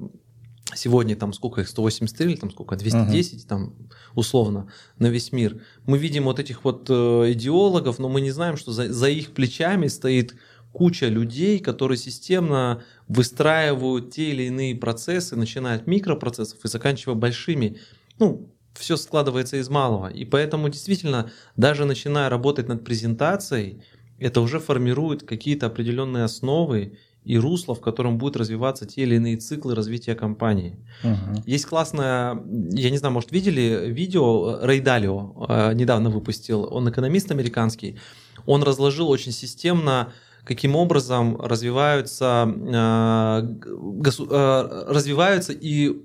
сегодня 0.74 1.16
там 1.16 1.32
сколько 1.32 1.60
их, 1.60 1.68
183 1.68 2.32
или 2.32 2.36
там 2.36 2.50
сколько, 2.50 2.76
210 2.76 3.34
uh-huh. 3.34 3.46
там 3.46 3.74
условно 4.14 4.68
на 4.98 5.08
весь 5.08 5.32
мир, 5.32 5.60
мы 5.84 5.98
видим 5.98 6.24
вот 6.24 6.38
этих 6.38 6.64
вот 6.64 6.86
э, 6.88 7.32
идеологов, 7.32 7.98
но 7.98 8.08
мы 8.08 8.20
не 8.20 8.30
знаем, 8.30 8.56
что 8.56 8.72
за, 8.72 8.92
за 8.92 9.08
их 9.08 9.32
плечами 9.32 9.86
стоит 9.88 10.34
куча 10.72 11.08
людей, 11.08 11.58
которые 11.58 11.96
системно 11.96 12.82
выстраивают 13.08 14.10
те 14.10 14.30
или 14.30 14.44
иные 14.44 14.74
процессы, 14.74 15.34
начиная 15.36 15.76
от 15.76 15.86
микропроцессов 15.86 16.62
и 16.64 16.68
заканчивая 16.68 17.14
большими 17.14 17.78
ну, 18.18 18.48
все 18.74 18.96
складывается 18.96 19.56
из 19.56 19.68
малого. 19.68 20.08
И 20.08 20.24
поэтому 20.24 20.68
действительно, 20.68 21.30
даже 21.56 21.84
начиная 21.84 22.28
работать 22.28 22.68
над 22.68 22.84
презентацией, 22.84 23.82
это 24.18 24.40
уже 24.40 24.60
формирует 24.60 25.22
какие-то 25.22 25.66
определенные 25.66 26.24
основы 26.24 26.98
и 27.24 27.38
русло, 27.38 27.74
в 27.74 27.80
котором 27.80 28.18
будут 28.18 28.36
развиваться 28.36 28.86
те 28.86 29.02
или 29.02 29.16
иные 29.16 29.36
циклы 29.36 29.74
развития 29.74 30.14
компании. 30.14 30.78
Угу. 31.02 31.42
Есть 31.44 31.66
классное, 31.66 32.40
я 32.70 32.90
не 32.90 32.98
знаю, 32.98 33.12
может 33.12 33.32
видели 33.32 33.90
видео, 33.90 34.60
Рэй 34.62 34.80
Далио 34.80 35.46
э, 35.48 35.72
недавно 35.74 36.08
выпустил, 36.08 36.68
он 36.70 36.88
экономист 36.88 37.32
американский, 37.32 37.98
он 38.46 38.62
разложил 38.62 39.08
очень 39.08 39.32
системно, 39.32 40.12
каким 40.44 40.76
образом 40.76 41.36
развиваются, 41.40 42.48
э, 42.48 43.42
госу, 43.42 44.28
э, 44.30 44.84
развиваются 44.86 45.52
и 45.52 45.96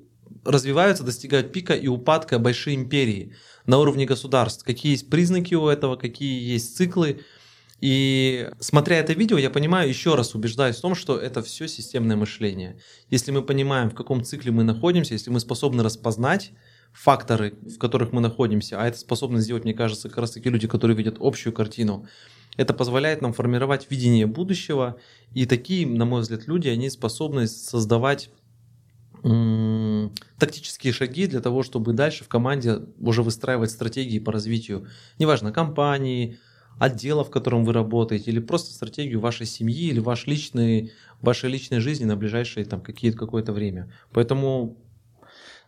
развиваются, 0.43 1.03
достигают 1.03 1.51
пика 1.51 1.73
и 1.73 1.87
упадка 1.87 2.39
большие 2.39 2.75
империи 2.75 3.33
на 3.65 3.77
уровне 3.79 4.05
государств. 4.05 4.63
Какие 4.63 4.93
есть 4.93 5.09
признаки 5.09 5.55
у 5.55 5.67
этого, 5.67 5.95
какие 5.95 6.51
есть 6.51 6.75
циклы. 6.75 7.21
И 7.79 8.49
смотря 8.59 8.99
это 8.99 9.13
видео, 9.13 9.37
я 9.37 9.49
понимаю, 9.49 9.89
еще 9.89 10.15
раз 10.15 10.35
убеждаюсь 10.35 10.77
в 10.77 10.81
том, 10.81 10.93
что 10.93 11.17
это 11.17 11.41
все 11.41 11.67
системное 11.67 12.15
мышление. 12.15 12.79
Если 13.09 13.31
мы 13.31 13.41
понимаем, 13.41 13.89
в 13.89 13.95
каком 13.95 14.23
цикле 14.23 14.51
мы 14.51 14.63
находимся, 14.63 15.13
если 15.13 15.31
мы 15.31 15.39
способны 15.39 15.81
распознать 15.81 16.51
факторы, 16.93 17.55
в 17.63 17.77
которых 17.77 18.11
мы 18.11 18.21
находимся, 18.21 18.79
а 18.79 18.87
это 18.87 18.99
способны 18.99 19.41
сделать, 19.41 19.63
мне 19.63 19.73
кажется, 19.73 20.09
как 20.09 20.19
раз 20.19 20.31
таки 20.31 20.49
люди, 20.49 20.67
которые 20.67 20.95
видят 20.95 21.17
общую 21.19 21.53
картину, 21.53 22.07
это 22.57 22.73
позволяет 22.73 23.21
нам 23.21 23.33
формировать 23.33 23.87
видение 23.89 24.27
будущего, 24.27 24.97
и 25.33 25.45
такие, 25.45 25.87
на 25.87 26.05
мой 26.05 26.21
взгляд, 26.21 26.47
люди, 26.47 26.67
они 26.67 26.89
способны 26.89 27.47
создавать 27.47 28.29
тактические 29.21 30.93
шаги 30.93 31.27
для 31.27 31.41
того, 31.41 31.63
чтобы 31.63 31.93
дальше 31.93 32.23
в 32.23 32.27
команде 32.27 32.79
уже 32.99 33.21
выстраивать 33.23 33.71
стратегии 33.71 34.19
по 34.19 34.31
развитию, 34.31 34.87
неважно, 35.19 35.51
компании, 35.51 36.39
отдела, 36.79 37.23
в 37.23 37.29
котором 37.29 37.63
вы 37.63 37.73
работаете, 37.73 38.31
или 38.31 38.39
просто 38.39 38.73
стратегию 38.73 39.19
вашей 39.19 39.45
семьи 39.45 39.89
или 39.89 39.99
ваш 39.99 40.25
личный, 40.25 40.91
вашей 41.21 41.49
личной 41.49 41.79
жизни 41.79 42.05
на 42.05 42.15
ближайшие 42.15 42.65
там 42.65 42.81
какие-то 42.81 43.17
какое-то 43.17 43.53
время. 43.53 43.91
Поэтому 44.11 44.77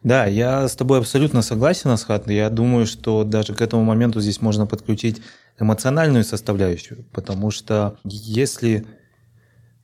да, 0.01 0.25
я 0.25 0.67
с 0.67 0.75
тобой 0.75 0.99
абсолютно 0.99 1.41
согласен, 1.41 1.89
Асхат. 1.89 2.29
Я 2.29 2.49
думаю, 2.49 2.85
что 2.85 3.23
даже 3.23 3.53
к 3.53 3.61
этому 3.61 3.83
моменту 3.83 4.19
здесь 4.19 4.41
можно 4.41 4.65
подключить 4.65 5.21
эмоциональную 5.59 6.25
составляющую, 6.25 7.05
потому 7.13 7.51
что 7.51 7.97
если 8.03 8.85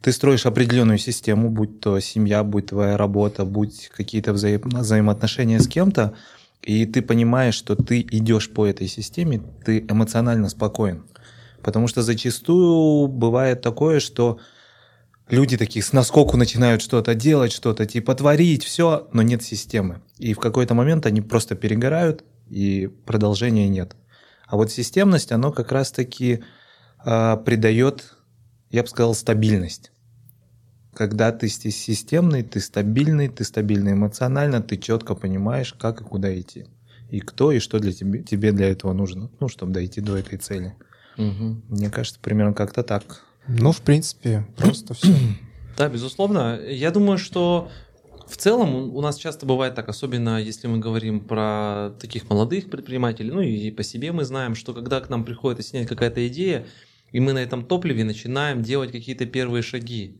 ты 0.01 0.11
строишь 0.11 0.45
определенную 0.45 0.97
систему, 0.97 1.49
будь 1.49 1.81
то 1.81 1.99
семья, 1.99 2.43
будь 2.43 2.67
твоя 2.67 2.97
работа, 2.97 3.45
будь 3.45 3.89
какие-то 3.89 4.33
взаим... 4.33 4.61
взаимоотношения 4.63 5.59
с 5.59 5.67
кем-то, 5.67 6.15
и 6.61 6.85
ты 6.85 7.01
понимаешь, 7.01 7.55
что 7.55 7.75
ты 7.75 8.01
идешь 8.01 8.49
по 8.49 8.65
этой 8.65 8.87
системе, 8.87 9.41
ты 9.65 9.79
эмоционально 9.79 10.49
спокоен. 10.49 11.05
Потому 11.61 11.87
что 11.87 12.01
зачастую 12.01 13.07
бывает 13.07 13.61
такое, 13.61 13.99
что 13.99 14.39
люди 15.29 15.57
такие 15.57 15.83
с 15.83 15.93
наскоку 15.93 16.37
начинают 16.37 16.81
что-то 16.81 17.15
делать, 17.15 17.51
что-то 17.51 17.85
типа 17.85 18.15
творить, 18.15 18.63
все, 18.63 19.07
но 19.11 19.21
нет 19.21 19.43
системы. 19.43 20.01
И 20.17 20.33
в 20.33 20.39
какой-то 20.39 20.73
момент 20.73 21.05
они 21.05 21.21
просто 21.21 21.55
перегорают, 21.55 22.23
и 22.49 22.87
продолжения 23.05 23.67
нет. 23.67 23.95
А 24.47 24.55
вот 24.55 24.71
системность, 24.71 25.31
оно 25.31 25.51
как 25.51 25.71
раз-таки 25.71 26.43
э, 27.05 27.37
придает 27.45 28.15
я 28.71 28.83
бы 28.83 28.89
сказал, 28.89 29.13
стабильность. 29.13 29.91
Когда 30.93 31.31
ты 31.31 31.47
системный, 31.47 32.43
ты 32.43 32.59
стабильный, 32.59 33.29
ты 33.29 33.43
стабильный 33.43 33.93
эмоционально, 33.93 34.61
ты 34.61 34.77
четко 34.77 35.15
понимаешь, 35.15 35.73
как 35.73 36.01
и 36.01 36.03
куда 36.03 36.37
идти. 36.39 36.65
И 37.09 37.19
кто 37.19 37.51
и 37.51 37.59
что 37.59 37.79
для 37.79 37.91
тебе, 37.91 38.21
тебе 38.21 38.51
для 38.51 38.69
этого 38.69 38.93
нужно, 38.93 39.29
ну, 39.39 39.47
чтобы 39.47 39.71
дойти 39.71 40.01
до 40.01 40.17
этой 40.17 40.37
цели. 40.37 40.75
Угу. 41.17 41.61
Мне 41.69 41.89
кажется, 41.89 42.19
примерно 42.19 42.53
как-то 42.53 42.83
так. 42.83 43.23
Ну, 43.47 43.71
в 43.71 43.81
принципе, 43.81 44.45
просто 44.57 44.93
все. 44.93 45.13
Да, 45.77 45.87
безусловно. 45.87 46.59
Я 46.67 46.91
думаю, 46.91 47.17
что 47.17 47.69
в 48.27 48.35
целом 48.35 48.93
у 48.93 49.01
нас 49.01 49.15
часто 49.15 49.45
бывает 49.45 49.75
так, 49.75 49.87
особенно 49.87 50.41
если 50.41 50.67
мы 50.67 50.77
говорим 50.77 51.21
про 51.21 51.91
таких 52.01 52.29
молодых 52.29 52.69
предпринимателей, 52.69 53.31
ну 53.31 53.39
и 53.39 53.71
по 53.71 53.81
себе 53.81 54.11
мы 54.11 54.25
знаем, 54.25 54.55
что 54.55 54.73
когда 54.73 54.99
к 54.99 55.09
нам 55.09 55.23
приходит 55.23 55.65
снять 55.65 55.87
какая-то 55.87 56.27
идея, 56.27 56.65
и 57.11 57.19
мы 57.19 57.33
на 57.33 57.39
этом 57.39 57.65
топливе 57.65 58.03
начинаем 58.03 58.61
делать 58.61 58.91
какие-то 58.91 59.25
первые 59.25 59.63
шаги. 59.63 60.19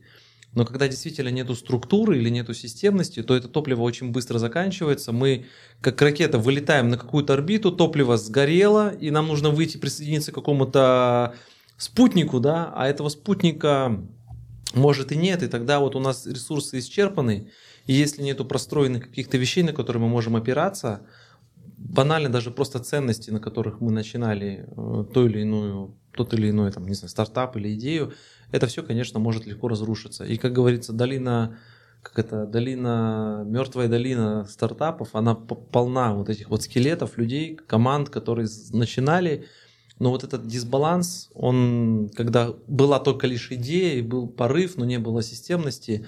Но 0.52 0.64
когда 0.64 0.88
действительно 0.88 1.28
нету 1.28 1.54
структуры 1.54 2.18
или 2.18 2.28
нету 2.28 2.54
системности, 2.54 3.22
то 3.22 3.36
это 3.36 3.48
топливо 3.48 3.82
очень 3.82 4.10
быстро 4.10 4.38
заканчивается. 4.38 5.12
Мы, 5.12 5.46
как 5.80 6.02
ракета, 6.02 6.38
вылетаем 6.38 6.88
на 6.88 6.98
какую-то 6.98 7.34
орбиту, 7.34 7.70
топливо 7.70 8.16
сгорело, 8.16 8.92
и 8.92 9.10
нам 9.10 9.28
нужно 9.28 9.50
выйти, 9.50 9.76
присоединиться 9.76 10.32
к 10.32 10.34
какому-то 10.34 11.34
спутнику, 11.76 12.40
да, 12.40 12.72
а 12.74 12.88
этого 12.88 13.08
спутника 13.10 14.04
может 14.74 15.12
и 15.12 15.16
нет, 15.16 15.42
и 15.42 15.48
тогда 15.48 15.78
вот 15.78 15.94
у 15.94 16.00
нас 16.00 16.26
ресурсы 16.26 16.80
исчерпаны, 16.80 17.50
и 17.86 17.92
если 17.92 18.22
нету 18.22 18.44
простроенных 18.44 19.08
каких-то 19.08 19.38
вещей, 19.38 19.62
на 19.62 19.72
которые 19.72 20.02
мы 20.02 20.08
можем 20.08 20.36
опираться, 20.36 21.06
банально 21.76 22.28
даже 22.28 22.50
просто 22.50 22.78
ценности, 22.78 23.30
на 23.30 23.40
которых 23.40 23.80
мы 23.80 23.90
начинали 23.90 24.68
э, 24.68 25.04
ту 25.12 25.26
или 25.26 25.40
иную 25.40 25.94
тот 26.12 26.34
или 26.34 26.50
иной, 26.50 26.72
там, 26.72 26.86
не 26.86 26.94
знаю, 26.94 27.08
стартап 27.08 27.56
или 27.56 27.74
идею, 27.74 28.12
это 28.52 28.66
все, 28.66 28.82
конечно, 28.82 29.18
может 29.18 29.46
легко 29.46 29.68
разрушиться. 29.68 30.24
И, 30.24 30.36
как 30.36 30.52
говорится, 30.52 30.92
долина, 30.92 31.58
как 32.02 32.18
это, 32.18 32.46
долина, 32.46 33.44
мертвая 33.46 33.88
долина 33.88 34.44
стартапов, 34.44 35.14
она 35.14 35.34
полна 35.34 36.14
вот 36.14 36.28
этих 36.28 36.50
вот 36.50 36.62
скелетов, 36.62 37.16
людей, 37.16 37.54
команд, 37.54 38.10
которые 38.10 38.48
начинали, 38.72 39.46
но 39.98 40.10
вот 40.10 40.24
этот 40.24 40.46
дисбаланс, 40.46 41.30
он, 41.34 42.10
когда 42.16 42.54
была 42.66 42.98
только 43.00 43.26
лишь 43.26 43.52
идея, 43.52 44.02
был 44.02 44.28
порыв, 44.28 44.76
но 44.76 44.84
не 44.84 44.98
было 44.98 45.22
системности, 45.22 46.06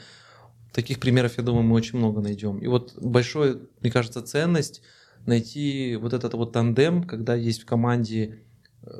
таких 0.72 0.98
примеров, 0.98 1.36
я 1.36 1.44
думаю, 1.44 1.62
мы 1.62 1.76
очень 1.76 1.98
много 1.98 2.22
найдем. 2.22 2.58
И 2.58 2.66
вот 2.66 2.94
большая, 2.96 3.58
мне 3.82 3.90
кажется, 3.90 4.22
ценность 4.22 4.82
найти 5.26 5.96
вот 5.96 6.12
этот 6.12 6.34
вот 6.34 6.52
тандем, 6.52 7.04
когда 7.04 7.34
есть 7.34 7.62
в 7.62 7.66
команде 7.66 8.40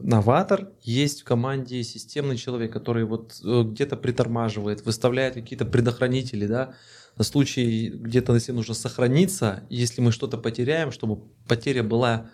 новатор, 0.00 0.70
есть 0.82 1.22
в 1.22 1.24
команде 1.24 1.82
системный 1.82 2.36
человек, 2.36 2.72
который 2.72 3.04
вот 3.04 3.40
э, 3.44 3.62
где-то 3.64 3.96
притормаживает, 3.96 4.84
выставляет 4.84 5.34
какие-то 5.34 5.64
предохранители, 5.64 6.46
да, 6.46 6.74
на 7.16 7.24
случай 7.24 7.88
где-то, 7.88 8.34
если 8.34 8.52
нужно 8.52 8.74
сохраниться, 8.74 9.64
если 9.68 10.00
мы 10.00 10.12
что-то 10.12 10.38
потеряем, 10.38 10.92
чтобы 10.92 11.22
потеря 11.46 11.82
была 11.82 12.30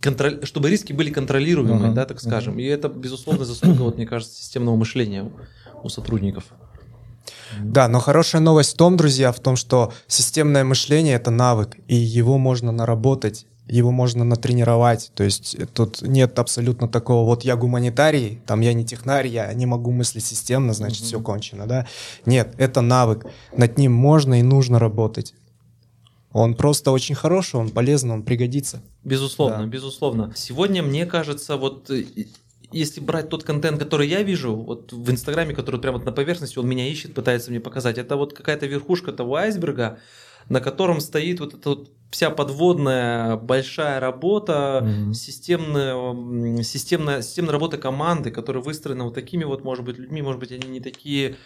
контроль, 0.00 0.44
чтобы 0.44 0.70
риски 0.70 0.92
были 0.92 1.10
контролируемые, 1.10 1.86
Мгм, 1.86 1.94
да, 1.94 2.06
так 2.06 2.20
скажем. 2.20 2.58
И 2.58 2.64
это, 2.64 2.88
безусловно, 2.88 3.44
заслуга, 3.44 3.82
вот, 3.82 3.96
мне 3.96 4.06
кажется, 4.06 4.34
системного 4.34 4.76
мышления 4.76 5.30
у 5.82 5.88
сотрудников. 5.88 6.52
Да, 7.60 7.88
но 7.88 8.00
хорошая 8.00 8.40
новость 8.42 8.74
в 8.74 8.76
том, 8.76 8.96
друзья, 8.96 9.32
в 9.32 9.40
том, 9.40 9.56
что 9.56 9.92
системное 10.06 10.64
мышление— 10.64 11.14
это 11.16 11.30
навык, 11.30 11.76
и 11.88 11.94
его 11.94 12.38
можно 12.38 12.72
наработать, 12.72 13.46
его 13.66 13.90
можно 13.90 14.24
натренировать. 14.24 15.12
То 15.14 15.22
есть 15.24 15.56
тут 15.74 16.02
нет 16.02 16.38
абсолютно 16.38 16.88
такого, 16.88 17.24
вот 17.26 17.44
я 17.44 17.56
гуманитарий, 17.56 18.40
там 18.46 18.60
я 18.60 18.72
не 18.72 18.84
технарь, 18.84 19.26
я 19.28 19.52
не 19.54 19.66
могу 19.66 19.90
мыслить 19.92 20.24
системно, 20.24 20.72
значит, 20.72 21.00
Мгм. 21.00 21.06
все 21.06 21.20
кончено, 21.20 21.66
да? 21.66 21.86
Нет, 22.26 22.54
это 22.58 22.80
навык. 22.80 23.26
Над 23.56 23.78
ним 23.78 23.92
можно 23.92 24.40
и 24.40 24.42
нужно 24.42 24.78
работать. 24.78 25.34
Он 26.32 26.54
просто 26.54 26.90
очень 26.92 27.14
хороший, 27.14 27.56
он 27.56 27.68
полезный, 27.68 28.14
он 28.14 28.22
пригодится. 28.22 28.80
Безусловно, 29.04 29.58
Да. 29.58 29.66
безусловно. 29.66 30.32
Сегодня, 30.34 30.82
мне 30.82 31.04
кажется, 31.04 31.56
вот 31.58 31.90
э, 31.90 32.04
если 32.72 33.00
брать 33.00 33.28
тот 33.28 33.44
контент, 33.44 33.78
который 33.78 34.08
я 34.08 34.22
вижу, 34.22 34.54
вот 34.54 34.92
в 34.92 35.10
Инстаграме, 35.10 35.54
который 35.54 35.80
прямо 35.80 35.98
вот 35.98 36.06
на 36.06 36.12
поверхности, 36.12 36.58
он 36.58 36.68
меня 36.68 36.88
ищет, 36.88 37.14
пытается 37.14 37.50
мне 37.50 37.60
показать, 37.60 37.98
это 37.98 38.16
вот 38.16 38.32
какая-то 38.32 38.66
верхушка 38.66 39.12
того 39.12 39.36
айсберга, 39.36 39.98
на 40.48 40.60
котором 40.60 41.00
стоит 41.00 41.40
вот 41.40 41.54
эта 41.54 41.68
вот 41.70 41.90
вся 42.10 42.30
подводная 42.30 43.36
большая 43.36 44.00
работа, 44.00 44.80
Мгм. 44.84 45.14
системная, 45.14 46.62
системная, 46.62 47.22
системная 47.22 47.52
работа 47.52 47.78
команды, 47.78 48.30
которая 48.30 48.62
выстроена 48.62 49.04
вот 49.04 49.14
такими 49.14 49.44
вот, 49.44 49.64
может 49.64 49.84
быть, 49.84 49.98
людьми, 49.98 50.20
может 50.22 50.40
быть, 50.40 50.52
они 50.52 50.68
не 50.68 50.80
такие, 50.80 51.36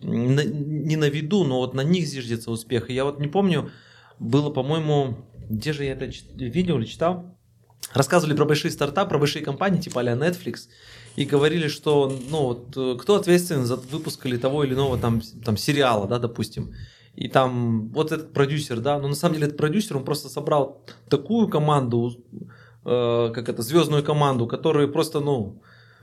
на- 0.00 0.44
не 0.44 0.96
на 0.96 1.08
виду, 1.08 1.44
но 1.44 1.58
вот 1.58 1.74
на 1.74 1.82
них 1.82 2.06
зиждется 2.06 2.50
успех. 2.50 2.90
И 2.90 2.94
я 2.94 3.04
вот 3.04 3.18
не 3.18 3.28
помню, 3.28 3.70
было, 4.18 4.50
по-моему, 4.50 5.16
где 5.48 5.72
же 5.72 5.84
я 5.84 5.92
это 5.92 6.10
видел 6.36 6.78
или 6.78 6.86
читал, 6.86 7.36
рассказывали 7.92 8.36
про 8.36 8.44
большие 8.44 8.70
стартапы, 8.70 9.10
про 9.10 9.18
большие 9.18 9.44
компании, 9.44 9.80
типа 9.80 10.00
а 10.00 10.04
Netflix, 10.04 10.68
и 11.16 11.24
говорили, 11.24 11.68
что, 11.68 12.12
ну, 12.30 12.42
вот, 12.44 12.76
э, 12.76 12.96
кто 13.00 13.16
ответственен 13.16 13.64
за 13.64 13.76
выпуск 13.76 14.24
или 14.26 14.36
того 14.36 14.64
или 14.64 14.74
иного 14.74 14.98
там, 14.98 15.20
там 15.44 15.56
сериала, 15.56 16.06
да, 16.06 16.18
допустим. 16.18 16.74
И 17.14 17.28
там 17.28 17.88
вот 17.90 18.12
этот 18.12 18.32
продюсер, 18.32 18.80
да, 18.80 18.98
но 18.98 19.08
на 19.08 19.14
самом 19.14 19.34
деле 19.34 19.46
этот 19.46 19.58
продюсер, 19.58 19.96
он 19.96 20.04
просто 20.04 20.28
собрал 20.28 20.82
такую 21.08 21.48
команду, 21.48 22.16
э, 22.84 23.30
как 23.34 23.48
это, 23.48 23.62
звездную 23.62 24.02
команду, 24.02 24.46
которые 24.46 24.88
просто, 24.88 25.20
ну, 25.20 25.60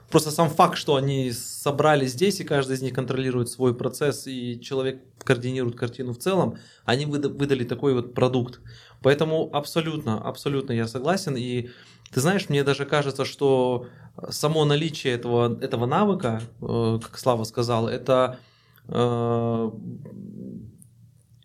просто 0.09 0.31
сам 0.31 0.49
факт, 0.49 0.77
что 0.77 0.95
они 0.95 1.31
собрались 1.31 2.11
здесь, 2.11 2.39
и 2.39 2.43
каждый 2.43 2.75
из 2.75 2.81
них 2.81 2.93
контролирует 2.93 3.49
свой 3.49 3.73
процесс, 3.75 4.27
и 4.27 4.59
человек 4.61 5.01
координирует 5.23 5.75
картину 5.75 6.13
в 6.13 6.17
целом, 6.17 6.57
они 6.85 7.05
выда- 7.05 7.29
выдали 7.29 7.63
такой 7.63 7.93
вот 7.93 8.13
продукт. 8.13 8.59
Поэтому 9.01 9.49
абсолютно, 9.53 10.19
абсолютно 10.21 10.73
я 10.73 10.87
согласен. 10.87 11.35
И 11.35 11.69
ты 12.11 12.21
знаешь, 12.21 12.49
мне 12.49 12.63
даже 12.63 12.85
кажется, 12.85 13.25
что 13.25 13.87
само 14.29 14.65
наличие 14.65 15.13
этого, 15.13 15.57
этого 15.61 15.85
навыка, 15.85 16.41
э, 16.61 16.99
как 17.01 17.17
Слава 17.17 17.43
сказал, 17.43 17.87
это, 17.87 18.39
э, 18.87 19.71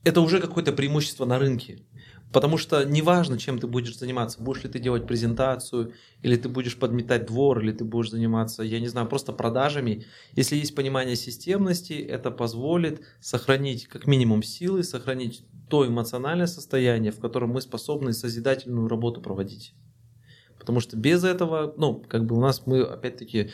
это 0.05 0.21
уже 0.21 0.41
какое-то 0.41 0.73
преимущество 0.73 1.25
на 1.25 1.39
рынке. 1.39 1.81
Потому 2.35 2.59
что 2.59 2.85
неважно, 2.85 3.39
чем 3.39 3.61
ты 3.61 3.69
будешь 3.69 3.97
заниматься, 3.97 4.43
будешь 4.43 4.65
ли 4.65 4.69
ты 4.69 4.81
делать 4.81 5.07
презентацию, 5.07 5.93
или 6.21 6.35
ты 6.35 6.49
будешь 6.49 6.77
подметать 6.77 7.27
двор, 7.27 7.61
или 7.61 7.71
ты 7.71 7.85
будешь 7.85 8.11
заниматься, 8.11 8.65
я 8.65 8.81
не 8.81 8.89
знаю, 8.89 9.07
просто 9.07 9.33
продажами. 9.33 10.05
Если 10.33 10.57
есть 10.57 10.75
понимание 10.75 11.15
системности, 11.15 11.93
это 11.93 12.33
позволит 12.33 13.03
сохранить 13.21 13.87
как 13.87 14.09
минимум 14.09 14.43
силы, 14.43 14.83
сохранить 14.83 15.45
то 15.71 15.87
эмоциональное 15.87 16.49
состояние, 16.49 17.13
в 17.13 17.21
котором 17.21 17.51
мы 17.51 17.61
способны 17.61 18.13
созидательную 18.13 18.89
работу 18.89 19.21
проводить. 19.21 19.73
Потому 20.59 20.81
что 20.81 20.97
без 20.97 21.23
этого, 21.23 21.73
ну, 21.77 22.03
как 22.09 22.27
бы 22.27 22.37
у 22.37 22.41
нас 22.41 22.67
мы 22.67 22.83
опять-таки 22.83 23.53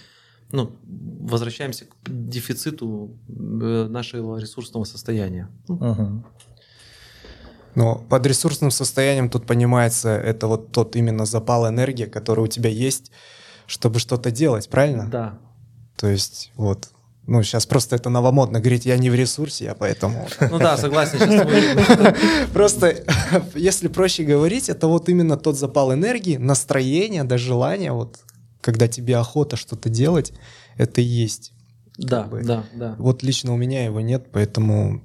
ну, 0.53 0.73
возвращаемся 1.21 1.85
к 1.85 1.95
дефициту 2.07 3.19
э, 3.29 3.89
нашего 3.89 4.39
ресурсного 4.39 4.85
состояния. 4.85 5.51
Мгм. 5.69 6.25
Но 7.75 7.97
под 7.97 8.27
ресурсным 8.27 8.71
состоянием 8.71 9.29
тут 9.31 9.47
понимается, 9.47 10.11
это 10.11 10.47
вот 10.47 10.73
тот 10.73 10.97
именно 10.97 11.25
запал 11.25 11.69
энергии, 11.69 12.07
который 12.07 12.41
у 12.41 12.49
тебя 12.49 12.71
есть, 12.71 13.11
чтобы 13.67 13.99
что-то 13.99 14.31
делать, 14.31 14.69
правильно? 14.69 15.09
Да, 15.09 15.39
То 15.97 16.09
есть 16.09 16.51
вот, 16.57 16.91
ну 17.27 17.43
сейчас 17.43 17.67
просто 17.67 17.97
это 17.97 18.11
новомодно 18.11 18.59
говорить, 18.61 18.87
я 18.87 18.99
не 18.99 19.11
в 19.11 19.15
ресурсе, 19.15 19.67
я 19.67 19.75
поэтому... 19.75 20.29
ну 20.51 20.59
да, 20.59 20.77
согласен. 20.77 21.19
Просто, 22.53 23.05
если 23.55 23.89
проще 23.89 24.25
говорить, 24.25 24.69
это 24.69 24.89
вот 24.89 25.09
именно 25.09 25.37
тот 25.37 25.57
запал 25.57 25.93
энергии, 25.93 26.37
настроения, 26.37 27.25
да 27.25 27.39
желания, 27.39 27.93
вот 27.93 28.19
когда 28.61 28.89
тебе 28.89 29.17
охота 29.17 29.57
что-то 29.57 29.89
делать, 29.89 30.33
это 30.77 31.01
и 31.01 31.05
есть. 31.05 31.53
Да, 31.97 32.29
да, 32.43 32.65
да. 32.75 32.97
Вот 32.99 33.23
лично 33.23 33.53
у 33.53 33.57
меня 33.57 33.85
его 33.85 34.01
нет, 34.01 34.27
поэтому, 34.33 35.03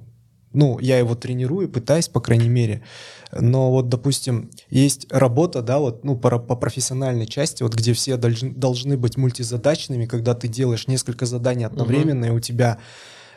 ну, 0.56 0.78
я 0.78 0.98
его 0.98 1.14
тренирую, 1.14 1.68
пытаюсь, 1.68 2.08
по 2.08 2.20
крайней 2.20 2.48
мере. 2.48 2.82
Но 3.30 3.70
вот, 3.70 3.88
допустим, 3.88 4.50
есть 4.70 5.06
работа, 5.10 5.60
да, 5.60 5.78
вот, 5.78 6.02
ну, 6.02 6.16
по, 6.16 6.38
по 6.38 6.56
профессиональной 6.56 7.26
части, 7.26 7.62
вот, 7.62 7.74
где 7.74 7.92
все 7.92 8.16
должны, 8.16 8.50
должны 8.50 8.96
быть 8.96 9.18
мультизадачными, 9.18 10.06
когда 10.06 10.34
ты 10.34 10.48
делаешь 10.48 10.88
несколько 10.88 11.26
заданий 11.26 11.64
одновременно, 11.64 12.24
и 12.24 12.30
у 12.30 12.40
тебя 12.40 12.78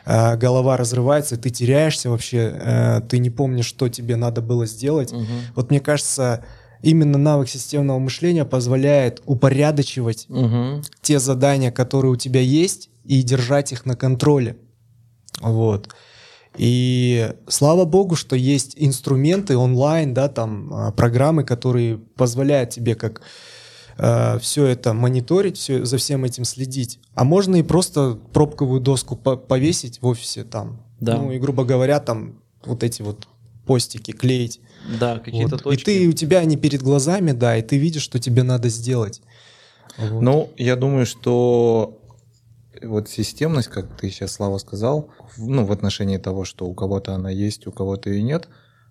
э, 0.06 0.36
голова 0.38 0.78
разрывается, 0.78 1.34
и 1.34 1.38
ты 1.38 1.50
теряешься 1.50 2.08
вообще, 2.08 2.54
э, 2.58 3.00
ты 3.06 3.18
не 3.18 3.28
помнишь, 3.28 3.66
что 3.66 3.88
тебе 3.90 4.16
надо 4.16 4.40
было 4.40 4.64
сделать. 4.64 5.12
Мгм. 5.12 5.26
Вот 5.54 5.70
мне 5.70 5.80
кажется, 5.80 6.42
именно 6.80 7.18
навык 7.18 7.50
системного 7.50 7.98
мышления 7.98 8.46
позволяет 8.46 9.20
упорядочивать 9.26 10.24
Мгм. 10.28 10.82
те 11.02 11.18
задания, 11.18 11.70
которые 11.70 12.12
у 12.12 12.16
тебя 12.16 12.40
есть, 12.40 12.88
и 13.04 13.22
держать 13.22 13.72
их 13.72 13.84
на 13.84 13.94
контроле. 13.94 14.56
Вот. 15.40 15.88
И 16.56 17.32
слава 17.48 17.84
богу, 17.84 18.16
что 18.16 18.36
есть 18.36 18.74
инструменты 18.76 19.56
онлайн, 19.56 20.12
да, 20.14 20.28
там 20.28 20.72
а, 20.72 20.92
программы, 20.92 21.44
которые 21.44 21.98
позволяют 21.98 22.70
тебе 22.70 22.94
как 22.94 23.22
все 24.40 24.64
это 24.64 24.94
мониторить, 24.94 25.58
все, 25.58 25.84
за 25.84 25.98
всем 25.98 26.24
этим 26.24 26.44
следить. 26.44 26.98
А 27.14 27.24
можно 27.24 27.56
и 27.56 27.62
просто 27.62 28.18
пробковую 28.32 28.80
доску 28.80 29.14
по- 29.14 29.36
повесить 29.36 30.00
в 30.00 30.06
офисе 30.06 30.44
там. 30.44 30.80
Да. 31.00 31.18
Ну 31.18 31.32
и, 31.32 31.38
грубо 31.38 31.64
говоря, 31.64 32.00
там 32.00 32.40
вот 32.64 32.82
эти 32.82 33.02
вот 33.02 33.28
постики 33.66 34.12
клеить. 34.12 34.60
Да, 34.98 35.18
какие-то 35.18 35.56
Вот. 35.56 35.64
точки. 35.64 35.82
И 35.82 35.84
ты, 35.84 36.08
у 36.08 36.12
тебя 36.12 36.38
они 36.38 36.56
перед 36.56 36.82
глазами, 36.82 37.32
да, 37.32 37.58
и 37.58 37.62
ты 37.62 37.76
видишь, 37.76 38.00
что 38.00 38.18
тебе 38.18 38.42
надо 38.42 38.70
сделать. 38.70 39.20
Вот. 39.98 40.22
Ну, 40.22 40.50
я 40.56 40.76
думаю, 40.76 41.04
что 41.04 41.99
вот 42.82 43.08
системность, 43.08 43.68
как 43.68 43.96
ты 43.96 44.10
сейчас, 44.10 44.32
Слава, 44.32 44.58
сказал, 44.58 45.10
ну, 45.36 45.64
в 45.64 45.72
отношении 45.72 46.18
того, 46.18 46.44
что 46.44 46.66
у 46.66 46.74
кого-то 46.74 47.14
она 47.14 47.30
есть, 47.30 47.66
у 47.66 47.72
кого-то 47.72 48.10
и 48.10 48.22
нет, 48.22 48.48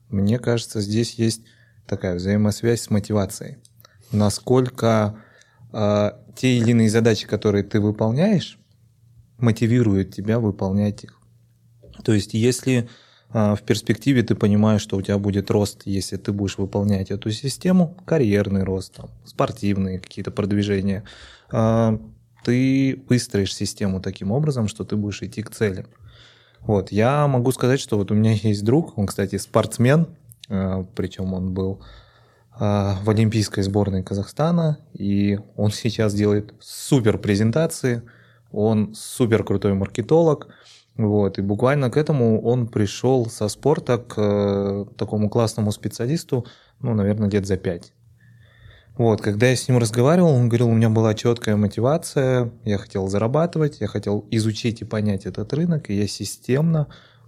мне 0.10 0.40
кажется, 0.40 0.82
здесь 0.82 1.16
есть 1.16 1.42
такая 1.88 2.16
взаимосвязь 2.16 2.82
с 2.82 2.90
мотивацией. 2.90 3.58
Насколько 4.12 5.20
э, 5.72 6.12
те 6.36 6.58
или 6.58 6.72
иные 6.72 6.90
задачи, 6.90 7.28
которые 7.28 7.64
ты 7.64 7.80
выполняешь, 7.80 8.60
мотивируют 9.38 10.14
тебя 10.14 10.40
выполнять 10.40 11.04
их. 11.04 11.20
То 12.04 12.14
есть, 12.14 12.34
если 12.34 12.90
э, 13.34 13.56
в 13.56 13.62
перспективе 13.64 14.24
ты 14.24 14.36
понимаешь, 14.36 14.82
что 14.82 14.98
у 14.98 15.02
тебя 15.02 15.18
будет 15.18 15.52
рост, 15.52 15.82
если 15.86 16.18
ты 16.18 16.32
будешь 16.32 16.58
выполнять 16.58 17.12
эту 17.12 17.32
систему, 17.32 17.98
карьерный 18.06 18.64
рост, 18.64 18.96
там, 18.96 19.10
спортивные 19.26 20.00
какие-то 20.00 20.32
продвижения, 20.32 21.04
э, 21.52 21.98
ты 22.44 23.04
выстроишь 23.10 23.56
систему 23.56 24.02
таким 24.02 24.32
образом, 24.32 24.68
что 24.68 24.84
ты 24.84 24.96
будешь 24.96 25.22
идти 25.22 25.42
к 25.42 25.50
цели. 25.50 25.86
Вот, 26.62 26.92
я 26.92 27.28
могу 27.28 27.52
сказать, 27.52 27.80
что 27.80 27.98
вот 27.98 28.12
у 28.12 28.16
меня 28.16 28.34
есть 28.34 28.64
друг, 28.64 28.98
он, 28.98 29.08
кстати, 29.08 29.38
спортсмен, 29.38 30.08
э, 30.50 30.84
причем 30.96 31.34
он 31.34 31.54
был 31.54 31.82
э, 32.60 32.96
в 33.02 33.10
олимпийской 33.10 33.62
сборной 33.62 34.04
Казахстана, 34.04 34.78
и 34.94 35.40
он 35.56 35.72
сейчас 35.72 36.14
делает 36.14 36.54
супер 36.60 37.18
презентации, 37.18 38.04
он 38.52 38.94
супер 38.94 39.44
крутой 39.44 39.74
маркетолог, 39.74 40.48
вот, 40.98 41.40
и 41.40 41.42
буквально 41.42 41.90
к 41.90 41.96
этому 41.96 42.42
он 42.42 42.68
пришел 42.68 43.28
со 43.28 43.48
спорта 43.48 43.98
к 43.98 44.16
э, 44.18 44.86
такому 44.98 45.30
классному 45.30 45.72
специалисту, 45.72 46.46
ну, 46.82 46.94
наверное, 46.94 47.30
лет 47.30 47.48
за 47.48 47.56
пять. 47.56 47.94
Вот, 49.00 49.22
когда 49.22 49.48
я 49.48 49.56
с 49.56 49.66
ним 49.70 49.78
разговаривал, 49.78 50.32
он 50.32 50.50
говорил, 50.50 50.68
у 50.68 50.74
меня 50.74 50.90
была 50.90 51.14
четкая 51.14 51.56
мотивация, 51.56 52.52
я 52.66 52.78
хотел 52.78 53.08
зарабатывать, 53.08 53.80
я 53.80 53.88
хотел 53.88 54.28
изучить 54.30 54.82
и 54.82 54.86
понять 54.86 55.26
этот 55.26 55.54
рынок, 55.54 55.90
и 55.90 55.94
я 55.94 56.06
системно 56.06 56.88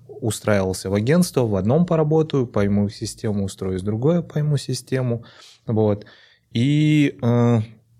устраивался 0.10 0.90
в 0.90 0.96
агентство, 0.96 1.46
в 1.46 1.56
одном 1.56 1.86
поработаю, 1.86 2.46
пойму 2.46 2.90
систему, 2.90 3.46
устроюсь 3.46 3.84
другое, 3.84 4.22
пойму 4.22 4.58
систему, 4.58 5.24
вот. 5.66 6.06
И, 6.52 7.18
э, 7.22 7.60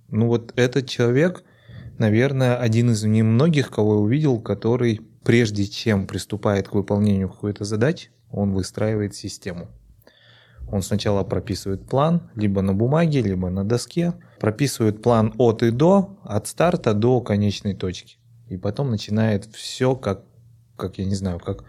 ну 0.10 0.28
вот 0.28 0.52
этот 0.58 0.90
человек, 0.90 1.46
наверное, 1.98 2.58
один 2.58 2.92
из 2.92 3.06
немногих, 3.06 3.72
кого 3.72 3.94
я 3.94 4.00
увидел, 4.02 4.42
который 4.42 5.00
прежде 5.24 5.64
чем 5.64 6.08
приступает 6.08 6.68
к 6.68 6.74
выполнению 6.74 7.30
какой-то 7.30 7.64
задачи, 7.64 8.10
он 8.32 8.52
выстраивает 8.54 9.16
систему. 9.16 9.70
Он 10.72 10.82
сначала 10.82 11.24
прописывает 11.24 11.88
план, 11.88 12.30
либо 12.36 12.62
на 12.62 12.74
бумаге, 12.74 13.22
либо 13.22 13.50
на 13.50 13.66
доске, 13.66 14.14
прописывает 14.40 15.02
план 15.02 15.34
от 15.38 15.64
и 15.64 15.72
до, 15.72 16.18
от 16.24 16.48
старта 16.48 16.94
до 16.94 17.20
конечной 17.20 17.74
точки. 17.74 18.18
И 18.48 18.58
потом 18.58 18.90
начинает 18.90 19.46
все 19.54 19.96
как, 19.96 20.24
как 20.78 20.98
я 20.98 21.06
не 21.06 21.16
знаю, 21.16 21.40
как 21.40 21.66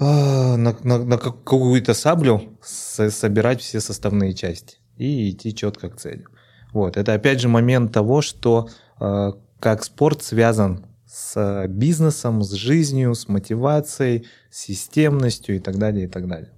а, 0.00 0.56
на, 0.56 0.76
на, 0.82 0.98
на 0.98 1.18
какую-то 1.18 1.94
саблю 1.94 2.58
собирать 2.62 3.60
все 3.60 3.80
составные 3.80 4.34
части 4.34 4.78
и 4.96 5.30
идти 5.30 5.54
четко 5.54 5.88
к 5.88 5.96
цели. 5.96 6.24
Вот. 6.72 6.96
Это 6.96 7.14
опять 7.14 7.40
же 7.40 7.48
момент 7.48 7.92
того, 7.92 8.20
что 8.22 8.68
э, 9.00 9.32
как 9.58 9.84
спорт 9.84 10.22
связан 10.22 10.84
с 11.06 11.66
бизнесом, 11.68 12.42
с 12.42 12.52
жизнью, 12.52 13.14
с 13.14 13.28
мотивацией, 13.28 14.26
с 14.50 14.58
системностью 14.58 15.56
и 15.56 15.58
так 15.60 15.78
далее, 15.78 16.04
и 16.04 16.08
так 16.08 16.28
далее. 16.28 16.52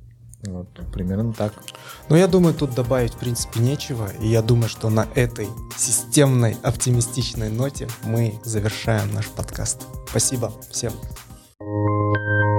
Вот, 0.45 0.69
примерно 0.93 1.33
так. 1.33 1.53
Ну, 2.09 2.17
я 2.17 2.27
думаю, 2.27 2.55
тут 2.55 2.75
добавить, 2.75 3.15
в 3.15 3.19
принципе, 3.19 3.61
нечего. 3.61 4.11
И 4.21 4.29
я 4.29 4.41
думаю, 4.43 4.69
что 4.69 4.89
на 4.89 5.07
этой 5.15 5.49
системной, 5.77 6.57
оптимистичной 6.63 7.51
ноте 7.51 7.89
мы 8.05 8.41
завершаем 8.45 9.13
наш 9.13 9.29
подкаст. 9.29 9.83
Спасибо 10.09 10.53
всем. 10.71 10.93
thank 11.63 12.45
you 12.45 12.50